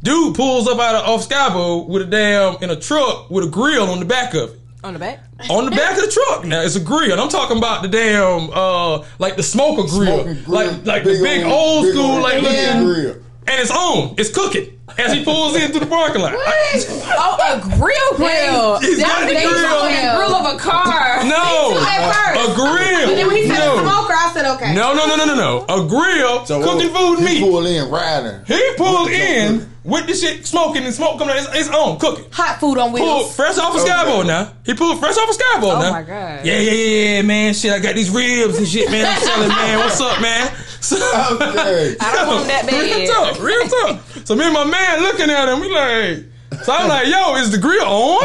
Dude 0.02 0.34
pulls 0.34 0.66
up 0.70 0.80
out 0.80 0.96
of 0.96 1.10
off 1.10 1.28
Skibo 1.28 1.90
with 1.90 2.04
a 2.04 2.06
damn 2.06 2.64
in 2.64 2.70
a 2.70 2.78
truck 2.80 3.30
with 3.30 3.44
a 3.44 3.50
grill 3.50 3.90
on 3.90 4.00
the 4.00 4.06
back 4.06 4.34
of 4.34 4.52
it. 4.52 4.60
On 4.86 4.94
the 4.94 5.00
back? 5.00 5.20
On 5.50 5.66
the 5.66 5.72
back 5.72 5.98
of 5.98 6.06
the 6.06 6.10
truck 6.12 6.46
now, 6.46 6.62
it's 6.62 6.78
a 6.78 6.80
grill. 6.80 7.12
And 7.12 7.20
I'm 7.20 7.28
talking 7.28 7.58
about 7.58 7.82
the 7.82 7.90
damn 7.90 8.50
uh 8.54 9.04
like 9.20 9.36
the 9.36 9.44
smoker 9.44 9.90
grill. 9.90 10.24
Smoking 10.24 10.44
grill. 10.46 10.56
Like 10.56 10.86
like 10.86 11.04
the 11.04 11.10
Big 11.10 11.22
big 11.22 11.44
old- 11.44 11.52
old 11.54 11.84
big 11.84 11.94
school 11.96 12.12
old 12.12 12.22
like 12.24 12.36
Indian 12.36 12.88
looking 12.88 12.94
grill. 13.04 13.14
and 13.48 13.60
it's 13.62 13.72
on. 13.72 14.16
It's 14.18 14.32
cooking. 14.34 14.75
As 14.98 15.12
he 15.14 15.24
pulls 15.26 15.56
into 15.56 15.80
the 15.80 15.88
parking 15.88 16.22
lot. 16.22 16.34
Oh, 16.38 17.38
a 17.42 17.60
grill 17.78 18.12
grill. 18.18 18.80
He's 18.80 19.00
got 19.00 19.08
That's 19.08 19.28
the 19.28 19.34
they 19.34 19.44
grill. 19.44 19.62
talking 19.64 19.96
the 19.96 20.14
grill 20.16 20.36
of 20.36 20.56
a 20.56 20.60
car. 20.60 21.24
No. 21.26 21.72
Me 21.72 21.80
too 21.80 21.86
at 21.86 22.36
first. 22.36 22.52
A 22.52 22.56
grill. 22.56 23.08
But 23.10 23.16
then 23.16 23.28
when 23.28 23.36
he 23.36 23.48
said 23.48 23.58
No. 23.58 23.82
smoker, 23.82 24.14
I 24.14 24.32
said 24.34 24.46
okay. 24.56 24.76
No, 24.76 24.94
no, 24.94 25.08
no, 25.08 25.16
no, 25.16 25.26
no, 25.26 25.36
no. 25.36 25.66
A 25.84 25.88
grill 25.88 26.46
So 26.46 26.62
cooking 26.62 26.94
what- 26.94 27.18
food 27.18 27.20
he 27.20 27.26
meat. 27.26 27.38
He 27.38 27.50
pulled 27.50 27.66
in 27.66 27.90
riding. 27.90 28.46
He 28.46 28.74
pulled 28.78 29.10
in 29.10 29.70
with 29.84 30.06
the 30.08 30.14
shit 30.14 30.46
smoking 30.46 30.84
and 30.86 30.94
smoke 30.94 31.18
coming 31.18 31.36
out. 31.36 31.42
It's, 31.56 31.68
it's 31.68 31.70
on 31.70 31.98
cooking. 32.00 32.26
Hot 32.32 32.60
food 32.60 32.78
on 32.78 32.92
Pulled 32.92 33.02
wheels. 33.02 33.36
fresh 33.36 33.58
off 33.58 33.76
of 33.76 33.82
Okay. 33.82 33.90
Skibo 33.92 34.26
now. 34.26 34.54
He 34.66 34.74
pulled 34.76 35.00
fresh 35.00 35.18
off 35.18 35.30
of 35.30 35.36
Skibo 35.36 35.76
Oh 35.76 35.82
now. 35.82 35.92
my 35.92 36.04
god. 36.04 36.46
Yeah, 36.46 36.60
yeah, 36.60 36.72
yeah, 36.72 37.16
yeah, 37.16 37.22
man. 37.24 37.54
Shit, 37.56 37.72
I 37.74 37.80
got 37.80 37.96
these 37.96 38.10
ribs 38.12 38.58
and 38.60 38.68
shit, 38.68 38.90
man. 38.92 39.06
I'm 39.06 39.22
selling, 39.22 39.50
man. 39.50 39.80
What's 39.80 40.00
up, 40.02 40.22
man? 40.22 40.52
So, 40.80 40.96
Okay. 41.42 41.96
I 42.00 42.14
don't 42.16 42.28
want 42.36 42.48
that 42.48 42.68
bad. 42.68 42.82
Real 42.82 43.08
talk, 43.12 43.40
real 43.42 43.68
talk. 43.68 44.05
So 44.26 44.36
me 44.36 44.44
and 44.44 44.54
my 44.54 44.64
man 44.66 45.02
looking 45.02 45.30
at 45.30 45.48
him, 45.50 45.60
we 45.62 45.72
like, 45.72 46.64
so 46.64 46.74
I'm 46.74 46.90
like, 46.90 47.08
yo, 47.08 47.36
is 47.36 47.52
the 47.52 47.58
grill 47.58 47.86
on? 47.86 48.24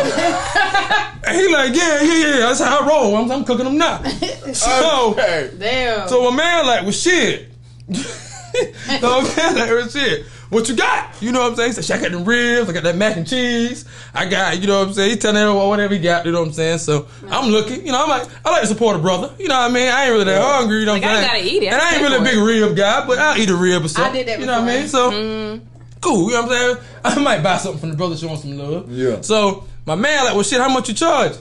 And 1.26 1.36
he 1.36 1.52
like, 1.52 1.74
yeah, 1.74 2.00
yeah, 2.02 2.26
yeah. 2.26 2.36
That's 2.40 2.60
how 2.60 2.80
I 2.80 2.88
roll. 2.88 3.14
I'm, 3.16 3.30
I'm 3.30 3.44
cooking 3.44 3.64
them 3.66 3.76
now. 3.78 4.02
So, 4.54 5.10
Okay. 5.12 5.50
Damn. 5.58 6.08
so 6.08 6.28
my 6.30 6.36
man 6.36 6.66
like, 6.66 6.82
well, 6.82 6.90
shit. 6.92 7.50
so 7.94 9.20
my 9.22 9.34
man 9.36 9.54
like, 9.56 9.70
well, 9.70 9.88
shit. 9.88 10.26
What 10.48 10.68
you 10.68 10.74
got? 10.74 11.14
You 11.22 11.30
know 11.30 11.40
what 11.42 11.50
I'm 11.50 11.56
saying? 11.56 11.68
He 11.68 11.72
said, 11.74 11.84
shit, 11.84 11.96
I 11.98 12.02
got 12.02 12.10
them 12.10 12.24
ribs. 12.24 12.68
I 12.68 12.72
got 12.72 12.82
that 12.82 12.96
mac 12.96 13.16
and 13.16 13.28
cheese. 13.28 13.84
I 14.12 14.26
got, 14.28 14.58
you 14.60 14.66
know 14.66 14.80
what 14.80 14.88
I'm 14.88 14.94
saying? 14.94 15.10
He 15.10 15.16
telling 15.16 15.40
him 15.40 15.54
whatever 15.68 15.94
he 15.94 16.00
got. 16.00 16.26
You 16.26 16.32
know 16.32 16.40
what 16.40 16.48
I'm 16.48 16.52
saying? 16.54 16.78
So 16.78 17.06
I'm 17.28 17.50
looking. 17.52 17.86
You 17.86 17.92
know, 17.92 18.02
I'm 18.02 18.08
like, 18.08 18.28
I 18.44 18.50
like 18.50 18.62
to 18.62 18.66
support 18.66 18.96
a 18.96 18.98
brother. 18.98 19.32
You 19.38 19.46
know 19.46 19.54
what 19.60 19.70
I 19.70 19.72
mean? 19.74 19.86
I 19.88 20.04
ain't 20.04 20.12
really 20.12 20.24
that 20.24 20.42
hungry. 20.42 20.80
You 20.80 20.86
know 20.86 20.94
Like, 20.94 21.02
what 21.02 21.10
I'm 21.12 21.16
I 21.18 21.20
saying? 21.20 21.44
gotta 21.44 21.54
eat 21.56 21.62
it. 21.62 21.72
And 21.72 21.80
I 21.80 21.92
ain't 21.94 22.02
really 22.02 22.16
a 22.16 22.22
big 22.22 22.38
rib 22.38 22.76
guy, 22.76 23.06
but 23.06 23.18
I'll 23.18 23.38
eat 23.38 23.50
a 23.50 23.54
rib 23.54 23.84
or 23.84 23.88
something. 23.88 24.10
I 24.10 24.16
did 24.16 24.26
that 24.26 24.40
You 24.40 24.46
know 24.46 24.60
what 24.60 24.68
I 24.68 24.76
mean? 24.78 24.88
So. 24.88 25.10
Mm. 25.12 25.60
Cool, 26.00 26.30
you 26.30 26.36
know 26.36 26.42
what 26.42 26.52
I'm 26.52 26.76
saying? 26.76 26.86
I 27.04 27.18
might 27.20 27.42
buy 27.42 27.56
something 27.58 27.80
from 27.80 27.90
the 27.90 27.96
brother 27.96 28.16
showing 28.16 28.36
some 28.36 28.56
love. 28.56 28.90
Yeah. 28.90 29.20
So 29.20 29.64
my 29.86 29.94
man 29.94 30.24
like, 30.24 30.34
well, 30.34 30.42
shit, 30.42 30.60
how 30.60 30.72
much 30.72 30.88
you 30.88 30.94
charge? 30.94 31.32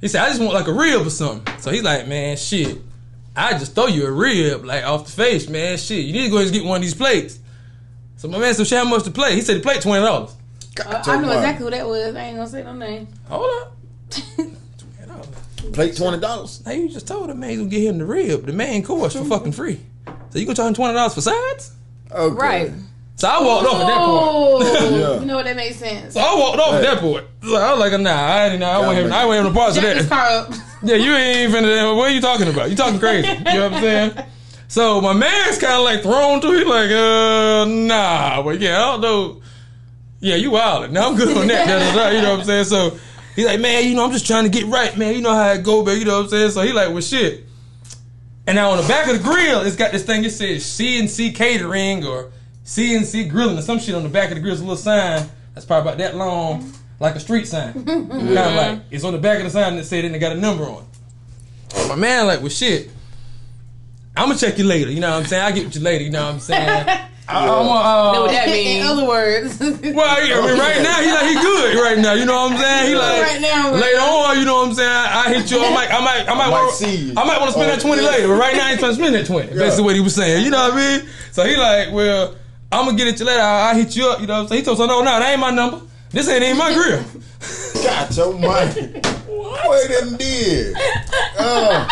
He 0.00 0.08
said, 0.08 0.22
I 0.22 0.28
just 0.28 0.40
want 0.40 0.54
like 0.54 0.66
a 0.66 0.72
rib 0.72 1.06
or 1.06 1.10
something. 1.10 1.58
So 1.58 1.70
he's 1.70 1.82
like, 1.82 2.08
man, 2.08 2.36
shit, 2.36 2.78
I 3.36 3.52
just 3.52 3.74
throw 3.74 3.86
you 3.86 4.06
a 4.06 4.10
rib 4.10 4.64
like 4.64 4.84
off 4.84 5.06
the 5.06 5.12
face, 5.12 5.48
man. 5.48 5.76
Shit, 5.78 6.04
you 6.04 6.12
need 6.12 6.24
to 6.24 6.30
go 6.30 6.36
ahead 6.36 6.48
and 6.48 6.56
get 6.56 6.64
one 6.64 6.76
of 6.76 6.82
these 6.82 6.94
plates. 6.94 7.38
So 8.16 8.28
my 8.28 8.38
man 8.38 8.54
said, 8.54 8.66
shit, 8.66 8.78
how 8.78 8.84
much 8.84 9.04
the 9.04 9.10
plate? 9.10 9.34
He 9.34 9.42
said 9.42 9.56
the 9.56 9.60
plate 9.60 9.82
twenty 9.82 10.04
dollars. 10.04 10.34
Uh, 10.78 11.02
I 11.04 11.20
know 11.20 11.30
exactly 11.32 11.64
who 11.64 11.70
that 11.70 11.86
was. 11.86 12.14
I 12.14 12.20
ain't 12.20 12.36
gonna 12.36 12.48
say 12.48 12.62
no 12.62 12.74
name. 12.74 13.08
Hold 13.28 13.50
up. 13.62 13.76
Plate 15.72 15.96
twenty 15.96 16.18
dollars. 16.18 16.64
Now 16.64 16.72
you 16.72 16.88
just 16.88 17.06
told 17.06 17.30
him 17.30 17.40
man, 17.40 17.50
he's 17.50 17.58
gonna 17.58 17.70
get 17.70 17.84
him 17.84 17.98
the 17.98 18.04
rib, 18.04 18.46
the 18.46 18.52
main 18.52 18.82
course 18.82 19.14
for 19.14 19.24
fucking 19.26 19.52
free. 19.52 19.80
So 20.30 20.38
you 20.38 20.46
gonna 20.46 20.56
charge 20.56 20.68
him 20.68 20.74
twenty 20.74 20.94
dollars 20.94 21.14
for 21.14 21.20
sides? 21.20 21.72
Okay. 22.10 22.34
Right. 22.34 22.72
So 23.16 23.28
I 23.28 23.42
walked 23.42 23.66
off 23.66 23.80
at 23.80 23.86
that 23.86 23.98
point. 23.98 24.08
Oh, 24.08 24.98
Yeah. 25.14 25.20
you 25.20 25.26
know 25.26 25.36
what 25.36 25.44
that 25.44 25.56
makes 25.56 25.76
sense. 25.76 26.14
So 26.14 26.20
I 26.20 26.34
walked 26.38 26.58
off 26.58 26.74
at 26.74 26.82
that 26.82 26.98
point. 27.00 27.26
So 27.42 27.54
I 27.56 27.72
was 27.72 27.80
like, 27.80 28.00
nah, 28.00 28.10
I 28.10 28.46
ain't, 28.48 28.60
nah, 28.60 28.70
I 28.70 28.78
wasn't 28.78 28.96
having, 28.96 29.12
I 29.12 29.24
wasn't 29.26 29.44
having 29.44 29.52
no 29.52 29.60
parts 29.60 29.76
of 29.76 29.82
Jack 29.82 29.96
that. 29.98 30.08
car 30.08 30.26
up. 30.38 30.54
Yeah, 30.82 30.96
you 30.96 31.12
ain't 31.14 31.50
even 31.50 31.62
finna. 31.64 31.94
What 31.94 32.10
are 32.10 32.14
you 32.14 32.22
talking 32.22 32.48
about? 32.48 32.70
You 32.70 32.76
talking 32.76 32.98
crazy? 32.98 33.28
You 33.28 33.34
know 33.44 33.68
what 33.68 33.74
I'm 33.74 33.82
saying? 33.82 34.12
So 34.68 35.02
my 35.02 35.12
man's 35.12 35.58
kind 35.58 35.74
of 35.74 35.82
like 35.84 36.00
thrown 36.02 36.40
to. 36.40 36.46
He 36.52 36.64
like, 36.64 36.90
uh, 36.90 37.66
nah, 37.66 38.42
but 38.42 38.60
yeah, 38.60 38.78
I 38.78 38.92
don't 38.92 39.00
know. 39.02 39.42
Yeah, 40.20 40.36
you 40.36 40.50
wildin'. 40.52 40.92
Now 40.92 41.10
I'm 41.10 41.16
good 41.16 41.36
on 41.36 41.48
that. 41.48 41.66
da, 41.66 41.78
da, 41.78 41.94
da, 41.94 42.16
you 42.16 42.22
know 42.22 42.30
what 42.30 42.40
I'm 42.40 42.44
saying? 42.46 42.64
So 42.64 42.98
he's 43.36 43.44
like, 43.44 43.60
man, 43.60 43.84
you 43.86 43.94
know, 43.94 44.06
I'm 44.06 44.12
just 44.12 44.26
trying 44.26 44.44
to 44.44 44.50
get 44.50 44.64
right, 44.68 44.96
man. 44.96 45.14
You 45.14 45.20
know 45.20 45.34
how 45.34 45.50
it 45.52 45.62
go, 45.62 45.84
man. 45.84 45.98
You 45.98 46.06
know 46.06 46.16
what 46.16 46.24
I'm 46.24 46.28
saying? 46.30 46.50
So 46.52 46.62
he 46.62 46.72
like, 46.72 46.88
well, 46.88 47.02
shit. 47.02 47.44
And 48.46 48.56
now 48.56 48.70
on 48.70 48.80
the 48.80 48.88
back 48.88 49.06
of 49.06 49.18
the 49.18 49.22
grill, 49.22 49.60
it's 49.60 49.76
got 49.76 49.92
this 49.92 50.04
thing. 50.04 50.24
It 50.24 50.30
says 50.30 50.64
CNC 50.64 51.34
Catering 51.34 52.06
or 52.06 52.32
CNC 52.70 53.28
Grilling 53.28 53.58
or 53.58 53.62
some 53.62 53.80
shit 53.80 53.96
on 53.96 54.04
the 54.04 54.08
back 54.08 54.28
of 54.28 54.36
the 54.36 54.40
grill. 54.40 54.52
It's 54.52 54.62
a 54.62 54.64
little 54.64 54.76
sign 54.76 55.28
that's 55.54 55.66
probably 55.66 55.90
about 55.90 55.98
that 55.98 56.14
long, 56.14 56.72
like 57.00 57.16
a 57.16 57.20
street 57.20 57.48
sign. 57.48 57.72
Kind 57.84 58.12
of 58.12 58.54
like 58.54 58.80
it's 58.92 59.02
on 59.02 59.12
the 59.12 59.18
back 59.18 59.38
of 59.38 59.44
the 59.44 59.50
sign 59.50 59.74
that 59.74 59.84
said 59.84 60.04
it 60.04 60.06
and 60.06 60.14
it 60.14 60.20
got 60.20 60.36
a 60.36 60.40
number 60.40 60.62
on 60.62 60.84
it. 60.84 61.88
My 61.88 61.96
man, 61.96 62.28
like, 62.28 62.38
well, 62.38 62.48
shit. 62.48 62.88
I'm 64.16 64.28
gonna 64.28 64.38
check 64.38 64.56
you 64.58 64.64
later. 64.64 64.88
You 64.88 65.00
know 65.00 65.10
what 65.10 65.22
I'm 65.22 65.26
saying? 65.26 65.42
I 65.42 65.48
will 65.48 65.56
get 65.56 65.64
with 65.64 65.74
you 65.74 65.80
later. 65.80 66.04
You 66.04 66.10
know 66.10 66.26
what 66.26 66.34
I'm 66.34 66.40
saying? 66.40 66.88
I, 67.28 67.42
I'm 67.42 67.48
uh, 67.48 68.12
Know 68.12 68.22
what 68.22 68.30
that 68.30 68.46
means? 68.54 68.84
In 68.84 68.86
other 68.86 69.06
words, 69.06 69.58
well, 69.58 70.06
I 70.06 70.30
mean, 70.30 70.58
right 70.58 70.82
now 70.82 70.98
he 71.02 71.10
like 71.10 71.26
he 71.26 71.34
good 71.42 71.74
right 71.82 71.98
now. 71.98 72.12
You 72.14 72.24
know 72.24 72.34
what 72.34 72.52
I'm 72.52 72.58
saying? 72.58 72.86
He 72.86 72.94
like 72.94 73.22
Right 73.22 73.40
now, 73.40 73.72
right 73.72 73.82
later 73.82 73.98
on. 73.98 74.38
You 74.38 74.44
know 74.44 74.54
what 74.62 74.68
I'm 74.68 74.74
saying? 74.74 74.90
I, 74.90 75.24
I 75.26 75.34
hit 75.34 75.50
you. 75.50 75.58
I 75.58 75.74
might, 75.74 75.90
I 75.90 76.04
might, 76.04 76.22
I 76.22 76.34
might, 76.34 76.50
might 76.50 76.50
wanna, 76.50 76.72
see 76.72 76.96
you. 76.96 77.14
I 77.16 77.24
might 77.24 77.40
want 77.40 77.50
to 77.50 77.58
spend 77.58 77.70
that 77.70 77.80
twenty 77.80 78.02
yeah. 78.02 78.10
later, 78.10 78.28
but 78.28 78.38
right 78.38 78.54
now 78.54 78.66
I 78.66 78.70
ain't 78.70 78.78
trying 78.78 78.92
to 78.92 78.96
spend 79.02 79.14
that 79.16 79.26
twenty. 79.26 79.48
Basically, 79.58 79.84
what 79.84 79.96
he 79.96 80.00
was 80.00 80.14
saying. 80.14 80.44
You 80.44 80.50
know 80.50 80.70
what 80.70 80.74
I 80.74 80.98
mean? 80.98 81.08
So 81.32 81.44
he 81.44 81.56
like, 81.56 81.90
well, 81.90 82.36
I'm 82.72 82.84
gonna 82.86 82.96
get 82.96 83.08
at 83.08 83.18
you 83.18 83.26
later. 83.26 83.40
I, 83.40 83.70
I 83.70 83.74
hit 83.74 83.96
you 83.96 84.06
up. 84.06 84.20
You 84.20 84.26
know 84.26 84.34
what 84.34 84.40
I'm 84.42 84.48
saying? 84.48 84.60
He 84.60 84.64
told 84.64 84.80
us, 84.80 84.86
no, 84.86 84.98
no, 85.02 85.04
that 85.18 85.28
ain't 85.30 85.40
my 85.40 85.50
number. 85.50 85.80
This 86.10 86.28
ain't 86.28 86.42
even 86.44 86.56
my 86.56 86.72
grill. 86.72 87.02
Got 87.84 88.16
your 88.16 88.32
money. 88.38 89.00
What 89.26 89.88
done 89.90 90.16
did? 90.16 90.76
Uh, 91.38 91.88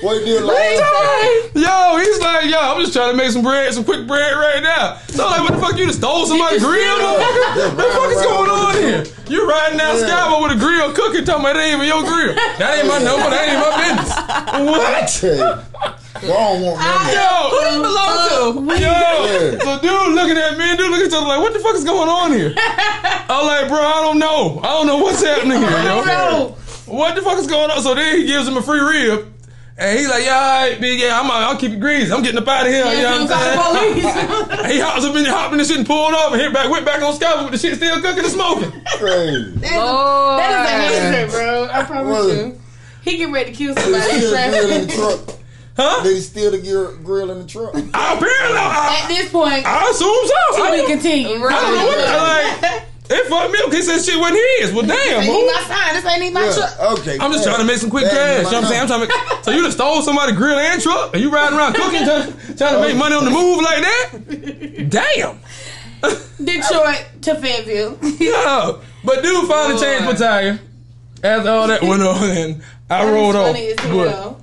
what 0.00 0.18
he 0.20 0.24
did 0.24 0.42
last 0.44 0.80
time? 0.80 1.62
Yo, 1.62 1.98
he's 1.98 2.20
like, 2.20 2.44
yo, 2.50 2.58
I'm 2.58 2.80
just 2.80 2.92
trying 2.92 3.10
to 3.12 3.16
make 3.16 3.30
some 3.30 3.42
bread, 3.42 3.72
some 3.74 3.84
quick 3.84 4.06
bread 4.06 4.32
right 4.36 4.62
now. 4.62 4.96
So 5.08 5.24
I'm 5.26 5.30
like, 5.32 5.50
what 5.50 5.52
the 5.54 5.60
fuck? 5.66 5.78
You 5.78 5.86
just 5.86 5.98
stole 5.98 6.26
somebody's 6.26 6.62
grill? 6.62 6.96
motherfucker? 6.96 7.76
What 7.76 7.76
the 7.76 7.82
fuck 7.92 8.10
is 8.12 8.22
going 8.22 8.50
on 8.50 8.74
here? 8.76 9.04
You 9.28 9.48
riding 9.48 9.78
down 9.78 9.98
Yeah. 9.98 10.08
Skyway 10.08 10.42
with 10.42 10.56
a 10.56 10.58
grill 10.60 10.92
cooking, 10.92 11.24
talking 11.24 11.40
about 11.44 11.54
that 11.54 11.64
ain't 11.64 11.74
even 11.76 11.86
your 11.86 12.02
grill. 12.04 12.34
That 12.34 12.78
ain't 12.78 12.88
my 12.88 12.98
number. 12.98 13.28
That 13.28 13.44
ain't 13.48 13.60
my 13.60 13.72
business. 13.80 14.12
What? 15.84 16.03
Hey, 16.20 16.30
I 16.30 16.54
don't 16.54 16.62
want 16.62 16.78
none 16.78 17.00
of 17.00 17.08
Yo, 17.08 17.14
that. 17.14 17.50
who 17.50 17.60
does 17.60 17.74
it 17.74 17.82
belong 17.82 18.14
to? 18.28 18.70
Oh, 18.70 18.74
yo, 18.78 18.86
Yeah. 18.86 19.58
so 19.58 19.80
dude 19.82 20.14
looking 20.14 20.36
at 20.38 20.56
me 20.56 20.70
and 20.70 20.78
dude 20.78 20.90
looking 20.90 21.06
at 21.06 21.08
each 21.10 21.14
other 21.16 21.26
like, 21.26 21.40
what 21.40 21.52
the 21.52 21.58
fuck 21.58 21.74
is 21.74 21.84
going 21.84 22.08
on 22.08 22.32
here? 22.32 22.54
I'm 22.56 23.46
like, 23.46 23.68
bro, 23.68 23.80
I 23.80 24.00
don't 24.02 24.18
know. 24.18 24.60
I 24.62 24.66
don't 24.68 24.86
know 24.86 24.98
what's 24.98 25.22
happening 25.22 25.58
here, 25.58 25.70
yo. 25.70 26.04
no. 26.04 26.56
What 26.86 27.14
the 27.16 27.22
fuck 27.22 27.38
is 27.38 27.46
going 27.46 27.70
on? 27.70 27.82
So 27.82 27.94
then 27.94 28.16
he 28.18 28.26
gives 28.26 28.46
him 28.46 28.56
a 28.56 28.62
free 28.62 28.80
rib. 28.80 29.32
And 29.76 29.98
he's 29.98 30.08
like, 30.08 30.22
yeah, 30.24 30.36
all 30.38 30.68
right, 30.70 30.80
big, 30.80 31.00
yeah, 31.00 31.18
I'm, 31.20 31.28
I'll 31.28 31.56
keep 31.56 31.72
it 31.72 31.80
greasy. 31.80 32.12
I'm 32.12 32.22
getting 32.22 32.38
up 32.40 32.46
out 32.46 32.64
of 32.66 32.72
here. 32.72 32.84
you 32.94 33.02
know 33.02 33.24
what 33.24 33.32
I'm 33.32 33.98
saying? 33.98 34.70
he 34.70 34.78
hops 34.78 35.04
up 35.04 35.16
in, 35.16 35.24
hopped 35.24 35.50
in 35.52 35.58
the 35.58 35.64
shit 35.64 35.78
and 35.78 35.86
pulled 35.86 36.14
off 36.14 36.30
and 36.32 36.40
hit 36.40 36.52
back, 36.52 36.70
went 36.70 36.86
back 36.86 37.02
on 37.02 37.12
Skibo 37.12 37.50
with 37.50 37.60
the 37.60 37.68
shit 37.68 37.76
still 37.78 38.00
cooking 38.00 38.22
and 38.22 38.32
smoking. 38.32 38.70
Crazy. 38.98 39.50
Lord. 39.74 40.38
That 40.38 40.90
is 40.92 40.96
a 40.96 41.00
hazard, 41.02 41.30
bro. 41.32 41.68
I 41.72 41.82
promise 41.82 42.12
What? 42.24 42.36
you. 42.36 42.60
He 43.02 43.16
get 43.18 43.32
ready 43.32 43.50
to 43.50 43.56
kill 43.56 43.74
somebody 43.74 44.04
in 44.14 44.20
steal 44.20 44.30
the 44.30 44.36
grill 44.36 44.70
in 44.70 44.86
the 44.86 44.92
truck? 44.94 45.38
Huh? 45.76 46.02
Did 46.04 46.14
he 46.14 46.20
steal 46.22 46.50
the 46.52 46.58
grill, 46.58 46.96
grill 46.98 47.30
in 47.32 47.38
the 47.40 47.46
truck? 47.46 47.74
Apparently, 47.74 47.90
I, 48.58 49.00
At 49.02 49.08
this 49.08 49.30
point, 49.32 49.66
I 49.66 49.90
assume 49.90 50.06
so. 50.26 50.56
to 50.56 50.62
I 50.62 50.70
be 50.70 50.76
don't, 50.78 50.90
continued. 50.90 51.42
I 51.42 51.60
don't 51.60 51.74
know 51.74 51.86
what 51.86 52.62
like. 52.72 52.82
It 53.10 53.26
fucked 53.28 53.52
me 53.52 53.58
up. 53.62 53.70
He 53.72 53.82
said 53.82 54.00
shit 54.00 54.18
wasn't 54.18 54.40
his. 54.60 54.72
Well, 54.72 54.86
damn, 54.86 55.20
This 55.20 55.28
ain't 55.28 55.46
my 55.46 55.62
sign. 55.68 55.94
This 55.94 56.04
ain't 56.06 56.22
even 56.22 56.32
my 56.34 56.50
truck. 56.54 56.98
Okay. 57.00 57.18
I'm 57.20 57.32
just 57.32 57.44
trying 57.44 57.58
to 57.58 57.64
make 57.64 57.76
some 57.76 57.90
quick 57.90 58.04
That 58.04 58.12
cash. 58.12 58.44
You 58.46 58.52
know 58.52 58.62
what 58.62 58.64
I'm 58.64 58.70
saying? 58.70 58.80
I'm 58.80 58.86
trying 58.86 59.00
to 59.00 59.08
make, 59.08 59.44
so 59.44 59.50
you 59.50 59.62
just 59.64 59.76
stole 59.76 60.00
somebody's 60.00 60.36
grill 60.36 60.56
and 60.58 60.80
truck, 60.80 61.12
and 61.12 61.22
you 61.22 61.30
riding 61.30 61.58
around 61.58 61.74
cooking, 61.74 62.02
trying, 62.04 62.32
trying 62.56 62.74
to 62.74 62.80
make 62.80 62.96
money 62.96 63.14
on 63.14 63.24
the 63.26 63.30
move 63.30 63.58
like 63.60 63.82
that? 63.82 64.86
Damn. 64.88 65.38
Detroit 66.42 67.04
to 67.22 67.34
Fayetteville. 67.36 67.98
Yeah. 68.18 68.72
But 69.04 69.22
dude 69.22 69.48
finally 69.48 69.78
changed 69.80 70.04
my 70.06 70.12
tire. 70.14 70.60
After 71.22 71.50
all 71.50 71.68
that 71.68 71.82
went 71.82 72.02
on, 72.02 72.30
and 72.30 72.62
I 72.88 73.10
rolled 73.10 73.36
off. 73.36 73.48
Funny 73.48 73.68
as 73.68 73.76
But 73.76 74.08
hell. 74.08 74.40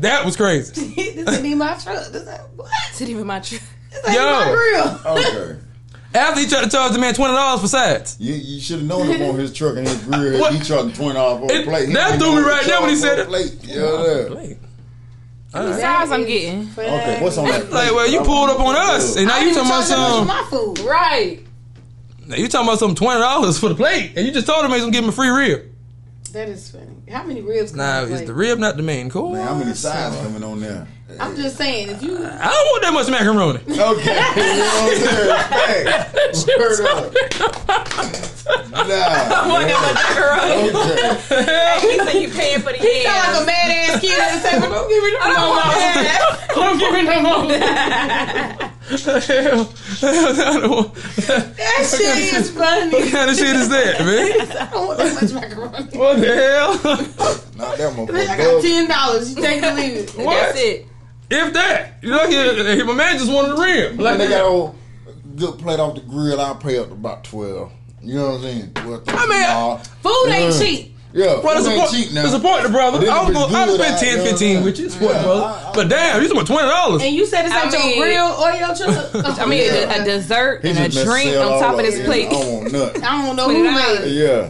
That 0.00 0.24
was 0.24 0.36
crazy. 0.36 0.94
this 1.12 1.28
ain't 1.36 1.44
even 1.44 1.58
my 1.58 1.74
truck. 1.74 2.06
This 2.12 2.28
ain't, 2.28 2.40
what? 2.56 2.70
It's 2.90 3.00
not 3.00 3.10
even 3.10 3.26
my 3.26 3.40
truck. 3.40 3.62
This 3.90 4.08
ain't 4.08 4.16
Yo. 4.16 4.22
my 4.22 4.52
grill. 4.52 5.18
Okay. 5.18 5.60
After 6.14 6.40
he 6.40 6.46
tried 6.46 6.62
to 6.64 6.70
charge 6.70 6.92
the 6.92 6.98
man 6.98 7.12
twenty 7.14 7.34
dollars 7.34 7.60
for 7.60 7.66
sides. 7.68 8.16
You, 8.20 8.34
you 8.34 8.60
should 8.60 8.78
have 8.80 8.88
known 8.88 9.08
him 9.08 9.22
on 9.22 9.36
his 9.38 9.52
truck 9.52 9.76
and 9.76 9.86
his 9.86 10.02
grill. 10.04 10.40
What? 10.40 10.54
He 10.54 10.60
charged 10.60 10.94
twenty 10.94 11.14
dollars 11.14 11.50
for 11.50 11.56
a 11.56 11.62
plate. 11.64 11.88
He 11.88 11.94
that 11.94 12.20
threw 12.20 12.36
me 12.36 12.42
right 12.42 12.64
there 12.64 12.80
when 12.80 12.90
he 12.90 13.00
charged 13.00 13.18
said 13.18 13.26
for 13.26 13.34
a 13.34 13.40
it. 13.40 13.48
Plate. 13.48 13.64
Yeah, 13.64 14.50
yeah. 14.50 14.54
What 15.54 15.80
size 15.80 16.10
I'm 16.10 16.24
getting? 16.26 16.68
Okay, 16.72 17.18
what's 17.22 17.38
on 17.38 17.46
that? 17.46 17.70
Like, 17.70 17.88
plate? 17.88 17.94
well, 17.94 18.10
you 18.10 18.20
pulled 18.22 18.50
up 18.50 18.58
on 18.60 18.74
us, 18.74 19.16
and 19.16 19.28
now 19.28 19.36
I 19.36 19.40
you 19.40 19.54
talking 19.54 19.68
about 19.70 19.88
charge 19.88 19.88
some. 19.88 20.26
my 20.26 20.46
food. 20.50 20.78
Right. 20.80 21.44
Now 22.26 22.36
you 22.36 22.48
talking 22.48 22.68
about 22.68 22.78
some 22.78 22.94
twenty 22.94 23.20
dollars 23.20 23.58
for 23.58 23.68
the 23.68 23.74
plate, 23.74 24.12
and 24.16 24.26
you 24.26 24.32
just 24.32 24.46
told 24.46 24.64
him 24.64 24.70
he's 24.72 24.80
gonna 24.80 24.92
give 24.92 25.04
him 25.04 25.10
a 25.10 25.12
free 25.12 25.28
rib. 25.28 25.70
That 26.32 26.48
is 26.48 26.70
funny. 26.70 26.93
How 27.10 27.22
many 27.24 27.42
ribs? 27.42 27.70
come 27.72 27.78
Nah, 27.78 28.02
is 28.02 28.24
the 28.24 28.32
rib 28.34 28.58
not 28.58 28.76
the 28.76 28.82
main 28.82 29.10
course? 29.10 29.34
Man, 29.36 29.46
how 29.46 29.54
many 29.54 29.74
sides 29.74 30.16
coming 30.16 30.42
on 30.42 30.60
there? 30.60 30.86
I'm 31.20 31.36
just 31.36 31.56
saying, 31.56 31.90
if 31.90 32.02
you 32.02 32.16
I 32.16 32.20
don't 32.20 32.30
want 32.32 32.82
that 32.82 32.92
much 32.94 33.08
macaroni. 33.10 33.60
Okay, 33.68 33.74
you 33.74 34.56
know 34.58 34.72
what 34.72 34.88
I'm 34.88 34.98
saying? 35.04 35.30
Hey, 35.52 36.58
word 36.58 36.80
up. 36.88 37.14
Nah, 38.74 39.48
want 39.48 39.64
that 39.68 39.80
much 39.84 39.96
macaroni. 40.00 40.68
okay. 40.74 41.80
He 41.80 41.92
said 41.98 42.16
you 42.22 42.28
paying 42.30 42.60
for 42.60 42.72
the 42.72 42.78
he 42.78 43.04
sound 43.04 43.32
like 43.34 43.42
a 43.42 43.46
mad 43.46 43.70
ass 43.70 44.00
kid 44.00 44.18
at 44.18 44.42
the 44.42 44.48
table, 44.48 44.68
don't 44.74 44.88
give 44.88 45.02
me 45.02 45.10
no 45.12 45.18
more. 45.54 45.64
Don't 46.54 46.78
give 46.78 46.92
me 46.92 47.02
no 47.02 47.16
more. 47.22 48.70
Hell, 48.86 49.72
I 50.02 50.58
don't 50.60 50.70
want- 50.70 50.94
That 50.94 51.88
shit 51.90 52.34
is 52.34 52.50
funny. 52.50 52.92
What 52.92 53.10
kind 53.10 53.30
of 53.30 53.36
shit 53.36 53.56
is 53.56 53.68
that, 53.70 54.00
man? 54.00 54.58
I 54.60 54.70
don't 54.70 54.86
want 54.86 54.98
that 54.98 55.22
much 55.22 55.32
macaroni. 55.32 55.98
What 55.98 56.20
the 56.20 56.34
hell? 56.34 56.74
Not 57.56 57.78
that 57.78 57.96
much. 57.96 58.10
I 58.10 58.36
got 58.36 58.62
ten 58.62 58.88
dollars. 58.88 59.34
You 59.34 59.42
take 59.42 59.62
it 59.62 59.64
or 59.64 59.74
leave 59.74 59.96
it. 59.96 60.10
What? 60.16 60.34
That's 60.34 60.58
it. 60.58 60.86
If 61.30 61.54
that, 61.54 61.94
you 62.02 62.10
lucky. 62.10 62.82
My 62.82 62.92
man 62.92 63.18
just 63.18 63.32
wanted 63.32 63.56
the 63.56 63.62
rim. 63.62 63.96
Like 63.96 64.18
Like 64.18 64.18
they 64.18 64.28
got 64.28 64.42
a 64.42 64.44
old 64.44 64.76
good 65.36 65.58
plate 65.58 65.80
off 65.80 65.94
the 65.94 66.02
grill. 66.02 66.40
I'll 66.40 66.54
pay 66.54 66.78
up 66.78 66.88
to 66.88 66.92
about 66.92 67.24
twelve. 67.24 67.72
You 68.02 68.16
know 68.16 68.26
what 68.26 68.34
I'm 68.34 68.42
saying? 68.42 68.72
Well, 68.84 69.02
I 69.08 69.78
mean. 69.78 69.84
Food 70.02 70.30
ain't 70.30 70.52
mm. 70.52 70.60
cheap. 70.60 70.93
Yeah, 71.14 71.38
Well, 71.38 71.42
food 71.42 71.64
to 71.64 71.70
ain't 71.70 71.88
support, 71.88 71.90
cheap 71.92 72.12
now. 72.12 72.26
support 72.26 72.62
the 72.64 72.68
brother, 72.70 72.98
I 73.08 73.20
was 73.20 73.28
it's 73.30 73.38
gonna, 73.38 73.56
I 73.56 73.66
good, 73.66 73.80
spend 73.80 73.94
I- 73.94 73.98
10, 74.00 74.18
yeah, 74.18 74.24
15 74.24 74.56
yeah. 74.58 74.64
with 74.64 74.78
you, 74.80 74.90
support 74.90 75.12
the 75.12 75.16
Yeah, 75.18 75.22
brother. 75.24 75.42
I- 75.44 75.70
I- 75.70 75.72
but 75.72 75.88
damn, 75.88 76.22
you 76.22 76.28
talking 76.28 76.44
twenty 76.46 76.68
dollars. 76.68 77.02
And 77.02 77.14
you 77.14 77.24
said 77.26 77.44
it's 77.46 77.54
I 77.54 77.64
not 77.64 77.72
your 77.72 77.82
real 77.82 78.02
grill 78.02 78.26
or 78.26 78.50
your 78.52 78.74
truck. 78.74 79.38
I 79.38 79.46
mean, 79.46 79.62
Yeah. 79.64 79.96
a, 79.98 80.02
a 80.02 80.04
dessert 80.04 80.60
He 80.64 80.70
and 80.70 80.78
a 80.80 80.88
drink 81.04 81.36
on 81.36 81.60
top 81.60 81.74
of 81.78 81.84
this 81.84 81.98
Yeah, 81.98 82.04
plate. 82.04 82.26
I 82.26 82.30
don't 82.32 82.72
want. 82.72 82.74
I 83.04 83.26
don't 83.26 83.36
know 83.36 83.48
who 83.48 83.62
made 83.62 84.00
it. 84.02 84.08
Yeah. 84.12 84.48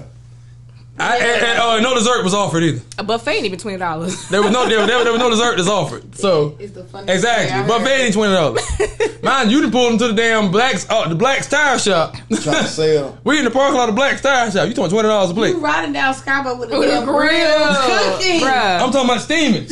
I, 0.96 1.16
and, 1.18 1.42
and, 1.44 1.58
uh, 1.58 1.80
no 1.80 1.92
dessert 1.96 2.22
was 2.22 2.34
offered 2.34 2.62
either. 2.62 2.80
A 2.98 3.02
buffet 3.02 3.32
ain't 3.32 3.44
even 3.46 3.58
twenty 3.58 3.78
dollars. 3.78 4.28
There 4.28 4.40
was 4.42 4.52
no 4.52 4.68
there, 4.68 4.86
there, 4.86 5.02
there 5.02 5.12
was 5.12 5.20
no 5.20 5.28
dessert 5.28 5.56
that's 5.56 5.68
offered. 5.68 6.14
So 6.14 6.56
It's 6.60 6.72
the 6.72 6.84
funniest 6.84 7.16
exactly, 7.16 7.50
thing 7.50 7.64
I 7.64 7.66
buffet 7.66 7.84
heard. 7.90 8.00
ain't 8.02 8.14
twenty 8.14 8.32
dollars. 8.34 9.22
Mind 9.24 9.50
you, 9.50 9.62
done 9.62 9.72
pulled 9.72 9.92
him 9.94 9.98
to 9.98 10.08
the 10.08 10.12
damn 10.14 10.52
blacks, 10.52 10.86
uh, 10.88 11.08
the 11.08 11.16
blacks 11.16 11.48
tire 11.48 11.78
shop. 11.80 12.14
Trying 12.14 12.62
to 12.62 12.68
sell. 12.68 13.18
we 13.24 13.38
in 13.38 13.44
the 13.44 13.50
parking 13.50 13.76
lot 13.76 13.88
of 13.88 13.96
blacks 13.96 14.20
tire 14.20 14.50
shop. 14.52 14.68
You 14.68 14.74
talking 14.74 14.90
twenty 14.90 15.08
dollars 15.08 15.30
a 15.30 15.34
plate? 15.34 15.50
You 15.56 15.60
riding 15.60 15.92
down 15.92 16.14
Scarborough 16.14 16.58
with 16.58 16.72
a 16.72 16.78
With 16.78 16.88
a 16.88 17.04
grill, 17.04 17.06
grill 17.06 17.74
cooking. 17.74 18.40
bruh. 18.42 18.80
I'm 18.80 18.92
talking 18.92 19.10
about 19.10 19.20
steaming. 19.20 19.66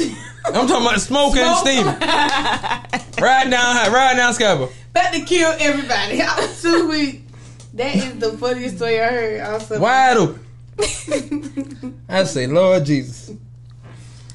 I'm 0.44 0.66
talking 0.66 0.84
about 0.86 1.00
smoking 1.00 1.42
and 1.42 1.56
Smoke. 1.56 1.68
steaming. 1.68 1.94
Riding 3.22 3.50
down, 3.52 3.92
riding 3.92 4.16
down 4.16 4.34
Scarborough. 4.34 4.70
About 4.90 5.14
to 5.14 5.24
kill 5.24 5.54
everybody. 5.60 6.20
I 6.20 6.34
was 6.40 6.60
too 6.60 6.88
weak. 6.88 7.22
That 7.74 7.94
is 7.94 8.18
the 8.18 8.36
funniest 8.36 8.76
story 8.78 9.00
I 9.00 9.06
heard. 9.08 9.40
Also, 9.42 9.78
Wide 9.78 10.16
open. 10.16 10.40
I 12.08 12.24
say, 12.24 12.46
Lord 12.46 12.84
Jesus. 12.84 13.32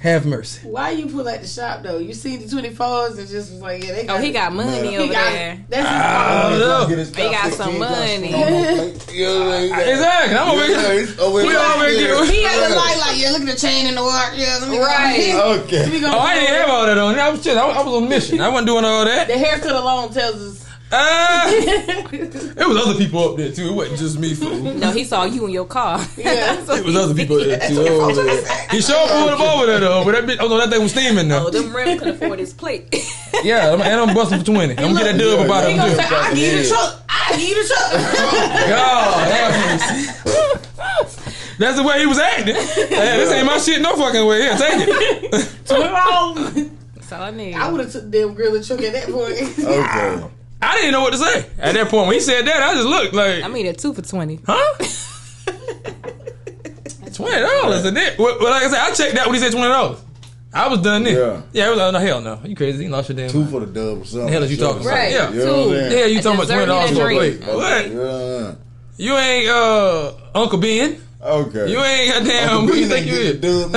Have 0.02 0.28
mercy. 0.28 0.68
Why 0.68 0.92
you 0.92 1.08
pull 1.08 1.28
at 1.28 1.42
the 1.42 1.48
shop 1.48 1.82
though? 1.82 1.98
You 1.98 2.14
see 2.14 2.38
the 2.38 2.46
24s 2.46 3.18
and 3.18 3.28
just 3.28 3.52
was 3.52 3.62
like, 3.62 3.84
yeah, 3.84 3.94
they 3.94 4.04
oh, 4.04 4.08
got 4.08 4.20
Oh, 4.20 4.22
he 4.22 4.32
got 4.32 4.54
money 4.54 4.90
He 4.90 4.98
over 4.98 5.12
got- 5.12 5.32
there. 5.32 5.66
That's 5.70 5.90
his 5.90 5.98
I 5.98 6.60
don't 6.60 6.90
his 7.00 7.12
They 7.12 7.32
got 7.32 7.54
some 7.54 7.80
money. 7.80 8.30
spoon 8.30 8.34
on 8.36 8.52
the 8.52 8.94
plate. 8.94 9.14
You 9.16 9.26
know 9.26 9.40
what 9.46 9.56
I 9.56 9.62
mean? 9.62 9.90
Exactly. 9.90 10.38
I'm 10.38 10.50
over 10.50 10.66
here. 10.66 10.78
We 10.78 11.42
here. 11.50 11.64
over 11.66 11.88
here 11.90 12.26
He 12.26 12.44
had 12.44 12.72
the 12.72 12.76
light 12.76 12.98
like, 13.00 13.20
yeah, 13.20 13.32
look 13.32 13.42
at 13.42 13.48
the 13.48 13.56
chain 13.60 13.88
in 13.88 13.96
the 13.96 14.04
watch. 14.04 14.34
Yeah, 14.36 14.60
let 14.62 14.70
me 14.70 14.78
go. 14.78 14.84
Right. 14.84 15.62
Okay. 15.66 15.80
Let 15.80 15.92
me 15.92 16.00
go. 16.00 16.12
Oh, 16.14 16.20
I 16.20 16.36
didn't 16.36 16.56
have 16.56 16.70
all 16.70 16.86
that 16.86 16.98
on. 17.00 17.20
I 17.20 17.30
was 17.30 17.44
just, 17.44 17.58
I 17.58 17.66
was 17.66 17.76
I 17.78 17.82
was 17.84 17.94
on 17.96 18.04
a 18.04 18.08
mission. 18.08 18.40
I 18.40 18.50
wasn't 18.50 18.68
doing 18.68 18.86
all 18.86 19.04
that. 19.04 19.28
The 19.28 19.38
haircut 19.38 19.72
alone 19.72 20.14
tells 20.14 20.36
us. 20.36 20.67
Ah, 20.90 21.50
it 21.50 22.68
was 22.68 22.78
other 22.88 22.98
people 22.98 23.32
up 23.32 23.36
there 23.38 23.52
too. 23.52 23.68
It 23.70 23.74
wasn't 23.74 24.00
just 24.00 24.18
me. 24.20 24.34
Fool. 24.34 24.56
No, 24.56 24.92
he 24.92 25.04
saw 25.04 25.26
you 25.26 25.46
in 25.46 25.52
your 25.52 25.66
car. 25.66 26.00
Yeah. 26.16 26.56
It 26.78 26.86
was 26.86 26.96
other 26.96 27.14
people 27.14 27.38
there 27.38 27.60
too. 27.68 27.76
Oh, 27.80 28.16
man. 28.16 28.70
He 28.72 28.82
sure 28.82 29.08
pulled 29.08 29.32
him 29.32 29.42
over 29.42 29.66
there 29.66 29.80
though. 29.82 30.06
But 30.06 30.14
that 30.14 30.24
bitch, 30.26 30.38
oh 30.40 30.48
no, 30.48 30.58
that 30.60 30.70
thing 30.70 30.82
was 30.82 30.92
steaming 30.92 31.28
though. 31.28 31.48
Oh, 31.48 31.50
them 31.50 31.76
rims 31.76 32.00
could 32.00 32.10
afford 32.10 32.40
his 32.40 32.54
plate. 32.54 32.94
Yeah, 33.44 33.74
and 33.74 33.84
I'm 33.84 34.16
busting 34.16 34.40
for 34.40 34.46
twenty. 34.46 34.76
I'm 34.78 34.94
gonna 34.94 35.04
get 35.04 35.12
that 35.12 35.18
dub 35.20 35.46
about 35.46 35.70
him 35.70 35.78
too. 35.78 35.96
say, 35.96 36.08
I 36.10 36.34
need 36.34 36.58
a 36.58 36.68
truck. 36.68 37.04
I 37.08 37.38
need 37.38 37.56
a 37.58 37.68
truck. 37.68 37.92
God, 38.72 39.32
have 39.32 39.82
mercy. 39.82 41.38
That's 41.60 41.78
the 41.78 41.84
way 41.84 42.00
he 42.00 42.06
was 42.08 42.18
acting. 42.18 42.56
Hey, 42.56 43.18
this 43.18 43.32
ain't 43.32 43.46
my 43.46 43.60
shit 43.60 43.80
no 43.82 43.96
fucking 43.96 44.26
way. 44.26 44.42
Here, 44.42 44.56
take 44.58 44.88
it. 44.88 45.32
That's 45.66 47.12
all 47.12 47.22
I 47.22 47.32
need. 47.32 47.54
I 47.54 47.70
would 47.72 47.82
have 47.82 47.92
took 47.92 48.10
the 48.10 48.10
damn 48.10 48.34
gorilla 48.34 48.64
truck 48.64 48.82
at 48.82 48.94
that 48.94 49.10
point. 49.10 49.60
Okay. 49.60 50.37
I 50.62 50.76
didn't 50.76 50.92
know 50.92 51.02
what 51.02 51.14
to 51.14 51.20
say 51.20 51.46
at 51.60 51.74
that 51.76 51.90
point. 51.90 52.08
When 52.08 52.16
he 52.16 52.20
said 52.20 52.46
that, 52.48 52.64
I 52.64 52.74
just 52.74 52.88
looked 52.88 53.14
like, 53.14 53.44
I 53.44 53.48
mean, 53.48 53.66
a 53.68 53.74
two 53.74 53.94
for 53.94 54.02
twenty. 54.02 54.40
huh? 54.46 54.86
Twenty 57.14 57.42
dollars 57.42 57.84
a 57.86 57.92
day. 57.92 58.16
Well, 58.20 58.38
well, 58.40 58.52
like 58.52 58.64
I 58.64 58.70
said, 58.70 58.80
I 58.80 58.92
checked 58.94 59.16
that 59.16 59.26
when 59.26 59.36
he 59.36 59.42
said 59.42 59.52
twenty 59.52 59.70
dollars. 59.70 60.00
I 60.54 60.68
was 60.68 60.82
done 60.82 61.04
then. 61.04 61.16
Yeah. 61.16 61.42
yeah. 61.52 61.68
It 61.68 61.70
was, 61.72 61.80
oh, 61.80 61.92
no, 61.92 62.00
hell 62.00 62.22
no. 62.22 62.40
You 62.44 62.56
crazy? 62.56 62.84
You 62.86 62.90
lost 62.90 63.10
your 63.10 63.16
damn 63.18 63.30
Two 63.30 63.40
mind. 63.42 63.52
for 63.52 63.60
the 63.60 63.66
dub 63.68 64.02
or 64.02 64.06
something. 64.06 64.26
The 64.28 64.32
hell 64.32 64.44
is 64.44 64.52
you 64.52 64.58
talking 64.58 64.82
about? 64.82 64.92
Right. 64.94 65.12
Yeah. 65.12 65.32
You 65.32 65.46
know 65.46 65.68
what 65.68 65.92
Yeah, 65.92 66.06
you 66.06 66.22
talking 66.22 66.40
about 66.40 66.48
twenty 66.48 66.66
dollars 66.66 66.92
for 66.98 67.02
a 67.10 67.14
a 67.14 67.18
plate? 67.18 67.42
drink. 67.42 67.54
What? 67.56 67.92
Yeah. 67.92 68.56
You 68.98 69.18
ain't 69.18 69.50
uh 69.50 70.14
Uncle 70.36 70.58
Ben. 70.60 71.02
Okay. 71.22 71.72
You 71.72 71.80
ain't 71.80 72.14
goddamn. 72.14 72.68
Who 72.68 72.76
you 72.76 72.88
think 72.88 73.08
you 73.08 73.14
is? 73.14 73.40
Dub. 73.40 73.72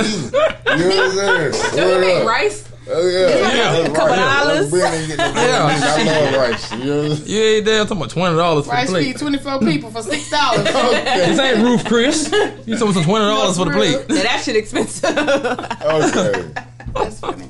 You 0.71 0.77
know 0.77 0.87
what 0.87 1.19
I'm 1.19 1.53
saying? 1.53 1.75
Don't 1.75 1.77
you 1.77 1.95
Word 1.95 2.01
make 2.01 2.27
rice? 2.27 2.70
Oh 2.93 3.07
yeah. 3.07 3.19
Yeah. 3.29 3.71
That's 3.81 3.89
Couple 3.95 4.07
right. 4.07 4.15
dollars. 4.17 4.65
Uncle 4.65 4.79
Ben 4.79 4.93
ain't 4.93 5.07
getting 5.07 5.35
no 5.35 5.41
Yeah. 5.41 5.79
I 5.81 6.31
love 6.31 6.49
rice. 6.51 6.71
You 6.73 6.77
know 6.85 7.01
what 7.09 7.19
I'm? 7.21 7.27
You 7.27 7.39
ain't 7.41 7.65
there 7.65 7.83
talking 7.83 7.97
about 7.97 8.09
twenty 8.09 8.35
dollars 8.37 8.65
for 8.65 8.71
the 8.75 8.85
plate. 8.87 9.05
Rice 9.05 9.05
feed 9.05 9.17
24 9.19 9.59
people 9.59 9.91
for 9.91 10.01
$6. 10.01 10.11
This 11.27 11.39
ain't 11.39 11.57
Ruth's 11.63 11.83
Chris. 11.83 12.31
You 12.65 12.77
talking 12.77 12.93
some 12.93 13.03
twenty 13.03 13.25
dollars 13.25 13.57
for 13.57 13.65
the 13.65 13.71
plate? 13.71 14.09
Now 14.09 14.15
that 14.23 14.41
shit 14.43 14.55
expensive. 14.55 15.09
Okay. 15.17 16.51
That's 16.93 17.19
funny. 17.19 17.45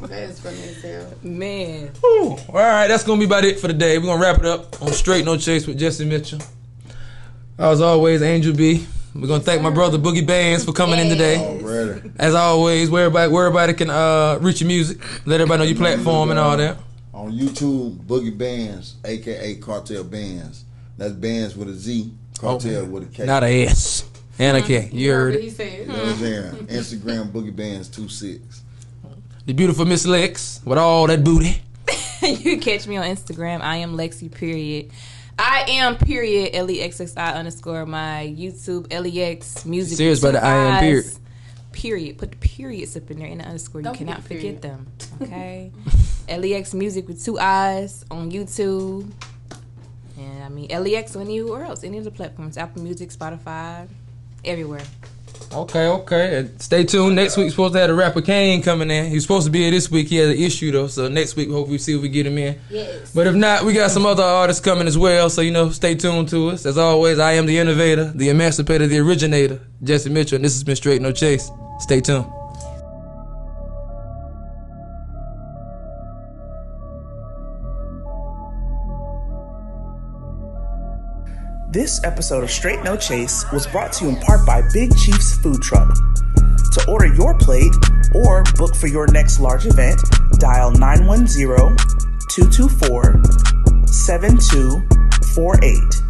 That's 0.00 0.40
funny 0.40 0.62
as 0.62 0.82
hell. 0.82 1.14
Man. 1.22 1.88
Whew. 2.00 2.36
All 2.48 2.54
right, 2.54 2.88
that's 2.88 3.04
gonna 3.04 3.18
be 3.18 3.24
about 3.24 3.44
it 3.44 3.58
for 3.58 3.68
the 3.68 3.72
day. 3.74 3.98
We're 3.98 4.06
gonna 4.06 4.20
wrap 4.20 4.38
it 4.38 4.44
up 4.46 4.82
on 4.82 4.92
Straight 4.92 5.24
No 5.24 5.36
Chase 5.38 5.66
with 5.66 5.78
Jesse 5.78 6.04
Mitchell. 6.04 6.40
As 7.58 7.80
always, 7.80 8.20
Angel 8.22 8.54
B. 8.54 8.86
We're 9.14 9.26
gonna 9.26 9.40
thank 9.42 9.60
my 9.62 9.70
brother 9.70 9.98
Boogie 9.98 10.26
Bands 10.26 10.64
for 10.64 10.72
coming 10.72 10.98
in 11.00 11.08
today. 11.08 11.38
Already. 11.38 12.12
As 12.18 12.34
always, 12.34 12.90
where 12.90 13.06
everybody, 13.06 13.32
where 13.32 13.46
everybody 13.46 13.74
can 13.74 13.90
uh, 13.90 14.38
reach 14.40 14.60
your 14.60 14.68
music, 14.68 14.98
let 15.26 15.40
everybody 15.40 15.58
know 15.58 15.68
your 15.68 15.76
platform 15.78 16.30
and 16.30 16.38
all 16.38 16.56
that. 16.56 16.76
On 17.12 17.32
YouTube, 17.32 17.96
Boogie 18.04 18.36
Bands, 18.36 18.94
aka 19.04 19.56
Cartel 19.56 20.04
Bands. 20.04 20.64
That's 20.96 21.12
bands 21.12 21.56
with 21.56 21.68
a 21.68 21.72
Z, 21.72 22.12
cartel 22.38 22.86
with 22.86 23.04
a 23.04 23.06
K. 23.06 23.26
Not 23.26 23.42
a 23.42 23.64
S 23.66 24.04
and 24.38 24.56
a 24.56 24.62
K. 24.62 24.88
You 24.92 25.12
heard 25.12 25.34
He 25.34 25.48
it. 25.48 25.56
said, 25.56 25.80
You 25.80 25.86
know 25.86 25.94
what 25.94 26.06
I'm 26.08 26.16
saying? 26.16 26.52
Instagram 26.68 27.32
Boogie 27.32 27.54
Bands 27.54 27.88
26. 27.88 28.62
The 29.46 29.52
beautiful 29.54 29.86
Miss 29.86 30.06
Lex 30.06 30.60
with 30.64 30.78
all 30.78 31.06
that 31.08 31.24
booty. 31.24 31.60
you 32.22 32.58
catch 32.58 32.86
me 32.86 32.96
on 32.96 33.06
Instagram. 33.06 33.60
I 33.60 33.76
am 33.76 33.96
Lexi. 33.96 34.30
Period. 34.30 34.90
I 35.40 35.64
am 35.68 35.96
period 35.96 36.50
L 36.52 36.70
E 36.70 36.82
X 36.82 37.00
X 37.00 37.14
I 37.16 37.32
underscore 37.32 37.86
my 37.86 38.34
YouTube 38.36 38.86
L 38.90 39.06
E 39.06 39.22
X 39.22 39.64
music. 39.64 39.96
Serious 39.96 40.20
with 40.22 40.32
about 40.32 40.42
the 40.42 40.46
I 40.46 40.54
am 40.54 40.80
period. 40.80 41.04
Period. 41.72 42.18
Put 42.18 42.32
the 42.32 42.36
periods 42.36 42.94
up 42.96 43.10
in 43.10 43.20
there 43.20 43.28
and 43.28 43.40
the 43.40 43.46
underscore. 43.46 43.80
Don't 43.80 43.94
you 43.94 44.06
cannot 44.06 44.22
forget 44.22 44.60
forget 44.60 44.62
them. 44.62 44.86
Okay. 45.22 45.72
LEX 46.28 46.74
music 46.74 47.08
with 47.08 47.24
two 47.24 47.38
eyes 47.38 48.04
on 48.10 48.30
YouTube. 48.30 49.10
And 50.18 50.44
I 50.44 50.48
mean 50.50 50.68
LEX 50.68 51.16
on 51.16 51.22
anywhere 51.22 51.64
else, 51.64 51.84
any 51.84 51.96
of 51.98 52.04
the 52.04 52.10
platforms, 52.10 52.58
Apple 52.58 52.82
Music, 52.82 53.08
Spotify, 53.10 53.88
everywhere. 54.44 54.84
Okay, 55.52 55.88
okay. 55.88 56.38
And 56.38 56.62
stay 56.62 56.84
tuned. 56.84 57.16
Next 57.16 57.36
week, 57.36 57.46
we're 57.46 57.50
supposed 57.50 57.74
to 57.74 57.80
have 57.80 57.88
the 57.88 57.94
rapper 57.94 58.22
Kane 58.22 58.62
coming 58.62 58.88
in. 58.90 59.10
He's 59.10 59.22
supposed 59.22 59.46
to 59.46 59.50
be 59.50 59.60
here 59.62 59.72
this 59.72 59.90
week. 59.90 60.06
He 60.08 60.16
had 60.16 60.28
an 60.30 60.38
issue 60.38 60.70
though, 60.70 60.86
so 60.86 61.08
next 61.08 61.34
week, 61.34 61.50
hopefully, 61.50 61.72
we 61.72 61.78
see 61.78 61.96
if 61.96 62.02
we 62.02 62.08
get 62.08 62.26
him 62.26 62.38
in. 62.38 62.58
yes. 62.70 63.12
But 63.12 63.26
if 63.26 63.34
not, 63.34 63.64
we 63.64 63.72
got 63.72 63.90
some 63.90 64.06
other 64.06 64.22
artists 64.22 64.64
coming 64.64 64.86
as 64.86 64.96
well. 64.96 65.28
So 65.28 65.40
you 65.40 65.50
know, 65.50 65.70
stay 65.70 65.96
tuned 65.96 66.28
to 66.28 66.50
us. 66.50 66.66
As 66.66 66.78
always, 66.78 67.18
I 67.18 67.32
am 67.32 67.46
the 67.46 67.58
innovator, 67.58 68.12
the 68.14 68.28
emancipator, 68.28 68.86
the 68.86 68.98
originator, 69.00 69.60
Jesse 69.82 70.08
Mitchell, 70.10 70.36
and 70.36 70.44
this 70.44 70.54
has 70.54 70.62
been 70.62 70.76
Straight 70.76 71.02
No 71.02 71.10
Chase. 71.10 71.50
Stay 71.80 72.00
tuned. 72.00 72.26
This 81.72 82.02
episode 82.02 82.42
of 82.42 82.50
Straight 82.50 82.82
No 82.82 82.96
Chase 82.96 83.44
was 83.52 83.68
brought 83.68 83.92
to 83.92 84.04
you 84.04 84.10
in 84.10 84.16
part 84.16 84.44
by 84.44 84.60
Big 84.72 84.90
Chief's 84.96 85.38
Food 85.38 85.62
Truck. 85.62 85.94
To 86.72 86.84
order 86.88 87.06
your 87.14 87.38
plate 87.38 87.72
or 88.12 88.42
book 88.56 88.74
for 88.74 88.88
your 88.88 89.06
next 89.06 89.38
large 89.38 89.66
event, 89.66 90.00
dial 90.40 90.72
910 90.72 91.76
224 92.28 93.22
7248. 93.86 96.09